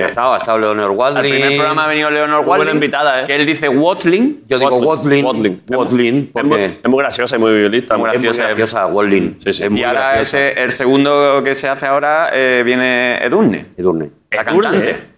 Ya 0.01 0.07
estaba, 0.07 0.33
ha 0.35 0.37
estado 0.37 0.57
Leonor 0.59 0.91
al 0.91 0.97
Waldring. 0.97 1.31
primer 1.31 1.55
programa 1.55 1.85
ha 1.85 1.87
venido 1.87 2.11
Leonor 2.11 2.45
Muy 2.45 2.57
buena 2.57 2.71
invitada, 2.71 3.21
¿eh? 3.21 3.25
que 3.25 3.35
él 3.35 3.45
dice 3.45 3.69
Watling. 3.69 4.43
Yo 4.47 4.59
digo 4.59 4.75
Watling. 4.77 5.23
Watling. 5.25 5.61
Watling. 5.69 6.31
Es 6.35 6.43
muy, 6.43 6.49
porque 6.49 6.65
es 6.83 6.89
muy 6.89 6.99
graciosa 6.99 7.35
y 7.37 7.39
muy 7.39 7.53
violista. 7.53 7.95
Muy 7.95 8.09
es 8.09 8.15
muy 8.17 8.23
graciosa. 8.23 8.47
graciosa, 8.49 8.87
Watling. 8.87 9.37
Sí, 9.39 9.53
sí. 9.53 9.69
Muy 9.69 9.79
Y 9.79 9.83
ahora 9.85 10.11
graciosa. 10.15 10.49
ese, 10.49 10.61
el 10.63 10.71
segundo 10.73 11.41
que 11.45 11.55
se 11.55 11.69
hace 11.69 11.85
ahora 11.85 12.29
eh, 12.33 12.61
viene 12.65 13.17
Edurne. 13.23 13.67
Edurne. 13.77 14.11
La 14.31 14.43
cantante. 14.43 15.14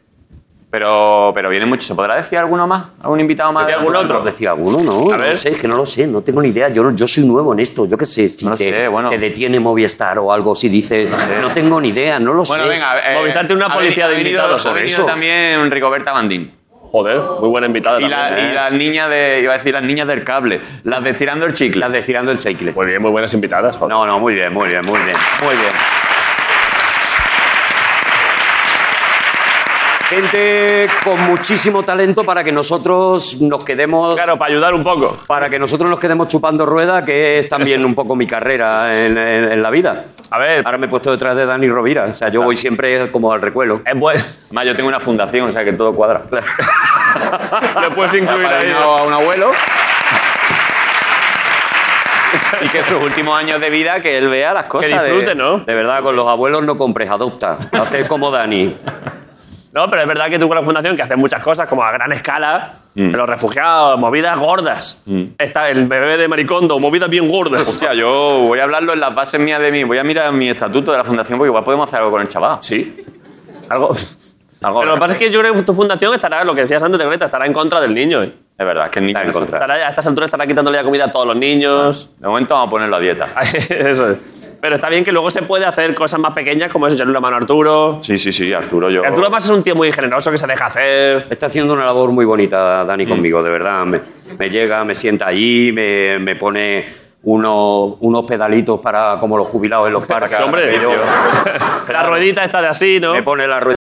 Pero, 0.78 1.32
pero 1.34 1.50
viene 1.50 1.66
mucho. 1.66 1.88
¿Se 1.88 1.96
podrá 1.96 2.14
decir 2.18 2.38
alguno 2.38 2.68
más? 2.68 2.84
¿Algún 3.02 3.20
invitado 3.20 3.52
más? 3.52 3.66
¿Hay 3.66 3.74
algún 3.74 3.96
otro? 3.96 4.22
Decía 4.22 4.52
alguno, 4.52 4.78
no. 4.84 5.12
A 5.12 5.18
ver. 5.18 5.32
No 5.32 5.38
sé, 5.38 5.50
es 5.50 5.58
que 5.58 5.68
no 5.68 5.76
lo 5.76 5.88
sé, 5.88 6.06
no 6.06 6.22
tengo 6.22 6.40
ni 6.40 6.50
idea. 6.50 6.70
Yo, 6.70 6.92
yo 6.92 7.08
soy 7.08 7.26
nuevo 7.26 7.52
en 7.54 7.60
esto. 7.62 7.88
Yo 7.88 7.98
qué 7.98 8.06
sé, 8.06 8.30
si 8.30 8.46
No 8.46 8.56
te, 8.56 8.70
sé, 8.70 8.88
bueno. 8.88 9.10
te 9.10 9.18
detiene 9.18 9.60
Movistar 9.60 10.20
o 10.20 10.32
algo, 10.32 10.54
si 10.56 10.70
dice, 10.70 11.10
no, 11.42 11.50
tengo 11.50 11.82
ni 11.82 11.88
idea, 11.88 12.20
no 12.20 12.32
lo 12.34 12.44
Bueno, 12.44 12.66
sé. 12.66 12.70
venga. 12.70 13.12
eh, 13.12 13.16
Movistar 13.16 13.48
tiene 13.48 13.66
una 13.66 13.74
ha 13.74 13.76
policía 13.76 14.08
venido- 14.08 14.10
de 14.10 14.14
ha 14.14 14.18
venido- 14.18 14.30
invitados, 14.44 14.66
Ha 14.68 14.74
venido 14.74 14.94
eso. 14.94 15.06
también 15.06 15.72
Rigoberta 15.72 16.12
Bandín. 16.12 16.52
Joder, 16.92 17.20
muy 17.40 17.50
buena 17.50 17.66
invitada 17.66 18.00
Y, 18.00 18.08
la- 18.08 18.28
también. 18.28 18.48
y 18.48 18.52
¿eh? 18.52 18.54
las 18.54 18.72
niñas 18.74 19.10
de. 19.10 19.40
Iba 19.42 19.54
a 19.54 19.58
decir 19.58 19.74
las 19.74 19.84
niñas 19.84 20.08
del 20.08 20.24
cable. 20.24 20.62
Las 20.84 21.04
de 21.04 21.14
tirando 21.16 21.48
el 21.48 21.54
chicle. 21.54 21.80
Las 21.82 21.92
de 21.92 22.04
tirando 22.04 22.32
el 22.32 22.38
chicle. 22.38 22.72
Muy 22.74 22.86
bien, 22.86 23.02
muy 23.02 23.10
buenas 23.10 23.34
invitadas, 23.34 23.76
joder. 23.76 23.90
No, 23.90 24.06
no, 24.06 24.20
muy 24.20 24.36
bien, 24.36 24.54
muy 24.54 24.70
bien, 24.70 24.86
muy 24.86 25.00
bien, 25.00 25.18
muy 25.44 25.56
bien. 25.56 25.74
Gente 30.10 30.88
con 31.04 31.20
muchísimo 31.28 31.84
talento 31.84 32.24
para 32.24 32.42
que 32.42 32.54
nosotros 32.54 33.42
nos 33.42 33.66
quedemos 33.66 34.16
Claro, 34.16 34.38
para 34.38 34.50
ayudar 34.52 34.74
un 34.74 34.82
poco. 34.82 35.18
para 35.28 35.50
que 35.50 35.60
nosotros 35.60 35.90
nos 35.90 36.00
quedemos 36.00 36.30
chupando 36.30 36.66
rueda, 36.66 37.04
que 37.04 37.40
es 37.40 37.50
también 37.50 37.84
un 37.84 37.94
poco 37.94 38.16
mi 38.16 38.26
carrera 38.26 39.06
en, 39.06 39.18
en- 39.18 39.52
en 39.52 39.62
la 39.62 39.70
vida. 39.70 40.06
A 40.32 40.38
ver, 40.38 40.62
Ahora 40.66 40.78
me 40.78 40.86
he 40.86 40.90
puesto 40.90 41.12
detrás 41.12 41.36
de 41.36 41.46
Dani 41.46 41.68
Rovira, 41.68 42.06
o 42.06 42.14
sea, 42.14 42.30
yo 42.30 42.42
voy 42.42 42.56
siempre 42.56 43.12
como 43.12 43.34
al 43.34 43.42
recuelo. 43.42 43.82
es 43.86 44.00
bueno. 44.00 44.24
Más, 44.52 44.66
yo 44.66 44.74
tengo 44.78 44.88
una 44.88 45.02
fundación, 45.02 45.50
o 45.50 45.52
sea 45.52 45.66
que 45.66 45.74
todo 45.74 45.94
cuadra. 45.94 46.22
Lo 47.82 47.94
puedes 47.94 48.14
incluir 48.14 48.48
ahí. 48.48 48.74
A 48.82 49.04
un 49.04 49.12
abuelo. 49.12 49.52
y 52.62 52.70
que 52.70 52.82
sus 52.82 53.02
últimos 53.04 53.38
años 53.38 53.60
de 53.60 53.70
vida, 53.70 54.00
que 54.00 54.18
él 54.18 54.30
vea 54.30 54.54
las 54.54 54.70
cosas. 54.70 54.90
Que 54.90 54.98
disfrute, 54.98 55.30
de- 55.32 55.36
¿no? 55.36 55.58
De 55.60 55.76
verdad, 55.76 56.02
con 56.02 56.16
los 56.16 56.30
abuelos 56.30 56.64
no 56.64 56.78
compres, 56.78 57.10
adopta. 57.10 57.58
Haces 57.74 58.08
como 58.08 58.32
Dani. 58.32 58.74
No, 59.78 59.88
pero 59.92 60.02
es 60.02 60.08
verdad 60.08 60.28
que 60.28 60.40
tú 60.40 60.48
con 60.48 60.58
la 60.58 60.64
fundación, 60.64 60.96
que 60.96 61.04
haces 61.04 61.18
muchas 61.18 61.44
cosas 61.44 61.70
como 61.70 61.84
a 61.84 61.92
gran 61.92 62.12
escala, 62.12 62.74
Mm. 62.96 63.12
los 63.12 63.30
refugiados, 63.30 64.00
movidas 64.00 64.40
gordas. 64.40 65.04
Está 65.38 65.70
el 65.70 65.86
bebé 65.86 66.18
de 66.18 66.28
Maricondo, 66.28 66.80
movidas 66.80 67.08
bien 67.12 67.28
gordas. 67.30 67.62
Hostia, 67.68 67.94
yo 67.94 68.40
voy 68.48 68.58
a 68.58 68.64
hablarlo 68.64 68.94
en 68.94 69.00
las 69.00 69.14
bases 69.14 69.40
mías 69.40 69.60
de 69.62 69.72
mí. 69.72 69.84
Voy 69.84 70.00
a 70.00 70.04
mirar 70.04 70.34
mi 70.34 70.50
estatuto 70.50 70.92
de 70.94 70.98
la 70.98 71.04
fundación 71.04 71.38
porque 71.38 71.50
igual 71.50 71.64
podemos 71.64 71.88
hacer 71.88 72.00
algo 72.00 72.10
con 72.10 72.22
el 72.22 72.28
chaval. 72.28 72.58
Sí. 72.62 73.06
Algo. 73.70 73.96
Algo 74.64 74.80
Pero 74.80 74.86
lo 74.90 74.96
que 74.96 75.00
pasa 75.00 75.14
es 75.14 75.20
que 75.20 75.30
yo 75.30 75.40
creo 75.42 75.54
que 75.54 75.62
tu 75.62 75.76
fundación 75.76 76.12
estará, 76.16 76.44
lo 76.44 76.56
que 76.56 76.62
decías 76.62 76.82
antes 76.82 76.98
de 77.00 77.06
Greta, 77.06 77.26
estará 77.26 77.46
en 77.46 77.54
contra 77.54 77.80
del 77.80 77.94
niño. 77.94 78.24
¿eh? 78.24 78.34
Es 78.58 78.66
verdad, 78.66 78.86
es 78.86 78.92
que 78.92 78.98
el 78.98 79.06
niño 79.06 79.20
Está 79.20 79.28
en 79.28 79.34
contra. 79.34 79.58
Estará, 79.60 79.74
a 79.76 79.90
estas 79.90 80.08
alturas 80.08 80.28
estará 80.30 80.48
quitándole 80.48 80.80
ya 80.80 80.84
comida 80.84 81.06
a 81.06 81.12
todos 81.12 81.28
los 81.28 81.36
niños. 81.36 82.10
De 82.18 82.28
momento 82.28 82.56
vamos 82.56 82.68
a 82.68 82.72
ponerlo 82.72 82.96
a 82.96 83.00
dieta. 83.00 83.28
Eso 83.70 84.10
es. 84.10 84.47
Pero 84.60 84.76
está 84.76 84.90
bien 84.90 85.04
que 85.04 85.12
luego 85.12 85.30
se 85.30 85.44
puede 85.44 85.66
hacer 85.66 85.94
cosas 85.94 86.20
más 86.20 86.34
pequeñas, 86.34 86.72
como 86.72 86.88
eso, 86.88 86.96
echarle 86.96 87.12
una 87.12 87.20
mano 87.20 87.36
a 87.36 87.40
Arturo. 87.40 88.00
Sí, 88.02 88.18
sí, 88.18 88.32
sí, 88.32 88.52
Arturo, 88.54 88.90
yo. 88.90 89.04
Arturo 89.04 89.24
además 89.28 89.46
es 89.46 89.52
un 89.52 89.64
tío 89.64 89.76
muy 89.76 89.92
generoso 89.92 90.32
que 90.32 90.38
se 90.38 90.48
deja 90.48 90.66
hacer. 90.66 91.28
Está 91.30 91.46
haciendo 91.46 91.74
una 91.74 91.86
labor 91.86 92.12
muy 92.12 92.26
bonita, 92.26 92.84
Dani, 92.84 93.06
Mm. 93.06 93.10
conmigo, 93.10 93.44
de 93.44 93.50
verdad. 93.52 93.86
Me, 93.86 94.02
me 94.38 94.50
llega, 94.50 94.84
me 94.84 94.96
sienta 94.96 95.28
allí, 95.28 95.72
me, 95.72 96.18
me 96.20 96.36
pone 96.36 96.86
unos, 97.24 97.96
unos 98.00 98.26
pedalitos 98.26 98.80
para 98.80 99.18
como 99.20 99.38
los 99.38 99.48
jubilados 99.48 99.88
en 99.88 99.94
los 99.94 100.06
parques. 100.08 100.36
Sí, 100.38 100.44
hombre, 100.44 100.64
Pero 100.72 100.92
la 101.94 102.04
ruedita 102.04 102.44
está 102.44 102.62
de 102.62 102.68
así, 102.68 103.00
¿no? 103.00 103.14
me 103.14 103.22
pone 103.24 103.48
la 103.48 103.60
rueda. 103.60 103.77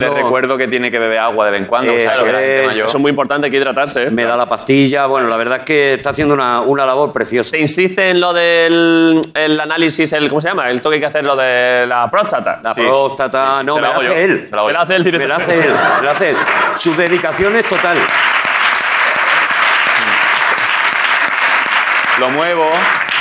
Le 0.00 0.10
recuerdo 0.10 0.56
que 0.56 0.68
tiene 0.68 0.92
que 0.92 0.98
beber 1.00 1.18
agua 1.18 1.46
de 1.46 1.50
vez 1.50 1.60
en 1.62 1.66
cuando. 1.66 1.92
Eso 1.92 3.00
muy 3.00 3.10
importante, 3.10 3.46
hay 3.46 3.50
que 3.50 3.56
hidratarse. 3.56 4.04
¿eh? 4.04 4.10
Me 4.12 4.22
da 4.22 4.36
la 4.36 4.46
pastilla. 4.48 5.06
Bueno, 5.06 5.26
la 5.26 5.36
verdad 5.36 5.58
es 5.58 5.64
que 5.64 5.94
está 5.94 6.10
haciendo 6.10 6.34
una, 6.34 6.60
una 6.60 6.86
labor 6.86 7.10
preciosa. 7.10 7.50
Te 7.50 7.58
insiste 7.58 8.10
en 8.10 8.20
lo 8.20 8.32
del 8.32 9.20
el 9.34 9.58
análisis, 9.58 10.12
el, 10.12 10.28
¿cómo 10.28 10.40
se 10.40 10.50
llama? 10.50 10.70
El 10.70 10.80
toque 10.80 11.00
que 11.00 11.06
hay 11.06 11.10
que 11.10 11.18
hacer 11.18 11.24
lo 11.24 11.34
de 11.34 11.84
la 11.88 12.08
próstata. 12.08 12.60
La 12.62 12.74
Sí. 12.74 12.80
próstata, 12.82 13.64
no, 13.64 13.74
Se 13.74 13.80
me 13.80 13.86
la 13.88 13.88
la 13.88 13.94
hago 13.96 14.02
hace 14.12 14.24
él. 14.24 14.46
se 14.48 14.54
la 14.54 14.58
hago 14.60 14.66
Me 14.68 14.72
la 14.72 14.78
yo. 14.78 14.82
hace 14.84 14.94
él 14.94 15.18
Me 15.18 15.26
la 15.26 15.34
hace 15.36 15.54
él, 15.58 15.74
me 16.00 16.06
la 16.06 16.10
hace 16.12 16.30
él. 16.30 16.36
Su 16.76 16.94
dedicación 16.94 17.56
es 17.56 17.64
total. 17.66 17.96
Lo 22.20 22.30
muevo. 22.30 22.70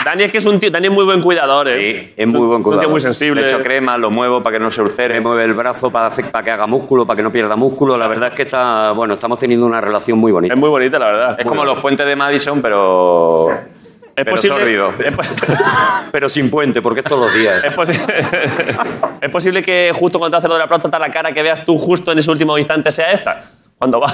Dani 0.08 0.24
es 0.24 0.32
que 0.32 0.38
es 0.38 0.46
un 0.46 0.58
tío, 0.58 0.72
Dani 0.72 0.88
es 0.88 0.94
muy 0.94 1.04
buen 1.04 1.22
cuidador, 1.22 1.68
¿eh? 1.68 1.78
Sí, 2.00 2.14
es 2.16 2.28
muy 2.28 2.48
buen 2.48 2.64
cuidador. 2.64 2.88
muy 2.88 2.96
Le 2.96 3.02
sensible. 3.02 3.46
echo 3.46 3.62
crema, 3.62 3.98
lo 3.98 4.10
muevo 4.10 4.42
para 4.42 4.58
que 4.58 4.64
no 4.64 4.72
se 4.72 4.82
ulcere. 4.82 5.16
Me 5.16 5.20
mueve 5.20 5.44
el 5.44 5.54
brazo 5.54 5.92
para, 5.92 6.08
hacer- 6.08 6.32
para 6.32 6.46
que 6.46 6.52
haga 6.52 6.66
músculo, 6.66 7.06
para 7.06 7.18
que 7.18 7.24
no 7.24 7.30
pierda 7.32 7.58
músculo. 7.58 7.98
La 7.98 8.08
verdad 8.08 8.30
es 8.30 8.34
que 8.34 8.44
está, 8.44 8.94
bueno, 8.94 9.16
estamos 9.16 9.38
teniendo 9.38 9.66
una 9.66 9.82
relación 9.82 10.18
muy 10.18 10.32
bonita. 10.32 10.54
Es 10.54 10.58
muy 10.60 10.70
bonita, 10.70 10.98
la 10.98 11.08
verdad. 11.08 11.36
Es 11.38 11.46
como 11.46 11.66
los 11.66 11.82
puentes 11.82 12.08
de 12.08 12.16
Madison, 12.16 12.62
pero. 12.62 13.52
Es 13.52 14.24
pero 14.24 14.32
posible, 14.32 14.60
sórdido. 14.62 14.94
es, 15.00 15.14
po- 15.14 15.22
Pero 16.14 16.30
sin 16.30 16.50
puente, 16.50 16.82
porque 16.82 17.02
es 17.02 17.06
todos 17.06 17.26
los 17.26 17.34
días. 17.36 17.62
es 17.66 17.76
posi- 17.76 18.00
es 19.22 19.30
posible 19.30 19.62
que 19.62 19.92
justo 19.94 20.20
cuando 20.20 20.38
te 20.38 20.40
hace 20.40 20.48
lo 20.48 20.54
de 20.54 20.62
la 20.62 20.68
próstata, 20.68 20.98
la 20.98 21.10
cara 21.10 21.34
que 21.34 21.44
veas 21.44 21.66
tú 21.66 21.78
justo 21.78 22.14
en 22.14 22.20
ese 22.20 22.32
último 22.32 22.58
instante 22.58 22.94
sea 22.94 23.12
esta. 23.12 23.44
Cuando 23.78 24.00
va. 24.00 24.08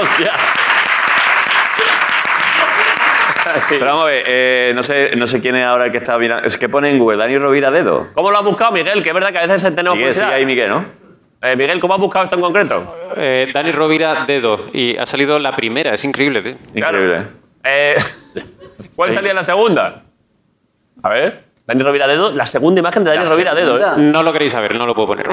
Hostia. 0.00 0.32
Pero 3.78 3.86
vamos 3.86 4.04
a 4.04 4.06
ver, 4.06 4.24
eh, 4.26 4.72
no, 4.74 4.82
sé, 4.82 5.10
no 5.16 5.26
sé 5.26 5.40
quién 5.40 5.56
es 5.56 5.64
ahora 5.64 5.86
el 5.86 5.92
que 5.92 5.98
está 5.98 6.18
mirando. 6.18 6.46
Es 6.46 6.56
que 6.56 6.68
pone 6.68 6.90
en 6.90 6.98
Google 6.98 7.18
Dani 7.18 7.38
Rovira 7.38 7.70
dedo. 7.70 8.08
¿Cómo 8.14 8.30
lo 8.30 8.38
has 8.38 8.44
buscado, 8.44 8.72
Miguel? 8.72 9.02
Que 9.02 9.10
es 9.10 9.14
verdad 9.14 9.32
que 9.32 9.38
a 9.38 9.46
veces 9.46 9.74
tenemos 9.74 9.96
Miguel, 9.96 10.14
sigue 10.14 10.26
curiosidad. 10.26 10.34
ahí, 10.34 10.46
Miguel, 10.46 10.70
¿no? 10.70 10.84
Eh, 11.42 11.56
Miguel, 11.56 11.80
¿cómo 11.80 11.94
has 11.94 12.00
buscado 12.00 12.24
esto 12.24 12.36
en 12.36 12.42
concreto? 12.42 12.96
Eh, 13.16 13.50
Dani 13.52 13.72
Rovira, 13.72 14.24
dedo. 14.26 14.66
Y 14.72 14.96
ha 14.96 15.06
salido 15.06 15.38
la 15.38 15.56
primera, 15.56 15.92
es 15.92 16.04
increíble, 16.04 16.42
tío. 16.42 16.54
Claro. 16.74 16.98
Increíble. 16.98 17.26
Eh, 17.64 17.96
¿Cuál 18.94 19.12
salía 19.12 19.34
la 19.34 19.42
segunda? 19.42 20.02
A 21.02 21.08
ver. 21.08 21.52
Dani 21.66 21.82
Rovira 21.82 22.08
Dedo, 22.08 22.32
la 22.32 22.46
segunda 22.46 22.80
imagen 22.80 23.04
de 23.04 23.14
Dani 23.14 23.24
Rovira 23.24 23.54
Dedo. 23.54 23.78
¿eh? 23.78 23.92
No 23.96 24.22
lo 24.22 24.32
queréis 24.32 24.52
saber, 24.52 24.74
no 24.74 24.84
lo 24.84 24.94
puedo 24.94 25.08
poner. 25.08 25.28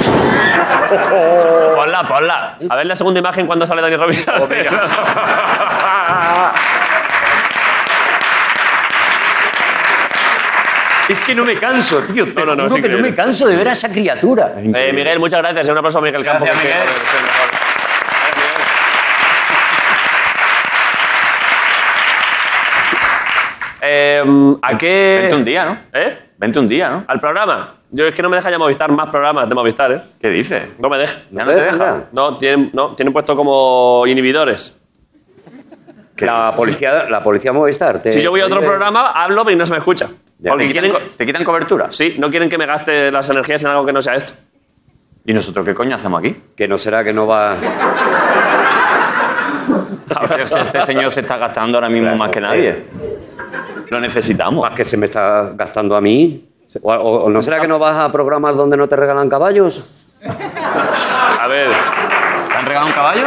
Ponla, 1.75 2.03
ponla. 2.03 2.57
A 2.69 2.75
ver 2.75 2.85
la 2.85 2.95
segunda 2.95 3.19
imagen 3.19 3.47
cuando 3.47 3.65
sale 3.65 3.81
Dani 3.81 3.95
Rovira. 3.95 4.35
Es 11.09 11.19
que 11.21 11.33
no 11.33 11.43
me 11.43 11.55
canso, 11.57 12.01
tío. 12.03 12.25
Te 12.31 12.33
No, 12.33 12.45
no, 12.45 12.55
no, 12.55 12.69
juro 12.69 12.81
que 12.83 12.89
no 12.89 12.99
me 12.99 13.15
canso 13.15 13.47
de 13.47 13.55
ver 13.55 13.67
a 13.69 13.71
esa 13.73 13.89
criatura. 13.91 14.53
Eh, 14.57 14.91
Miguel, 14.93 15.19
muchas 15.19 15.41
gracias. 15.41 15.67
Un 15.67 15.77
aplauso 15.77 15.97
a 15.97 16.01
Miguel 16.01 16.23
Campos. 16.23 16.47
Gracias, 16.47 16.63
que- 16.63 16.79
Miguel. 16.79 16.95
Eh, 23.81 24.23
¿A 24.61 24.77
qué...? 24.77 25.19
Vente 25.21 25.35
un 25.37 25.45
día, 25.45 25.65
¿no? 25.65 25.77
¿Eh? 25.93 26.17
Vente 26.37 26.59
un 26.59 26.67
día, 26.67 26.89
¿no? 26.89 27.03
¿Al 27.07 27.19
programa? 27.19 27.75
Yo 27.91 28.05
es 28.05 28.13
que 28.13 28.21
no 28.21 28.29
me 28.29 28.35
deja 28.35 28.51
ya 28.51 28.59
Movistar 28.59 28.91
más 28.91 29.09
programas 29.09 29.47
de 29.49 29.55
Movistar, 29.55 29.91
¿eh? 29.91 30.01
¿Qué 30.21 30.29
dices? 30.29 30.63
No 30.79 30.89
me 30.89 30.97
deja. 30.97 31.17
¿Ya 31.31 31.43
no 31.45 31.51
te 31.53 31.61
deja? 31.61 32.03
No, 32.11 32.37
tienen, 32.37 32.69
no, 32.73 32.89
tienen 32.95 33.11
puesto 33.13 33.35
como 33.35 34.03
inhibidores. 34.05 34.81
La 36.17 36.51
policía, 36.55 37.05
la 37.09 37.23
policía 37.23 37.53
Movistar. 37.53 38.01
te- 38.01 38.11
Si 38.11 38.21
yo 38.21 38.29
voy 38.31 38.41
a 38.41 38.45
otro 38.45 38.59
te- 38.59 38.65
programa, 38.67 39.11
hablo 39.11 39.49
y 39.49 39.55
no 39.55 39.65
se 39.65 39.71
me 39.71 39.77
escucha. 39.79 40.07
Ya. 40.39 40.51
Porque 40.51 40.67
¿Te 40.67 40.73
quitan, 40.73 40.89
quieren... 40.91 41.09
¿Te 41.17 41.25
quitan 41.25 41.43
cobertura? 41.43 41.87
Sí, 41.91 42.15
no 42.17 42.29
quieren 42.29 42.47
que 42.49 42.57
me 42.57 42.65
gaste 42.65 43.11
las 43.11 43.29
energías 43.29 43.61
en 43.63 43.69
algo 43.69 43.85
que 43.85 43.93
no 43.93 44.01
sea 44.01 44.15
esto. 44.15 44.33
¿Y 45.25 45.33
nosotros 45.33 45.65
qué 45.65 45.73
coño 45.75 45.95
hacemos 45.95 46.19
aquí? 46.19 46.35
Que 46.55 46.67
no 46.67 46.77
será 46.77 47.03
que 47.03 47.13
no 47.13 47.27
va. 47.27 47.55
Este, 50.39 50.59
este 50.61 50.81
señor 50.83 51.11
se 51.11 51.21
está 51.21 51.37
gastando 51.37 51.77
ahora 51.77 51.87
mismo 51.89 52.15
más 52.15 52.29
que 52.31 52.41
nadie. 52.41 52.83
Lo 53.89 53.99
necesitamos. 53.99 54.61
Más 54.67 54.73
que 54.73 54.83
se 54.83 54.97
me 54.97 55.05
está 55.05 55.51
gastando 55.55 55.95
a 55.95 56.01
mí. 56.01 56.49
O, 56.81 56.91
o- 56.93 57.23
o 57.25 57.29
no 57.29 57.41
será 57.43 57.59
que 57.61 57.67
no 57.67 57.77
vas 57.77 57.95
a 57.95 58.11
programas 58.11 58.55
donde 58.55 58.75
no 58.75 58.87
te 58.89 58.95
regalan 58.95 59.29
caballos? 59.29 60.07
A 61.39 61.47
ver, 61.47 61.69
¿Te 62.49 62.55
han 62.57 62.65
regalado 62.65 62.87
un 62.87 62.93
caballo? 62.93 63.23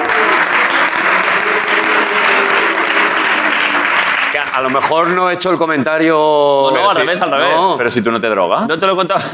Que 4.33 4.39
a, 4.39 4.43
a 4.43 4.52
lo 4.63 4.71
mejor 4.71 5.09
no 5.09 5.31
he 5.31 5.35
hecho 5.35 5.51
el 5.51 5.59
comentario. 5.59 6.15
No, 6.15 6.71
no, 6.73 6.91
al 6.91 6.97
Sí. 6.97 7.03
revés, 7.03 7.21
al 7.23 7.31
revés. 7.31 7.55
No. 7.57 7.75
Pero 7.77 7.91
si 7.91 8.03
tú 8.03 8.11
no 8.11 8.21
te 8.21 8.29
drogas. 8.29 8.67
no 8.69 8.79
te 8.79 8.87
lo 8.87 8.93
he 8.93 8.97
contado. 8.97 9.21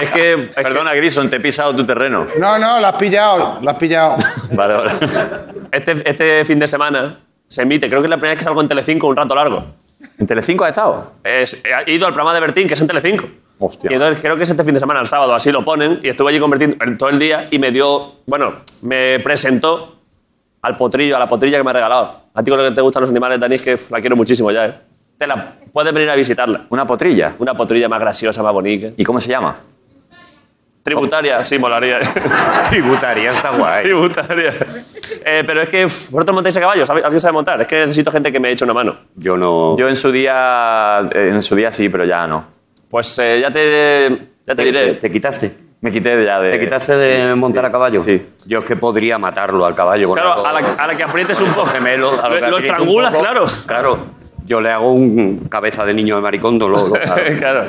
es 0.00 0.10
que... 0.10 0.32
es 0.32 0.40
que 0.50 0.62
Perdona, 0.62 0.94
Grison, 0.94 1.28
te 1.30 1.36
he 1.36 1.40
pisado 1.40 1.74
tu 1.74 1.84
terreno. 1.84 2.26
No, 2.38 2.58
no, 2.58 2.80
la 2.80 2.88
has 2.90 2.96
pillado, 2.96 3.58
la 3.62 3.72
has 3.72 3.76
pillado. 3.78 4.16
Vale, 4.52 4.74
vale. 4.74 4.92
este, 5.70 6.08
este 6.08 6.44
fin 6.44 6.58
de 6.58 6.68
semana 6.68 7.18
se 7.48 7.62
emite, 7.62 7.88
creo 7.88 8.00
que 8.02 8.06
es 8.06 8.10
la 8.10 8.16
primera 8.16 8.32
vez 8.32 8.38
que 8.38 8.44
salgo 8.44 8.60
en 8.60 8.68
Telecinco 8.68 9.06
un 9.06 9.16
rato 9.16 9.34
largo. 9.34 9.64
¿En 10.18 10.26
Telecinco 10.26 10.64
has 10.64 10.70
estado? 10.70 11.12
Es- 11.24 11.62
he 11.86 11.92
ido 11.92 12.06
al 12.06 12.12
programa 12.12 12.34
de 12.34 12.40
Bertín, 12.40 12.68
que 12.68 12.74
es 12.74 12.80
en 12.80 12.86
Telecinco. 12.86 13.26
Hostia. 13.58 13.90
Y 13.90 13.94
entonces 13.94 14.18
creo 14.20 14.36
que 14.36 14.42
es 14.42 14.50
este 14.50 14.62
fin 14.64 14.74
de 14.74 14.80
semana, 14.80 15.00
el 15.00 15.06
sábado, 15.06 15.34
así 15.34 15.50
lo 15.52 15.62
ponen, 15.64 16.00
y 16.02 16.08
estuve 16.08 16.30
allí 16.30 16.40
con 16.40 16.50
Bertín 16.50 16.76
el- 16.80 16.96
todo 16.98 17.08
el 17.08 17.18
día 17.18 17.46
y 17.50 17.58
me 17.58 17.70
dio, 17.70 18.16
bueno, 18.26 18.54
me 18.82 19.20
presentó 19.20 19.96
al 20.62 20.76
potrillo, 20.76 21.16
a 21.16 21.18
la 21.18 21.28
potrilla 21.28 21.56
que 21.58 21.64
me 21.64 21.70
ha 21.70 21.74
regalado. 21.74 22.21
A 22.34 22.42
ti 22.42 22.50
con 22.50 22.58
lo 22.62 22.68
que 22.68 22.74
te 22.74 22.80
gustan 22.80 23.02
los 23.02 23.10
animales, 23.10 23.38
Dani, 23.38 23.54
es 23.56 23.62
que 23.62 23.78
la 23.90 24.00
quiero 24.00 24.16
muchísimo 24.16 24.50
ya, 24.50 24.66
¿eh? 24.66 24.74
Te 25.18 25.26
la, 25.26 25.54
puedes 25.72 25.92
venir 25.92 26.08
a 26.10 26.14
visitarla. 26.16 26.66
¿Una 26.70 26.86
potrilla? 26.86 27.34
Una 27.38 27.54
potrilla 27.54 27.88
más 27.88 28.00
graciosa, 28.00 28.42
más 28.42 28.52
bonita. 28.52 28.88
¿Y 28.96 29.04
cómo 29.04 29.20
se 29.20 29.28
llama? 29.30 29.56
Tributaria, 30.82 31.44
sí, 31.44 31.58
molaría. 31.60 32.00
Tributaria, 32.68 33.30
está 33.30 33.50
guay. 33.50 33.84
Tributaria. 33.84 34.52
Eh, 35.24 35.44
pero 35.46 35.62
es 35.62 35.68
que 35.68 35.84
uf, 35.86 36.10
vosotros 36.10 36.34
montáis 36.34 36.56
a 36.56 36.60
caballo, 36.60 36.84
¿sabe- 36.84 37.02
¿alguien 37.04 37.20
sabe 37.20 37.32
montar? 37.32 37.60
Es 37.60 37.68
que 37.68 37.76
necesito 37.82 38.10
gente 38.10 38.32
que 38.32 38.40
me 38.40 38.50
eche 38.50 38.64
una 38.64 38.74
mano. 38.74 38.96
Yo 39.14 39.36
no. 39.36 39.76
Yo 39.78 39.88
en 39.88 39.94
su 39.94 40.10
día, 40.10 40.98
en 41.12 41.40
su 41.40 41.54
día 41.54 41.70
sí, 41.70 41.88
pero 41.88 42.04
ya 42.04 42.26
no. 42.26 42.44
Pues 42.90 43.16
eh, 43.20 43.38
ya 43.40 43.50
te, 43.52 44.08
ya 44.44 44.54
te 44.56 44.64
diré. 44.64 44.94
¿Te 44.94 45.08
quitaste? 45.08 45.54
Me 45.82 45.90
quité 45.90 46.24
ya 46.24 46.40
de... 46.40 46.52
¿Te 46.52 46.60
quitaste 46.60 46.96
de 46.96 47.34
montar 47.34 47.64
sí, 47.64 47.68
a 47.68 47.72
caballo? 47.72 48.02
sí. 48.04 48.24
Yo 48.46 48.60
es 48.60 48.64
que 48.64 48.76
podría 48.76 49.18
matarlo 49.18 49.66
al 49.66 49.74
caballo. 49.74 50.12
Claro, 50.12 50.46
a 50.46 50.52
la, 50.52 50.58
a 50.78 50.86
la 50.86 50.96
que 50.96 51.02
aprietes 51.02 51.40
un 51.40 51.50
poco. 51.50 51.66
gemelo. 51.66 52.22
a 52.22 52.28
Lo, 52.28 52.58
estrangulas, 52.58 53.14
claro. 53.16 53.44
Claro. 53.66 53.98
Yo 54.46 54.60
le 54.60 54.70
hago 54.70 54.92
un 54.92 55.46
cabeza 55.48 55.84
de 55.84 55.92
niño 55.92 56.16
de 56.16 56.22
maricondo. 56.22 56.68
Lo, 56.68 56.86
lo- 56.86 56.94
claro. 56.94 57.22
claro. 57.38 57.64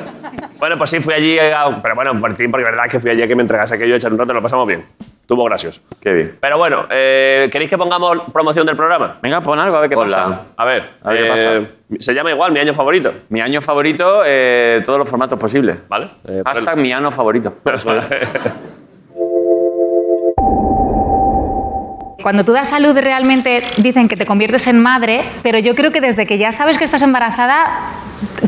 Bueno, 0.59 0.77
pues 0.77 0.91
sí, 0.91 0.99
fui 0.99 1.13
allí, 1.15 1.39
a- 1.39 1.79
pero 1.81 1.95
bueno, 1.95 2.19
por 2.19 2.33
ti, 2.35 2.47
porque 2.47 2.63
verdad 2.63 2.83
que 2.89 2.99
fui 2.99 3.09
allí 3.09 3.23
a 3.23 3.27
que 3.27 3.35
me 3.35 3.41
entregase 3.41 3.75
aquello, 3.75 3.95
echar 3.95 4.11
un 4.11 4.19
rato, 4.19 4.31
lo 4.31 4.41
pasamos 4.43 4.67
bien. 4.67 4.85
Tuvo 5.25 5.45
gracioso. 5.45 5.81
Qué 6.01 6.13
bien. 6.13 6.37
Pero 6.39 6.57
bueno, 6.57 6.85
eh, 6.89 7.47
¿queréis 7.51 7.69
que 7.69 7.77
pongamos 7.77 8.23
promoción 8.33 8.65
del 8.65 8.75
programa? 8.75 9.19
Venga, 9.21 9.39
pon 9.41 9.57
algo, 9.57 9.77
a 9.77 9.81
ver 9.81 9.89
qué 9.89 9.95
pasa. 9.95 10.41
A 10.57 10.65
ver, 10.65 10.89
A 11.01 11.09
ver 11.11 11.23
qué 11.23 11.57
eh, 11.57 11.67
se 11.99 12.13
llama 12.13 12.31
igual, 12.31 12.51
mi 12.51 12.59
año 12.59 12.73
favorito. 12.73 13.13
Mi 13.29 13.39
año 13.39 13.61
favorito, 13.61 14.23
eh, 14.25 14.81
todos 14.85 14.99
los 14.99 15.07
formatos 15.07 15.39
posibles. 15.39 15.77
¿Vale? 15.87 16.09
Eh, 16.27 16.41
Hashtag 16.45 16.77
mi 16.77 16.91
año 16.91 17.11
favorito. 17.11 17.55
Cuando 22.23 22.45
tú 22.45 22.53
das 22.53 22.71
a 22.71 22.79
luz 22.79 22.95
realmente 22.95 23.61
dicen 23.77 24.07
que 24.07 24.15
te 24.15 24.25
conviertes 24.25 24.65
en 24.67 24.79
madre, 24.81 25.21
pero 25.43 25.59
yo 25.59 25.75
creo 25.75 25.91
que 25.91 25.99
desde 25.99 26.25
que 26.25 26.37
ya 26.37 26.53
sabes 26.53 26.77
que 26.77 26.85
estás 26.85 27.01
embarazada, 27.01 27.65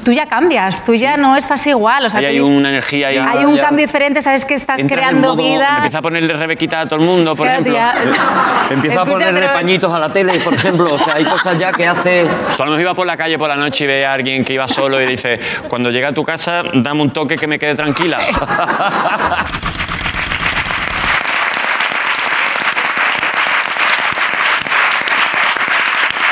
tú 0.06 0.14
ya 0.14 0.28
cambias, 0.28 0.86
tú 0.86 0.94
ya 0.94 1.18
no 1.18 1.36
estás 1.36 1.68
igual. 1.68 2.06
O 2.06 2.10
sea, 2.10 2.22
Ahí 2.22 2.26
tú- 2.28 2.32
hay 2.32 2.40
una 2.40 2.70
energía 2.70 3.10
ahí. 3.10 3.18
hay 3.18 3.44
un 3.44 3.58
cambio 3.58 3.86
diferente, 3.86 4.22
sabes 4.22 4.46
que 4.46 4.54
estás 4.54 4.80
Entras 4.80 4.98
en 4.98 5.08
creando 5.10 5.36
modo- 5.36 5.44
vida. 5.44 5.74
empieza 5.76 5.98
a 5.98 6.02
ponerle 6.02 6.34
rebequita 6.38 6.80
a 6.80 6.88
todo 6.88 7.02
el 7.02 7.06
mundo, 7.06 7.36
por 7.36 7.48
Claro, 7.48 7.62
ejemplo. 7.64 7.76
ya- 7.78 7.96
Empieza 8.70 9.02
a 9.02 9.06
ponerle 9.06 9.42
pero- 9.42 9.54
pañitos 9.54 9.94
a 9.94 10.00
la 10.00 10.08
tele, 10.14 10.40
por 10.40 10.54
ejemplo. 10.54 10.94
O 10.94 10.98
sea, 11.00 11.16
hay 11.16 11.26
cosas 11.26 11.58
ya 11.58 11.74
que 11.74 11.86
hace... 11.86 12.26
Cuando 12.56 12.80
iba 12.80 12.94
por 12.94 13.06
la 13.06 13.18
calle 13.18 13.38
por 13.38 13.50
la 13.50 13.58
noche 13.58 13.84
y 13.84 13.88
ve 13.88 14.06
a 14.06 14.14
alguien 14.14 14.46
que 14.46 14.54
iba 14.54 14.70
solo 14.70 15.02
y 15.02 15.06
dice, 15.06 15.38
cuando 15.68 15.92
llegue 15.92 16.06
a 16.06 16.14
tu 16.14 16.24
casa, 16.24 16.64
dame 16.74 17.02
un 17.02 17.10
toque 17.12 17.36
que 17.36 17.46
me 17.46 17.60
quede 17.60 17.76
tranquila. 17.76 18.20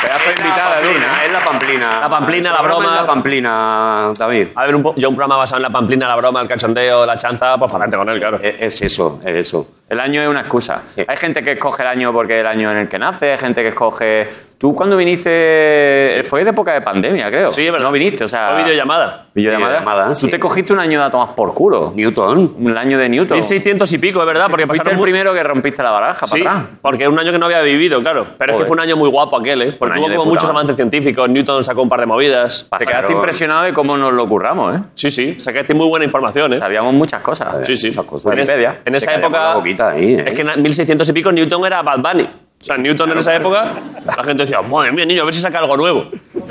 Pedazo 0.02 0.24
de 0.28 0.34
invitada, 0.36 0.80
Lourdes. 0.82 1.02
Es 1.24 1.32
la 1.32 1.40
pamplina. 1.58 2.00
La 2.00 2.08
pamplina, 2.08 2.52
la 2.52 2.62
broma. 2.62 2.84
es 2.84 3.00
La 3.00 3.06
pamplina, 3.06 4.12
David. 4.18 4.48
A 4.54 4.66
ver, 4.66 4.74
un, 4.74 4.82
po- 4.82 4.94
yo 4.96 5.08
un 5.08 5.14
programa 5.16 5.36
basado 5.36 5.58
en 5.58 5.62
la 5.62 5.70
pamplina, 5.70 6.08
la 6.08 6.16
broma, 6.16 6.40
el 6.40 6.48
cachondeo, 6.48 7.04
la 7.06 7.16
chanza, 7.16 7.56
pues 7.58 7.70
para 7.70 7.84
adelante 7.84 7.96
con 7.96 8.08
él, 8.14 8.18
claro. 8.20 8.38
Es, 8.42 8.54
es 8.60 8.82
eso, 8.82 9.20
es 9.24 9.34
eso. 9.34 9.66
El 9.88 10.00
año 10.00 10.22
es 10.22 10.28
una 10.28 10.40
excusa. 10.40 10.82
Hay 11.06 11.16
gente 11.16 11.42
que 11.42 11.52
escoge 11.52 11.82
el 11.82 11.88
año 11.88 12.12
porque 12.12 12.34
es 12.36 12.40
el 12.40 12.46
año 12.46 12.70
en 12.70 12.78
el 12.78 12.88
que 12.88 12.98
nace, 12.98 13.32
hay 13.32 13.38
gente 13.38 13.62
que 13.62 13.68
escoge... 13.68 14.28
Tú 14.64 14.74
cuando 14.74 14.96
viniste... 14.96 16.22
Fue 16.24 16.42
de 16.42 16.48
época 16.48 16.72
de 16.72 16.80
pandemia, 16.80 17.30
creo. 17.30 17.50
Sí, 17.50 17.64
verdad. 17.64 17.80
No 17.84 17.92
viniste, 17.92 18.24
o 18.24 18.28
sea... 18.28 18.52
Fue 18.54 18.62
videollamada. 18.62 19.26
Videollamada. 19.34 19.68
Videollamada, 19.80 20.08
Tú 20.08 20.14
sí. 20.14 20.30
te 20.30 20.40
cogiste 20.40 20.72
un 20.72 20.78
año 20.78 21.04
de 21.04 21.10
tomar 21.10 21.34
por 21.34 21.52
culo. 21.52 21.92
Newton. 21.94 22.54
El 22.64 22.78
año 22.78 22.96
de 22.96 23.10
Newton. 23.10 23.36
1600 23.36 23.92
y 23.92 23.98
pico, 23.98 24.20
es 24.20 24.26
verdad, 24.26 24.46
porque 24.48 24.66
Fuiste 24.66 24.88
el 24.88 24.96
mu- 24.96 25.02
primero 25.02 25.34
que 25.34 25.42
rompiste 25.42 25.82
la 25.82 25.90
baraja 25.90 26.26
Sí, 26.26 26.38
para 26.40 26.50
atrás. 26.60 26.66
porque 26.80 27.02
es 27.02 27.10
un 27.10 27.18
año 27.18 27.30
que 27.30 27.38
no 27.38 27.44
había 27.44 27.60
vivido, 27.60 28.00
claro. 28.00 28.26
Pero 28.38 28.52
es 28.52 28.54
que 28.54 28.64
Joder. 28.64 28.66
fue 28.68 28.74
un 28.76 28.80
año 28.80 28.96
muy 28.96 29.10
guapo 29.10 29.36
aquel, 29.36 29.60
¿eh? 29.60 29.72
Porque 29.78 29.98
hubo 29.98 30.08
como 30.08 30.24
muchos 30.30 30.48
avances 30.48 30.76
científicos. 30.76 31.28
Newton 31.28 31.62
sacó 31.62 31.82
un 31.82 31.90
par 31.90 32.00
de 32.00 32.06
movidas. 32.06 32.66
Te 32.78 32.86
quedaste 32.86 33.12
impresionado 33.12 33.64
de 33.64 33.74
cómo 33.74 33.98
nos 33.98 34.14
lo 34.14 34.26
curramos, 34.26 34.76
¿eh? 34.76 34.80
Sí, 34.94 35.10
sí, 35.10 35.38
sacaste 35.42 35.74
muy 35.74 35.88
buena 35.88 36.06
información, 36.06 36.54
¿eh? 36.54 36.56
Sabíamos 36.56 36.94
muchas 36.94 37.20
cosas. 37.20 37.66
Sí, 37.66 37.76
sí. 37.76 37.88
muchas 37.88 38.04
cosas. 38.06 38.32
En, 38.32 38.38
es- 38.38 38.48
en 38.86 38.94
esa 38.94 39.14
época. 39.14 39.56
ahí, 39.90 40.14
¿eh? 40.14 40.24
Es 40.28 40.32
que 40.32 40.40
en 40.40 40.62
1600 40.62 41.06
y 41.06 41.12
pico 41.12 41.30
Newton 41.32 41.66
era 41.66 41.82
Bad 41.82 41.98
Bunny. 41.98 42.28
O 42.64 42.66
sea, 42.66 42.78
Newton 42.78 43.12
en 43.12 43.18
esa 43.18 43.34
época, 43.34 43.74
la 44.06 44.24
gente 44.24 44.44
decía, 44.44 44.62
madre 44.62 44.90
mía, 44.90 45.04
niño, 45.04 45.20
a 45.20 45.26
ver 45.26 45.34
si 45.34 45.42
saca 45.42 45.58
algo 45.58 45.76
nuevo. 45.76 46.06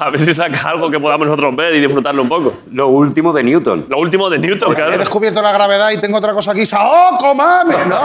a 0.00 0.08
ver 0.10 0.20
si 0.22 0.32
saca 0.32 0.70
algo 0.70 0.90
que 0.90 0.98
podamos 0.98 1.26
nosotros 1.26 1.54
ver 1.54 1.74
y 1.74 1.80
disfrutarlo 1.80 2.22
un 2.22 2.28
poco. 2.30 2.54
Lo 2.72 2.88
último 2.88 3.34
de 3.34 3.42
Newton. 3.42 3.84
Lo 3.90 3.98
último 3.98 4.30
de 4.30 4.38
Newton, 4.38 4.72
He 4.72 4.76
claro. 4.76 4.96
descubierto 4.96 5.42
la 5.42 5.52
gravedad 5.52 5.90
y 5.90 5.98
tengo 5.98 6.16
otra 6.16 6.32
cosa 6.32 6.52
aquí. 6.52 6.64
¡Saoco, 6.64 7.34
mami! 7.34 7.74
¿No? 7.86 7.96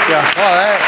Hostia, 0.00 0.24
joder. 0.34 0.80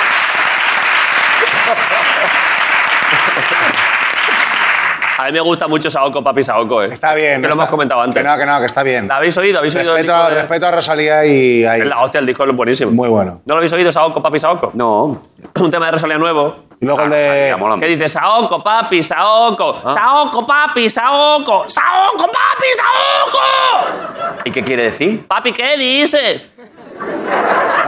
A 5.18 5.24
mí 5.26 5.32
me 5.32 5.40
gusta 5.40 5.66
mucho 5.66 5.90
Saoko, 5.90 6.22
papi 6.22 6.44
Saoko, 6.44 6.80
¿eh? 6.82 6.90
Está 6.92 7.12
bien. 7.14 7.42
Que 7.42 7.48
lo 7.48 7.54
está- 7.54 7.54
hemos 7.62 7.68
comentado 7.70 8.00
antes. 8.00 8.22
Que 8.22 8.28
no, 8.28 8.38
que 8.38 8.46
no, 8.46 8.60
que 8.60 8.66
está 8.66 8.82
bien. 8.84 9.08
¿La 9.08 9.16
habéis 9.16 9.36
oído? 9.36 9.58
¿Habéis 9.58 9.74
oído 9.74 9.96
el 9.96 10.06
de- 10.06 10.12
respeto 10.34 10.66
a 10.66 10.70
Rosalía 10.70 11.26
y 11.26 11.64
ahí. 11.64 11.80
Es 11.80 11.86
la 11.88 12.00
hostia, 12.02 12.20
el 12.20 12.26
disco 12.26 12.44
es 12.44 12.54
buenísimo. 12.54 12.92
Muy 12.92 13.08
bueno. 13.08 13.40
¿No 13.44 13.54
lo 13.54 13.58
habéis 13.58 13.72
oído, 13.72 13.90
Saoko, 13.90 14.22
papi 14.22 14.38
Saoko? 14.38 14.70
No. 14.74 15.20
Un 15.60 15.70
tema 15.72 15.86
de 15.86 15.92
Rosalía 15.92 16.18
nuevo. 16.18 16.56
Y 16.80 16.86
luego 16.86 17.02
el 17.02 17.10
de. 17.10 17.56
Mola. 17.58 17.76
Que 17.80 17.86
dice 17.86 18.08
Saoko, 18.08 18.62
papi, 18.62 19.02
Saoko. 19.02 19.76
Saoko, 19.92 20.46
papi, 20.46 20.88
Saoko. 20.88 21.64
Saoko, 21.68 22.26
papi, 22.26 22.68
Saoko. 22.76 24.38
¿Y 24.44 24.50
qué 24.52 24.62
quiere 24.62 24.84
decir? 24.84 25.26
Papi, 25.26 25.52
¿qué 25.52 25.76
dice? 25.76 26.42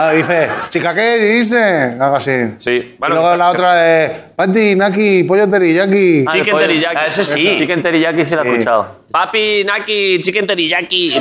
Ah, 0.02 0.12
dice, 0.12 0.48
chica, 0.70 0.94
¿qué 0.94 1.18
dice? 1.18 1.62
Algo 2.00 2.16
así. 2.16 2.32
Sí, 2.56 2.70
y 2.70 2.96
bueno, 2.98 3.16
luego 3.16 3.36
la 3.36 3.50
otra 3.50 3.74
de. 3.74 4.10
Pati, 4.34 4.74
Naki, 4.74 5.24
pollo 5.24 5.46
teriyaki. 5.46 6.24
Ah, 6.26 6.32
Chicken 6.32 6.56
teriyaki. 6.56 6.96
Ah, 6.96 7.06
ese 7.06 7.22
sí. 7.22 7.56
Chicken 7.58 7.82
teriyaki 7.82 8.24
sí 8.24 8.34
lo 8.34 8.42
he 8.42 8.48
escuchado. 8.48 8.96
Papi, 9.12 9.62
Naki, 9.62 10.20
chicken 10.22 10.46
teriyaki. 10.46 11.20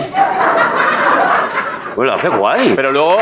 Lo 1.98 2.14
hace 2.14 2.30
guay. 2.30 2.72
Pero 2.74 2.94
luego... 2.94 3.18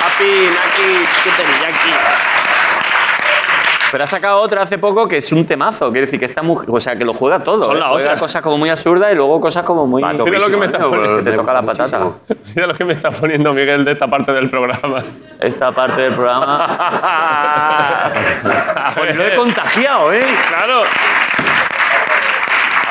Papi, 0.00 0.30
Naki, 0.56 0.88
chicken 1.12 1.34
teriyaki. 1.36 2.31
Pero 3.92 4.04
ha 4.04 4.06
sacado 4.06 4.40
otra 4.40 4.62
hace 4.62 4.78
poco 4.78 5.06
que 5.06 5.18
es 5.18 5.30
un 5.32 5.44
temazo. 5.46 5.92
Quiere 5.92 6.06
decir 6.06 6.18
que 6.18 6.24
esta 6.24 6.42
mujer... 6.42 6.66
O 6.72 6.80
sea, 6.80 6.96
que 6.96 7.04
lo 7.04 7.12
juega 7.12 7.40
todo. 7.40 7.62
Son 7.62 7.76
¿eh? 7.76 7.80
las 7.80 7.90
Juega 7.90 8.04
otras. 8.06 8.20
cosas 8.20 8.40
como 8.40 8.56
muy 8.56 8.70
absurdas 8.70 9.12
y 9.12 9.14
luego 9.14 9.38
cosas 9.38 9.64
como 9.64 9.86
muy... 9.86 10.02
Va 10.02 10.14
Mira 10.14 10.38
lo 10.38 10.48
que 10.48 10.56
me 10.56 10.64
está 10.64 10.78
poniendo. 10.78 11.16
Que 11.18 11.22
te 11.24 11.32
toca 11.32 11.52
la 11.52 11.62
patata. 11.62 12.00
Mira 12.54 12.66
lo 12.68 12.74
que 12.74 12.84
me 12.86 12.94
está 12.94 13.10
poniendo 13.10 13.52
Miguel 13.52 13.84
de 13.84 13.92
esta 13.92 14.08
parte 14.08 14.32
del 14.32 14.48
programa. 14.48 15.04
Esta 15.38 15.70
parte 15.72 16.00
del 16.00 16.14
programa... 16.14 18.10
Pues 18.96 19.16
Lo 19.16 19.24
he 19.24 19.36
contagiado, 19.36 20.12
¿eh? 20.12 20.24
Claro. 20.48 20.82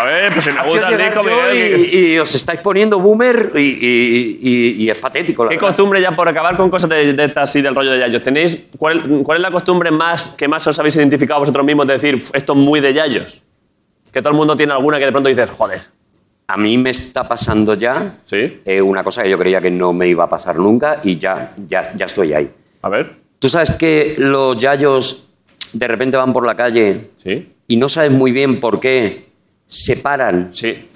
A 0.02 0.06
ver, 0.06 0.34
pues 0.34 0.46
si 0.46 0.52
me 0.52 0.64
gusta 0.64 0.90
el 0.90 0.98
disco, 0.98 1.24
Miguel. 1.24 1.90
y, 1.94 2.14
y 2.14 2.20
os 2.20 2.34
estáis 2.36 2.60
poniendo 2.62 3.00
boomer 3.00 3.52
y, 3.56 3.60
y- 3.60 4.40
y- 4.42 4.84
y 4.84 4.90
es 4.90 4.98
patético, 5.00 5.44
la 5.44 5.50
¿Qué 5.50 5.56
verdad. 5.56 5.70
costumbre 5.70 6.02
ya 6.02 6.12
por 6.16 6.28
acabar 6.28 6.56
con 6.58 6.70
cosas 6.70 6.90
de, 6.90 7.14
de 7.14 7.24
estas 7.26 7.50
así 7.50 7.62
del 7.62 7.76
rollo 7.76 7.92
de 7.92 8.00
Yayos? 8.00 8.24
¿Tenéis 8.24 8.58
cuál, 8.78 9.04
cuál 9.24 9.38
es 9.38 9.42
la 9.42 9.52
costumbre 9.52 9.92
más 9.92 10.30
que 10.32 10.48
más 10.48 10.66
os 10.68 10.80
habéis 10.80 10.96
identificado 10.96 11.40
vosotros 11.40 11.66
mismos 11.66 11.86
de 11.88 11.94
decir 11.94 12.16
"Uf, 12.16 12.32
esto 12.34 12.54
es 12.54 12.60
muy 12.60 12.80
de 12.80 12.94
Yayos? 12.94 13.44
Que 14.12 14.22
todo 14.22 14.32
el 14.32 14.38
mundo 14.38 14.56
tiene 14.58 14.74
alguna 14.74 14.98
que 15.00 15.06
de 15.06 15.12
pronto 15.12 15.30
dices, 15.30 15.50
joder. 15.52 15.82
A 16.48 16.58
mí 16.58 16.78
me 16.78 16.90
está 16.90 17.28
pasando 17.28 17.76
ya 17.76 18.16
Sí. 18.26 18.60
eh, 18.66 18.82
una 18.82 19.04
cosa 19.06 19.24
que 19.24 19.30
yo 19.30 19.38
creía 19.38 19.62
que 19.62 19.72
no 19.72 19.94
me 19.94 20.08
iba 20.08 20.26
a 20.26 20.30
pasar 20.30 20.58
nunca 20.58 21.00
y 21.04 21.18
ya, 21.18 21.54
ya, 21.68 21.94
ya 21.96 22.06
estoy 22.06 22.34
ahí. 22.34 22.50
A 22.82 22.90
ver. 22.90 23.14
Tú 23.40 23.48
sabes 23.48 23.72
que 23.72 24.16
los 24.18 24.58
yayos 24.58 25.28
de 25.72 25.88
repente 25.88 26.18
van 26.18 26.34
por 26.34 26.46
la 26.46 26.56
calle 26.56 27.12
Sí. 27.16 27.54
y 27.68 27.78
no 27.78 27.88
sabes 27.88 28.12
muy 28.12 28.34
bien 28.34 28.60
por 28.60 28.82
qué 28.82 29.31
se 29.72 29.96
paran. 29.96 30.50
Sí. 30.52 30.88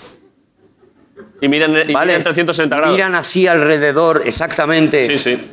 Y 1.42 1.48
miran, 1.48 1.72
y 1.90 1.94
¿vale? 1.94 2.08
miran 2.14 2.24
360 2.24 2.76
grados. 2.76 2.94
Miran 2.94 3.16
así 3.16 3.48
alrededor, 3.48 4.24
exactamente. 4.26 5.06
Sí, 5.06 5.18
sí. 5.18 5.52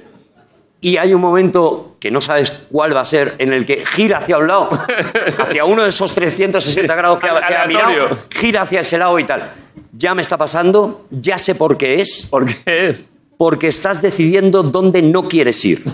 Y 0.81 0.97
hay 0.97 1.15
un 1.15 1.21
momento 1.21 1.97
que 2.01 2.11
no 2.11 2.21
sabes 2.21 2.53
cuál 2.71 2.97
va 2.97 3.03
a 3.03 3.05
ser, 3.05 3.37
en 3.39 3.53
el 3.53 3.65
que 3.65 3.85
gira 3.87 4.19
hacia 4.19 4.39
un 4.39 4.49
lado, 4.49 4.71
hacia 5.39 5.65
uno 5.65 5.85
de 5.85 5.91
esos 5.91 6.13
360 6.15 6.95
grados 6.97 7.21
que, 7.21 7.29
ha- 7.29 7.47
que 7.47 7.55
ha 7.57 7.67
mirado, 7.67 8.19
gira 8.31 8.63
hacia 8.63 8.81
ese 8.81 8.99
lado 8.99 9.17
y 9.21 9.25
tal. 9.25 9.49
Ya 9.93 10.15
me 10.17 10.23
está 10.23 10.37
pasando, 10.37 11.07
ya 11.11 11.39
sé 11.39 11.55
por 11.55 11.77
qué 11.79 12.01
es, 12.01 12.27
¿Por 12.29 12.47
qué 12.47 12.89
es? 12.89 13.13
porque 13.37 13.69
estás 13.69 14.03
decidiendo 14.03 14.65
dónde 14.65 15.01
no 15.03 15.29
quieres 15.29 15.65
ir. 15.65 15.85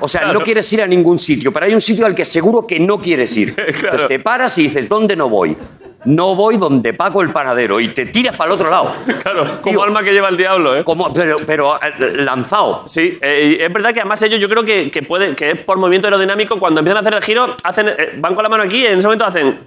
O 0.00 0.08
sea, 0.08 0.32
no 0.32 0.40
quieres 0.42 0.70
ir 0.74 0.82
a 0.82 0.86
ningún 0.86 1.18
sitio, 1.18 1.50
pero 1.52 1.64
hay 1.66 1.74
un 1.74 1.80
sitio 1.80 2.04
al 2.04 2.14
que 2.14 2.24
seguro 2.26 2.66
que 2.66 2.78
no 2.80 3.00
quieres 3.00 3.34
ir. 3.36 3.54
Entonces 3.66 4.08
te 4.08 4.18
paras 4.18 4.58
y 4.58 4.64
dices, 4.64 4.88
¿dónde 4.88 5.16
no 5.16 5.28
voy? 5.30 5.56
No 6.04 6.34
voy 6.34 6.56
donde 6.58 6.92
Paco 6.92 7.22
el 7.22 7.30
panadero 7.30 7.80
y 7.80 7.88
te 7.88 8.06
tiras 8.06 8.36
para 8.36 8.48
el 8.48 8.54
otro 8.54 8.70
lado. 8.70 8.94
Claro, 9.24 9.62
como 9.62 9.82
alma 9.82 10.02
que 10.02 10.12
lleva 10.12 10.28
el 10.28 10.36
diablo, 10.36 10.76
¿eh? 10.76 10.84
Como, 10.84 11.10
pero, 11.12 11.36
pero 11.46 11.76
eh, 11.76 11.92
lanzado. 12.16 12.84
Sí, 12.86 13.18
eh, 13.22 13.56
es 13.60 13.72
verdad 13.72 13.94
que 13.94 14.00
además 14.00 14.20
ellos 14.22 14.38
yo 14.38 14.50
creo 14.50 14.64
que, 14.64 14.90
que, 14.90 15.02
puede, 15.02 15.34
que 15.34 15.52
es 15.52 15.58
por 15.60 15.78
movimiento 15.78 16.08
aerodinámico, 16.08 16.58
cuando 16.58 16.80
empiezan 16.80 16.98
a 16.98 17.00
hacer 17.00 17.14
el 17.14 17.22
giro, 17.22 17.56
hacen, 17.62 17.88
eh, 17.88 18.14
van 18.18 18.34
con 18.34 18.42
la 18.42 18.50
mano 18.50 18.64
aquí 18.64 18.82
y 18.82 18.86
en 18.86 18.98
ese 18.98 19.06
momento 19.06 19.24
hacen... 19.24 19.58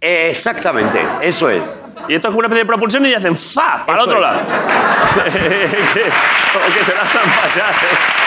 Exactamente, 0.00 0.98
eso 1.20 1.50
es. 1.50 1.62
Y 2.08 2.14
esto 2.14 2.28
es 2.28 2.30
como 2.30 2.38
una 2.38 2.46
especie 2.46 2.64
de 2.64 2.66
propulsión 2.66 3.04
y 3.04 3.12
hacen 3.12 3.36
¡fa! 3.36 3.84
para 3.84 3.98
el 3.98 4.08
otro 4.08 4.16
es. 4.16 4.22
lado. 4.22 4.38
que, 5.24 5.30
que 5.30 6.84
se 6.84 6.94
lanzan 6.94 7.22
para 7.22 7.66
allá. 7.66 7.70
¿eh? 7.70 8.20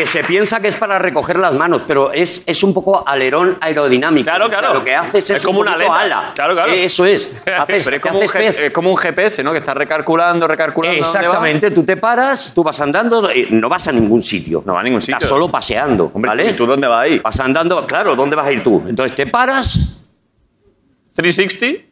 Que 0.00 0.06
se 0.06 0.24
piensa 0.24 0.60
que 0.60 0.68
es 0.68 0.76
para 0.76 0.98
recoger 0.98 1.38
las 1.38 1.52
manos, 1.52 1.82
pero 1.86 2.10
es, 2.10 2.42
es 2.46 2.62
un 2.62 2.72
poco 2.72 3.06
alerón 3.06 3.58
aerodinámico. 3.60 4.24
Claro, 4.24 4.46
O 4.46 4.48
sea, 4.48 4.58
claro. 4.60 4.74
lo 4.74 4.82
que 4.84 4.94
haces 4.96 5.28
es, 5.28 5.36
Es 5.36 5.44
como 5.44 5.60
un 5.60 5.66
una 5.66 5.74
aleta. 5.74 6.00
ala. 6.00 6.32
Claro, 6.34 6.54
claro. 6.54 6.72
Eso 6.72 7.04
es. 7.04 7.30
Haces, 7.46 7.84
Pero 7.84 7.96
es 7.96 8.02
como, 8.02 8.18
un 8.18 8.24
haces 8.24 8.32
pez. 8.32 8.58
es 8.60 8.70
como 8.70 8.90
un 8.90 8.96
GPS, 8.96 9.42
¿no? 9.44 9.52
Que 9.52 9.58
está 9.58 9.74
recalculando, 9.74 10.48
recalculando. 10.48 10.98
Exactamente, 10.98 11.70
tú 11.70 11.84
te 11.84 11.98
paras, 11.98 12.52
tú 12.54 12.62
vas 12.64 12.80
andando, 12.80 13.28
eh, 13.28 13.48
no 13.50 13.68
vas 13.68 13.88
a 13.88 13.92
ningún 13.92 14.22
sitio. 14.22 14.62
No 14.64 14.72
va 14.72 14.80
a 14.80 14.82
ningún 14.82 15.02
sitio. 15.02 15.16
Estás 15.16 15.28
solo 15.28 15.50
paseando, 15.50 16.10
Hombre, 16.14 16.30
¿vale? 16.30 16.48
¿y 16.48 16.52
tú 16.54 16.64
dónde 16.64 16.86
vas 16.86 17.02
ahí? 17.02 17.18
Vas 17.18 17.38
andando, 17.38 17.86
claro, 17.86 18.16
¿dónde 18.16 18.36
vas 18.36 18.46
a 18.46 18.52
ir 18.52 18.62
tú? 18.62 18.82
Entonces 18.88 19.14
te 19.14 19.26
paras 19.26 19.98
360. 21.14 21.84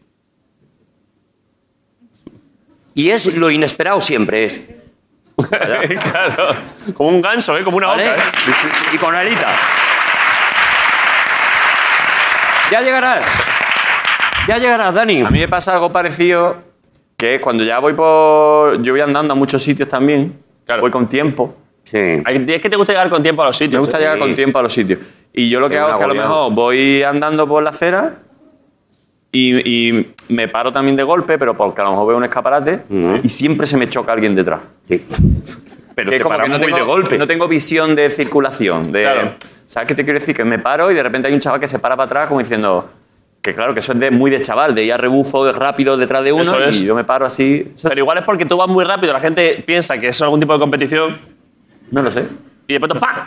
y 2.94 3.10
es 3.10 3.36
lo 3.36 3.50
inesperado 3.50 4.00
siempre 4.00 4.46
es. 4.46 4.60
claro. 6.12 6.54
Como 6.94 7.10
un 7.10 7.22
ganso, 7.22 7.56
¿eh? 7.56 7.62
Como 7.64 7.76
una 7.76 7.88
¿Vale? 7.88 8.10
oca, 8.10 8.18
¿eh? 8.20 8.94
Y 8.94 8.98
con 8.98 9.14
alita. 9.14 9.48
Ya 12.70 12.80
llegarás. 12.82 13.24
Ya 14.46 14.58
llegarás, 14.58 14.94
Dani. 14.94 15.22
A 15.22 15.30
mí 15.30 15.38
me 15.40 15.48
pasa 15.48 15.74
algo 15.74 15.90
parecido, 15.92 16.56
que 17.16 17.40
cuando 17.40 17.64
ya 17.64 17.78
voy 17.78 17.94
por... 17.94 18.82
Yo 18.82 18.92
voy 18.92 19.00
andando 19.00 19.32
a 19.32 19.36
muchos 19.36 19.62
sitios 19.62 19.88
también, 19.88 20.38
Claro. 20.64 20.82
voy 20.82 20.90
con 20.90 21.08
tiempo. 21.08 21.54
Sí. 21.84 21.96
Es 21.98 22.60
que 22.60 22.68
te 22.68 22.76
gusta 22.76 22.92
llegar 22.92 23.08
con 23.08 23.22
tiempo 23.22 23.42
a 23.42 23.46
los 23.46 23.56
sitios. 23.56 23.74
Me 23.74 23.78
gusta 23.80 23.96
¿eh? 23.96 24.00
llegar 24.02 24.18
con 24.18 24.34
tiempo 24.34 24.58
a 24.58 24.62
los 24.62 24.72
sitios. 24.72 25.00
Y 25.32 25.48
yo 25.48 25.60
lo 25.60 25.68
que 25.70 25.76
Es 25.76 25.80
hago 25.80 25.92
es 25.92 25.96
que 25.98 26.04
a 26.04 26.08
lo 26.08 26.14
mejor 26.14 26.52
voy 26.52 27.02
andando 27.02 27.46
por 27.48 27.62
la 27.62 27.70
acera 27.70 28.16
y, 29.32 29.88
y 29.90 30.12
me 30.28 30.48
paro 30.48 30.72
también 30.72 30.96
de 30.96 31.02
golpe, 31.02 31.38
pero 31.38 31.56
porque 31.56 31.80
a 31.80 31.84
lo 31.84 31.90
mejor 31.90 32.08
veo 32.08 32.16
un 32.16 32.24
escaparate 32.24 32.80
y 33.22 33.28
siempre 33.28 33.66
se 33.66 33.76
me 33.76 33.88
choca 33.88 34.12
alguien 34.12 34.34
detrás. 34.34 34.60
Sí. 34.88 35.04
Pero 35.94 36.10
Que 36.10 36.18
te 36.18 36.22
como 36.22 36.36
que 36.38 36.48
no 36.48 36.58
muy 36.58 36.66
tengo, 36.66 36.76
de 36.78 36.82
golpe. 36.84 37.18
no 37.18 37.26
tengo 37.26 37.48
visión 37.48 37.94
de 37.96 38.08
circulación. 38.10 38.92
De, 38.92 39.02
Claro. 39.02 39.32
¿Sabes 39.66 39.88
qué 39.88 39.94
te 39.96 40.04
quiero 40.04 40.18
decir? 40.18 40.34
Que 40.34 40.44
me 40.44 40.58
paro 40.58 40.90
y 40.90 40.94
de 40.94 41.02
repente 41.02 41.28
hay 41.28 41.34
un 41.34 41.40
chaval 41.40 41.60
que 41.60 41.68
se 41.68 41.78
para 41.78 41.96
para 41.96 42.06
atrás 42.06 42.28
como 42.28 42.40
diciendo... 42.40 42.88
Que 43.42 43.54
claro, 43.54 43.72
que 43.74 43.80
eso 43.80 43.92
es 43.92 43.98
de, 44.00 44.10
muy 44.10 44.30
de 44.30 44.40
chaval, 44.40 44.74
de 44.74 44.82
ir 44.84 44.92
a 44.92 44.96
rebufo 44.96 45.44
de 45.44 45.52
rápido 45.52 45.96
detrás 45.96 46.24
de 46.24 46.32
uno 46.32 46.42
Eso 46.42 46.64
es. 46.64 46.80
y 46.80 46.84
yo 46.84 46.94
me 46.94 47.04
paro 47.04 47.24
así. 47.26 47.70
Eso 47.76 47.88
Pero 47.88 48.00
igual 48.00 48.18
es 48.18 48.24
porque 48.24 48.44
tú 48.46 48.56
vas 48.56 48.68
muy 48.68 48.84
rápido, 48.84 49.12
la 49.12 49.20
gente 49.20 49.62
piensa 49.66 49.96
que 49.98 50.08
es 50.08 50.22
algún 50.22 50.40
tipo 50.40 50.52
de 50.52 50.58
competición 50.58 51.16
no 51.90 52.02
lo 52.02 52.10
sé. 52.10 52.24
y 52.66 52.72
de 52.74 52.80
pronto 52.80 52.98
¡pam! 52.98 53.26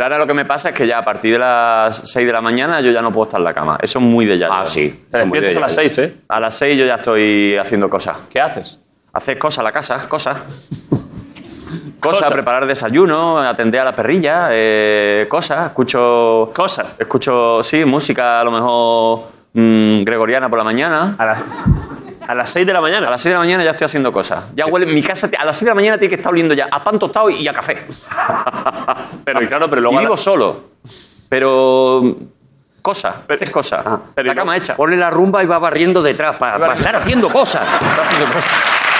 Pero 0.00 0.14
ahora 0.14 0.18
lo 0.24 0.26
que 0.26 0.32
me 0.32 0.46
pasa 0.46 0.70
es 0.70 0.74
que 0.74 0.86
ya 0.86 0.96
a 0.96 1.04
partir 1.04 1.32
de 1.32 1.40
las 1.40 1.94
6 2.10 2.26
de 2.26 2.32
la 2.32 2.40
mañana 2.40 2.80
yo 2.80 2.90
ya 2.90 3.02
no 3.02 3.12
puedo 3.12 3.24
estar 3.24 3.38
en 3.38 3.44
la 3.44 3.52
cama. 3.52 3.78
Eso 3.82 3.98
es 3.98 4.04
muy 4.06 4.24
de 4.24 4.38
ya. 4.38 4.48
Ah, 4.50 4.64
sí. 4.64 5.04
Te 5.10 5.18
despiertas 5.18 5.52
de 5.52 5.58
a 5.58 5.60
las 5.60 5.76
ya. 5.76 5.82
6, 5.82 5.98
¿eh? 5.98 6.14
A 6.26 6.40
las 6.40 6.54
6 6.54 6.78
yo 6.78 6.86
ya 6.86 6.94
estoy 6.94 7.58
haciendo 7.58 7.90
cosas. 7.90 8.16
¿Qué 8.30 8.40
haces? 8.40 8.80
Hacer 9.12 9.36
cosas 9.36 9.62
la 9.62 9.72
casa, 9.72 10.08
cosas. 10.08 10.40
Cosas, 12.00 12.22
Cosa. 12.22 12.34
preparar 12.34 12.66
desayuno, 12.66 13.40
atender 13.40 13.82
a 13.82 13.84
la 13.84 13.94
perrilla, 13.94 14.48
eh, 14.52 15.26
cosas. 15.28 15.66
Escucho. 15.66 16.50
Cosas. 16.56 16.94
Escucho, 16.98 17.62
sí, 17.62 17.84
música 17.84 18.40
a 18.40 18.44
lo 18.44 18.50
mejor 18.50 19.28
mm, 19.52 20.02
gregoriana 20.02 20.48
por 20.48 20.58
la 20.58 20.64
mañana. 20.64 21.14
A 21.18 21.26
las, 21.26 21.40
a 22.30 22.34
las 22.34 22.50
6 22.50 22.66
de 22.66 22.72
la 22.72 22.80
mañana. 22.80 23.08
A 23.08 23.10
las 23.10 23.22
6 23.22 23.30
de 23.30 23.34
la 23.34 23.40
mañana 23.40 23.64
ya 23.64 23.70
estoy 23.70 23.86
haciendo 23.86 24.12
cosas. 24.12 24.44
Ya 24.54 24.66
huele, 24.66 24.86
mi 24.86 25.02
casa 25.02 25.28
a 25.38 25.44
las 25.44 25.56
6 25.56 25.64
de 25.66 25.70
la 25.70 25.74
mañana 25.74 25.98
tiene 25.98 26.10
que 26.10 26.16
estar 26.16 26.32
oliendo 26.32 26.54
ya 26.54 26.68
a 26.70 26.82
pan 26.82 26.98
tostado 26.98 27.28
y 27.30 27.46
a 27.48 27.52
café. 27.52 27.86
Pero 29.24 29.42
y 29.42 29.46
claro, 29.46 29.68
pero 29.68 29.80
Y 29.80 29.82
luego. 29.82 29.96
la- 29.96 30.00
vivo 30.02 30.16
solo. 30.16 30.64
Pero. 31.28 32.02
Cosas, 32.82 33.14
es 33.28 33.50
cosas. 33.50 33.84
pero 34.14 34.26
la 34.28 34.32
y 34.32 34.36
cama 34.36 34.56
hecha. 34.56 34.74
Ponle 34.74 34.96
la 34.96 35.10
rumba 35.10 35.42
y 35.42 35.46
va 35.46 35.58
barriendo 35.58 36.00
detrás 36.02 36.36
para 36.36 36.72
estar 36.72 36.96
haciendo 36.96 37.28
cosas. 37.30 37.62
Está 37.74 38.02
haciendo 38.02 38.26
cosas. 38.32 38.52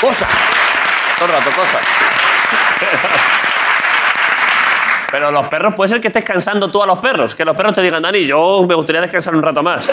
Cosas. 0.03 0.29
Todo 1.19 1.27
el 1.29 1.33
rato, 1.33 1.51
cosas. 1.57 1.81
Pero 5.11 5.31
los 5.33 5.49
perros, 5.49 5.75
puede 5.75 5.89
ser 5.89 6.01
que 6.01 6.09
estés 6.09 6.25
cansando 6.25 6.71
tú 6.71 6.83
a 6.83 6.87
los 6.87 6.99
perros. 6.99 7.35
Que 7.35 7.45
los 7.45 7.57
perros 7.57 7.75
te 7.75 7.83
digan, 7.83 8.03
Dani, 8.03 8.25
yo 8.27 8.65
me 8.69 8.75
gustaría 8.75 9.01
descansar 9.01 9.35
un 9.35 9.43
rato 9.43 9.63
más. 9.63 9.89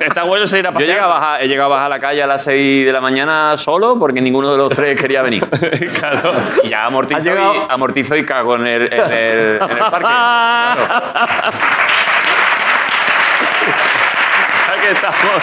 Está 0.00 0.24
bueno 0.24 0.46
salir 0.46 0.66
a 0.66 0.70
Yo 0.70 0.74
pasear. 0.74 0.98
a 1.00 1.06
bajar, 1.06 1.42
he 1.42 1.48
llegado 1.48 1.72
a 1.72 1.76
bajar 1.76 1.86
a 1.86 1.96
la 1.96 1.98
calle 1.98 2.22
a 2.22 2.26
las 2.26 2.44
6 2.44 2.86
de 2.86 2.92
la 2.92 3.00
mañana 3.00 3.56
solo 3.56 3.98
porque 3.98 4.20
ninguno 4.20 4.50
de 4.52 4.58
los 4.58 4.70
tres 4.72 5.00
quería 5.00 5.22
venir. 5.22 5.44
claro. 5.98 6.32
Y 6.62 6.68
ya 6.68 6.84
amortizo, 6.86 7.20
llegado- 7.20 7.54
y, 7.54 7.72
amortizo 7.72 8.16
y 8.16 8.24
cago 8.24 8.56
en 8.56 8.66
el, 8.66 8.92
en 8.92 9.00
el, 9.00 9.56
en 9.56 9.62
el 9.62 9.78
parque. 9.78 9.98
Claro. 10.00 10.80
Aquí 14.72 14.86
estamos. 14.92 15.42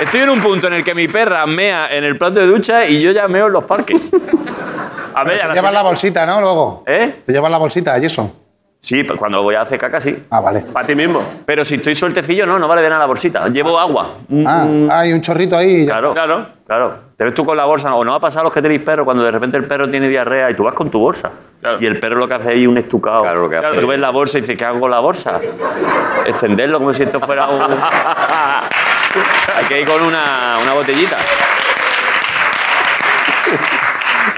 Estoy 0.00 0.20
en 0.20 0.30
un 0.30 0.40
punto 0.40 0.66
en 0.68 0.74
el 0.74 0.84
que 0.84 0.94
mi 0.94 1.08
perra 1.08 1.46
mea 1.46 1.88
en 1.90 2.04
el 2.04 2.16
plato 2.16 2.38
de 2.38 2.46
ducha 2.46 2.86
y 2.86 3.00
yo 3.00 3.10
ya 3.12 3.26
meo 3.28 3.46
en 3.46 3.52
los 3.52 3.64
parques. 3.64 4.00
A 5.14 5.24
ver, 5.24 5.42
a 5.42 5.48
Te 5.48 5.54
llevas 5.54 5.72
la 5.72 5.82
bolsita, 5.82 6.26
¿no? 6.26 6.40
Luego. 6.40 6.84
¿Eh? 6.86 7.22
Te 7.26 7.32
llevas 7.32 7.50
la 7.50 7.58
bolsita 7.58 7.98
y 7.98 8.04
eso. 8.06 8.30
Sí, 8.80 9.04
cuando 9.04 9.42
voy 9.42 9.56
a 9.56 9.62
hacer 9.62 9.76
caca 9.78 10.00
sí. 10.00 10.24
Ah, 10.30 10.40
vale. 10.40 10.60
Para 10.60 10.86
ti 10.86 10.94
mismo. 10.94 11.20
Pero 11.44 11.64
si 11.64 11.74
estoy 11.74 11.96
sueltecillo, 11.96 12.46
no, 12.46 12.60
no 12.60 12.68
vale 12.68 12.80
de 12.80 12.88
nada 12.88 13.00
la 13.00 13.06
bolsita. 13.06 13.48
Llevo 13.48 13.76
agua. 13.78 14.10
Un- 14.28 14.46
Ah, 14.46 14.62
un- 14.64 14.88
hay 14.90 15.12
un 15.12 15.20
chorrito 15.20 15.56
ahí. 15.58 15.84
Claro, 15.84 16.12
Claro. 16.12 16.46
claro. 16.64 16.94
Te 17.16 17.24
ves 17.24 17.34
tú 17.34 17.44
con 17.44 17.56
la 17.56 17.64
bolsa, 17.64 17.92
o 17.96 18.04
no 18.04 18.12
va 18.12 18.18
a 18.18 18.20
pasar 18.20 18.42
a 18.42 18.44
los 18.44 18.52
que 18.52 18.62
tenéis 18.62 18.80
perro, 18.82 19.04
cuando 19.04 19.24
de 19.24 19.32
repente 19.32 19.56
el 19.56 19.64
perro 19.64 19.88
tiene 19.90 20.08
diarrea 20.08 20.48
y 20.50 20.54
tú 20.54 20.62
vas 20.62 20.74
con 20.74 20.88
tu 20.90 21.00
bolsa. 21.00 21.28
Claro. 21.60 21.78
Y 21.80 21.86
el 21.86 21.98
perro 21.98 22.16
lo 22.16 22.28
que 22.28 22.34
hace 22.34 22.50
ahí 22.50 22.62
es 22.62 22.68
un 22.68 22.78
estucado. 22.78 23.22
Claro, 23.22 23.40
lo 23.42 23.50
que 23.50 23.56
hace. 23.56 23.76
Y 23.76 23.80
tú 23.80 23.86
ves 23.88 23.98
la 23.98 24.10
bolsa 24.10 24.38
y 24.38 24.42
dices, 24.42 24.56
¿qué 24.56 24.64
hago 24.64 24.78
con 24.78 24.92
la 24.92 25.00
bolsa? 25.00 25.40
Extenderlo 26.24 26.78
como 26.78 26.94
si 26.94 27.02
esto 27.02 27.18
fuera 27.18 27.48
un... 27.48 27.60
Hay 29.56 29.64
que 29.68 29.80
ir 29.80 29.88
con 29.88 30.00
una, 30.02 30.58
una 30.62 30.72
botellita. 30.74 31.16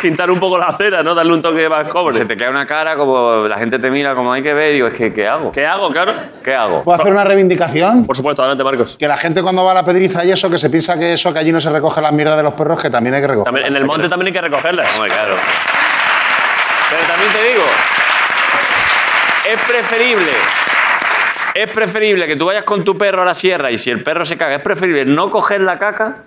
Pintar 0.00 0.30
un 0.30 0.40
poco 0.40 0.56
la 0.58 0.66
acera, 0.66 1.02
¿no? 1.02 1.14
Darle 1.14 1.32
un 1.34 1.42
toque 1.42 1.68
más 1.68 1.86
cobre. 1.88 2.16
Se 2.16 2.24
te 2.24 2.36
queda 2.36 2.50
una 2.50 2.64
cara 2.64 2.96
como 2.96 3.46
la 3.46 3.58
gente 3.58 3.78
te 3.78 3.90
mira 3.90 4.14
como 4.14 4.32
hay 4.32 4.42
que 4.42 4.54
ver 4.54 4.70
y 4.70 4.74
digo, 4.74 4.86
es 4.88 4.94
que 4.94 5.12
¿qué 5.12 5.26
hago? 5.28 5.52
¿Qué 5.52 5.66
hago, 5.66 5.90
claro? 5.90 6.14
¿Qué 6.42 6.54
hago? 6.54 6.82
¿Puedo 6.82 6.98
hacer 7.00 7.12
una 7.12 7.24
reivindicación? 7.24 8.06
Por 8.06 8.16
supuesto, 8.16 8.42
adelante, 8.42 8.64
Marcos. 8.64 8.96
Que 8.96 9.06
la 9.06 9.16
gente 9.18 9.42
cuando 9.42 9.64
va 9.64 9.72
a 9.72 9.74
la 9.74 9.84
pedriza 9.84 10.24
y 10.24 10.30
eso, 10.32 10.48
que 10.50 10.58
se 10.58 10.70
piensa 10.70 10.98
que 10.98 11.12
eso, 11.12 11.32
que 11.32 11.38
allí 11.38 11.52
no 11.52 11.60
se 11.60 11.70
recoge 11.70 12.00
las 12.00 12.12
mierdas 12.12 12.36
de 12.38 12.42
los 12.42 12.54
perros, 12.54 12.80
que 12.80 12.88
también 12.88 13.14
hay 13.14 13.20
que 13.20 13.26
recoger. 13.28 13.44
También- 13.52 13.66
en 13.66 13.76
el 13.76 13.84
monte 13.84 14.08
también 14.08 14.28
hay 14.28 14.32
que 14.32 14.40
recogerlas. 14.40 14.94
Hombre, 14.96 15.10
claro. 15.12 15.34
Pero 16.90 17.02
también 17.06 17.32
te 17.32 17.48
digo, 17.50 17.64
es 19.52 19.60
preferible, 19.60 20.32
es 21.54 21.70
preferible 21.70 22.26
que 22.26 22.36
tú 22.36 22.46
vayas 22.46 22.64
con 22.64 22.84
tu 22.84 22.96
perro 22.96 23.22
a 23.22 23.24
la 23.24 23.34
sierra 23.34 23.70
y 23.70 23.78
si 23.78 23.90
el 23.90 24.02
perro 24.02 24.24
se 24.24 24.36
caga, 24.36 24.56
es 24.56 24.62
preferible 24.62 25.04
no 25.04 25.30
coger 25.30 25.60
la 25.60 25.78
caca 25.78 26.24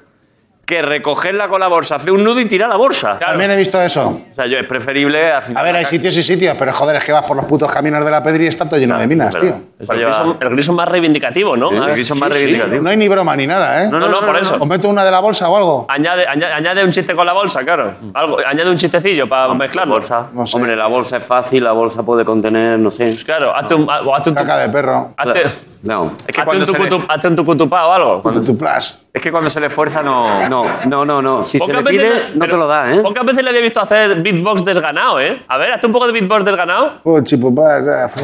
que 0.66 0.82
recogerla 0.82 1.50
con 1.50 1.60
la 1.60 1.68
bolsa, 1.68 1.96
hacer 1.96 2.12
un 2.14 2.24
nudo 2.24 2.40
y 2.40 2.46
tirar 2.46 2.70
la 2.70 2.78
bolsa. 2.78 3.18
Claro. 3.18 3.34
También 3.34 3.52
he 3.52 3.58
visto 3.58 3.82
eso. 3.82 4.22
O 4.32 4.34
sea, 4.34 4.46
yo 4.48 4.58
es 4.58 4.66
preferible 4.66 5.30
al 5.32 5.44
final. 5.44 5.62
A 5.62 5.66
ver, 5.66 5.76
hay 5.76 5.84
sitios 5.86 6.16
y 6.16 6.24
sitios, 6.24 6.56
pero 6.58 6.72
joder, 6.72 6.96
es 6.96 7.04
que 7.04 7.12
vas 7.12 7.26
por 7.26 7.36
los 7.36 7.46
putos 7.46 7.70
caminos 7.70 8.04
de 8.06 8.10
la 8.10 8.24
pedri 8.24 8.46
y 8.46 8.48
está 8.48 8.64
todo 8.66 8.80
lleno 8.80 8.98
de 8.98 9.06
minas, 9.06 9.34
Pero 9.34 9.44
tío. 9.46 9.62
El 9.90 9.98
lleva- 10.00 10.24
gris, 10.24 10.36
el 10.40 10.50
gris 10.52 10.66
es 10.70 10.74
más 10.74 10.88
reivindicativo, 10.88 11.58
¿no? 11.58 11.70
El 11.70 11.92
gris 11.92 12.08
son 12.08 12.18
más 12.18 12.30
reivindicativos. 12.30 12.82
No 12.82 12.90
hay 12.90 12.96
ni 12.96 13.10
broma 13.10 13.36
ni 13.36 13.46
nada, 13.46 13.84
¿eh? 13.84 13.90
No, 13.90 14.00
no, 14.00 14.20
por 14.22 14.38
eso. 14.38 14.56
¿Os 14.58 14.66
meto 14.68 14.88
una 14.88 15.04
de 15.04 15.12
la 15.12 15.20
bolsa 15.20 15.50
o 15.50 15.58
algo? 15.58 15.86
Añade, 15.90 16.26
añade, 16.26 16.54
añade 16.54 16.84
un 16.86 16.92
chiste 16.92 17.14
con 17.14 17.26
la 17.26 17.34
bolsa, 17.34 17.62
claro. 17.66 17.96
Algo, 18.14 18.38
añade 18.48 18.70
un 18.72 18.78
chistecillo 18.78 19.28
para 19.28 19.54
mezclarlo. 19.54 19.96
bolsa. 19.96 20.28
No 20.32 20.48
sé. 20.48 20.56
Hombre, 20.56 20.78
la 20.78 20.88
bolsa 20.88 21.18
es 21.18 21.26
fácil, 21.26 21.64
la 21.66 21.74
bolsa 21.74 22.04
puede 22.04 22.24
contener, 22.24 22.80
no 22.80 22.90
sé. 22.90 23.14
Claro, 23.26 23.54
hazte 23.54 23.76
un, 23.76 23.86
o 23.90 24.16
hazte 24.16 24.30
un, 24.30 24.36
Caca 24.36 24.58
de 24.60 24.70
perro. 24.70 25.14
hazte, 25.18 25.44
No. 25.84 26.14
Es 26.26 26.34
que 26.34 26.42
hazte 26.42 26.44
cuando 26.46 26.64
un, 26.64 26.66
se 26.72 26.80
le- 26.80 26.90
tucutu- 26.90 27.06
hazte 27.10 27.28
un 27.28 27.36
tucutupá 27.36 27.88
o 27.88 27.92
algo. 27.94 28.22
Tu 28.46 28.58
plus. 28.58 29.00
Es 29.14 29.22
que 29.22 29.32
cuando 29.32 29.50
se 29.50 29.60
le 29.60 29.70
fuerza 29.70 30.02
no... 30.02 30.48
No, 30.50 30.66
no, 30.86 31.04
no, 31.06 31.22
no. 31.22 31.44
Si 31.44 31.60
se 31.60 31.74
le 31.74 31.84
pide, 31.84 32.08
veces- 32.10 32.36
no 32.36 32.46
te 32.48 32.56
lo 32.58 32.68
da, 32.68 32.94
¿eh? 32.94 33.00
Pocas 33.02 33.26
veces 33.26 33.44
le 33.44 33.50
había 33.50 33.62
visto 33.62 33.82
hacer 33.82 34.22
beatbox 34.22 34.64
desganado, 34.64 35.20
¿eh? 35.20 35.44
A 35.48 35.58
ver, 35.58 35.74
hazte 35.74 35.86
un 35.88 35.94
poco 35.94 36.08
de 36.08 36.14
beatbox 36.14 36.46
desganado. 36.46 36.94
Puchi, 37.04 37.36
pupá, 37.38 38.08
fu- 38.08 38.22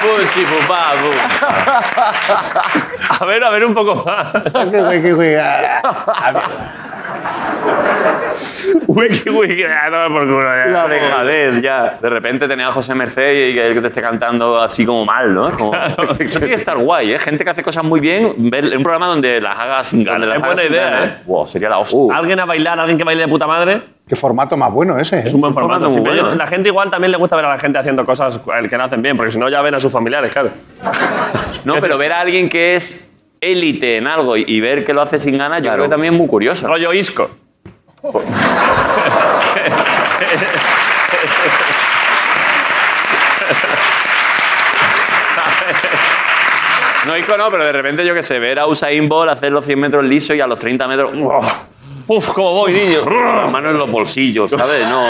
Puchi, 0.00 0.44
pupá, 0.44 0.94
pu. 1.00 1.10
A 3.20 3.24
ver, 3.24 3.42
a 3.42 3.50
ver 3.50 3.64
un 3.64 3.74
poco 3.74 4.04
más. 4.04 4.32
güey, 5.14 5.34
ah. 5.36 5.80
Wiki, 8.86 9.30
wiki. 9.30 9.62
Toma 9.90 10.08
por 10.08 10.26
culo, 10.26 10.42
ya. 10.42 10.66
La 10.66 10.88
dejadez, 10.88 11.60
ya. 11.62 11.98
De 12.00 12.10
repente 12.10 12.48
tenía 12.48 12.68
a 12.68 12.72
José 12.72 12.94
Merced 12.94 13.48
y 13.50 13.54
que 13.54 13.74
que 13.74 13.80
te 13.80 13.86
esté 13.88 14.00
cantando 14.02 14.60
así 14.60 14.84
como 14.84 15.04
mal, 15.04 15.34
¿no? 15.34 15.50
Como- 15.56 15.74
Eso 16.18 16.38
tiene 16.38 16.46
que 16.48 16.54
estar 16.54 16.76
guay, 16.76 17.12
¿eh? 17.12 17.18
Gente 17.18 17.44
que 17.44 17.50
hace 17.50 17.62
cosas 17.62 17.84
muy 17.84 18.00
bien, 18.00 18.32
ver 18.38 18.64
un 18.76 18.82
programa 18.82 19.06
donde 19.06 19.40
las 19.40 19.58
haga 19.58 19.84
sin 19.84 20.04
ganas. 20.04 20.28
Es 20.34 20.40
buena 20.40 20.62
idea, 20.64 20.90
ganas. 20.90 21.08
¿eh? 21.08 21.12
Wow, 21.26 21.46
sería 21.46 21.68
la 21.68 21.78
hostia. 21.78 21.98
Alguien 22.16 22.40
a 22.40 22.44
bailar, 22.44 22.78
alguien 22.78 22.98
que 22.98 23.04
baile 23.04 23.22
de 23.22 23.28
puta 23.28 23.46
madre. 23.46 23.80
Qué 24.08 24.14
formato 24.16 24.56
más 24.56 24.70
bueno 24.70 24.96
ese. 24.98 25.18
¿eh? 25.18 25.22
Es 25.26 25.34
un 25.34 25.40
buen 25.40 25.52
formato. 25.52 25.86
formato 25.90 25.94
sí, 25.94 26.00
bueno, 26.00 26.28
yo- 26.28 26.32
¿eh? 26.32 26.36
La 26.36 26.46
gente 26.46 26.68
igual 26.68 26.90
también 26.90 27.10
le 27.10 27.16
gusta 27.18 27.36
ver 27.36 27.44
a 27.44 27.48
la 27.50 27.58
gente 27.58 27.78
haciendo 27.78 28.04
cosas 28.04 28.40
el 28.58 28.68
que 28.68 28.76
lo 28.76 28.84
hacen 28.84 29.02
bien, 29.02 29.16
porque 29.16 29.32
si 29.32 29.38
no 29.38 29.48
ya 29.48 29.62
ven 29.62 29.74
a 29.74 29.80
sus 29.80 29.92
familiares, 29.92 30.30
claro. 30.30 30.50
No, 31.64 31.74
pero 31.80 31.98
ver 31.98 32.12
a 32.12 32.20
alguien 32.20 32.48
que 32.48 32.76
es 32.76 33.15
élite 33.52 33.96
en 33.96 34.06
algo 34.06 34.36
y, 34.36 34.44
y 34.46 34.60
ver 34.60 34.84
que 34.84 34.92
lo 34.94 35.02
hace 35.02 35.18
sin 35.18 35.38
ganas, 35.38 35.58
yo 35.58 35.64
Claro. 35.64 35.76
creo 35.76 35.84
que 35.86 35.90
también 35.90 36.14
es 36.14 36.18
muy 36.18 36.28
curioso. 36.28 36.66
Rollo 36.66 36.92
isco. 36.92 37.30
No, 47.06 47.16
Ico 47.16 47.36
no, 47.38 47.50
pero 47.52 47.64
de 47.64 47.72
repente 47.72 48.04
yo 48.04 48.14
que 48.14 48.22
sé, 48.22 48.38
ver 48.40 48.58
a 48.58 48.66
Usain 48.66 49.08
Bolt 49.08 49.30
hacer 49.30 49.52
los 49.52 49.64
100 49.64 49.78
metros 49.78 50.04
lisos 50.04 50.34
y 50.36 50.40
a 50.40 50.46
los 50.46 50.58
30 50.58 50.88
metros... 50.88 51.12
¡oh! 51.22 51.52
Uf, 52.08 52.30
cómo 52.32 52.52
voy, 52.52 52.72
niño. 52.72 53.00
Las 53.08 53.50
manos 53.50 53.72
en 53.72 53.78
los 53.78 53.90
bolsillos, 53.90 54.50
¿sabes? 54.50 54.88
No. 54.88 55.02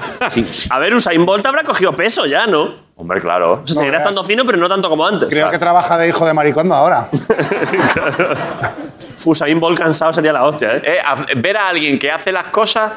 Sí. 0.30 0.44
A 0.70 0.78
ver, 0.78 0.94
Usain 0.94 1.24
Bolt 1.24 1.44
habrá 1.46 1.62
cogido 1.62 1.92
peso 1.94 2.26
ya, 2.26 2.46
¿no? 2.46 2.83
O 2.96 3.02
Hombre, 3.02 3.20
claro. 3.20 3.62
sea, 3.64 3.76
seguirá 3.76 3.98
estando 3.98 4.22
fino, 4.22 4.44
pero 4.46 4.56
no 4.56 4.68
tanto 4.68 4.88
como 4.88 5.04
antes. 5.06 5.28
Creo 5.28 5.50
que 5.50 5.58
trabaja 5.58 5.98
de 5.98 6.08
hijo 6.08 6.24
de 6.26 6.32
maricondo 6.32 6.74
ahora. 6.74 7.08
Usain 9.24 9.58
Bolt 9.58 9.78
cansado 9.78 10.12
sería 10.12 10.32
la 10.32 10.44
hostia, 10.44 10.76
¿eh? 10.76 10.82
Eh, 10.84 10.98
ver 11.36 11.56
a 11.56 11.68
alguien 11.70 11.98
que 11.98 12.10
hace 12.10 12.30
las 12.30 12.44
cosas 12.48 12.92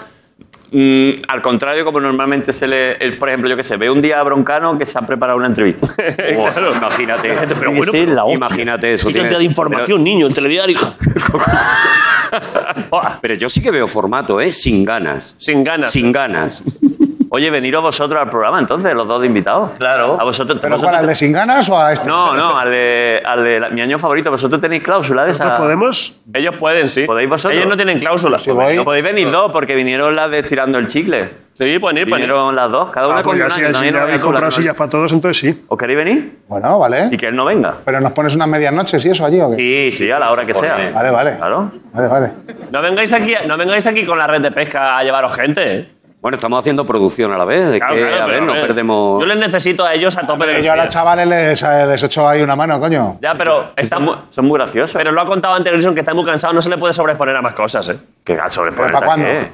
mm, 0.71 1.09
al 1.27 1.41
contrario 1.41 1.85
como 1.85 1.99
normalmente 2.01 2.51
se 2.53 2.67
le... 2.67 2.91
el- 2.97 3.17
por 3.17 3.29
ejemplo, 3.29 3.49
yo 3.49 3.55
que 3.55 3.63
sé, 3.63 3.77
ve 3.77 3.89
un 3.89 4.01
día 4.01 4.19
a 4.19 4.23
Broncano 4.23 4.77
que 4.77 4.85
se 4.85 4.99
ha 4.99 5.01
preparado 5.01 5.37
una 5.37 5.47
entrevista. 5.47 5.87
claro. 6.17 6.75
Imagínate. 6.75 7.33
Pero 7.57 7.71
bueno, 7.71 7.91
Sí, 7.91 8.03
pero- 8.05 8.29
imagínate 8.31 8.93
eso. 8.93 9.07
Qué 9.07 9.13
tiene- 9.13 9.29
cantidad 9.29 9.39
de 9.39 9.45
información, 9.45 10.03
niño, 10.03 10.27
el 10.27 10.33
telediario. 10.33 10.79
Pero, 12.29 13.01
pero 13.21 13.33
yo 13.35 13.49
sí 13.49 13.61
que 13.61 13.71
veo 13.71 13.87
formato, 13.87 14.41
¿eh? 14.41 14.51
Sin 14.51 14.83
ganas. 14.83 15.33
Sin 15.37 15.63
ganas. 15.63 15.91
Sin 15.91 16.11
ganas. 16.11 16.61
Oye, 17.29 17.49
veniros 17.49 17.81
vosotros 17.81 18.19
al 18.21 18.29
programa 18.29 18.59
entonces, 18.59 18.93
los 18.93 19.07
dos 19.07 19.21
de 19.21 19.27
invitados. 19.27 19.71
Claro. 19.77 20.17
A 20.19 20.23
vosotros, 20.23 20.57
¿Pero 20.61 20.75
vosotros 20.75 20.91
cuál, 20.91 21.01
al 21.01 21.07
de 21.07 21.15
sin 21.15 21.31
ganas 21.31 21.67
o 21.69 21.79
a 21.79 21.93
este? 21.93 22.07
No, 22.07 22.33
no, 22.33 22.57
al 22.57 22.69
de, 22.71 23.21
al 23.25 23.43
de 23.43 23.59
la- 23.59 23.69
mi 23.69 23.81
año 23.81 23.99
favorito. 23.99 24.31
¿Vosotros 24.31 24.59
tenéis 24.61 24.83
cláusula 24.83 25.25
de 25.25 25.31
esa? 25.31 25.43
¿Nosotros 25.45 25.65
podemos? 25.65 26.21
Ellos 26.33 26.55
pueden, 26.57 26.89
sí. 26.89 27.03
¿Podéis 27.05 27.29
vosotros? 27.29 27.57
Ellos 27.57 27.69
no 27.69 27.75
tienen 27.75 27.99
cláusula. 27.99 28.39
Sí, 28.39 28.51
voy. 28.51 28.75
No 28.75 28.83
podéis 28.83 29.03
venir 29.03 29.29
dos 29.31 29.51
porque 29.51 29.75
vinieron 29.75 30.15
las 30.15 30.29
de 30.31 30.43
Tirando 30.43 30.77
el 30.77 30.87
Chicle. 30.87 31.47
Sí, 31.53 31.79
pueden 31.79 31.97
ir, 31.97 32.07
pueden 32.07 32.25
ir. 32.25 32.29
Vinieron 32.29 32.55
las 32.55 32.71
dos, 32.71 32.91
cada 32.91 33.07
una 33.07 33.17
Ah, 33.19 33.23
con 33.23 33.35
pues 33.35 33.55
ya 33.55 33.67
una. 33.67 33.71
ya 33.83 33.91
no 33.91 33.99
habéis 34.03 34.21
comprado 34.21 34.45
las 34.45 34.53
sillas 34.53 34.75
para 34.75 34.91
todos, 34.91 35.11
entonces 35.11 35.41
sí. 35.41 35.65
¿Os 35.67 35.75
queréis 35.75 35.97
venir? 35.97 36.37
Bueno, 36.47 36.77
vale. 36.77 37.09
Y 37.09 37.17
que 37.17 37.29
él 37.29 37.35
no 37.35 37.45
venga. 37.45 37.73
Pero 37.83 37.99
nos 37.99 38.11
pones 38.11 38.35
unas 38.35 38.47
medias 38.47 38.71
noches 38.71 39.03
y 39.03 39.09
eso 39.09 39.25
allí 39.25 39.41
o 39.41 39.49
qué? 39.49 39.89
Sí, 39.91 39.97
sí, 39.97 40.11
a 40.11 40.19
la 40.19 40.29
hora 40.31 40.45
que 40.45 40.53
sea. 40.53 40.91
Vale, 40.93 41.09
vale. 41.09 41.35
Claro. 41.37 41.71
Vale, 41.93 42.07
vale. 42.07 42.31
No 42.71 42.79
vengáis 42.83 43.11
aquí, 43.11 43.33
no 43.47 43.57
vengáis 43.57 43.87
aquí 43.87 44.05
con 44.05 44.19
la 44.19 44.27
red 44.27 44.39
de 44.39 44.51
pesca 44.51 44.99
a 44.99 45.03
llevaros 45.03 45.33
gente. 45.33 45.77
¿eh? 45.79 45.89
Bueno, 46.19 46.35
estamos 46.35 46.59
haciendo 46.59 46.83
producción 46.85 47.31
a 47.31 47.37
la 47.37 47.45
vez. 47.45 47.69
De 47.69 47.77
Claro, 47.79 47.95
que, 47.95 48.01
claro, 48.01 48.23
a 48.23 48.25
ver, 48.25 48.41
no 48.41 48.55
eh, 48.55 48.61
perdemos. 48.61 49.19
Yo 49.21 49.25
les 49.27 49.37
necesito 49.37 49.85
a 49.85 49.93
ellos 49.93 50.17
a 50.17 50.25
tope 50.25 50.45
de 50.47 50.59
Eh, 50.59 50.63
Yo 50.63 50.73
a 50.73 50.75
los 50.75 50.89
chavales 50.89 51.27
les, 51.27 51.61
les 51.61 52.03
echo 52.03 52.27
ahí 52.27 52.41
una 52.41 52.55
mano, 52.55 52.79
coño. 52.79 53.17
Ya, 53.21 53.33
pero 53.35 53.67
está 53.75 53.97
Son 53.97 54.05
mu- 54.05 54.11
muy, 54.13 54.21
son 54.31 54.45
muy 54.45 54.57
graciosos. 54.57 54.95
pero 54.97 55.11
lo 55.11 55.21
ha 55.21 55.25
contado 55.25 55.53
antes 55.53 55.71
Grison 55.71 55.93
que 55.93 56.01
está 56.01 56.13
muy 56.15 56.25
cansado, 56.25 56.53
no 56.53 56.61
se 56.61 56.69
le 56.69 56.77
puede 56.77 56.91
sobreponer 56.93 57.35
a 57.35 57.41
más 57.41 57.53
cosas, 57.53 57.87
¿eh? 57.89 57.99
¿Qué 58.23 58.35
gacho 58.35 58.65
le 58.65 58.71
pones 58.71 58.91
¿Pero 58.91 58.93
pa' 58.93 58.97
aquí, 58.97 59.05
cuándo? 59.05 59.27
eh? 59.27 59.51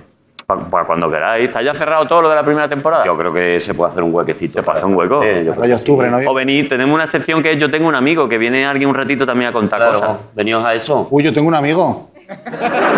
Pa- 0.48 0.58
Para 0.70 0.86
cuando 0.86 1.10
queráis. 1.12 1.46
¿Está 1.46 1.62
ya 1.62 1.74
cerrado 1.76 2.06
todo 2.06 2.22
lo 2.24 2.30
de 2.30 2.36
la 2.36 2.44
primera 2.44 2.68
temporada? 2.70 3.06
Yo 3.06 3.16
creo 3.18 3.32
que 3.34 3.60
se 3.60 3.74
puede 3.74 3.92
hacer 3.92 4.04
un 4.04 4.14
huequecito. 4.14 4.54
Se 4.56 4.64
puede 4.64 4.78
hacer 4.78 4.90
un 4.90 4.96
hueco. 4.96 5.22
Eh, 5.24 5.44
yo 5.46 5.52
creo 5.52 5.64
Rollo 5.64 5.76
octubre, 5.76 6.08
O 6.08 6.12
noviembre. 6.12 6.46
venir, 6.46 6.70
tenemos 6.70 6.96
una 6.96 7.08
sección 7.08 7.44
que 7.44 7.52
es 7.52 7.58
Yo 7.60 7.70
tengo 7.70 7.88
un 7.88 7.96
amigo, 7.96 8.28
que 8.30 8.38
viene 8.38 8.66
alguien 8.66 8.90
un 8.90 8.96
ratito 8.96 9.26
también 9.26 9.50
a 9.50 9.54
contar 9.54 9.86
cosas. 9.92 10.18
Veníos 10.34 10.68
a 10.68 10.74
eso. 10.74 11.08
Uy, 11.12 11.24
yo 11.24 11.34
tengo 11.34 11.48
un 11.50 11.56
amigo. 11.56 12.10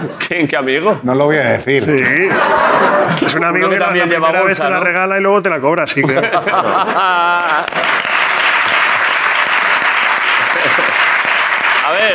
¿Quién, 0.28 0.46
qué 0.48 0.56
amigo? 0.56 0.98
No 1.02 1.14
lo 1.14 1.24
voy 1.26 1.36
a 1.36 1.52
decir. 1.52 1.82
Sí. 1.84 3.24
Es 3.24 3.34
un 3.34 3.44
amigo 3.44 3.66
Uno 3.68 3.74
que 3.76 3.80
también 3.82 4.08
la 4.08 4.14
lleva 4.14 4.26
primera 4.28 4.44
vez 4.44 4.58
bolsa, 4.58 4.64
te 4.64 4.70
la 4.70 4.80
regala 4.80 5.18
y 5.18 5.20
luego 5.22 5.42
te 5.42 5.50
la 5.50 5.58
cobra, 5.60 5.84
así 5.84 6.02
que... 6.02 6.16
A 11.86 11.92
ver, 11.92 12.14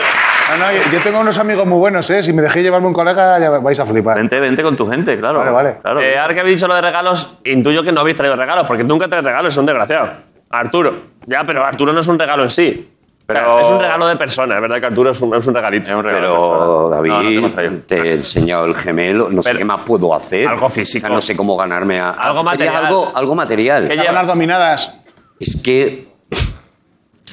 No, 0.51 0.57
no, 0.65 0.71
yo- 0.71 0.91
yo 0.91 0.99
tengo 1.01 1.19
unos 1.19 1.37
amigos 1.39 1.65
muy 1.65 1.79
buenos, 1.79 2.07
¿eh? 2.11 2.21
Si 2.21 2.31
me 2.33 2.41
dejéis 2.41 2.65
llevarme 2.65 2.87
un 2.87 2.93
colega, 2.93 3.39
ya 3.39 3.49
vais 3.59 3.79
a 3.79 3.85
flipar. 3.85 4.17
Vente, 4.17 4.39
vente 4.39 4.61
con 4.61 4.75
tu 4.75 4.87
gente, 4.87 5.17
claro. 5.17 5.39
Vale, 5.39 5.51
vale. 5.51 5.75
Claro. 5.81 6.01
eh, 6.01 6.17
ahora 6.19 6.33
que 6.33 6.39
habéis 6.41 6.57
dicho 6.57 6.67
lo 6.67 6.75
de 6.75 6.81
regalos, 6.81 7.37
intuyo 7.45 7.81
que 7.81 7.91
no 7.91 8.01
habéis 8.01 8.15
traído 8.17 8.35
regalos, 8.35 8.65
porque 8.67 8.83
tú 8.83 8.89
nunca 8.89 9.07
traes 9.07 9.23
regalos, 9.25 9.53
es 9.53 9.57
un 9.57 9.65
desgraciado. 9.65 10.09
Arturo. 10.51 10.93
Ya, 11.25 11.43
pero 11.45 11.65
Arturo 11.65 11.91
no 11.93 12.01
es 12.01 12.07
un 12.07 12.19
regalo 12.19 12.43
en 12.43 12.49
sí. 12.51 12.92
Pero- 13.33 13.59
es 13.59 13.67
un 13.67 13.79
regalo 13.79 14.07
de 14.07 14.15
persona, 14.15 14.55
es 14.55 14.61
verdad 14.61 14.79
que 14.79 14.85
Arturo 14.87 15.09
es 15.11 15.21
un, 15.21 15.35
es 15.35 15.45
un 15.47 15.53
regalito. 15.53 15.91
Es 15.91 15.97
un 15.97 16.03
regalo. 16.03 16.21
Pero, 16.21 16.89
No, 17.03 17.21
no 17.41 17.49
te 17.49 17.55
David, 17.63 17.79
te 17.87 17.95
he 17.97 18.13
enseñado 18.13 18.65
el 18.65 18.75
gemelo. 18.75 19.29
No 19.29 19.41
sé 19.43 19.53
qué 19.55 19.65
más 19.65 19.81
puedo 19.85 20.13
hacer. 20.13 20.47
Algo 20.47 20.69
físico. 20.69 21.05
O 21.05 21.07
sea, 21.07 21.15
no 21.15 21.21
sé 21.21 21.35
cómo 21.35 21.55
ganarme 21.57 21.99
a. 21.99 22.11
Algo 22.11 22.41
¿Tú 22.43 22.49
querías 22.51 22.73
material. 22.73 22.85
Algo, 22.85 23.11
algo 23.15 23.35
material. 23.35 23.87
¿Qué 23.87 23.95
llevas? 23.97 24.13
las 24.13 24.27
dominadas. 24.27 24.99
Es 25.39 25.61
que 25.61 26.07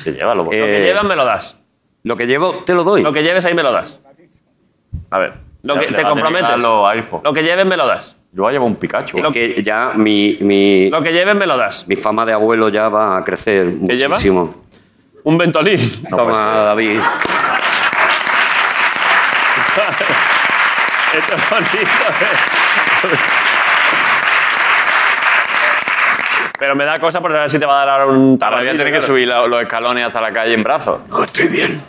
Te 0.04 0.12
lleva 0.12 0.34
lo 0.34 0.44
Lo 0.44 0.52
Eh, 0.52 0.56
que 0.58 0.82
llevas 0.84 1.04
me 1.04 1.14
lo 1.16 1.24
das. 1.24 1.56
lo 2.04 2.16
que 2.16 2.26
llevo 2.26 2.54
te 2.64 2.74
lo 2.74 2.84
doy. 2.84 3.02
Lo 3.02 3.12
que 3.12 3.22
lleves 3.22 3.44
ahí 3.44 3.54
me 3.54 3.62
lo 3.62 3.70
das. 3.72 4.00
A 5.10 5.18
ver, 5.18 5.34
lo 5.62 5.74
que 5.78 5.86
te 5.86 6.02
comprometes. 6.02 6.58
Lo 6.58 7.32
que 7.34 7.42
lleves 7.42 7.66
me 7.66 7.76
lo 7.76 7.86
das. 7.86 8.16
Yo 8.32 8.44
voy 8.44 8.50
a 8.50 8.52
llevar 8.52 8.68
un 8.68 8.76
Pikachu. 8.76 9.18
Es 9.18 9.26
que 9.32 9.60
ya 9.62 9.92
mi, 9.96 10.38
mi, 10.40 10.88
Lo 10.88 11.02
que 11.02 11.12
lleves 11.12 11.34
me 11.34 11.46
lo 11.46 11.56
das. 11.56 11.88
mi 11.88 11.96
fama 11.96 12.24
de 12.24 12.32
abuelo 12.32 12.68
ya 12.68 12.88
va 12.88 13.16
a 13.18 13.24
crecer 13.24 13.74
¿Qué 13.88 13.96
lleva? 13.96 14.18
Un 15.24 15.38
ventolín. 15.38 15.80
Toma, 16.10 16.38
David. 16.38 17.00
Esto 21.12 21.34
es 21.34 21.50
bonito. 21.50 21.78
¿eh? 21.78 23.18
Pero 26.60 26.76
me 26.76 26.84
da 26.84 27.00
cosa 27.00 27.22
por 27.22 27.32
ver 27.32 27.50
si 27.50 27.58
te 27.58 27.64
va 27.64 27.82
a 27.82 27.86
dar 27.86 28.00
ahora 28.00 28.12
un 28.14 28.38
Ahora 28.40 28.58
voy 28.58 28.68
a 28.68 28.72
tener 28.72 28.92
que 28.92 29.00
subir 29.00 29.26
los 29.26 29.62
escalones 29.62 30.06
hasta 30.06 30.20
la 30.20 30.30
calle 30.30 30.52
en 30.52 30.62
brazos. 30.62 31.00
No, 31.08 31.24
estoy 31.24 31.48
bien. 31.48 31.82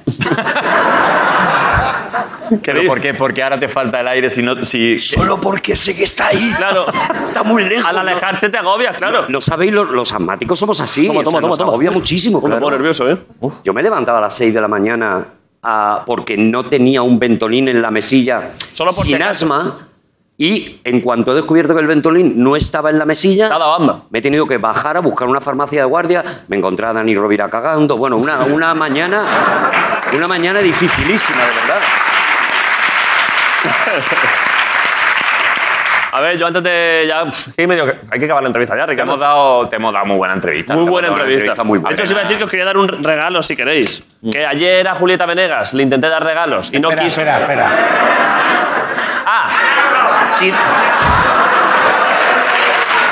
¿Qué 2.49 2.57
¿Pero 2.73 2.85
por 2.88 3.02
qué? 3.02 3.14
Porque 3.14 3.43
ahora 3.43 3.60
te 3.60 3.68
falta 3.68 3.99
el 3.99 4.07
aire 4.07 4.30
si 4.30 4.41
no... 4.41 4.64
Si... 4.64 4.98
Solo 4.98 5.41
porque 5.41 5.76
sé 5.76 5.93
que 5.93 6.06
está 6.06 6.27
ahí. 6.27 6.53
Claro. 6.56 6.85
Está 7.27 7.43
muy 7.43 7.65
lejos. 7.65 7.85
Al 7.85 7.95
¿no? 7.95 8.02
alejarse 8.02 8.49
te 8.49 8.57
agobias, 8.57 8.95
claro. 8.95 9.26
No 9.27 9.41
sabéis, 9.41 9.73
los, 9.73 9.89
los 9.89 10.14
asmáticos 10.14 10.57
somos 10.57 10.80
así. 10.80 11.06
Toma, 11.06 11.19
o 11.19 11.22
sea, 11.22 11.26
toma, 11.26 11.39
toma, 11.41 11.49
nos 11.49 11.57
toma. 11.57 11.72
agobia 11.72 11.91
muchísimo, 11.91 12.39
Me 12.39 12.45
claro. 12.48 12.61
pongo 12.61 12.72
nervioso, 12.72 13.11
¿eh? 13.11 13.18
Yo 13.65 13.73
me 13.73 13.84
levantaba 13.84 14.19
a 14.19 14.22
las 14.22 14.34
6 14.35 14.53
de 14.53 14.61
la 14.61 14.69
mañana 14.69 15.26
ah, 15.64 16.03
porque 16.06 16.38
no 16.38 16.64
tenía 16.64 17.02
un 17.02 17.19
ventolín 17.19 17.68
en 17.68 17.81
la 17.81 17.91
mesilla 17.91 18.49
Solo 18.72 18.91
por 18.91 19.03
si 19.03 19.11
sin 19.11 19.22
acaso. 19.22 19.45
asma. 19.45 19.77
Y 20.43 20.80
en 20.85 21.01
cuanto 21.01 21.34
he 21.34 21.35
descubierto 21.35 21.76
que 21.76 21.81
el 21.81 21.85
ventolín 21.85 22.41
no 22.43 22.55
estaba 22.55 22.89
en 22.89 22.97
la 22.97 23.05
mesilla, 23.05 23.43
Te 23.45 23.51
dado 23.51 23.76
asma. 23.76 24.05
me 24.09 24.18
he 24.18 24.22
tenido 24.23 24.47
que 24.47 24.57
bajar 24.57 24.97
a 24.97 24.99
buscar 24.99 25.27
una 25.27 25.39
farmacia 25.39 25.81
de 25.81 25.85
guardia. 25.85 26.23
Me 26.47 26.57
encontré 26.57 26.88
a 26.88 26.93
Dani 26.93 27.15
Rovira 27.15 27.47
cagando. 27.47 27.95
Bueno, 27.95 28.18
una, 28.18 28.39
una 28.39 28.73
mañana 28.73 29.23
una 30.13 30.27
mañana 30.27 30.59
dificilísima, 30.61 31.38
de 31.38 31.45
verdad. 31.45 31.80
A 36.13 36.19
ver, 36.19 36.38
yo 36.38 36.45
antes 36.45 36.61
de. 36.63 37.05
Ya, 37.07 37.23
que 37.55 37.68
medio 37.68 37.85
hay 38.09 38.19
que 38.19 38.26
acabar 38.26 38.43
la 38.43 38.49
entrevista 38.49 38.76
ya, 38.76 38.85
Te 38.85 38.91
Ricardo. 38.91 39.13
hemos, 39.13 39.22
dado, 39.22 39.69
te 39.69 39.77
hemos 39.77 39.93
dado 39.93 40.05
muy 40.07 40.18
buena 40.18 40.34
entrevista. 40.34 40.73
Muy 40.73 40.84
Te 40.85 40.89
buena 40.91 41.09
una 41.11 41.23
entrevista. 41.23 41.63
muy 41.63 41.77
De 41.77 41.81
buena. 41.84 41.93
hecho, 41.93 42.03
os 42.03 42.11
iba 42.11 42.19
a 42.19 42.23
decir 42.23 42.38
que 42.38 42.43
os 42.43 42.49
quería 42.51 42.65
dar 42.65 42.76
un 42.77 42.88
regalo 42.89 43.41
si 43.41 43.55
queréis. 43.55 44.03
Que 44.30 44.45
ayer 44.45 44.85
a 44.88 44.95
Julieta 44.95 45.26
Venegas 45.26 45.73
le 45.73 45.84
intenté 45.84 46.09
dar 46.09 46.22
regalos 46.23 46.69
y 46.73 46.80
no 46.81 46.89
espera, 46.89 47.03
quiso. 47.05 47.22
espera, 47.22 47.39
espera. 47.39 47.69
Ah, 49.26 49.49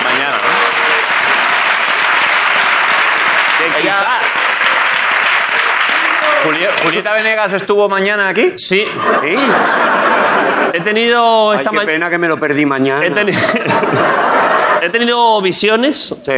Mañana, 0.04 0.38
¿no? 0.38 0.50
que 3.58 3.66
Ella- 3.82 3.98
quizá- 3.98 4.20
Juli- 6.46 6.68
Julieta 6.84 7.14
Venegas 7.14 7.54
estuvo 7.54 7.90
mañana 7.90 8.30
aquí. 8.30 8.54
Sí, 8.56 8.86
Sí. 9.22 9.36
he 10.74 10.82
tenido 10.82 11.52
Ay, 11.52 11.58
esta 11.58 11.70
qué 11.72 11.76
ma- 11.76 11.84
pena 11.86 12.10
que 12.10 12.18
me 12.18 12.28
lo 12.30 12.40
perdí 12.40 12.66
mañana. 12.66 13.06
he, 13.06 13.12
teni- 13.12 13.38
he 14.82 14.90
tenido 14.90 15.42
visiones 15.42 16.16
Sí. 16.22 16.32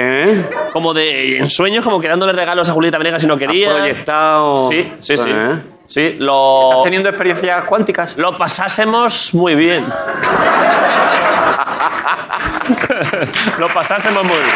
como 0.74 0.94
de 0.96 1.38
en 1.38 1.50
sueños, 1.50 1.84
como 1.84 2.00
que 2.02 2.08
dándole 2.08 2.34
regalos 2.34 2.68
a 2.70 2.74
Julieta 2.74 2.98
Venegas 2.98 3.22
si 3.22 3.28
no 3.28 3.36
Has 3.36 3.40
quería. 3.40 3.70
proyectado. 3.76 4.68
Sí, 4.70 4.92
sí, 5.00 5.18
sí. 5.18 5.30
¿Eh? 5.30 5.56
Sí, 5.92 6.16
lo, 6.20 6.70
¿Estás 6.70 6.84
teniendo 6.86 7.10
experiencias 7.10 7.66
cuánticas? 7.66 8.16
lo 8.18 8.38
pasásemos 8.38 9.34
muy 9.34 9.56
bien. 9.56 9.86
lo 13.60 13.68
pasásemos 13.74 14.24
muy 14.24 14.36
bien. 14.38 14.56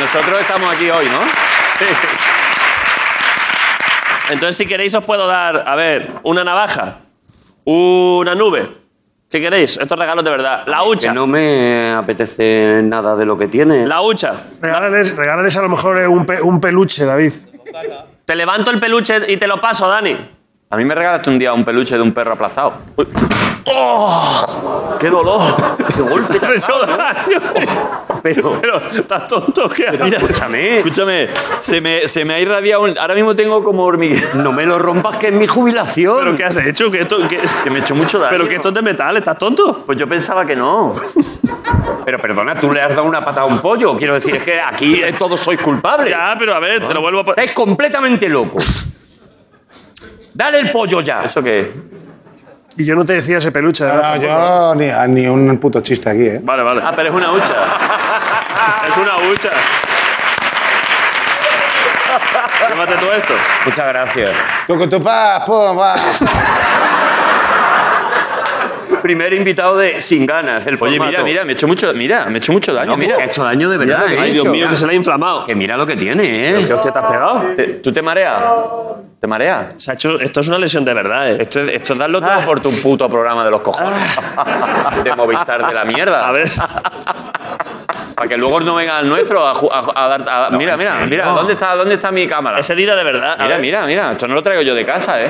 Nosotros 0.00 0.40
estamos 0.40 0.74
aquí 0.74 0.88
hoy, 0.88 1.04
¿no? 1.10 1.18
Entonces, 4.30 4.56
si 4.56 4.64
queréis, 4.66 4.94
os 4.94 5.04
puedo 5.04 5.26
dar, 5.26 5.64
a 5.66 5.74
ver, 5.76 6.10
una 6.22 6.42
navaja, 6.42 7.00
una 7.64 8.34
nube. 8.34 8.66
¿Qué 9.30 9.40
queréis? 9.42 9.76
Estos 9.76 9.98
regalos 9.98 10.24
de 10.24 10.30
verdad. 10.30 10.62
La 10.66 10.78
Que 10.84 10.88
hucha. 10.88 11.12
no 11.12 11.26
me 11.26 11.92
apetece 11.92 12.80
nada 12.82 13.14
de 13.14 13.26
lo 13.26 13.36
que 13.36 13.48
tiene. 13.48 13.86
La 13.86 14.00
hucha. 14.00 14.32
Regálales, 14.60 15.14
regálales 15.16 15.54
a 15.56 15.60
lo 15.62 15.68
mejor 15.68 15.98
eh, 15.98 16.08
un, 16.08 16.24
pe- 16.24 16.40
un 16.40 16.60
peluche, 16.60 17.04
David. 17.04 17.32
Te 18.24 18.34
levanto 18.34 18.70
el 18.70 18.80
peluche 18.80 19.30
y 19.32 19.36
te 19.36 19.46
lo 19.46 19.60
paso, 19.60 19.88
Dani. 19.88 20.33
A 20.74 20.76
mí 20.76 20.84
me 20.84 20.92
regalaste 20.96 21.30
un 21.30 21.38
día 21.38 21.52
un 21.52 21.64
peluche 21.64 21.94
de 21.94 22.02
un 22.02 22.10
perro 22.12 22.32
aplastado. 22.32 22.72
¡Qué 24.98 25.08
dolor! 25.08 25.54
¡Qué 25.94 26.00
golpe! 26.02 26.40
¡Te 26.40 26.54
hecho 26.56 26.72
daño! 26.84 27.40
Pero, 28.24 28.52
pero, 28.60 28.78
¿estás 28.92 29.28
tonto? 29.28 29.68
¿Qué 29.68 29.86
Mira, 30.02 30.16
escúchame. 30.18 30.78
Escúchame, 30.78 31.28
se 31.60 31.80
me, 31.80 32.08
se 32.08 32.24
me 32.24 32.34
ha 32.34 32.40
irradiado. 32.40 32.82
un- 32.82 32.98
Ahora 32.98 33.14
mismo 33.14 33.36
tengo 33.36 33.62
como 33.62 33.84
hormiguero. 33.84 34.30
No 34.34 34.50
me 34.50 34.66
lo 34.66 34.80
rompas, 34.80 35.16
que 35.18 35.28
es 35.28 35.32
mi 35.32 35.46
jubilación. 35.46 36.16
¿Pero 36.24 36.36
qué 36.36 36.44
has 36.44 36.56
hecho? 36.56 36.90
¿Que 36.90 37.02
esto, 37.02 37.18
que- 37.28 37.38
Que 37.62 37.70
me 37.70 37.78
he 37.78 37.82
hecho 37.82 37.94
mucho 37.94 38.18
daño. 38.18 38.30
¿Pero 38.36 38.48
que 38.48 38.56
esto 38.56 38.68
es 38.70 38.74
de 38.74 38.82
metal? 38.82 39.16
¿Estás 39.16 39.38
tonto? 39.38 39.84
Pues 39.86 39.96
yo 39.96 40.08
pensaba 40.08 40.44
que 40.44 40.56
no. 40.56 40.92
Pero 42.04 42.18
perdona, 42.18 42.58
tú 42.58 42.72
le 42.72 42.80
has 42.82 42.90
dado 42.90 43.04
una 43.04 43.24
patada 43.24 43.42
a 43.42 43.44
un 43.46 43.60
pollo. 43.60 43.96
Quiero 43.96 44.14
decir, 44.14 44.34
es 44.34 44.42
que 44.42 44.60
aquí 44.60 45.00
eh, 45.04 45.14
todos 45.16 45.38
sois 45.38 45.60
culpables. 45.60 46.10
Ya, 46.10 46.34
pero 46.36 46.52
a 46.52 46.58
ver, 46.58 46.84
te 46.84 46.92
lo 46.92 47.00
vuelvo 47.00 47.20
a 47.20 47.24
poner. 47.24 47.38
Estáis 47.38 47.52
completamente 47.52 48.28
locos. 48.28 48.86
Dale 50.34 50.58
el 50.58 50.70
pollo 50.70 51.00
ya. 51.00 51.22
¿Eso 51.22 51.42
qué? 51.42 51.72
Y 52.76 52.84
yo 52.84 52.96
no 52.96 53.04
te 53.04 53.12
decía 53.14 53.38
ese 53.38 53.52
peluche. 53.52 53.84
No, 53.84 53.94
no, 53.94 54.16
yo 54.16 54.74
ni, 54.74 55.20
ni 55.20 55.26
un 55.28 55.58
puto 55.58 55.80
chiste 55.80 56.10
aquí, 56.10 56.26
¿eh? 56.26 56.40
Vale, 56.42 56.62
vale. 56.64 56.82
Ah, 56.84 56.92
pero 56.94 57.08
es 57.08 57.14
una 57.14 57.32
hucha. 57.32 57.54
Es 58.88 58.96
una 58.96 59.16
hucha. 59.16 59.50
Llévate 62.68 62.94
tú 62.96 63.06
esto. 63.12 63.34
Muchas 63.64 63.86
gracias. 63.88 64.30
Tucu, 64.66 64.88
tu, 64.88 65.02
pa, 65.02 65.42
pum, 65.44 65.78
va. 65.78 65.94
Primer 69.04 69.34
invitado 69.34 69.76
de 69.76 70.00
Sin 70.00 70.24
Ganas, 70.24 70.66
el 70.66 70.76
Oye, 70.80 70.96
formato. 70.96 71.10
mira, 71.10 71.22
mira, 71.22 71.44
me 71.44 71.52
he 71.52 71.54
hecho 71.54 71.68
mucho, 71.68 71.92
mira, 71.92 72.24
me 72.24 72.36
he 72.36 72.38
hecho 72.38 72.52
mucho 72.54 72.72
daño, 72.72 72.92
No, 72.92 72.94
que 72.94 73.02
mira. 73.02 73.16
se 73.16 73.20
ha 73.20 73.24
hecho 73.26 73.44
daño 73.44 73.68
de 73.68 73.76
verdad, 73.76 74.04
Mira, 74.08 74.14
¿eh? 74.14 74.24
Ay, 74.24 74.32
Dios 74.32 74.46
mío, 74.46 74.66
que 74.70 74.78
se 74.78 74.86
le 74.86 74.92
ha 74.92 74.96
inflamado. 74.96 75.44
Que 75.44 75.54
mira 75.54 75.76
lo 75.76 75.84
que 75.86 75.94
tiene, 75.94 76.24
¿eh? 76.48 76.64
¿Qué 76.66 76.72
hostia 76.72 76.90
te 76.90 76.98
has 77.00 77.04
pegado? 77.12 77.42
Te- 77.54 77.66
¿Tú 77.82 77.92
te 77.92 78.00
mareas? 78.00 78.42
¿Te 79.20 79.26
mareas? 79.26 79.74
Se 79.76 79.90
ha 79.90 79.94
hecho, 79.94 80.18
esto 80.18 80.40
es 80.40 80.48
una 80.48 80.56
lesión 80.56 80.86
de 80.86 80.94
verdad, 80.94 81.30
¿eh? 81.32 81.36
Esto 81.38 81.60
es, 81.60 81.72
esto 81.74 81.92
es 81.92 81.98
darlo 81.98 82.18
todo 82.22 82.38
por 82.46 82.62
tu 82.62 82.70
puto 82.80 83.06
programa 83.10 83.44
de 83.44 83.50
los 83.50 83.60
cojones. 83.60 83.92
de 85.04 85.14
Movistar 85.14 85.66
de 85.66 85.74
la 85.74 85.84
mierda. 85.84 86.26
A 86.26 86.32
ver. 86.32 86.50
Para 88.14 88.26
que 88.28 88.38
luego 88.38 88.58
no 88.60 88.74
venga 88.76 89.00
el 89.00 89.08
nuestro 89.10 89.46
a, 89.46 89.54
ju- 89.54 89.68
a- 89.70 90.04
a 90.04 90.08
dar. 90.16 90.24
a- 90.26 90.50
mira, 90.56 90.78
mira, 90.78 90.94
mira, 91.06 91.26
¿dónde 91.26 91.52
está, 91.52 91.74
¿dónde 91.74 91.96
está 91.96 92.10
mi 92.10 92.26
cámara? 92.26 92.58
Es 92.60 92.70
herida 92.70 92.96
de 92.96 93.04
verdad. 93.04 93.32
A 93.34 93.42
Mira, 93.42 93.48
ver. 93.56 93.60
mira, 93.60 93.84
mira, 93.86 94.12
esto 94.12 94.26
no 94.26 94.32
lo 94.32 94.42
traigo 94.42 94.62
yo 94.62 94.74
de 94.74 94.86
casa, 94.86 95.20
¿eh? 95.20 95.28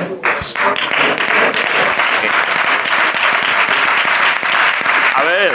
Ver. 5.35 5.51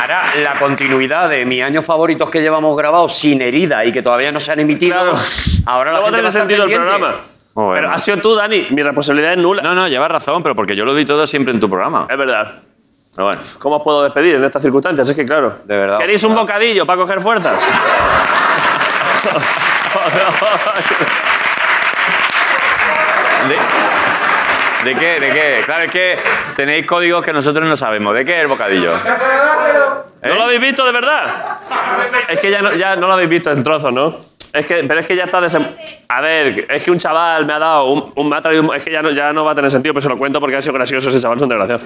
Ahora, 0.00 0.24
la 0.42 0.54
continuidad 0.54 1.28
de 1.28 1.44
mis 1.44 1.62
años 1.62 1.84
favoritos 1.84 2.30
que 2.30 2.40
llevamos 2.40 2.76
grabados 2.76 3.12
sin 3.12 3.42
herida 3.42 3.84
y 3.84 3.92
que 3.92 4.02
todavía 4.02 4.32
no 4.32 4.40
se 4.40 4.52
han 4.52 4.60
emitido. 4.60 4.94
Claro. 4.94 5.18
Ahora 5.66 5.92
la 5.92 5.98
No 5.98 6.02
va 6.02 6.08
a 6.08 6.10
gente 6.10 6.10
tener 6.10 6.24
va 6.24 6.26
a 6.26 6.28
estar 6.28 6.42
sentido 6.42 6.64
el 6.64 6.72
programa. 6.72 7.14
Bueno. 7.54 7.72
Pero 7.74 7.90
has 7.90 8.02
sido 8.02 8.16
tú, 8.18 8.34
Dani. 8.34 8.68
Mi 8.70 8.82
responsabilidad 8.82 9.32
es 9.32 9.38
nula. 9.38 9.62
No, 9.62 9.74
no, 9.74 9.88
llevas 9.88 10.10
razón, 10.10 10.42
pero 10.42 10.54
porque 10.54 10.74
yo 10.74 10.84
lo 10.84 10.92
doy 10.92 11.04
todo 11.04 11.26
siempre 11.26 11.52
en 11.52 11.60
tu 11.60 11.68
programa. 11.68 12.06
Es 12.08 12.16
verdad. 12.16 12.62
Pero 13.14 13.26
bueno. 13.26 13.40
¿Cómo 13.58 13.76
os 13.76 13.82
puedo 13.82 14.02
despedir 14.04 14.36
en 14.36 14.44
estas 14.44 14.62
circunstancias? 14.62 15.08
Es 15.08 15.16
que, 15.16 15.26
claro. 15.26 15.58
De 15.64 15.76
verdad. 15.76 15.98
¿Queréis 15.98 16.22
un 16.24 16.34
bocadillo 16.34 16.86
para 16.86 17.00
coger 17.00 17.20
fuerzas? 17.20 17.62
¿De, 24.84 24.90
¿De 24.94 24.98
qué? 24.98 25.20
¿De 25.20 25.30
qué? 25.32 25.62
Claro, 25.64 25.84
es 25.84 25.90
que 25.90 26.16
tenéis 26.56 26.86
códigos 26.86 27.24
que 27.24 27.32
nosotros 27.32 27.66
no 27.68 27.76
sabemos. 27.76 28.14
¿De 28.14 28.24
qué 28.24 28.36
es 28.36 28.40
el 28.42 28.48
bocadillo? 28.48 28.96
¿Eh? 28.96 30.28
¿No 30.28 30.34
lo 30.34 30.42
habéis 30.44 30.60
visto 30.60 30.84
de 30.84 30.92
verdad? 30.92 31.58
Es 32.28 32.40
que 32.40 32.50
ya 32.50 32.62
no, 32.62 32.72
ya 32.74 32.96
no 32.96 33.06
lo 33.06 33.12
habéis 33.14 33.28
visto 33.28 33.50
el 33.50 33.62
trozo, 33.62 33.90
¿no? 33.90 34.32
Es 34.52 34.66
que, 34.66 34.84
pero 34.86 35.00
es 35.00 35.06
que 35.06 35.16
ya 35.16 35.24
está 35.24 35.40
desem... 35.40 35.64
A 36.08 36.20
ver, 36.20 36.66
es 36.68 36.82
que 36.82 36.90
un 36.90 36.98
chaval 36.98 37.46
me 37.46 37.54
ha 37.54 37.58
dado 37.58 37.86
un, 37.86 38.12
un 38.14 38.28
me 38.28 38.36
ha 38.36 38.42
traído 38.42 38.62
un- 38.62 38.74
Es 38.76 38.82
que 38.84 38.90
ya 38.92 39.00
no, 39.00 39.10
ya 39.10 39.32
no 39.32 39.46
va 39.46 39.52
a 39.52 39.54
tener 39.54 39.70
sentido, 39.70 39.94
pero 39.94 40.02
se 40.02 40.08
lo 40.10 40.18
cuento 40.18 40.40
porque 40.40 40.56
ha 40.56 40.60
sido 40.60 40.74
gracioso 40.74 41.08
ese 41.08 41.20
chaval, 41.20 41.38
es 41.38 41.42
un 41.42 41.48
desgraciado. 41.48 41.80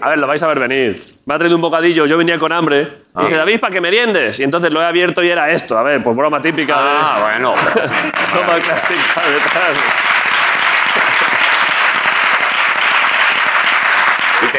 A 0.00 0.08
ver, 0.08 0.18
lo 0.18 0.26
vais 0.26 0.42
a 0.42 0.46
ver 0.46 0.58
venir. 0.58 1.02
Me 1.26 1.34
ha 1.34 1.38
traído 1.38 1.56
un 1.56 1.62
bocadillo, 1.62 2.06
yo 2.06 2.16
venía 2.16 2.38
con 2.38 2.50
hambre. 2.50 2.88
Ah. 3.14 3.20
Y 3.20 3.24
dije, 3.26 3.36
David, 3.36 3.60
para 3.60 3.72
que 3.74 3.80
meriendes. 3.82 4.40
Y 4.40 4.44
entonces 4.44 4.72
lo 4.72 4.80
he 4.80 4.84
abierto 4.86 5.22
y 5.22 5.28
era 5.28 5.50
esto. 5.50 5.76
A 5.76 5.82
ver, 5.82 6.02
pues 6.02 6.16
broma 6.16 6.40
típica 6.40 6.74
de... 6.76 6.88
Ah, 6.88 7.18
bueno. 7.20 7.54
broma 8.32 8.58
clásica 8.64 9.20
de. 9.20 10.13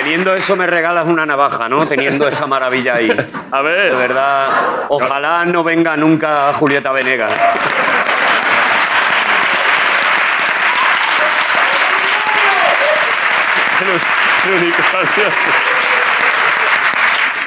Teniendo 0.06 0.36
eso 0.36 0.56
me 0.56 0.68
regalas 0.68 1.08
una 1.08 1.26
navaja, 1.26 1.68
¿no? 1.68 1.88
Teniendo 1.88 2.28
esa 2.28 2.46
maravilla 2.46 2.94
ahí. 2.94 3.12
A 3.52 3.62
ver. 3.64 3.92
De 3.92 3.98
verdad, 3.98 4.48
ojalá 4.90 5.44
no 5.46 5.64
venga 5.64 5.98
nunca 5.98 6.54
Julieta 6.54 6.92
Venegas. 6.92 7.34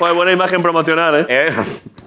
Joder, 0.01 0.15
buena 0.17 0.33
imagen 0.33 0.61
promocional, 0.61 1.15
¿eh? 1.15 1.27
¿Eh? 1.29 1.53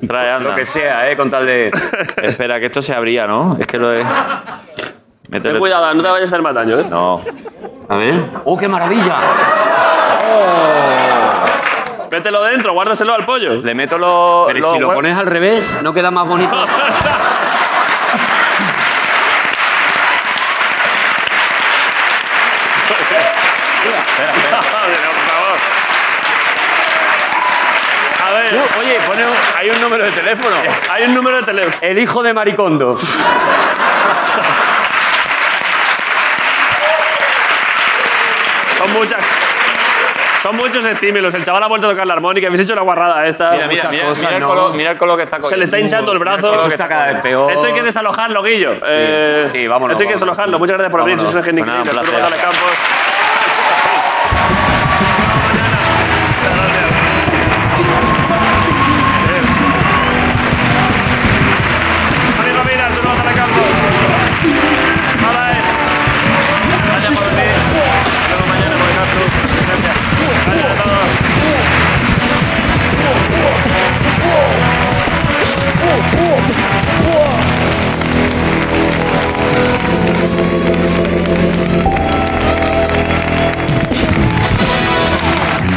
Trae, 0.05 0.31
anda. 0.31 0.49
Lo 0.49 0.55
que 0.57 0.65
sea, 0.65 1.09
¿eh? 1.09 1.15
Con 1.15 1.29
tal 1.29 1.45
de... 1.45 1.71
Espera, 2.23 2.59
que 2.59 2.65
esto 2.65 2.81
se 2.81 2.93
abría, 2.93 3.25
¿no? 3.25 3.55
Es 3.57 3.67
que 3.67 3.77
lo 3.77 3.87
de. 3.87 4.05
Ten 5.31 5.41
Métele- 5.41 5.59
cuidado, 5.59 5.93
no 5.93 6.03
te 6.03 6.09
vayas 6.09 6.29
a 6.29 6.33
hacer 6.33 6.41
más 6.41 6.53
daño, 6.53 6.77
¿eh? 6.79 6.85
No. 6.89 7.21
A 7.87 7.95
ver. 7.95 8.15
¡Oh, 8.43 8.57
qué 8.57 8.67
maravilla! 8.67 9.15
Mételo 12.11 12.43
dentro, 12.43 12.73
guárdaselo 12.73 13.13
al 13.13 13.25
pollo. 13.25 13.53
Le 13.61 13.73
meto 13.73 13.97
los. 13.97 14.47
Pero 14.47 14.59
¿y 14.59 14.61
los 14.61 14.71
si 14.73 14.79
lo 14.79 14.93
pones 14.93 15.17
al 15.17 15.25
revés, 15.27 15.79
¿no 15.83 15.93
queda 15.93 16.11
más 16.11 16.27
bonito? 16.27 16.51
por 23.81 25.25
favor. 25.27 25.57
A 28.23 28.31
ver, 28.31 28.59
oye, 28.79 28.99
pone 29.07 29.25
un- 29.25 29.33
hay 29.57 29.69
un 29.69 29.81
número 29.81 30.03
de 30.05 30.11
teléfono. 30.11 30.55
hay 30.89 31.03
un 31.03 31.13
número 31.13 31.37
de 31.37 31.43
teléfono. 31.43 31.75
El 31.81 31.97
hijo 31.99 32.23
de 32.23 32.33
Maricondo. 32.33 32.97
Son 38.91 38.99
muchas. 38.99 39.19
Son 40.41 40.55
muchos 40.55 40.83
estímulos. 40.85 41.31
El 41.35 41.43
chaval 41.43 41.61
ha 41.63 41.67
vuelto 41.67 41.85
a 41.87 41.91
tocar 41.91 42.07
la 42.07 42.13
armónica. 42.13 42.47
Habéis 42.47 42.63
hecho 42.63 42.73
la 42.75 42.81
guarrada 42.81 43.25
esta. 43.27 43.51
Mira, 43.51 43.67
mira, 43.67 43.75
muchas 43.83 43.91
mira, 43.91 44.03
cosas, 44.05 44.23
mira, 44.23 44.35
el 44.35 44.41
¿no? 44.41 44.47
color, 44.49 44.73
mira 44.73 44.91
el 44.91 44.97
color 44.97 45.17
que 45.17 45.23
está 45.23 45.43
Se 45.43 45.55
le 45.55 45.65
está 45.65 45.75
cogiendo. 45.77 45.77
hinchando 45.95 46.11
el 46.13 46.19
brazo. 46.19 46.55
Eso 46.55 46.67
está 46.67 46.87
cada 46.87 47.07
vez 47.13 47.21
peor. 47.21 47.51
Esto 47.51 47.65
hay 47.67 47.73
que 47.73 47.83
desalojarlo, 47.83 48.41
Guillo. 48.41 48.73
Eh, 48.83 49.49
Sí, 49.51 49.67
vámonos, 49.67 49.93
Esto 49.93 50.01
hay 50.01 50.07
que 50.07 50.13
vámonos. 50.15 50.19
desalojarlo. 50.19 50.59
Muchas 50.59 50.77
gracias 50.77 50.91
por 50.91 51.01
venir. 51.03 51.17
Vámonos. 51.17 51.31
Sois 51.31 51.45
una 51.45 51.53
Pues 51.53 51.65
nada, 51.65 51.79
increíble. 51.81 51.91
un 51.91 51.99
Arturo 51.99 52.17
placer. 52.19 52.39
González 52.39 52.57
Campos. 52.57 53.10
whoa, 75.91 76.37
whoa, 77.05 77.31
whoa. 80.85 80.90